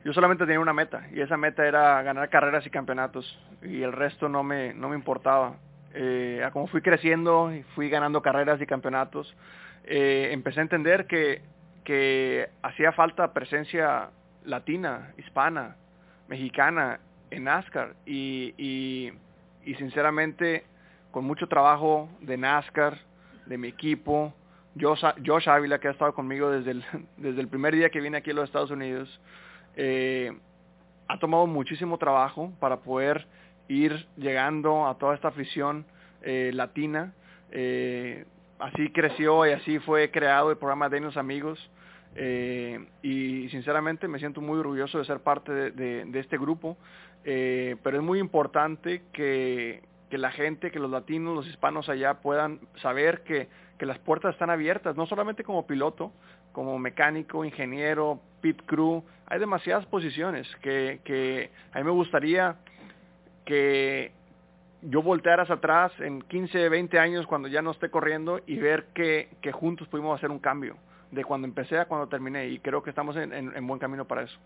yo 0.06 0.14
solamente 0.14 0.46
tenía 0.46 0.60
una 0.60 0.74
meta 0.74 1.08
y 1.12 1.22
esa 1.22 1.38
meta 1.38 1.68
era 1.68 2.02
ganar 2.04 2.30
carreras 2.30 2.66
y 2.66 2.70
campeonatos 2.70 3.40
y 3.62 3.82
el 3.82 3.92
resto 3.92 4.30
no 4.30 4.44
me 4.44 4.74
no 4.74 4.90
me 4.90 4.96
importaba. 4.96 5.56
Eh, 5.96 6.48
como 6.54 6.68
fui 6.68 6.82
creciendo 6.82 7.54
y 7.54 7.64
fui 7.76 7.90
ganando 7.90 8.22
carreras 8.22 8.60
y 8.62 8.66
campeonatos, 8.66 9.36
eh, 9.84 10.30
empecé 10.32 10.60
a 10.60 10.64
entender 10.64 11.08
que 11.08 11.42
que 11.84 12.50
hacía 12.62 12.94
falta 12.94 13.34
presencia 13.34 14.10
latina, 14.46 15.12
hispana, 15.18 15.76
mexicana 16.30 17.00
en 17.34 17.46
NASCAR 17.46 17.96
y, 18.06 18.54
y, 19.66 19.76
sinceramente 19.76 20.66
con 21.12 21.26
mucho 21.26 21.48
trabajo 21.48 22.10
de 22.22 22.38
NASCAR, 22.38 22.98
de 23.46 23.58
mi 23.58 23.68
equipo, 23.68 24.34
Josh, 24.80 25.04
Josh 25.26 25.50
Ávila 25.50 25.80
que 25.80 25.88
ha 25.88 25.92
estado 25.92 26.14
conmigo 26.14 26.50
desde 26.50 26.72
el, 26.72 26.86
desde 27.18 27.42
el 27.42 27.48
primer 27.48 27.76
día 27.76 27.90
que 27.90 28.02
vine 28.02 28.18
aquí 28.18 28.32
a 28.32 28.34
los 28.34 28.46
Estados 28.46 28.72
Unidos, 28.72 29.20
eh, 29.76 30.32
ha 31.08 31.20
tomado 31.20 31.46
muchísimo 31.48 31.98
trabajo 31.98 32.52
para 32.60 32.78
poder 32.78 33.28
ir 33.68 34.08
llegando 34.18 34.88
a 34.88 34.98
toda 34.98 35.16
esta 35.16 35.30
afición 35.30 35.86
eh, 36.22 36.52
latina. 36.54 37.14
Eh, 37.52 38.26
así 38.60 38.90
creció 38.92 39.46
y 39.46 39.52
así 39.52 39.80
fue 39.80 40.10
creado 40.12 40.52
el 40.52 40.58
programa 40.58 40.90
de 40.90 41.00
los 41.00 41.18
amigos. 41.18 41.70
Y 42.16 43.50
sinceramente 43.50 44.08
me 44.08 44.20
siento 44.20 44.40
muy 44.40 44.60
orgulloso 44.60 45.00
de 45.00 45.06
ser 45.06 45.22
parte 45.22 45.52
de 45.72 46.20
este 46.20 46.38
grupo, 46.38 46.78
eh, 47.26 47.78
pero 47.84 47.98
es 47.98 48.04
muy 48.04 48.20
importante 48.20 49.04
que, 49.14 49.82
que, 50.10 50.18
la 50.18 50.32
gente, 50.32 50.72
que 50.72 50.80
los 50.80 50.92
latinos, 50.92 51.36
los 51.36 51.48
hispanos 51.48 51.90
allá 51.90 52.16
puedan 52.16 52.60
saber 52.82 53.24
que, 53.24 53.48
que, 53.78 53.86
las 53.86 54.00
puertas 54.00 54.34
están 54.34 54.50
abiertas, 54.50 54.96
no 54.96 55.06
solamente 55.06 55.44
como 55.44 55.66
piloto, 55.66 56.12
como 56.52 56.78
mecánico, 56.80 57.46
ingeniero, 57.46 58.20
pit 58.42 58.62
crew, 58.66 59.04
hay 59.26 59.40
demasiadas 59.40 59.86
posiciones 59.86 60.48
que, 60.58 61.00
que 61.04 61.50
a 61.72 61.80
mí 61.80 61.84
me 61.86 61.92
gustaría 61.92 62.58
que 63.46 64.12
yo 64.82 65.02
volteara 65.02 65.44
hacia 65.44 65.56
atrás 65.56 65.92
en 66.00 66.22
15, 66.22 66.70
20 66.70 67.00
años 67.00 67.26
cuando 67.26 67.48
ya 67.48 67.62
no 67.62 67.72
esté 67.72 67.90
corriendo 67.90 68.42
y 68.46 68.58
ver 68.58 68.88
que, 68.94 69.30
que 69.42 69.52
juntos 69.52 69.88
pudimos 69.88 70.18
hacer 70.18 70.30
un 70.30 70.40
cambio 70.40 70.76
de 71.12 71.24
cuando 71.24 71.48
empecé 71.48 71.80
a 71.80 71.86
cuando 71.86 72.08
terminé 72.08 72.50
y 72.50 72.60
creo 72.60 72.84
que 72.84 72.90
estamos 72.90 73.16
en, 73.16 73.34
en 73.34 73.68
buen 73.68 73.80
camino 73.80 74.06
para 74.06 74.24
eso. 74.24 74.38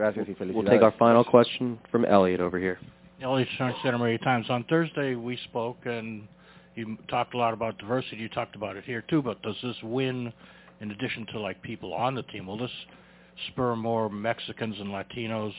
Gracias 0.00 0.26
y 0.26 0.34
We'll 0.54 0.64
take 0.64 0.80
our 0.80 0.94
final 0.98 1.22
question 1.22 1.78
from 1.90 2.06
Elliot 2.06 2.40
over 2.40 2.58
here. 2.58 2.78
Elliot 3.20 3.46
Stern, 3.56 3.74
Santa 3.82 3.98
Maria 3.98 4.16
Times. 4.16 4.48
On 4.48 4.64
Thursday 4.64 5.14
we 5.14 5.36
spoke 5.44 5.76
and 5.84 6.26
you 6.74 6.96
talked 7.10 7.34
a 7.34 7.36
lot 7.36 7.52
about 7.52 7.76
diversity. 7.76 8.16
You 8.16 8.30
talked 8.30 8.56
about 8.56 8.78
it 8.78 8.84
here 8.84 9.04
too, 9.10 9.20
but 9.20 9.42
does 9.42 9.56
this 9.62 9.76
win, 9.82 10.32
in 10.80 10.90
addition 10.90 11.26
to 11.34 11.38
like 11.38 11.60
people 11.60 11.92
on 11.92 12.14
the 12.14 12.22
team, 12.22 12.46
will 12.46 12.56
this 12.56 12.70
spur 13.48 13.76
more 13.76 14.08
Mexicans 14.08 14.74
and 14.80 14.88
Latinos 14.88 15.52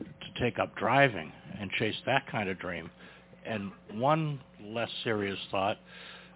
to 0.00 0.42
take 0.42 0.58
up 0.58 0.76
driving 0.76 1.32
and 1.58 1.70
chase 1.78 1.96
that 2.04 2.30
kind 2.30 2.50
of 2.50 2.58
dream? 2.58 2.90
And 3.46 3.72
one 3.94 4.38
less 4.62 4.90
serious 5.02 5.38
thought, 5.50 5.78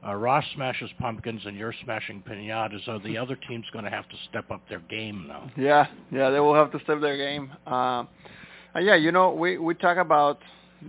uh, 0.07 0.15
Ross 0.15 0.45
smashes 0.55 0.91
pumpkins 0.99 1.43
and 1.45 1.57
you're 1.57 1.75
smashing 1.85 2.23
pinatas. 2.29 2.87
Are 2.89 2.99
the 2.99 3.17
other 3.17 3.37
teams 3.49 3.65
going 3.73 3.85
to 3.85 3.91
have 3.91 4.09
to 4.09 4.17
step 4.29 4.51
up 4.51 4.61
their 4.69 4.81
game 4.81 5.27
now? 5.29 5.51
Yeah, 5.57 5.87
yeah, 6.11 6.31
they 6.31 6.41
will 6.41 6.55
have 6.55 6.73
to 6.73 6.81
step 6.81 7.01
their 7.01 7.17
game. 7.17 7.53
Uh, 7.67 8.05
yeah, 8.81 8.97
you 8.97 9.13
know, 9.13 9.33
we 9.33 9.59
we 9.59 9.75
talk 9.75 9.99
about 9.99 10.39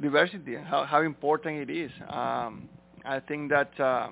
diversity, 0.01 0.55
how 0.55 0.85
how 0.85 1.01
important 1.01 1.69
it 1.69 1.69
is. 1.69 1.91
Um, 2.09 2.67
I 3.05 3.19
think 3.19 3.51
that 3.51 3.79
uh, 3.79 4.09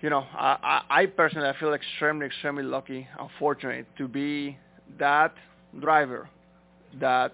you 0.00 0.10
know, 0.10 0.24
I, 0.34 0.82
I, 0.90 1.06
personally 1.06 1.48
I 1.48 1.58
feel 1.58 1.72
extremely 1.72 2.26
extremely 2.26 2.62
lucky 2.62 3.08
and 3.18 3.28
fortunate 3.38 3.86
to 3.96 4.06
be 4.06 4.56
that 4.98 5.34
driver 5.80 6.28
that 7.00 7.32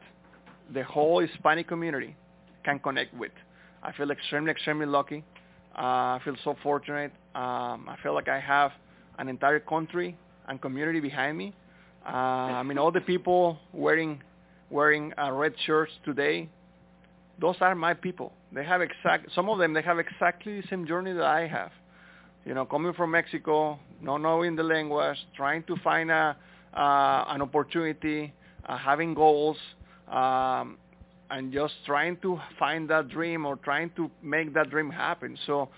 the 0.72 0.84
whole 0.84 1.18
Hispanic 1.18 1.66
community 1.66 2.16
can 2.64 2.78
connect 2.78 3.12
with. 3.14 3.32
I 3.82 3.92
feel 3.92 4.10
extremely 4.10 4.52
extremely 4.52 4.86
lucky. 4.86 5.24
Uh, 5.76 6.18
I 6.18 6.20
feel 6.24 6.36
so 6.44 6.56
fortunate. 6.62 7.12
Um, 7.34 7.88
I 7.88 7.96
feel 8.02 8.14
like 8.14 8.28
I 8.28 8.40
have 8.40 8.72
an 9.18 9.28
entire 9.28 9.60
country 9.60 10.16
and 10.48 10.60
community 10.60 11.00
behind 11.00 11.38
me. 11.38 11.54
Uh, 12.04 12.10
I 12.10 12.62
mean, 12.62 12.78
all 12.78 12.90
the 12.90 13.00
people 13.00 13.58
wearing 13.72 14.22
wearing 14.70 15.12
uh, 15.18 15.32
red 15.32 15.52
shirts 15.66 15.92
today, 16.04 16.48
those 17.40 17.56
are 17.60 17.74
my 17.74 17.94
people. 17.94 18.32
They 18.52 18.64
have 18.64 18.80
exact. 18.80 19.32
Some 19.34 19.48
of 19.48 19.58
them 19.58 19.72
they 19.72 19.82
have 19.82 19.98
exactly 19.98 20.60
the 20.60 20.66
same 20.68 20.86
journey 20.86 21.12
that 21.12 21.24
I 21.24 21.46
have. 21.46 21.72
You 22.44 22.54
know, 22.54 22.64
coming 22.64 22.92
from 22.94 23.10
Mexico, 23.10 23.78
not 24.00 24.18
knowing 24.18 24.56
the 24.56 24.62
language, 24.62 25.18
trying 25.36 25.62
to 25.64 25.76
find 25.84 26.10
a 26.10 26.36
uh, 26.74 27.24
an 27.28 27.42
opportunity, 27.42 28.32
uh, 28.66 28.78
having 28.78 29.14
goals, 29.14 29.56
um, 30.08 30.78
and 31.30 31.52
just 31.52 31.74
trying 31.86 32.16
to 32.18 32.38
find 32.58 32.88
that 32.90 33.08
dream 33.08 33.46
or 33.46 33.56
trying 33.56 33.90
to 33.96 34.10
make 34.22 34.52
that 34.54 34.70
dream 34.70 34.90
happen. 34.90 35.38
So 35.46 35.68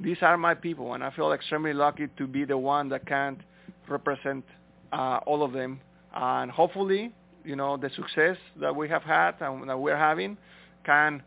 these 0.00 0.18
are 0.22 0.36
my 0.36 0.54
people, 0.54 0.94
and 0.94 1.02
I 1.04 1.10
feel 1.10 1.32
extremely 1.32 1.72
lucky 1.72 2.08
to 2.16 2.26
be 2.26 2.44
the 2.44 2.58
one 2.58 2.88
that 2.90 3.06
can 3.06 3.42
represent 3.88 4.44
uh, 4.92 5.20
all 5.26 5.42
of 5.42 5.52
them. 5.52 5.80
And 6.14 6.50
hopefully, 6.50 7.12
you 7.44 7.56
know, 7.56 7.76
the 7.76 7.90
success 7.90 8.36
that 8.60 8.74
we 8.74 8.88
have 8.88 9.02
had 9.02 9.34
and 9.40 9.68
that 9.68 9.78
we're 9.78 9.96
having 9.96 10.36
can 10.84 11.22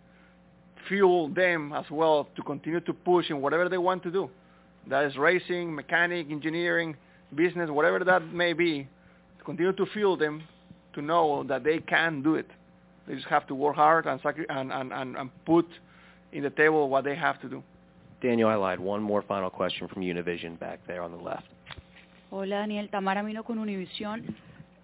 fuel 0.88 1.30
them 1.30 1.74
as 1.74 1.86
well 1.90 2.28
to 2.36 2.42
continue 2.44 2.80
to 2.82 2.94
push 2.94 3.30
in 3.30 3.42
whatever 3.42 3.70
they 3.70 3.78
want 3.78 4.04
to 4.04 4.12
do. 4.12 4.30
That 4.88 5.06
is 5.06 5.18
racing, 5.18 5.74
mechanic, 5.74 6.28
engineering, 6.30 6.96
business, 7.34 7.70
whatever 7.70 8.00
that 8.04 8.32
may 8.32 8.54
be. 8.54 8.88
Continue 9.44 9.74
to 9.74 9.86
fuel 9.88 10.18
them 10.18 10.44
to 10.94 11.02
know 11.02 11.44
that 11.48 11.64
they 11.64 11.80
can 11.80 12.22
do 12.22 12.36
it. 12.36 12.48
They 13.08 13.16
just 13.16 13.28
have 13.28 13.46
to 13.48 13.56
work 13.56 13.76
hard 13.76 14.06
and, 14.08 14.20
and, 14.50 14.72
and, 14.72 15.18
and 15.18 15.30
put 15.46 15.68
in 16.32 16.44
the 16.44 16.50
table 16.50 16.90
what 16.90 17.04
they 17.04 17.16
have 17.16 17.40
to 17.42 17.50
do. 17.50 17.64
Daniel, 18.22 18.50
I 18.50 18.56
lied. 18.56 18.80
One 18.80 19.04
more 19.04 19.22
final 19.22 19.50
question 19.50 19.88
from 19.88 20.02
Univision 20.02 20.58
back 20.60 20.80
there 20.88 21.02
on 21.02 21.12
the 21.12 21.24
left. 21.24 21.48
Hola 22.32 22.56
Daniel, 22.56 22.90
Tamara 22.90 23.22
Mino 23.22 23.44
con 23.44 23.60
Univision. 23.60 24.36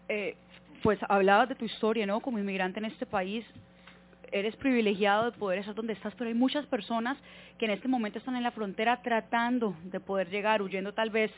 Eh, 0.07 0.35
pues 0.83 0.99
hablabas 1.09 1.49
de 1.49 1.55
tu 1.55 1.65
historia, 1.65 2.05
¿no? 2.05 2.19
Como 2.19 2.37
inmigrante 2.39 2.79
en 2.79 2.85
este 2.85 3.05
país, 3.05 3.45
eres 4.31 4.55
privilegiado 4.55 5.25
de 5.25 5.37
poder 5.37 5.59
estar 5.59 5.75
donde 5.75 5.93
estás, 5.93 6.13
pero 6.15 6.29
hay 6.29 6.33
muchas 6.33 6.65
personas 6.65 7.17
que 7.57 7.65
en 7.65 7.71
este 7.71 7.87
momento 7.87 8.19
están 8.19 8.35
en 8.35 8.43
la 8.43 8.51
frontera 8.51 9.01
tratando 9.01 9.75
de 9.83 9.99
poder 9.99 10.29
llegar, 10.29 10.61
huyendo 10.61 10.93
tal 10.93 11.09
vez 11.09 11.31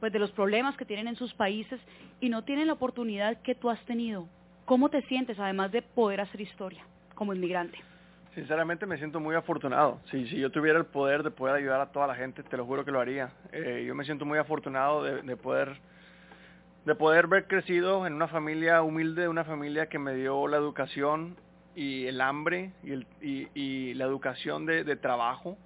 pues 0.00 0.12
de 0.12 0.18
los 0.18 0.30
problemas 0.32 0.76
que 0.76 0.84
tienen 0.84 1.08
en 1.08 1.16
sus 1.16 1.32
países 1.34 1.80
y 2.20 2.28
no 2.28 2.42
tienen 2.42 2.66
la 2.66 2.72
oportunidad 2.72 3.40
que 3.42 3.54
tú 3.54 3.70
has 3.70 3.80
tenido. 3.84 4.26
¿Cómo 4.70 4.88
te 4.88 5.02
sientes, 5.02 5.36
además 5.40 5.72
de 5.72 5.82
poder 5.82 6.20
hacer 6.20 6.40
historia 6.40 6.86
como 7.16 7.34
inmigrante? 7.34 7.76
Sinceramente 8.36 8.86
me 8.86 8.98
siento 8.98 9.18
muy 9.18 9.34
afortunado. 9.34 10.00
Si, 10.12 10.28
si 10.28 10.38
yo 10.38 10.52
tuviera 10.52 10.78
el 10.78 10.84
poder 10.86 11.24
de 11.24 11.32
poder 11.32 11.56
ayudar 11.56 11.80
a 11.80 11.90
toda 11.90 12.06
la 12.06 12.14
gente, 12.14 12.44
te 12.44 12.56
lo 12.56 12.64
juro 12.64 12.84
que 12.84 12.92
lo 12.92 13.00
haría. 13.00 13.32
Eh, 13.50 13.82
yo 13.84 13.96
me 13.96 14.04
siento 14.04 14.24
muy 14.24 14.38
afortunado 14.38 15.02
de, 15.02 15.22
de 15.22 15.36
poder 15.36 15.76
de 16.84 16.94
poder 16.94 17.24
haber 17.24 17.48
crecido 17.48 18.06
en 18.06 18.12
una 18.12 18.28
familia 18.28 18.80
humilde, 18.82 19.26
una 19.26 19.42
familia 19.42 19.88
que 19.88 19.98
me 19.98 20.14
dio 20.14 20.46
la 20.46 20.58
educación 20.58 21.36
y 21.74 22.06
el 22.06 22.20
hambre 22.20 22.70
y, 22.84 22.92
el, 22.92 23.06
y 23.20 23.94
la 23.94 24.04
educación 24.04 24.66
de, 24.66 24.84
de, 24.84 24.94
trabajo 24.94 25.58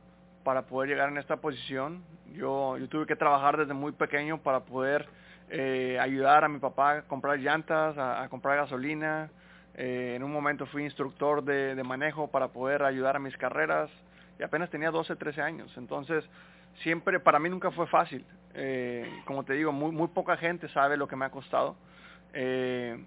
para 0.44 0.62
poder 0.62 0.88
llegar 0.88 1.11
en 1.11 1.18
esta 1.18 1.42
posición. 1.42 2.02
Yo, 2.32 2.78
yo 2.78 2.88
tuve 2.88 3.05
que 3.05 3.16
trabajar 3.16 3.59
desde 3.59 3.74
muy 3.74 3.92
pequeño 3.92 4.38
para 4.38 4.61
poder 4.61 5.07
eh, 5.51 5.99
ayudar 6.01 6.45
a 6.45 6.49
mi 6.49 6.59
papá 6.59 6.99
a 6.99 7.03
comprar 7.03 7.38
llantas, 7.38 7.97
a, 7.99 8.26
comprar 8.28 8.57
gasolina. 8.57 9.30
Eh, 9.76 10.14
en 10.16 10.22
un 10.22 10.32
momento 10.32 10.66
fui 10.66 10.84
instructor 10.84 11.42
de, 11.42 11.82
manejo 11.84 12.28
para 12.28 12.49
poder 12.49 12.82
ayudar 12.82 13.16
a 13.16 13.18
mis 13.18 13.36
carreras 13.36 13.90
y 14.38 14.42
apenas 14.42 14.70
tenía 14.70 14.90
12, 14.90 15.16
13 15.16 15.42
años. 15.42 15.72
Entonces, 15.76 16.24
siempre, 16.82 17.20
para 17.20 17.38
mí 17.38 17.49
nunca 17.49 17.70
fue 17.70 17.86
fácil. 17.86 18.24
Eh, 18.55 19.09
como 19.26 19.45
te 19.45 19.55
digo, 19.55 19.72
muy, 19.72 19.92
muy 19.92 20.09
poca 20.09 20.36
gente 20.36 20.68
sabe 20.68 20.97
lo 20.97 21.09
que 21.09 21.16
me 21.16 21.24
ha 21.24 21.30
costado. 21.30 21.76
Eh, 22.32 23.05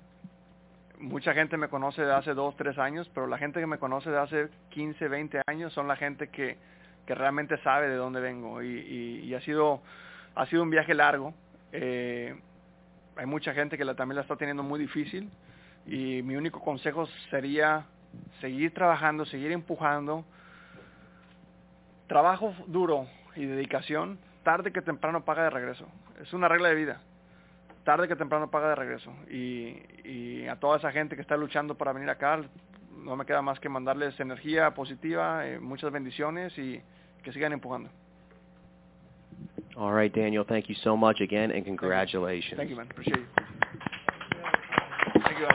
mucha 0.99 1.33
gente 1.33 1.57
me 1.57 1.69
conoce 1.69 2.01
de 2.01 2.13
hace 2.13 2.33
dos, 2.33 2.55
tres 2.57 2.77
años, 2.77 3.09
pero 3.13 3.27
la 3.27 3.38
gente 3.38 3.59
que 3.59 3.67
me 3.67 3.77
conoce 3.77 4.09
de 4.09 4.19
hace 4.19 4.49
15, 4.69 5.07
20 5.07 5.41
años 5.47 5.73
son 5.73 5.88
la 5.88 5.95
gente 5.95 6.29
que, 6.29 6.57
que 7.05 7.15
realmente 7.15 7.57
sabe 7.59 7.88
de 7.88 7.95
dónde 7.95 8.19
vengo 8.19 8.61
y, 8.61 9.21
y 9.23 9.33
ha 9.33 9.41
sido 9.41 9.81
ha 10.38 10.45
sido 10.45 10.63
un 10.63 10.69
viaje 10.69 10.93
largo. 10.93 11.33
Eh, 11.72 12.36
hay 13.15 13.26
mucha 13.26 13.53
gente 13.53 13.78
que 13.78 13.86
también 13.95 14.15
la 14.15 14.22
está 14.22 14.36
teniendo 14.36 14.63
muy 14.63 14.80
difícil 14.80 15.30
y 15.86 16.22
mi 16.22 16.36
único 16.36 16.61
consejo 16.61 17.07
sería 17.30 17.86
seguir 18.41 18.74
trabajando, 18.74 19.26
seguir 19.26 19.51
empujando. 19.51 20.26
Trabajo 22.07 22.53
duro 22.68 23.07
y 23.36 23.45
dedicación, 23.45 24.18
tarde 24.43 24.72
que 24.72 24.82
temprano 24.82 25.26
paga 25.26 25.43
de 25.43 25.49
regreso. 25.49 25.88
Es 26.22 26.34
una 26.34 26.47
regla 26.47 26.70
de 26.70 26.76
vida 26.76 27.01
tarde 27.88 28.09
que 28.09 28.18
temprano 28.18 28.51
paga 28.51 28.68
de 28.68 28.76
regreso. 28.76 29.13
Y, 29.30 29.78
y, 30.03 30.45
a 30.49 30.57
toda 30.57 30.76
esa 30.76 30.91
gente 30.91 31.15
que 31.15 31.22
está 31.22 31.38
luchando 31.38 31.76
para 31.76 31.93
venir 31.93 32.09
acá, 32.09 32.41
no 32.97 33.15
me 33.15 33.26
queda 33.26 33.41
más 33.41 33.61
que 33.61 33.70
mandarles 33.70 34.20
energía 34.20 34.72
positiva, 34.72 35.47
eh, 35.47 35.57
muchas 35.57 35.89
bendiciones 35.93 36.57
y 36.57 36.82
que 37.24 37.32
sigan 37.32 37.53
empujando. 37.53 37.89
All 39.77 39.93
right, 39.93 40.13
Daniel, 40.13 40.45
thank 40.47 40.69
you 40.69 40.75
so 40.83 40.97
much 40.97 41.21
again 41.21 41.51
and 41.51 41.63
congratulations. 41.63 42.55
Thank 42.57 42.69
you, 42.69 42.75
man. 42.75 42.88
Appreciate 42.89 43.17
it. 43.17 43.25
Thank 45.23 45.39
you. 45.39 45.47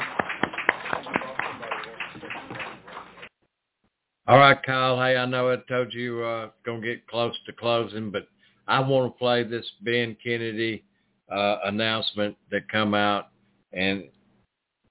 All 4.29 4.39
right, 4.39 4.63
Kyle. 4.63 4.97
Hey, 4.99 5.17
I 5.17 5.27
know 5.27 5.53
I 5.53 5.57
told 5.69 5.93
you 5.93 6.23
uh 6.23 6.51
gonna 6.65 6.81
get 6.81 7.07
close 7.09 7.35
to 7.47 7.53
closing, 7.53 8.11
but 8.11 8.29
I 8.69 8.81
want 8.81 9.13
to 9.13 9.19
play 9.19 9.43
this 9.43 9.69
Ben 9.83 10.17
Kennedy 10.23 10.85
uh, 11.31 11.57
announcement 11.65 12.37
that 12.51 12.69
come 12.71 12.95
out, 12.95 13.29
and 13.73 14.05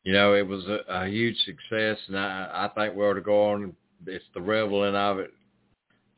you 0.04 0.14
know 0.14 0.34
it 0.34 0.46
was 0.46 0.66
a, 0.66 0.80
a 0.90 1.08
huge 1.08 1.38
success, 1.46 1.98
and 2.08 2.18
I, 2.18 2.50
I 2.52 2.70
think 2.76 2.96
we 2.96 3.06
ought 3.06 3.14
to 3.14 3.22
go 3.22 3.52
on. 3.52 3.74
It's 4.06 4.26
the 4.34 4.42
reveling 4.42 4.96
of 4.96 5.20
it. 5.20 5.32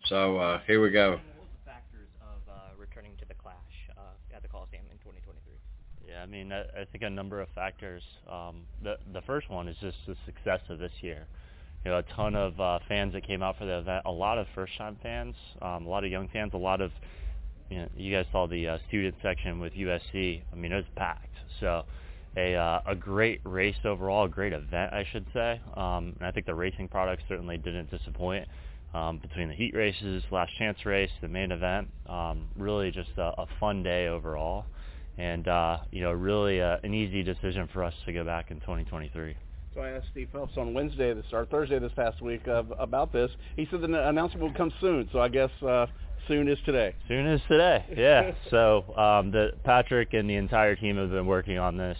So 0.06 0.38
uh, 0.38 0.62
here 0.66 0.82
we 0.82 0.90
go. 0.90 1.20
Factors 1.66 2.10
of 2.22 2.42
uh, 2.50 2.76
returning 2.78 3.12
to 3.20 3.26
the 3.26 3.34
Clash 3.34 3.56
uh, 3.98 4.36
at 4.36 4.42
the 4.42 4.48
Coliseum 4.48 4.84
in 4.92 4.98
2023. 5.00 5.54
Yeah, 6.08 6.13
I 6.24 6.26
mean, 6.26 6.54
I, 6.54 6.62
I 6.62 6.86
think 6.90 7.04
a 7.04 7.10
number 7.10 7.42
of 7.42 7.50
factors. 7.54 8.02
Um, 8.32 8.62
the 8.82 8.96
the 9.12 9.22
first 9.24 9.50
one 9.50 9.68
is 9.68 9.76
just 9.82 9.98
the 10.08 10.16
success 10.26 10.62
of 10.70 10.80
this 10.80 10.94
year. 11.02 11.28
You 11.84 11.92
know, 11.92 11.98
a 11.98 12.04
ton 12.04 12.34
of 12.34 12.58
uh, 12.62 12.80
fans 12.88 13.12
that 13.12 13.28
came 13.28 13.44
out 13.44 13.58
for 13.58 13.66
the 13.66 13.78
event. 13.80 14.04
A 14.06 14.12
lot 14.12 14.38
of 14.38 14.48
first-time 14.56 14.98
fans, 15.04 15.36
um, 15.62 15.86
a 15.86 15.90
lot 15.90 16.06
of 16.06 16.12
young 16.12 16.30
fans, 16.30 16.52
a 16.54 16.58
lot 16.58 16.80
of 16.80 16.92
you 17.70 17.80
know, 17.80 17.90
you 17.98 18.16
guys 18.16 18.26
saw 18.32 18.48
the 18.48 18.68
uh, 18.68 18.78
student 18.88 19.16
section 19.22 19.60
with 19.60 19.74
USC. 19.74 20.42
I 20.50 20.56
mean, 20.56 20.72
it 20.72 20.78
was 20.78 20.86
packed. 20.96 21.36
So 21.60 21.84
a 22.38 22.56
uh, 22.56 22.80
a 22.86 22.96
great 22.96 23.42
race 23.44 23.76
overall, 23.84 24.26
a 24.26 24.30
great 24.30 24.54
event, 24.54 24.94
I 24.94 25.06
should 25.12 25.26
say. 25.34 25.60
Um, 25.76 26.14
and 26.20 26.26
I 26.26 26.32
think 26.32 26.46
the 26.46 26.56
racing 26.56 26.88
products 26.88 27.24
certainly 27.28 27.58
didn't 27.58 27.92
disappoint. 27.92 28.48
Um, 28.94 29.18
between 29.18 29.50
the 29.50 29.56
heat 29.56 29.76
races, 29.76 30.24
last 30.32 30.56
chance 30.58 30.86
race, 30.86 31.10
the 31.20 31.28
main 31.28 31.52
event, 31.52 31.90
um, 32.08 32.46
really 32.56 32.92
just 32.92 33.10
a, 33.18 33.34
a 33.42 33.48
fun 33.60 33.82
day 33.82 34.08
overall, 34.08 34.66
and 35.18 35.48
uh, 35.48 35.78
you 35.92 36.02
know, 36.02 36.12
really 36.12 36.62
uh, 36.62 36.78
an 36.84 36.94
easy 36.94 37.24
decision 37.24 37.70
for 37.74 37.84
us 37.84 37.94
to 38.06 38.14
go 38.14 38.24
back 38.24 38.52
in 38.52 38.60
2023. 38.62 39.36
So 39.76 39.82
I 39.82 39.90
asked 39.90 40.08
Steve 40.12 40.30
Phelps 40.32 40.54
on 40.58 40.74
Wednesday, 40.74 41.14
this 41.14 41.26
or 41.32 41.46
Thursday 41.46 41.80
this 41.80 41.92
past 41.96 42.22
week, 42.22 42.48
uh, 42.48 42.64
about 42.78 43.12
this. 43.12 43.32
He 43.56 43.68
said 43.72 43.82
the 43.82 44.08
announcement 44.08 44.44
will 44.44 44.54
come 44.54 44.72
soon. 44.80 45.10
So 45.12 45.20
I 45.20 45.30
guess 45.30 45.50
uh, 45.68 45.88
soon 46.28 46.48
is 46.48 46.60
today. 46.66 46.96
Soon 47.08 47.26
is 47.26 47.42
today, 47.48 47.86
yeah. 47.98 48.32
so 48.52 48.84
um, 48.96 49.32
the 49.32 49.52
Patrick 49.64 50.14
and 50.14 50.30
the 50.30 50.36
entire 50.36 50.76
team 50.76 50.98
have 50.98 51.10
been 51.10 51.26
working 51.26 51.58
on 51.58 51.78
this 51.78 51.98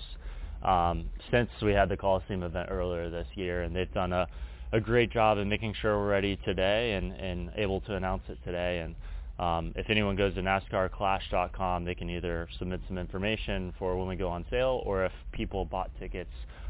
um, 0.64 1.10
since 1.32 1.50
we 1.62 1.74
had 1.74 1.90
the 1.90 1.98
Coliseum 1.98 2.44
event 2.44 2.70
earlier 2.72 3.10
this 3.10 3.28
year, 3.36 3.64
and 3.64 3.76
they've 3.76 3.94
done 3.94 4.14
a, 4.14 4.28
a 4.72 4.80
great 4.80 5.12
job 5.12 5.38
in 5.38 5.50
making 5.50 5.74
sure 5.82 5.98
we're 5.98 6.10
ready 6.10 6.38
today 6.46 6.94
and, 6.94 7.12
and 7.14 7.52
able 7.56 7.82
to 7.82 7.96
announce 7.96 8.24
it 8.30 8.38
today. 8.46 8.80
And 8.80 8.96
um, 9.40 9.74
if 9.76 9.90
anyone 9.90 10.16
goes 10.16 10.36
to 10.36 10.42
NASCARClash.com, 10.42 11.86
they 11.86 11.96
can 11.96 12.10
either 12.10 12.48
submit 12.60 12.82
some 12.88 12.98
information 12.98 13.74
for 13.80 13.98
when 13.98 14.08
we 14.08 14.16
go 14.16 14.30
on 14.30 14.46
sale, 14.50 14.82
or 14.86 15.06
if 15.06 15.12
people 15.32 15.66
bought 15.66 15.90
tickets 16.00 16.30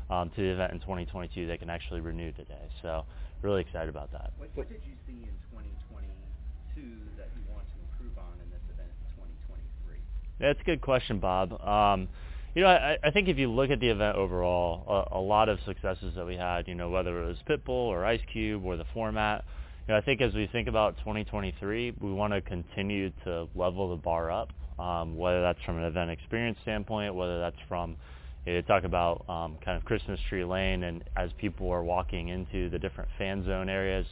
um, 0.10 0.30
to 0.36 0.42
the 0.42 0.54
event 0.54 0.72
in 0.72 0.80
2022, 0.80 1.46
they 1.48 1.58
can 1.58 1.70
actually 1.70 2.00
renew 2.00 2.32
today. 2.32 2.70
So 2.82 3.06
really 3.42 3.62
excited 3.62 3.90
about 3.90 4.12
that. 4.14 4.32
What, 4.38 4.50
what 4.56 4.70
did 4.70 4.82
you 4.86 4.94
see 5.06 5.24
in 5.24 5.36
2022 5.52 6.98
that 7.18 7.28
you 7.36 7.44
want 7.54 7.66
to 7.68 7.76
improve 7.92 8.18
on 8.18 8.34
in 8.44 8.50
this 8.50 8.64
event 8.72 8.90
in 8.90 9.12
2023? 9.20 10.00
That's 10.40 10.60
a 10.62 10.64
good 10.64 10.82
question, 10.82 11.20
Bob. 11.20 11.60
Um, 11.62 12.08
you 12.56 12.62
know, 12.62 12.70
I, 12.70 12.98
I 13.04 13.12
think 13.12 13.28
if 13.28 13.38
you 13.38 13.52
look 13.52 13.72
at 13.72 13.80
the 13.80 13.90
event 13.90 14.16
overall, 14.16 15.08
a, 15.12 15.18
a 15.18 15.22
lot 15.22 15.50
of 15.50 15.60
successes 15.66 16.14
that 16.16 16.26
we 16.26 16.38
had, 16.38 16.68
you 16.68 16.76
know, 16.76 16.90
whether 16.90 17.24
it 17.24 17.28
was 17.28 17.38
Pitbull 17.50 17.70
or 17.70 18.06
Ice 18.06 18.22
Cube 18.32 18.64
or 18.64 18.78
the 18.78 18.86
format, 18.94 19.44
you 19.88 19.94
know, 19.94 19.98
I 19.98 20.02
think 20.02 20.22
as 20.22 20.34
we 20.34 20.48
think 20.48 20.70
about 20.70 20.98
2023, 21.00 21.96
we 22.00 22.14
want 22.14 22.34
to 22.34 22.42
continue 22.42 23.12
to 23.26 23.48
level 23.54 23.90
the 23.90 24.02
bar 24.02 24.32
up, 24.32 24.50
um, 24.80 25.18
whether 25.18 25.42
that's 25.42 25.60
from 25.66 25.78
an 25.78 25.84
event 25.84 26.10
experience 26.10 26.58
standpoint, 26.62 27.14
whether 27.14 27.40
that's 27.40 27.58
from 27.68 27.98
you 28.46 28.54
know, 28.54 28.62
talk 28.62 28.86
about 28.86 29.26
um, 29.28 29.58
kind 29.64 29.78
of 29.78 29.84
Christmas 29.84 30.20
tree 30.30 30.46
lane 30.46 30.84
and 30.84 31.04
as 31.18 31.32
people 31.38 31.70
are 31.70 31.84
walking 31.84 32.30
into 32.30 32.70
the 32.70 32.80
different 32.80 33.10
fan 33.18 33.44
zone 33.46 33.68
areas, 33.68 34.06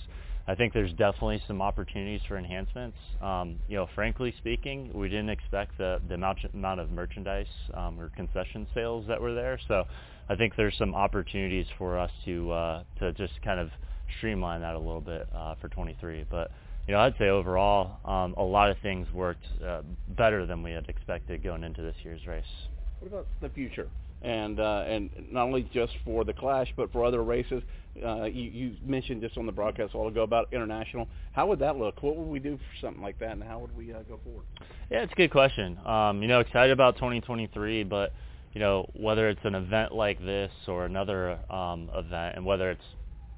I 0.45 0.55
think 0.55 0.73
there's 0.73 0.91
definitely 0.91 1.41
some 1.47 1.61
opportunities 1.61 2.19
for 2.27 2.37
enhancements. 2.37 2.97
Um, 3.21 3.57
you 3.69 3.77
know, 3.77 3.87
frankly 3.95 4.33
speaking, 4.39 4.91
we 4.93 5.07
didn't 5.07 5.29
expect 5.29 5.77
the, 5.77 6.01
the 6.09 6.15
amount, 6.15 6.39
amount 6.53 6.81
of 6.81 6.91
merchandise 6.91 7.47
um, 7.73 7.97
or 7.97 8.09
concession 8.09 8.67
sales 8.73 9.05
that 9.07 9.21
were 9.21 9.33
there. 9.33 9.57
So 9.69 9.85
I 10.27 10.35
think 10.35 10.53
there's 10.57 10.77
some 10.77 10.95
opportunities 10.95 11.67
for 11.77 11.97
us 11.97 12.11
to 12.25 12.51
uh, 12.51 12.83
to 12.99 13.13
just 13.13 13.33
kind 13.43 13.59
of 13.59 13.69
streamline 14.17 14.61
that 14.61 14.75
a 14.75 14.79
little 14.79 15.01
bit 15.01 15.27
uh, 15.35 15.55
for 15.61 15.69
23. 15.69 16.25
But 16.29 16.51
you 16.87 16.93
know, 16.93 16.99
I'd 16.99 17.15
say 17.17 17.29
overall, 17.29 17.97
um, 18.05 18.33
a 18.37 18.43
lot 18.43 18.69
of 18.69 18.77
things 18.79 19.07
worked 19.13 19.45
uh, 19.65 19.81
better 20.09 20.45
than 20.45 20.63
we 20.63 20.71
had 20.71 20.89
expected 20.89 21.43
going 21.43 21.63
into 21.63 21.81
this 21.81 21.95
year's 22.03 22.25
race. 22.25 22.43
What 22.99 23.07
about 23.07 23.27
the 23.41 23.49
future? 23.49 23.87
and 24.21 24.59
uh, 24.59 24.83
and 24.87 25.09
not 25.31 25.43
only 25.43 25.67
just 25.73 25.93
for 26.05 26.23
the 26.23 26.33
Clash, 26.33 26.71
but 26.75 26.91
for 26.91 27.05
other 27.05 27.23
races. 27.23 27.63
Uh, 28.05 28.23
you, 28.23 28.43
you 28.43 28.75
mentioned 28.85 29.21
just 29.21 29.37
on 29.37 29.45
the 29.45 29.51
broadcast 29.51 29.93
a 29.93 29.97
while 29.97 30.07
ago 30.07 30.23
about 30.23 30.47
international. 30.53 31.09
How 31.33 31.47
would 31.47 31.59
that 31.59 31.75
look? 31.75 32.01
What 32.01 32.15
would 32.15 32.27
we 32.27 32.39
do 32.39 32.57
for 32.57 32.85
something 32.85 33.03
like 33.03 33.19
that, 33.19 33.31
and 33.31 33.43
how 33.43 33.59
would 33.59 33.75
we 33.75 33.93
uh, 33.93 33.97
go 34.07 34.19
forward? 34.23 34.45
Yeah, 34.89 35.03
it's 35.03 35.11
a 35.11 35.15
good 35.15 35.31
question. 35.31 35.77
Um, 35.85 36.21
you 36.21 36.29
know, 36.29 36.39
excited 36.39 36.71
about 36.71 36.95
2023, 36.95 37.83
but 37.83 38.13
you 38.53 38.61
know 38.61 38.89
whether 38.93 39.27
it's 39.27 39.43
an 39.43 39.55
event 39.55 39.93
like 39.93 40.23
this 40.23 40.51
or 40.67 40.85
another 40.85 41.39
um, 41.49 41.89
event, 41.93 42.37
and 42.37 42.45
whether 42.45 42.71
it's 42.71 42.83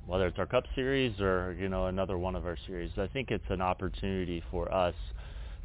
whether 0.05 0.27
it's 0.27 0.39
our 0.39 0.45
Cup 0.45 0.65
Series 0.75 1.19
or 1.19 1.55
you 1.59 1.69
know 1.69 1.87
another 1.87 2.17
one 2.17 2.35
of 2.35 2.45
our 2.45 2.57
series, 2.67 2.91
I 2.97 3.07
think 3.07 3.31
it's 3.31 3.49
an 3.49 3.61
opportunity 3.61 4.43
for 4.51 4.73
us 4.73 4.95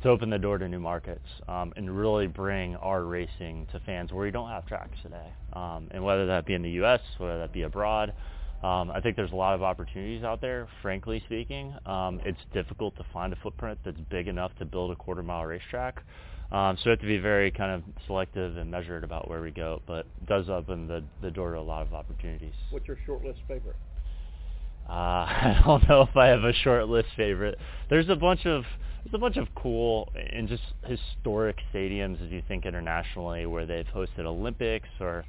to 0.02 0.08
open 0.08 0.30
the 0.30 0.38
door 0.38 0.58
to 0.58 0.68
new 0.68 0.78
markets 0.78 1.26
um, 1.48 1.72
and 1.76 1.96
really 1.96 2.28
bring 2.28 2.76
our 2.76 3.04
racing 3.04 3.66
to 3.72 3.80
fans 3.80 4.12
where 4.12 4.24
we 4.24 4.30
don't 4.30 4.48
have 4.48 4.64
tracks 4.66 4.96
today. 5.02 5.32
Um, 5.54 5.88
and 5.90 6.04
whether 6.04 6.26
that 6.26 6.46
be 6.46 6.54
in 6.54 6.62
the 6.62 6.70
U.S., 6.70 7.00
whether 7.18 7.38
that 7.38 7.52
be 7.52 7.62
abroad, 7.62 8.14
um, 8.62 8.90
I 8.90 9.00
think 9.00 9.16
there's 9.16 9.32
a 9.32 9.36
lot 9.36 9.54
of 9.54 9.62
opportunities 9.62 10.24
out 10.24 10.40
there. 10.40 10.68
Frankly 10.82 11.22
speaking, 11.26 11.74
um, 11.86 12.20
it's 12.24 12.38
difficult 12.52 12.96
to 12.96 13.04
find 13.12 13.32
a 13.32 13.36
footprint 13.36 13.78
that's 13.84 14.00
big 14.10 14.28
enough 14.28 14.52
to 14.58 14.64
build 14.64 14.92
a 14.92 14.96
quarter 14.96 15.22
mile 15.22 15.44
racetrack. 15.44 16.02
Um, 16.50 16.76
so 16.76 16.84
we 16.86 16.90
have 16.90 17.00
to 17.00 17.06
be 17.06 17.18
very 17.18 17.50
kind 17.50 17.72
of 17.72 17.82
selective 18.06 18.56
and 18.56 18.70
measured 18.70 19.04
about 19.04 19.28
where 19.28 19.42
we 19.42 19.50
go, 19.50 19.82
but 19.86 20.06
it 20.20 20.26
does 20.26 20.48
open 20.48 20.88
the, 20.88 21.04
the 21.20 21.30
door 21.30 21.52
to 21.52 21.58
a 21.58 21.60
lot 21.60 21.86
of 21.86 21.92
opportunities. 21.92 22.54
What's 22.70 22.88
your 22.88 22.98
short 23.04 23.22
list 23.22 23.40
favorite? 23.46 23.76
Uh, 24.88 24.92
I 24.92 25.62
don't 25.64 25.88
know 25.88 26.02
if 26.02 26.16
I 26.16 26.26
have 26.26 26.44
a 26.44 26.52
short 26.52 26.88
list 26.88 27.08
favorite. 27.16 27.58
There's 27.90 28.08
a 28.08 28.16
bunch 28.16 28.46
of 28.46 28.64
there's 29.04 29.14
a 29.14 29.18
bunch 29.18 29.36
of 29.36 29.48
cool 29.54 30.12
and 30.32 30.48
just 30.48 30.62
historic 30.84 31.56
stadiums 31.72 32.24
as 32.24 32.30
you 32.30 32.42
think 32.48 32.66
internationally 32.66 33.46
where 33.46 33.64
they've 33.64 33.86
hosted 33.86 34.24
Olympics 34.24 34.88
or 35.00 35.24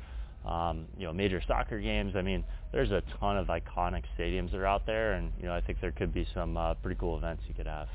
um, 0.46 0.86
you 0.98 1.06
know 1.06 1.14
major 1.14 1.42
soccer 1.48 1.80
games. 1.80 2.16
I 2.16 2.22
mean, 2.22 2.44
there's 2.72 2.92
a 2.92 3.04
ton 3.20 3.38
of 3.38 3.48
iconic 3.48 4.04
stadiums 4.18 4.52
that 4.52 4.58
are 4.58 4.66
out 4.66 4.86
there, 4.86 5.14
and 5.14 5.32
you 5.40 5.48
know 5.48 5.54
I 5.54 5.62
think 5.62 5.82
there 5.82 5.92
could 5.92 6.14
be 6.14 6.28
some 6.34 6.58
uh, 6.58 6.74
pretty 6.76 7.00
cool 7.00 7.18
events 7.18 7.44
you 7.48 7.54
could 7.54 7.68
have. 7.68 7.88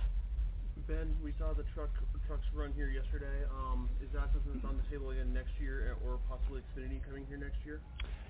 Ben, 0.87 1.15
we 1.23 1.33
saw 1.39 1.55
the 1.55 1.65
truck 1.75 1.91
trucks 2.27 2.47
run 2.55 2.73
here 2.75 2.89
yesterday. 2.89 3.45
Um, 3.51 3.89
is 4.03 4.09
that 4.13 4.29
something 4.33 4.53
that's 4.55 4.65
on 4.65 4.77
the 4.77 4.91
table 4.91 5.11
again 5.11 5.33
next 5.33 5.53
year, 5.61 5.97
or 6.05 6.19
possibly 6.29 6.61
Xfinity 6.61 7.05
coming 7.05 7.27
here 7.29 7.37
next 7.37 7.59
year? 7.65 7.81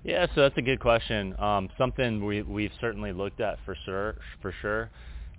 Yeah, 0.03 0.27
so 0.35 0.41
that's 0.41 0.57
a 0.57 0.61
good 0.61 0.79
question. 0.79 1.37
Um, 1.39 1.69
something 1.77 2.23
we 2.23 2.41
we've 2.41 2.71
certainly 2.79 3.11
looked 3.11 3.41
at 3.41 3.57
for 3.65 3.75
sure, 3.85 4.15
for 4.41 4.53
sure. 4.61 4.89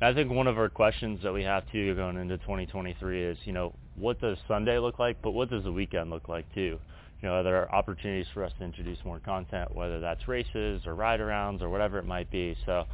And 0.01 0.11
I 0.11 0.15
think 0.15 0.31
one 0.31 0.47
of 0.47 0.59
our 0.59 0.69
questions 0.69 1.21
that 1.23 1.33
we 1.33 1.43
have 1.45 1.65
too 1.71 1.95
going 1.95 2.17
into 2.17 2.37
2023 2.39 3.23
is, 3.23 3.39
you 3.45 3.53
know, 3.53 3.73
what 3.95 4.21
does 4.21 4.37
Sunday 4.47 4.79
look 4.79 4.99
like, 4.99 5.23
but 5.23 5.31
what 5.31 5.49
does 5.49 5.65
the 5.65 5.73
weekend 5.73 6.11
look 6.11 6.29
like 6.29 6.53
too? 6.55 6.79
You 7.23 7.29
know, 7.29 7.37
are 7.37 7.43
there 7.43 7.75
opportunities 7.75 8.27
for 8.35 8.45
us 8.45 8.53
to 8.59 8.65
introduce 8.65 8.99
more 9.05 9.21
content, 9.21 9.75
whether 9.75 10.01
that's 10.01 10.29
races 10.29 10.83
or 10.87 10.95
ride-arounds 10.95 11.63
or 11.63 11.71
whatever 11.71 11.99
it 11.99 12.05
might 12.05 12.31
be. 12.31 12.55
So, 12.67 12.85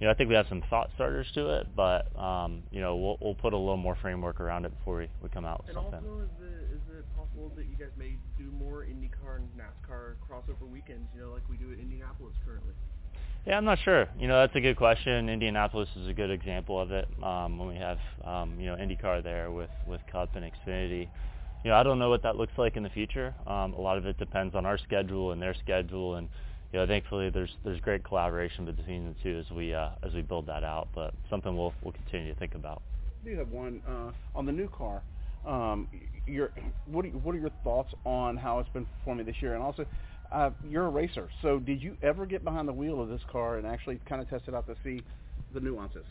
you 0.00 0.06
know, 0.06 0.10
I 0.12 0.14
think 0.14 0.30
we 0.30 0.34
have 0.34 0.46
some 0.48 0.62
thought 0.70 0.90
starters 0.94 1.26
to 1.34 1.50
it, 1.60 1.68
but 1.76 2.08
um, 2.18 2.62
you 2.70 2.80
know, 2.80 2.96
we'll 2.96 3.18
we'll 3.20 3.34
put 3.34 3.52
a 3.52 3.56
little 3.56 3.76
more 3.76 3.96
framework 4.00 4.40
around 4.40 4.64
it 4.64 4.76
before 4.78 4.96
we, 4.96 5.08
we 5.22 5.28
come 5.28 5.44
out 5.44 5.60
with 5.60 5.68
And 5.68 5.76
something. 5.76 6.00
also, 6.08 6.20
is 6.24 6.30
it, 6.40 6.74
is 6.74 6.98
it 6.98 7.04
possible 7.16 7.52
that 7.54 7.66
you 7.66 7.76
guys 7.76 7.92
may 7.98 8.16
do 8.38 8.50
more 8.50 8.84
IndyCar 8.84 9.36
and 9.36 9.48
NASCAR 9.56 10.14
crossover 10.28 10.68
weekends, 10.70 11.08
you 11.14 11.20
know, 11.20 11.32
like 11.32 11.42
we 11.50 11.56
do 11.58 11.70
at 11.72 11.78
Indianapolis 11.78 12.34
currently? 12.46 12.72
Yeah, 13.46 13.56
I'm 13.56 13.64
not 13.64 13.78
sure. 13.84 14.08
You 14.18 14.28
know, 14.28 14.40
that's 14.40 14.54
a 14.56 14.60
good 14.60 14.76
question. 14.76 15.28
Indianapolis 15.28 15.88
is 15.96 16.08
a 16.08 16.12
good 16.12 16.30
example 16.30 16.80
of 16.80 16.92
it. 16.92 17.06
Um, 17.22 17.58
when 17.58 17.68
we 17.68 17.76
have, 17.76 17.98
um, 18.24 18.58
you 18.58 18.66
know, 18.66 18.76
IndyCar 18.76 19.22
there 19.22 19.50
with 19.50 19.70
with 19.86 20.00
Cup 20.10 20.34
and 20.36 20.44
Xfinity. 20.44 21.08
You 21.64 21.70
know, 21.70 21.76
I 21.76 21.82
don't 21.82 21.98
know 21.98 22.08
what 22.08 22.22
that 22.22 22.36
looks 22.36 22.52
like 22.56 22.76
in 22.76 22.82
the 22.82 22.90
future. 22.90 23.34
Um, 23.46 23.74
a 23.74 23.80
lot 23.80 23.98
of 23.98 24.06
it 24.06 24.18
depends 24.18 24.54
on 24.54 24.64
our 24.64 24.78
schedule 24.78 25.32
and 25.32 25.40
their 25.42 25.54
schedule, 25.54 26.16
and 26.16 26.28
you 26.72 26.78
know, 26.78 26.86
thankfully 26.86 27.30
there's 27.30 27.50
there's 27.64 27.80
great 27.80 28.04
collaboration 28.04 28.64
between 28.64 29.06
the 29.06 29.14
two 29.22 29.38
as 29.38 29.50
we 29.54 29.74
uh, 29.74 29.90
as 30.02 30.12
we 30.14 30.22
build 30.22 30.46
that 30.46 30.64
out. 30.64 30.88
But 30.94 31.14
something 31.28 31.56
we'll 31.56 31.74
we'll 31.82 31.92
continue 31.92 32.32
to 32.32 32.38
think 32.38 32.54
about. 32.54 32.82
I 33.22 33.28
do 33.28 33.36
have 33.36 33.50
one 33.50 33.82
uh, 33.88 34.12
on 34.34 34.46
the 34.46 34.52
new 34.52 34.68
car. 34.68 35.02
Um, 35.46 35.88
your 36.26 36.52
what 36.86 37.04
are, 37.04 37.08
what 37.08 37.34
are 37.34 37.38
your 37.38 37.50
thoughts 37.64 37.92
on 38.04 38.36
how 38.36 38.58
it's 38.58 38.68
been 38.70 38.86
performing 38.86 39.26
this 39.26 39.36
year? 39.40 39.54
And 39.54 39.62
also, 39.62 39.86
uh, 40.32 40.50
you're 40.68 40.86
a 40.86 40.90
racer, 40.90 41.28
so 41.42 41.58
did 41.58 41.82
you 41.82 41.96
ever 42.02 42.26
get 42.26 42.44
behind 42.44 42.68
the 42.68 42.72
wheel 42.72 43.00
of 43.00 43.08
this 43.08 43.22
car 43.32 43.56
and 43.56 43.66
actually 43.66 43.98
kind 44.08 44.20
of 44.20 44.28
test 44.28 44.44
it 44.46 44.54
out 44.54 44.66
to 44.66 44.76
see 44.84 45.02
the 45.54 45.60
nuances? 45.60 46.04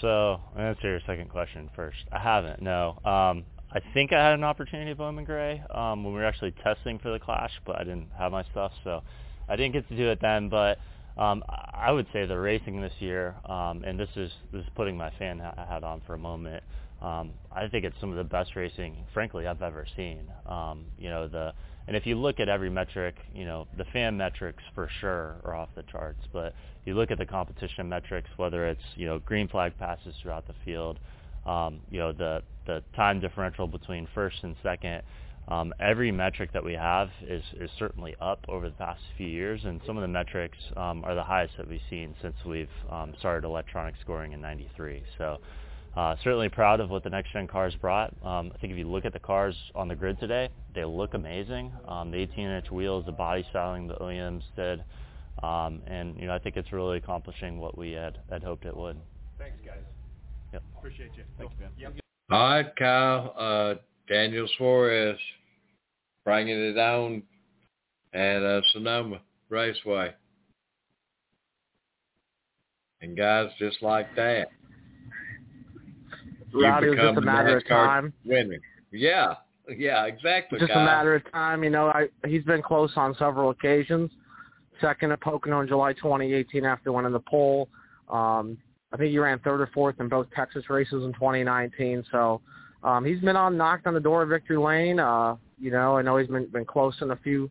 So, 0.00 0.40
I'll 0.56 0.62
answer 0.62 0.88
your 0.88 1.00
second 1.06 1.30
question 1.30 1.70
first. 1.76 1.98
I 2.10 2.18
haven't. 2.18 2.60
No. 2.60 2.98
Um, 3.04 3.44
I 3.72 3.80
think 3.92 4.12
I 4.12 4.24
had 4.24 4.34
an 4.34 4.44
opportunity 4.44 4.90
at 4.90 4.98
Bowman 4.98 5.24
Gray 5.24 5.62
um, 5.70 6.04
when 6.04 6.14
we 6.14 6.20
were 6.20 6.26
actually 6.26 6.52
testing 6.62 6.98
for 6.98 7.10
the 7.10 7.18
Clash, 7.18 7.50
but 7.66 7.76
I 7.76 7.84
didn't 7.84 8.08
have 8.16 8.32
my 8.32 8.44
stuff, 8.50 8.72
so 8.82 9.02
I 9.48 9.56
didn't 9.56 9.72
get 9.72 9.88
to 9.88 9.96
do 9.96 10.10
it 10.10 10.20
then. 10.20 10.48
But 10.48 10.78
um, 11.16 11.42
I 11.48 11.90
would 11.92 12.06
say 12.12 12.26
the 12.26 12.38
racing 12.38 12.80
this 12.80 12.94
year, 12.98 13.34
um, 13.46 13.84
and 13.84 13.98
this 13.98 14.10
is 14.16 14.30
this 14.52 14.62
is 14.62 14.70
putting 14.74 14.96
my 14.96 15.10
fan 15.18 15.38
hat 15.38 15.84
on 15.84 16.02
for 16.06 16.14
a 16.14 16.18
moment. 16.18 16.62
Um, 17.02 17.32
I 17.52 17.68
think 17.68 17.84
it's 17.84 17.96
some 18.00 18.10
of 18.10 18.16
the 18.16 18.24
best 18.24 18.56
racing, 18.56 18.96
frankly, 19.12 19.46
I've 19.46 19.62
ever 19.62 19.86
seen. 19.96 20.30
Um, 20.46 20.86
you 20.98 21.10
know 21.10 21.28
the 21.28 21.52
and 21.86 21.96
if 21.96 22.06
you 22.06 22.16
look 22.16 22.40
at 22.40 22.48
every 22.48 22.70
metric, 22.70 23.14
you 23.34 23.44
know, 23.44 23.66
the 23.76 23.84
fan 23.86 24.16
metrics 24.16 24.62
for 24.74 24.88
sure 25.00 25.36
are 25.44 25.54
off 25.54 25.68
the 25.74 25.82
charts. 25.82 26.20
But 26.32 26.54
you 26.86 26.94
look 26.94 27.10
at 27.10 27.18
the 27.18 27.26
competition 27.26 27.88
metrics, 27.88 28.28
whether 28.36 28.66
it's, 28.66 28.82
you 28.96 29.06
know, 29.06 29.18
green 29.18 29.48
flag 29.48 29.76
passes 29.78 30.14
throughout 30.22 30.46
the 30.46 30.54
field, 30.64 30.98
um, 31.44 31.80
you 31.90 31.98
know, 31.98 32.12
the, 32.12 32.42
the 32.66 32.82
time 32.96 33.20
differential 33.20 33.66
between 33.66 34.08
first 34.14 34.36
and 34.42 34.56
second, 34.62 35.02
um, 35.48 35.74
every 35.78 36.10
metric 36.10 36.50
that 36.52 36.64
we 36.64 36.72
have 36.72 37.10
is, 37.26 37.42
is 37.60 37.70
certainly 37.78 38.14
up 38.20 38.44
over 38.48 38.68
the 38.68 38.76
past 38.76 39.00
few 39.16 39.26
years, 39.26 39.60
and 39.64 39.80
some 39.86 39.96
of 39.96 40.02
the 40.02 40.08
metrics 40.08 40.56
um, 40.76 41.04
are 41.04 41.14
the 41.14 41.22
highest 41.22 41.56
that 41.58 41.68
we've 41.68 41.80
seen 41.90 42.14
since 42.22 42.34
we've 42.46 42.68
um, 42.90 43.14
started 43.18 43.46
electronic 43.46 43.94
scoring 44.00 44.32
in 44.32 44.40
'93. 44.40 45.02
So 45.18 45.38
uh, 45.96 46.16
certainly 46.24 46.48
proud 46.48 46.80
of 46.80 46.90
what 46.90 47.04
the 47.04 47.10
next 47.10 47.32
gen 47.32 47.46
cars 47.46 47.74
brought. 47.80 48.14
Um, 48.24 48.52
I 48.54 48.58
think 48.58 48.72
if 48.72 48.78
you 48.78 48.88
look 48.88 49.04
at 49.04 49.12
the 49.12 49.20
cars 49.20 49.54
on 49.74 49.86
the 49.86 49.94
grid 49.94 50.18
today, 50.18 50.48
they 50.74 50.84
look 50.84 51.14
amazing. 51.14 51.72
Um, 51.86 52.10
the 52.10 52.16
18-inch 52.16 52.70
wheels, 52.70 53.04
the 53.04 53.12
body 53.12 53.46
styling 53.50 53.86
that 53.88 54.00
Williams 54.00 54.44
did, 54.56 54.82
um, 55.42 55.82
and 55.86 56.18
you 56.18 56.26
know 56.26 56.34
I 56.34 56.38
think 56.38 56.56
it's 56.56 56.72
really 56.72 56.96
accomplishing 56.96 57.58
what 57.58 57.76
we 57.76 57.92
had, 57.92 58.18
had 58.30 58.42
hoped 58.42 58.64
it 58.64 58.76
would. 58.76 58.96
Thanks, 59.38 59.58
guys. 59.64 59.78
Yep. 60.54 60.62
Appreciate 60.78 61.10
you. 61.16 61.24
Thanks, 61.38 61.54
Ben. 61.60 61.68
Yep. 61.78 61.94
All 62.30 62.38
right, 62.38 62.76
Kyle. 62.76 63.34
Uh, 63.38 63.74
Daniel 64.08 64.48
Suarez 64.56 65.18
bringing 66.24 66.58
it 66.58 66.72
down 66.72 67.22
at 68.12 68.42
uh, 68.42 68.60
Sonoma 68.72 69.20
Raceway. 69.48 70.12
And 73.00 73.16
guys, 73.16 73.50
just 73.58 73.82
like 73.82 74.14
that, 74.16 74.48
you 76.52 76.60
become 76.60 77.14
just 77.14 77.18
a 77.18 77.20
matter 77.20 77.58
of 77.58 77.68
time. 77.68 78.12
winner. 78.24 78.58
Yeah, 78.92 79.34
yeah, 79.76 80.06
exactly. 80.06 80.58
Just 80.58 80.72
Kyle. 80.72 80.82
a 80.82 80.86
matter 80.86 81.14
of 81.14 81.32
time. 81.32 81.64
You 81.64 81.70
know, 81.70 81.88
I, 81.88 82.08
he's 82.26 82.44
been 82.44 82.62
close 82.62 82.92
on 82.96 83.14
several 83.18 83.50
occasions. 83.50 84.10
Second 84.80 85.12
at 85.12 85.20
Pocono 85.20 85.60
in 85.60 85.68
July 85.68 85.92
2018 85.92 86.64
after 86.64 86.92
winning 86.92 87.12
the 87.12 87.20
pole. 87.20 87.68
Um, 88.08 88.56
I 88.92 88.96
think 88.96 89.10
he 89.10 89.18
ran 89.18 89.38
third 89.40 89.60
or 89.60 89.70
fourth 89.74 90.00
in 90.00 90.08
both 90.08 90.26
Texas 90.34 90.70
races 90.70 91.04
in 91.04 91.12
2019. 91.12 92.04
So 92.10 92.40
um, 92.84 93.04
he's 93.04 93.20
been 93.20 93.36
on 93.36 93.56
knocked 93.56 93.86
on 93.86 93.94
the 93.94 94.00
door 94.00 94.22
of 94.22 94.28
victory 94.28 94.58
lane. 94.58 95.00
Uh, 95.00 95.36
you 95.58 95.70
know, 95.70 95.96
I 95.96 96.02
know 96.02 96.18
he's 96.18 96.28
been 96.28 96.46
been 96.46 96.64
close 96.64 96.94
in 97.00 97.10
a 97.10 97.16
few 97.16 97.50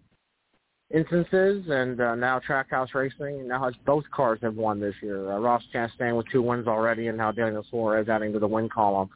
instances, 0.94 1.66
and 1.68 2.00
uh, 2.00 2.16
now 2.16 2.40
Trackhouse 2.40 2.94
Racing 2.94 3.48
now 3.48 3.64
has 3.64 3.74
both 3.86 4.04
cars 4.16 4.40
have 4.44 4.56
won 4.56 4.80
this 4.80 4.96
year. 5.02 5.32
Uh, 5.32 5.40
Ross 5.40 5.64
Chastain 5.74 6.16
with 6.16 6.28
two 6.32 6.42
wins 6.42 6.68
already, 6.68 7.08
and 7.08 7.18
now 7.18 7.32
Daniel 7.32 7.66
Suarez 7.70 8.08
adding 8.08 8.32
to 8.34 8.40
the 8.40 8.48
win 8.48 8.70
column. 8.70 9.10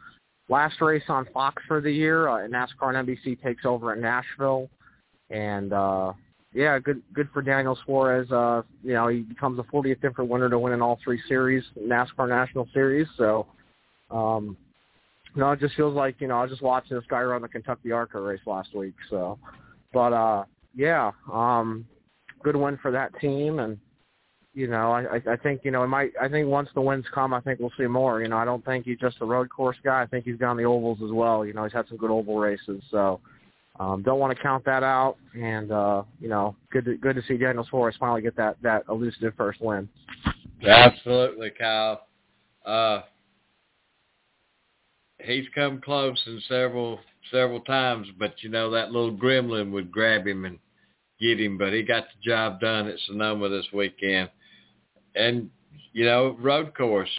Last 0.49 0.81
race 0.81 1.03
on 1.07 1.27
Fox 1.33 1.61
for 1.67 1.81
the 1.81 1.91
year, 1.91 2.29
uh, 2.29 2.47
NASCAR 2.47 2.95
and 2.95 3.07
NBC 3.07 3.41
takes 3.43 3.65
over 3.65 3.91
at 3.91 3.99
Nashville, 3.99 4.69
and 5.29 5.71
uh, 5.71 6.13
yeah, 6.53 6.79
good 6.79 7.03
good 7.13 7.29
for 7.31 7.43
Daniel 7.43 7.77
Suarez. 7.85 8.31
Uh, 8.31 8.63
you 8.81 8.93
know, 8.93 9.07
he 9.07 9.19
becomes 9.19 9.57
the 9.57 9.63
40th 9.65 10.01
different 10.01 10.31
winner 10.31 10.49
to 10.49 10.57
win 10.57 10.73
in 10.73 10.81
all 10.81 10.97
three 11.03 11.21
series, 11.27 11.63
NASCAR 11.79 12.27
National 12.27 12.67
Series. 12.73 13.07
So, 13.17 13.45
um, 14.09 14.57
no, 15.37 15.51
it 15.51 15.59
just 15.59 15.75
feels 15.75 15.93
like 15.93 16.19
you 16.19 16.27
know 16.27 16.39
I 16.39 16.41
was 16.41 16.49
just 16.49 16.63
watching 16.63 16.97
this 16.97 17.05
guy 17.07 17.21
run 17.21 17.43
the 17.43 17.47
Kentucky 17.47 17.91
ARCA 17.91 18.19
race 18.19 18.41
last 18.47 18.73
week. 18.75 18.95
So, 19.09 19.37
but 19.93 20.11
uh, 20.11 20.43
yeah, 20.75 21.11
um, 21.31 21.85
good 22.43 22.55
win 22.55 22.79
for 22.81 22.89
that 22.91 23.17
team, 23.21 23.59
and 23.59 23.77
you 24.55 24.67
know 24.67 24.91
I, 24.91 25.21
I 25.31 25.37
think 25.37 25.61
you 25.63 25.69
know 25.69 25.83
it 25.83 25.87
might 25.87 26.11
I 26.19 26.27
think 26.27 26.47
once 26.47 26.69
the 26.73 26.81
wins 26.81 27.05
come, 27.13 27.35
I 27.35 27.39
think 27.41 27.59
we'll 27.59 27.71
see 27.77 27.85
more. 27.85 28.19
You 28.19 28.29
know, 28.29 28.37
I 28.37 28.45
don't 28.45 28.65
think 28.65 28.85
he's 28.85 28.97
just 28.97 29.17
a 29.21 29.25
road 29.25 29.47
course 29.49 29.77
guy. 29.83 30.01
I 30.01 30.07
think 30.07 30.25
he's 30.25 30.39
the 30.39 30.45
ovals 30.47 30.97
as 31.03 31.11
well. 31.11 31.45
You 31.45 31.53
know, 31.53 31.63
he's 31.63 31.73
had 31.73 31.87
some 31.87 31.97
good 31.97 32.11
oval 32.11 32.37
races, 32.37 32.83
so. 32.91 33.21
Um, 33.79 34.01
don't 34.01 34.17
want 34.17 34.35
to 34.35 34.41
count 34.41 34.65
that 34.65 34.81
out, 34.81 35.17
and 35.39 35.71
uh, 35.71 36.01
you 36.19 36.29
know, 36.29 36.55
good 36.71 36.83
to, 36.85 36.97
good 36.97 37.15
to 37.15 37.21
see 37.27 37.37
Daniel 37.37 37.63
Suarez 37.69 37.95
finally 37.99 38.23
get 38.23 38.35
that 38.35 38.57
that 38.63 38.85
elusive 38.89 39.33
first 39.37 39.61
win. 39.61 39.87
Absolutely, 40.67 41.51
Kyle. 41.51 42.07
Uh, 42.65 43.01
he's 45.19 45.45
come 45.55 45.81
close 45.81 46.21
in 46.27 46.41
several 46.47 46.99
several 47.31 47.61
times, 47.61 48.07
but 48.17 48.35
you 48.41 48.49
know 48.49 48.71
that 48.71 48.91
little 48.91 49.15
gremlin 49.15 49.71
would 49.71 49.91
grab 49.91 50.25
him 50.25 50.45
and 50.45 50.59
get 51.19 51.39
him. 51.39 51.57
But 51.57 51.73
he 51.73 51.83
got 51.83 52.05
the 52.05 52.29
job 52.29 52.59
done 52.59 52.87
at 52.87 52.99
Sonoma 53.05 53.49
this 53.49 53.67
weekend, 53.73 54.29
and 55.15 55.49
you 55.93 56.05
know 56.05 56.37
road 56.39 56.75
course, 56.75 57.09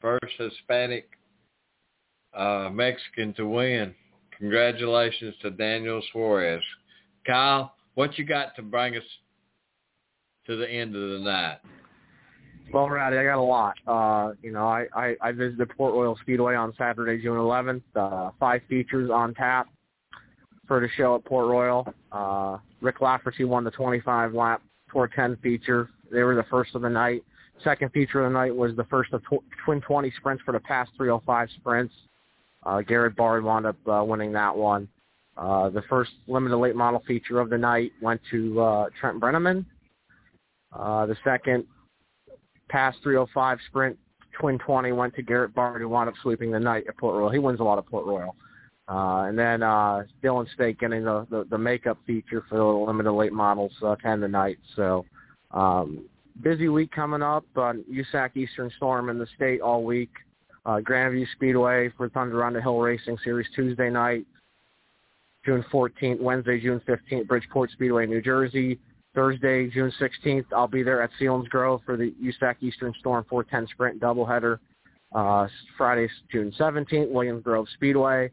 first 0.00 0.34
Hispanic 0.38 1.08
uh, 2.34 2.70
Mexican 2.72 3.34
to 3.34 3.46
win. 3.46 3.94
Congratulations 4.38 5.34
to 5.42 5.50
Daniel 5.50 6.02
Suarez. 6.12 6.62
Kyle, 7.26 7.74
what 7.94 8.16
you 8.18 8.24
got 8.24 8.56
to 8.56 8.62
bring 8.62 8.96
us 8.96 9.02
to 10.46 10.56
the 10.56 10.68
end 10.68 10.96
of 10.96 11.10
the 11.10 11.18
night? 11.18 11.58
Well, 12.72 12.88
Rowdy, 12.88 13.18
I 13.18 13.24
got 13.24 13.38
a 13.38 13.42
lot. 13.42 13.74
Uh, 13.84 14.32
you 14.42 14.52
know, 14.52 14.68
I, 14.68 14.86
I, 14.94 15.16
I 15.20 15.32
visited 15.32 15.68
Port 15.76 15.92
Royal 15.92 16.16
Speedway 16.22 16.54
on 16.54 16.72
Saturday, 16.78 17.20
June 17.20 17.36
11th. 17.36 17.82
Uh, 17.96 18.30
five 18.38 18.60
features 18.68 19.10
on 19.10 19.34
tap 19.34 19.68
for 20.68 20.78
the 20.78 20.88
show 20.96 21.16
at 21.16 21.24
Port 21.24 21.48
Royal. 21.48 21.92
Uh, 22.12 22.58
Rick 22.80 23.00
Lafferty 23.00 23.42
won 23.42 23.64
the 23.64 23.72
25 23.72 24.34
lap 24.34 24.62
410 24.92 25.42
feature. 25.42 25.88
They 26.12 26.22
were 26.22 26.36
the 26.36 26.44
first 26.44 26.76
of 26.76 26.82
the 26.82 26.88
night. 26.88 27.24
Second 27.64 27.90
feature 27.90 28.24
of 28.24 28.32
the 28.32 28.38
night 28.38 28.54
was 28.54 28.76
the 28.76 28.84
first 28.84 29.12
of 29.12 29.22
tw- 29.24 29.44
twin 29.64 29.80
20 29.80 30.12
sprints 30.16 30.42
for 30.44 30.52
the 30.52 30.60
PASS 30.60 30.88
305 30.96 31.48
sprints. 31.58 31.92
Uh, 32.62 32.82
Garrett 32.82 33.16
Bard 33.16 33.42
wound 33.42 33.66
up 33.66 33.76
uh, 33.88 34.04
winning 34.04 34.32
that 34.32 34.56
one. 34.56 34.86
Uh, 35.36 35.70
the 35.70 35.82
first 35.88 36.12
limited 36.28 36.56
late 36.56 36.76
model 36.76 37.02
feature 37.04 37.40
of 37.40 37.50
the 37.50 37.58
night 37.58 37.90
went 38.00 38.20
to 38.30 38.60
uh, 38.60 38.86
Trent 39.00 39.18
Brenneman. 39.18 39.64
Uh, 40.72 41.06
the 41.06 41.16
second 41.24 41.64
PASS 42.70 42.94
305 43.02 43.58
sprint 43.66 43.98
twin 44.38 44.58
20 44.58 44.92
went 44.92 45.14
to 45.16 45.22
Garrett 45.22 45.54
Bard, 45.54 45.82
who 45.82 45.88
wound 45.88 46.08
up 46.08 46.14
sweeping 46.22 46.50
the 46.50 46.60
night 46.60 46.84
at 46.88 46.96
Port 46.96 47.16
Royal. 47.16 47.30
He 47.30 47.38
wins 47.38 47.60
a 47.60 47.64
lot 47.64 47.78
of 47.78 47.86
Port 47.86 48.06
Royal. 48.06 48.34
Uh, 48.88 49.26
and 49.28 49.38
then 49.38 49.62
uh, 49.62 50.02
Dylan 50.22 50.46
Stake 50.54 50.80
getting 50.80 51.04
the, 51.04 51.26
the, 51.30 51.44
the 51.50 51.58
makeup 51.58 51.98
feature 52.06 52.44
for 52.48 52.56
the 52.56 52.64
limited 52.64 53.12
late 53.12 53.32
models 53.32 53.72
uh, 53.84 53.94
10 53.96 54.20
tonight. 54.20 54.58
So 54.74 55.04
um, 55.52 56.06
busy 56.42 56.68
week 56.68 56.90
coming 56.90 57.22
up. 57.22 57.44
Uh, 57.54 57.74
USAC 57.92 58.36
Eastern 58.36 58.70
Storm 58.76 59.10
in 59.10 59.18
the 59.18 59.26
state 59.36 59.60
all 59.60 59.84
week. 59.84 60.10
uh, 60.66 60.78
Grandview 60.78 61.26
Speedway 61.34 61.90
for 61.96 62.08
Thunder 62.08 62.44
on 62.44 62.52
the 62.52 62.60
Hill 62.60 62.78
Racing 62.78 63.18
Series 63.22 63.46
Tuesday 63.54 63.90
night, 63.90 64.26
June 65.44 65.64
14th, 65.72 66.20
Wednesday, 66.20 66.60
June 66.60 66.80
15th, 66.88 67.26
Bridgeport 67.26 67.70
Speedway, 67.70 68.06
New 68.06 68.20
Jersey. 68.20 68.78
Thursday, 69.14 69.68
June 69.68 69.92
16th, 70.00 70.46
I'll 70.54 70.68
be 70.68 70.82
there 70.82 71.02
at 71.02 71.10
Selinsgrove 71.20 71.84
for 71.84 71.96
the 71.96 72.14
USAC 72.22 72.56
Eastern 72.60 72.94
Storm 73.00 73.24
410 73.28 73.74
Sprint 73.74 74.00
doubleheader. 74.00 74.58
Uh, 75.12 75.48
Friday, 75.76 76.08
June 76.30 76.52
17th, 76.58 77.10
Williams 77.10 77.42
Grove 77.42 77.66
Speedway. 77.74 78.30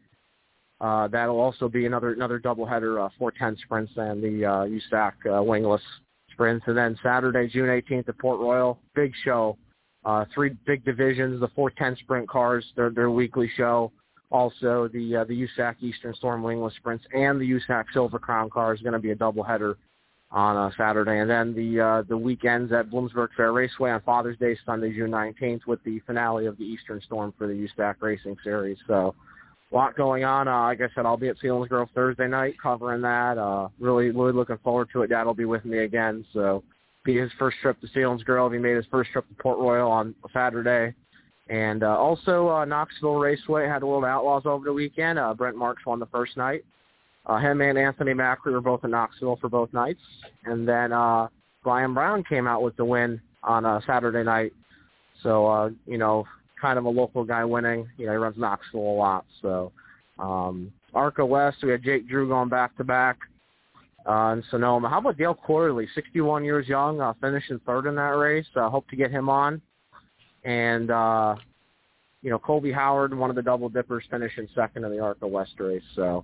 Uh, 0.80 1.08
that'll 1.08 1.40
also 1.40 1.68
be 1.68 1.88
another 1.88 2.14
another 2.14 2.40
doubleheader, 2.40 3.04
uh, 3.04 3.10
410 3.18 3.58
sprints 3.64 3.92
and 3.96 4.22
the 4.22 4.46
uh, 4.46 4.66
USAC 4.66 5.40
uh, 5.40 5.42
wingless 5.42 5.82
sprints. 6.32 6.64
And 6.68 6.78
then 6.78 6.96
Saturday, 7.02 7.48
June 7.48 7.68
18th 7.68 8.10
at 8.10 8.20
Port 8.20 8.40
Royal, 8.40 8.80
big 8.94 9.12
show. 9.24 9.58
Uh, 10.06 10.26
three 10.34 10.56
big 10.68 10.86
divisions, 10.86 11.40
the 11.40 11.48
410 11.50 12.04
sprint 12.04 12.30
cars, 12.30 12.64
their 12.76 12.92
their 12.92 13.10
weekly 13.10 13.50
show. 13.58 13.92
Also, 14.30 14.88
the 14.94 15.16
uh, 15.16 15.24
the 15.24 15.48
USAC 15.48 15.76
Eastern 15.82 16.14
Storm 16.14 16.44
wingless 16.44 16.76
sprints 16.76 17.04
and 17.12 17.42
the 17.42 17.50
USAC 17.50 17.86
Silver 17.92 18.20
Crown 18.20 18.50
car 18.52 18.76
is 18.76 18.82
going 18.82 18.94
to 18.94 19.00
be 19.00 19.12
a 19.12 19.16
doubleheader 19.16 19.76
on 20.32 20.58
uh, 20.58 20.72
Saturday, 20.78 21.20
and 21.20 21.30
then 21.30 21.54
the 21.54 21.80
uh, 21.80 22.02
the 22.08 22.18
weekends 22.18 22.72
at 22.74 22.90
Bloomsburg 22.90 23.30
Fair 23.38 23.54
Raceway 23.54 23.92
on 23.92 24.02
Father's 24.02 24.38
Day, 24.38 24.58
Sunday, 24.66 24.94
June 24.94 25.12
19th, 25.12 25.66
with 25.66 25.82
the 25.84 26.00
finale 26.02 26.48
of 26.48 26.58
the 26.58 26.66
Eastern 26.66 27.02
Storm 27.02 27.34
for 27.38 27.48
the 27.48 27.54
USAC 27.54 27.96
Racing 28.02 28.36
Series. 28.44 28.78
So, 28.88 29.16
a 29.72 29.76
lot 29.76 29.96
going 29.96 30.26
on. 30.26 30.48
Uh, 30.48 30.64
like 30.64 30.82
I 30.82 30.90
said, 30.94 31.06
I'll 31.06 31.18
be 31.18 31.30
at 31.30 31.38
Selinsgrove 31.40 31.90
Thursday 31.96 32.28
night 32.28 32.56
covering 32.62 33.02
that. 33.04 33.38
Uh, 33.38 33.70
really, 33.80 34.10
really 34.10 34.34
looking 34.34 34.58
forward 34.64 34.90
to 34.94 35.04
it. 35.04 35.08
Dad 35.08 35.24
will 35.24 35.34
be 35.34 35.46
with 35.46 35.64
me 35.64 35.80
again, 35.80 36.26
so 36.34 36.62
be 37.06 37.18
his 37.18 37.32
first 37.40 37.58
trip 37.62 37.80
to 37.80 37.88
Selinsgrove. 37.88 38.54
He 38.54 38.60
made 38.60 38.76
his 38.76 38.86
first 38.92 39.12
trip 39.12 39.28
to 39.30 39.36
Port 39.36 39.58
Royal 39.60 39.90
on 39.90 40.14
Saturday. 40.34 40.94
And 41.50 41.84
uh, 41.84 41.98
also 41.98 42.50
uh, 42.50 42.66
Knoxville 42.66 43.16
Raceway 43.16 43.68
had 43.68 43.84
World 43.84 44.04
Outlaws 44.04 44.44
over 44.46 44.66
the 44.66 44.74
weekend. 44.74 45.18
Uh, 45.18 45.34
Brent 45.34 45.56
Marks 45.56 45.86
won 45.86 46.00
the 46.00 46.06
first 46.08 46.36
night. 46.36 46.66
Uh, 47.28 47.38
him 47.38 47.62
and 47.62 47.78
Anthony 47.78 48.14
Macri 48.14 48.54
were 48.54 48.62
both 48.62 48.84
in 48.86 48.92
Knoxville 48.92 49.38
for 49.40 49.50
both 49.50 49.72
nights. 49.74 50.00
And 50.46 50.68
then 50.68 50.94
uh, 50.94 51.28
Brian 51.64 51.94
Brown 51.94 52.24
came 52.24 52.48
out 52.48 52.64
with 52.64 52.76
the 52.78 52.86
win 52.86 53.22
on 53.44 53.66
uh, 53.66 53.82
Saturday 53.86 54.24
night. 54.24 54.54
So, 55.22 55.46
uh, 55.46 55.70
you 55.86 55.98
know, 55.98 56.26
kind 56.60 56.80
of 56.80 56.86
a 56.86 56.90
local 56.90 57.26
guy 57.26 57.44
winning. 57.44 57.88
You 57.98 58.06
know, 58.06 58.14
he 58.14 58.18
runs 58.18 58.38
Knoxville 58.38 58.80
a 58.80 58.98
lot. 58.98 59.26
So, 59.42 59.74
um, 60.20 60.72
ARCA 60.94 61.26
West, 61.26 61.58
we 61.64 61.72
had 61.72 61.84
Jake 61.84 62.08
Drew 62.08 62.30
going 62.30 62.50
back-to-back 62.50 63.18
uh, 64.08 64.34
in 64.38 64.44
Sonoma. 64.50 64.90
How 64.90 65.00
about 65.00 65.18
Dale 65.18 65.36
Quarterley, 65.36 65.88
61 65.94 66.46
years 66.46 66.68
young, 66.68 67.02
uh, 67.02 67.14
finishing 67.20 67.60
third 67.66 67.88
in 67.88 67.96
that 67.96 68.16
race. 68.16 68.46
uh, 68.56 68.70
hope 68.70 68.88
to 68.90 68.96
get 68.96 69.12
him 69.12 69.28
on. 69.28 69.62
And, 70.46 70.90
uh, 70.90 71.36
you 72.22 72.30
know, 72.30 72.40
Colby 72.40 72.72
Howard, 72.72 73.14
one 73.14 73.30
of 73.30 73.36
the 73.36 73.42
double 73.42 73.68
dippers, 73.68 74.06
finishing 74.10 74.48
second 74.56 74.86
in 74.86 74.92
the 74.92 75.00
ARCA 75.00 75.28
West 75.28 75.60
race. 75.60 75.84
So, 75.96 76.24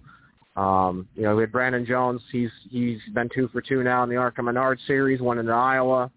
um, 0.55 1.07
you 1.15 1.23
know, 1.23 1.35
we 1.35 1.43
had 1.43 1.51
Brandon 1.51 1.85
Jones. 1.85 2.21
He's 2.31 2.51
he's 2.69 2.99
been 3.13 3.29
two 3.33 3.47
for 3.49 3.61
two 3.61 3.83
now 3.83 4.03
in 4.03 4.09
the 4.09 4.17
ARCA 4.17 4.43
Menard 4.43 4.79
Series, 4.85 5.19
one 5.19 5.39
in 5.39 5.49
Iowa, 5.49 6.11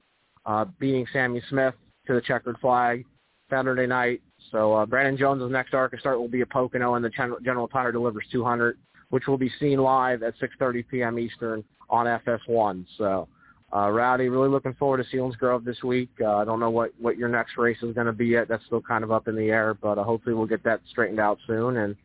uh, 0.44 0.66
beating 0.78 1.06
Sammy 1.12 1.42
Smith 1.48 1.74
to 2.06 2.14
the 2.14 2.20
checkered 2.20 2.58
flag 2.58 3.04
Saturday 3.48 3.86
night. 3.86 4.20
So 4.52 4.74
uh, 4.74 4.86
Brandon 4.86 5.16
Jones' 5.16 5.50
next 5.50 5.72
ARCA 5.72 5.98
start 5.98 6.20
will 6.20 6.28
be 6.28 6.42
a 6.42 6.46
Pocono, 6.46 6.94
and 6.94 7.04
the 7.04 7.08
Gen- 7.08 7.36
General 7.44 7.66
Tire 7.66 7.92
delivers 7.92 8.24
200, 8.30 8.76
which 9.08 9.26
will 9.26 9.38
be 9.38 9.50
seen 9.58 9.78
live 9.78 10.22
at 10.22 10.34
6:30 10.38 10.86
p.m. 10.88 11.18
Eastern 11.18 11.64
on 11.88 12.06
FS1. 12.06 12.84
So, 12.98 13.28
uh, 13.74 13.90
Rowdy, 13.90 14.28
really 14.28 14.50
looking 14.50 14.74
forward 14.74 15.02
to 15.02 15.16
Selinsgrove 15.16 15.64
this 15.64 15.82
week. 15.82 16.10
Uh, 16.20 16.36
I 16.36 16.44
don't 16.44 16.60
know 16.60 16.70
what 16.70 16.92
what 16.98 17.16
your 17.16 17.30
next 17.30 17.56
race 17.56 17.78
is 17.82 17.94
going 17.94 18.06
to 18.06 18.12
be 18.12 18.26
yet. 18.26 18.48
That's 18.48 18.64
still 18.66 18.82
kind 18.82 19.02
of 19.02 19.10
up 19.10 19.28
in 19.28 19.34
the 19.34 19.48
air, 19.48 19.72
but 19.72 19.96
uh, 19.96 20.04
hopefully 20.04 20.34
we'll 20.34 20.46
get 20.46 20.62
that 20.64 20.82
straightened 20.90 21.20
out 21.20 21.38
soon 21.46 21.78
and 21.78 21.96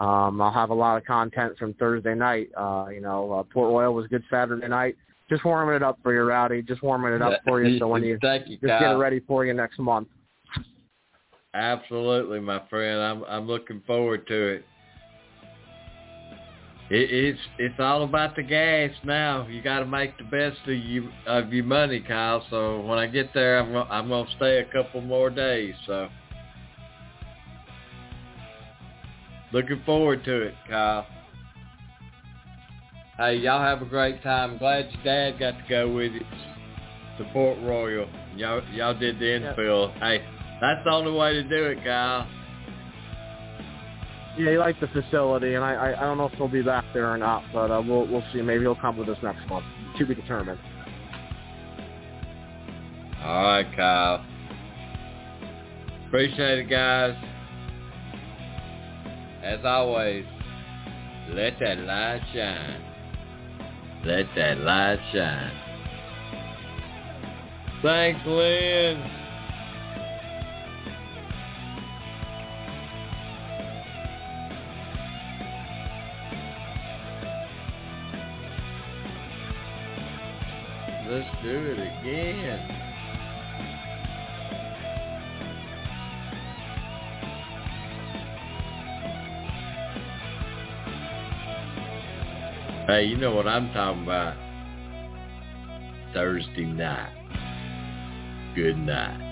um, 0.00 0.40
I'll 0.40 0.52
have 0.52 0.70
a 0.70 0.74
lot 0.74 0.96
of 0.96 1.04
content 1.04 1.56
from 1.58 1.74
Thursday 1.74 2.14
night. 2.14 2.48
Uh, 2.56 2.86
you 2.92 3.00
know, 3.00 3.32
uh, 3.32 3.42
Port 3.42 3.70
Royal 3.70 3.94
was 3.94 4.06
good 4.08 4.24
Saturday 4.30 4.66
night. 4.68 4.96
Just 5.28 5.44
warming 5.44 5.76
it 5.76 5.82
up 5.82 5.98
for 6.02 6.12
you, 6.12 6.22
Rowdy. 6.22 6.62
Just 6.62 6.82
warming 6.82 7.12
it 7.14 7.22
up 7.22 7.40
for 7.46 7.62
you, 7.62 7.78
so 7.78 7.88
when 7.88 8.02
you, 8.04 8.18
Thank 8.20 8.48
you, 8.48 8.56
just 8.56 8.68
Kyle. 8.68 8.80
get 8.80 8.90
it 8.92 8.96
ready 8.96 9.20
for 9.20 9.44
you 9.44 9.54
next 9.54 9.78
month. 9.78 10.08
Absolutely, 11.54 12.40
my 12.40 12.60
friend. 12.70 13.00
I'm 13.00 13.24
I'm 13.24 13.46
looking 13.46 13.82
forward 13.86 14.26
to 14.26 14.46
it. 14.54 14.64
It, 16.90 17.10
it's 17.10 17.38
it's 17.58 17.74
all 17.78 18.04
about 18.04 18.36
the 18.36 18.42
gas 18.42 18.90
now. 19.04 19.46
You 19.46 19.62
got 19.62 19.80
to 19.80 19.86
make 19.86 20.16
the 20.18 20.24
best 20.24 20.58
of 20.66 20.74
you 20.74 21.10
of 21.26 21.52
your 21.52 21.64
money, 21.64 22.00
Kyle. 22.00 22.44
So 22.50 22.80
when 22.80 22.98
I 22.98 23.06
get 23.06 23.32
there, 23.34 23.58
I'm 23.58 23.72
gonna- 23.72 23.90
I'm 23.90 24.08
gonna 24.08 24.28
stay 24.36 24.58
a 24.58 24.64
couple 24.64 25.00
more 25.02 25.30
days. 25.30 25.74
So 25.86 26.08
looking 29.52 29.82
forward 29.84 30.24
to 30.24 30.42
it, 30.42 30.54
Kyle. 30.68 31.06
Hey, 33.18 33.36
y'all 33.36 33.60
have 33.60 33.82
a 33.82 33.84
great 33.84 34.22
time. 34.22 34.58
Glad 34.58 34.90
your 34.92 35.04
dad 35.04 35.38
got 35.38 35.52
to 35.52 35.64
go 35.68 35.92
with 35.92 36.12
you 36.12 36.20
to 37.18 37.24
Port 37.32 37.58
Royal. 37.62 38.08
Y'all 38.36 38.62
y'all 38.72 38.98
did 38.98 39.18
the 39.18 39.24
infill. 39.24 39.92
Hey, 40.00 40.24
that's 40.60 40.82
the 40.84 40.90
only 40.90 41.12
way 41.12 41.34
to 41.34 41.42
do 41.42 41.64
it, 41.66 41.84
Kyle. 41.84 42.26
Yeah, 44.38 44.52
he 44.52 44.56
liked 44.56 44.80
the 44.80 44.88
facility, 44.88 45.54
and 45.54 45.62
I, 45.62 45.74
I 45.74 46.00
I 46.00 46.00
don't 46.00 46.16
know 46.16 46.26
if 46.26 46.32
he'll 46.32 46.48
be 46.48 46.62
back 46.62 46.84
there 46.94 47.12
or 47.12 47.18
not, 47.18 47.44
but 47.52 47.70
uh, 47.70 47.82
we'll 47.86 48.06
we'll 48.06 48.24
see. 48.32 48.40
Maybe 48.40 48.62
he'll 48.62 48.74
come 48.74 48.96
with 48.96 49.08
us 49.08 49.18
next 49.22 49.46
month. 49.48 49.66
To 49.98 50.06
be 50.06 50.14
determined. 50.14 50.58
All 53.22 53.42
right, 53.44 53.76
Kyle. 53.76 54.24
Appreciate 56.08 56.60
it, 56.60 56.70
guys. 56.70 57.14
As 59.42 59.58
always, 59.64 60.24
let 61.30 61.58
that 61.58 61.78
light 61.78 62.22
shine. 62.32 62.80
Let 64.04 64.26
that 64.36 64.58
light 64.58 65.00
shine. 65.12 65.52
Thanks, 67.82 68.20
Lynn. 68.24 69.02
Let's 81.08 81.42
do 81.42 81.50
it 81.50 81.78
again. 81.78 82.81
Hey, 92.86 93.04
you 93.04 93.16
know 93.16 93.32
what 93.32 93.46
I'm 93.46 93.72
talking 93.72 94.02
about. 94.02 94.36
Thursday 96.12 96.64
night. 96.64 97.12
Good 98.56 98.76
night. 98.76 99.31